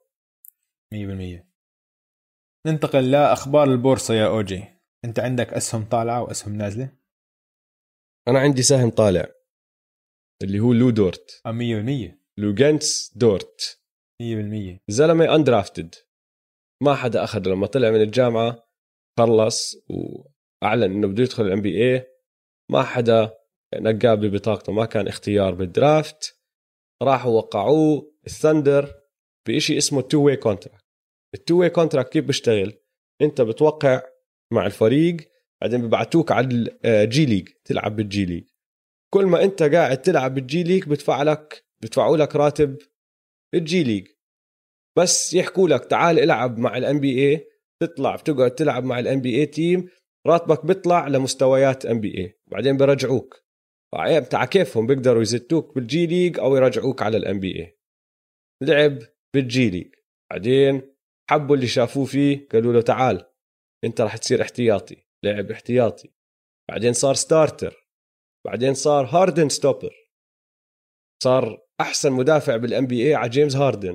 100% 0.94 1.50
ننتقل 2.66 3.10
لأخبار 3.10 3.72
البورصة 3.72 4.14
يا 4.14 4.26
أوجي. 4.26 4.64
أنت 5.04 5.18
عندك 5.18 5.52
أسهم 5.52 5.84
طالعة 5.84 6.22
وأسهم 6.22 6.56
نازلة؟ 6.56 6.92
أنا 8.28 8.38
عندي 8.38 8.62
سهم 8.62 8.90
طالع 8.90 9.26
اللي 10.42 10.60
هو 10.60 10.72
لو 10.72 10.90
دورت. 10.90 11.42
آه 11.46 11.52
100% 11.52 12.18
لوجنتس 12.38 13.16
دورت. 13.16 13.80
100% 14.22 14.80
زلمة 14.88 15.34
undrafted 15.34 15.94
ما 16.82 16.94
حدا 16.94 17.24
اخذه 17.24 17.48
لما 17.48 17.66
طلع 17.66 17.90
من 17.90 18.00
الجامعة 18.00 18.70
خلص 19.18 19.76
وأعلن 19.88 20.82
إنه 20.82 21.08
بده 21.08 21.22
يدخل 21.22 21.46
ال 21.46 21.60
NBA 21.60 22.06
ما 22.70 22.82
حدا 22.82 23.38
نقاه 23.74 24.14
ببطاقته 24.14 24.72
ما 24.72 24.84
كان 24.84 25.08
اختيار 25.08 25.54
بال 25.54 25.78
draft 25.78 26.39
راحوا 27.02 27.32
وقعوه 27.32 28.12
الثندر 28.26 28.94
بشيء 29.48 29.78
اسمه 29.78 30.00
two-way 30.00 30.22
contract 30.22 30.84
ال 31.34 31.37
two-way 31.38 31.60
contract 31.60 32.12
كيف 32.12 32.24
بيشتغل؟ 32.24 32.72
انت 33.22 33.40
بتوقع 33.40 34.02
مع 34.52 34.66
الفريق 34.66 35.16
بعدين 35.60 35.82
ببعتوك 35.82 36.32
على 36.32 36.70
ال 36.84 37.05
G 37.05 37.26
League 37.26 37.48
تلعب 37.64 37.96
بال 37.96 38.15
G 38.15 38.24
League 38.24 38.44
كل 39.14 39.26
ما 39.26 39.44
انت 39.44 39.62
قاعد 39.62 40.02
تلعب 40.02 40.34
بالجي 40.34 40.62
ليج 40.62 40.84
بدفع 40.84 41.22
لك 41.22 41.64
بدفعوا 41.82 42.16
لك 42.16 42.36
راتب 42.36 42.78
الجي 43.54 43.84
ليج 43.84 44.06
بس 44.98 45.34
يحكوا 45.34 45.68
لك 45.68 45.84
تعال 45.84 46.18
العب 46.18 46.58
مع 46.58 46.76
ال 46.76 47.00
NBA 47.00 47.46
تطلع 47.82 48.16
بتقعد 48.16 48.50
تلعب 48.50 48.84
مع 48.84 48.98
ال 48.98 49.20
NBA 49.20 49.38
team 49.38 49.88
راتبك 50.26 50.66
بيطلع 50.66 51.08
لمستويات 51.08 51.86
NBA 51.86 52.38
بعدين 52.46 52.76
برجعوك 52.76 53.34
بتاع 53.96 54.44
كيفهم 54.44 54.86
بيقدروا 54.86 55.22
يزتوك 55.22 55.74
بالجي 55.74 56.06
ليج 56.06 56.38
أو 56.38 56.56
يرجعوك 56.56 57.02
على 57.02 57.16
ال 57.16 57.40
NBA 57.40 57.78
لعب 58.62 58.98
بال 59.34 59.58
G 59.58 59.70
League. 59.70 59.94
بعدين 60.32 60.94
حبوا 61.30 61.56
اللي 61.56 61.66
شافوه 61.66 62.04
فيه 62.04 62.48
قالوا 62.52 62.72
له 62.72 62.80
تعال 62.82 63.30
أنت 63.84 64.00
راح 64.00 64.16
تصير 64.16 64.42
احتياطي 64.42 64.96
لعب 65.24 65.50
احتياطي. 65.50 66.10
بعدين 66.70 66.92
صار 66.92 67.14
starter 67.14 67.88
بعدين 68.46 68.74
صار 68.74 69.06
هاردن 69.06 69.48
stopper 69.48 69.94
صار 71.24 71.66
أحسن 71.80 72.12
مدافع 72.12 72.56
بال 72.56 72.86
NBA 72.86 73.14
على 73.14 73.28
جيمس 73.30 73.56
هاردن 73.56 73.94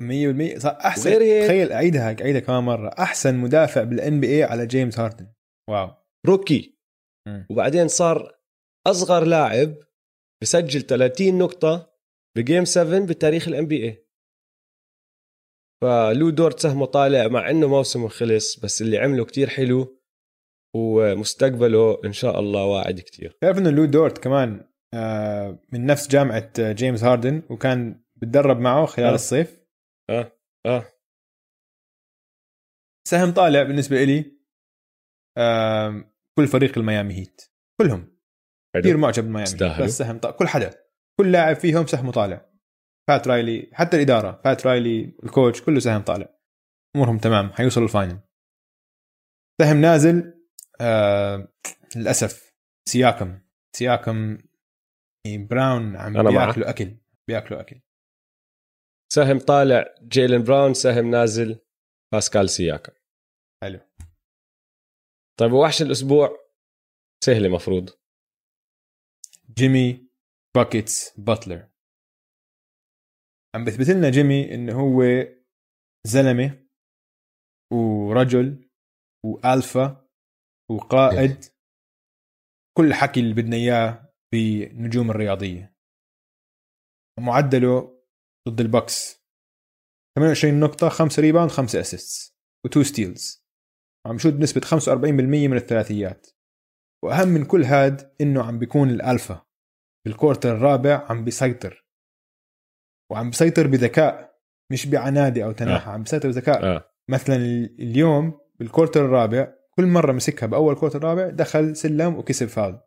100% 0.55 0.57
صار 0.59 0.73
أحسن. 0.85 1.09
غير 1.09 1.21
هيك- 1.21 1.45
تخيل 1.45 1.71
أعيدها 1.71 2.15
أعيدها 2.21 2.39
كمان 2.39 2.63
مرة. 2.63 2.89
أحسن 2.99 3.35
مدافع 3.35 3.83
بال 3.83 4.19
NBA 4.19 4.43
على 4.43 4.65
جيمس 4.67 4.99
هاردن 4.99 5.27
Wow. 5.69 5.89
Rookie 6.27 6.77
مم. 7.27 7.47
وبعدين 7.51 7.87
صار 7.87 8.35
أصغر 8.87 9.23
لاعب 9.23 9.75
بسجل 10.45 10.81
30 10.81 11.37
نقطة 11.37 11.93
ب 12.37 12.43
game 12.43 12.65
7 12.65 13.05
بتاريخ 13.05 13.47
ال 13.47 13.67
NBA 13.67 14.05
فلو 15.81 16.29
دورت 16.29 16.59
سهمه 16.59 16.85
طالع 16.85 17.27
مع 17.27 17.49
إنه 17.49 17.67
موسمه 17.67 18.07
خلص 18.07 18.59
بس 18.59 18.81
اللي 18.81 18.97
عمله 18.97 19.25
كتير 19.25 19.49
حلو 19.49 20.01
ومستقبله 20.75 22.01
إن 22.05 22.13
شاء 22.13 22.39
الله 22.39 22.65
واعد 22.65 22.99
كتير. 22.99 23.37
تعرف 23.41 23.57
إنه 23.57 23.69
لو 23.69 23.85
دورت 23.85 24.17
كمان 24.17 24.69
آه، 24.93 25.59
من 25.73 25.85
نفس 25.85 26.07
جامعة 26.07 26.51
آه، 26.59 26.71
جيمس 26.71 27.03
هاردن 27.03 27.41
وكان 27.49 28.03
بتدرب 28.15 28.59
معه 28.59 28.85
خلال 28.85 29.07
آه. 29.07 29.15
الصيف. 29.15 29.59
آه 30.09 30.31
آه. 30.65 30.85
سهم 33.07 33.31
طالع 33.33 33.63
بالنسبة 33.63 34.03
لي 34.03 34.39
آم، 35.37 36.11
كل 36.37 36.47
فريق 36.47 36.77
الميامي 36.77 37.13
هيت. 37.13 37.41
كلهم. 37.81 38.14
كثير 38.79 38.97
معجب 38.97 39.23
بميامي. 39.23 39.83
بس 39.83 39.97
سهم 39.97 40.19
طالع 40.19 40.35
كل 40.35 40.47
حدا. 40.47 40.85
كل 41.19 41.31
لاعب 41.31 41.55
فيهم 41.55 41.87
سهمه 41.87 42.11
طالع. 42.11 42.51
بات 43.09 43.27
رايلي 43.27 43.69
حتى 43.73 43.97
الإدارة 43.97 44.41
بات 44.45 44.67
رايلي 44.67 45.17
ال 45.23 45.29
coach 45.29 45.61
كله 45.61 45.79
سهم 45.79 46.01
طالع. 46.01 46.35
أمورهم 46.95 47.17
تمام 47.17 47.53
حيوصل 47.53 47.83
ال 47.83 47.89
final 47.89 48.19
سهم 49.61 49.81
نازل 49.81 50.33
آه 50.81 51.53
للأسف 51.95 52.55
سياكم. 52.89 53.39
سياكم 53.75 54.37
براون 55.27 55.95
عم. 55.95 56.13
بياكلوا 56.13 56.69
أكل. 56.69 56.97
بياكلوا 57.27 57.61
أكل. 57.61 57.81
سهم 59.13 59.39
طالع 59.39 59.95
جيلن 60.01 60.43
براون 60.43 60.73
سهم 60.73 61.11
نازل 61.11 61.59
باسكال 62.13 62.49
سياكا 62.49 62.93
حلو. 63.63 63.79
طيب 65.39 65.51
وحش 65.51 65.81
الأسبوع 65.81 66.37
سهلة 67.23 67.49
مفروض. 67.49 67.89
جيمي 69.53 70.09
باكيتس 70.55 71.19
باتلر 71.19 71.69
عم 73.55 73.65
بثبت 73.65 73.89
لنا 73.89 74.09
جيمي 74.09 74.53
إنه 74.53 74.73
هو 74.79 75.03
زلمة 76.07 76.67
ورجل 77.73 78.69
وألفا 79.25 80.09
وقائد. 80.71 81.45
كل 82.77 82.87
الحكي 82.87 83.19
اللي 83.19 83.33
بدنا 83.33 83.55
إياه 83.55 84.13
بالنجوم 84.33 85.11
الرياضية. 85.11 85.75
معدله 87.19 88.03
ضد 88.49 88.59
البكس 88.59 89.25
28 90.17 90.59
نقطة 90.59 90.89
5 90.89 91.21
rebound 91.21 91.51
5 91.51 91.79
assists 91.79 92.37
و2 92.67 92.81
steals 92.81 93.45
عم 94.05 94.17
شوت 94.17 94.33
بنسبة 94.33 94.61
45% 94.61 95.47
من 95.47 95.57
الثلاثيات. 95.57 96.27
وأهم 97.03 97.27
من 97.27 97.45
كل 97.45 97.63
هاد 97.63 98.15
إنه 98.21 98.43
عم 98.43 98.59
بيكون 98.59 98.89
الألفا. 98.89 99.45
بال 100.05 100.16
quarter 100.16 100.55
الرابع 100.55 101.05
عم 101.09 101.23
بيسيطر. 101.23 101.85
وعم 103.11 103.29
بيسيطر 103.29 103.67
بذكاء 103.67 104.39
مش 104.71 104.85
بعنادة 104.87 105.43
أو 105.43 105.51
تناحة 105.51 105.91
عم 105.91 106.03
بيسيطر 106.03 106.27
بذكاء. 106.27 106.65
آه. 106.65 106.91
مثلا 107.09 107.35
اليوم 107.79 108.39
بال 108.59 108.69
quarter 108.69 109.05
الرابع 109.05 109.53
كل 109.75 109.85
مرة 109.85 110.11
مسكها 110.11 110.47
بأول 110.47 110.75
quarter 110.75 110.97
الرابع 110.97 111.29
دخل 111.29 111.75
سلم 111.75 112.15
وكسب 112.15 112.47
فاول. 112.47 112.81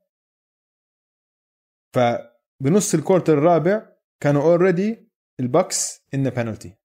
فبنص 1.96 2.94
ال 2.94 3.00
quarter 3.00 3.38
الرابع 3.38 3.96
كانوا 4.22 4.42
already 4.42 5.08
البكس 5.40 6.06
in 6.14 6.30
penalty 6.30 6.76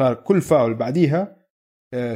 صار 0.00 0.14
كل 0.14 0.40
فاول 0.40 0.74
بعديها 0.74 1.46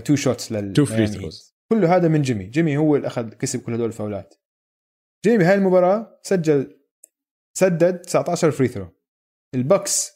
two 0.05 0.17
shots 0.17 0.53
لل 0.53 0.73
two 0.73 0.85
free 0.85 1.07
throws 1.07 1.54
كله 1.73 1.97
هذا 1.97 2.09
من 2.09 2.23
جيمي. 2.23 2.45
جيمي 2.45 2.77
هو 2.77 2.97
اللي 2.97 3.07
أخذ 3.07 3.29
كسب 3.29 3.63
كل 3.63 3.75
هدول 3.75 3.87
الفاولات. 3.87 4.35
جيمي 5.25 5.45
هاي 5.45 5.55
المباراة 5.55 6.21
سجل 6.23 6.81
سدد 7.59 7.99
19 8.01 8.51
free 8.51 8.69
throw 8.69 8.89
البكس 9.55 10.13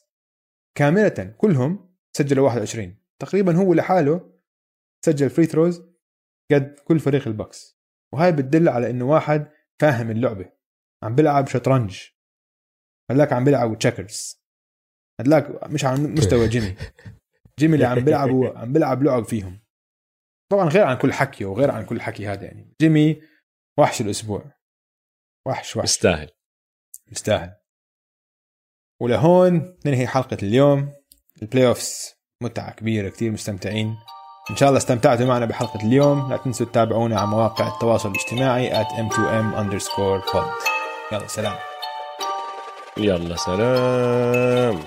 كاملة 0.79 1.35
كلهم 1.39 1.95
سجلوا 2.17 2.47
21 2.47 2.97
تقريبا 3.23 3.57
هو 3.57 3.75
لحاله 3.75 4.33
سجل 5.05 5.31
free 5.31 5.47
throws 5.47 5.83
قد 6.53 6.79
كل 6.85 7.01
فريق 7.01 7.29
البكس 7.29 7.79
وهاي 8.15 8.33
بتدل 8.33 8.69
على 8.69 8.91
إنه 8.91 9.05
واحد 9.05 9.51
فاهم 9.81 10.11
اللعبة. 10.11 10.53
عم 11.05 11.15
بيلعب 11.15 11.47
شطرنج 11.47 12.03
هذاك 13.11 13.33
عم 13.33 13.45
بيلعب 13.45 13.79
checkers 13.79 14.43
هذاك 15.21 15.71
مش 15.71 15.85
على 15.85 16.01
مستوى 16.01 16.49
جيمي. 16.49 16.77
جيمي 17.59 17.75
اللي 17.75 17.87
عم 17.87 18.05
بيلعبوا 18.05 18.49
عم 18.59 18.73
بيلعب 18.73 19.03
لعب 19.03 19.25
فيهم. 19.25 19.61
طبعا 20.51 20.69
غير 20.69 20.85
عن 20.85 20.97
كل 20.97 21.13
حكي 21.13 21.45
وغير 21.45 21.71
عن 21.71 21.85
كل 21.85 22.01
حكي 22.01 22.29
هذا 22.29 22.45
يعني. 22.45 22.75
جيمي 22.81 23.23
وحش 23.79 24.01
الأسبوع. 24.01 24.53
وحش 25.47 25.77
وحش. 25.77 25.89
يستاهل. 25.89 26.31
يستاهل. 27.13 27.55
ولهون 29.01 29.79
ننهي 29.87 30.07
حلقة 30.07 30.39
اليوم. 30.43 30.93
ال 31.43 31.67
playoffs 31.67 32.15
متعة 32.43 32.71
كبيرة 32.71 33.09
كتير 33.09 33.31
مستمتعين. 33.31 33.97
إن 34.51 34.57
شاء 34.57 34.69
الله 34.69 34.79
استمتعتوا 34.79 35.27
معنا 35.27 35.47
بحلقة 35.47 35.87
اليوم. 35.87 36.31
لا 36.31 36.37
تنسوا 36.37 36.67
تتابعونا 36.67 37.21
على 37.21 37.27
مواقع 37.27 37.69
التواصل 37.75 38.11
الاجتماعي 38.11 38.85
at 38.85 38.87
m2m 38.87 39.57
underscore 39.57 40.33
pod. 40.33 40.69
يلا 41.13 41.27
سلام. 41.27 41.57
يلا 42.97 43.37
سلام. 43.37 44.85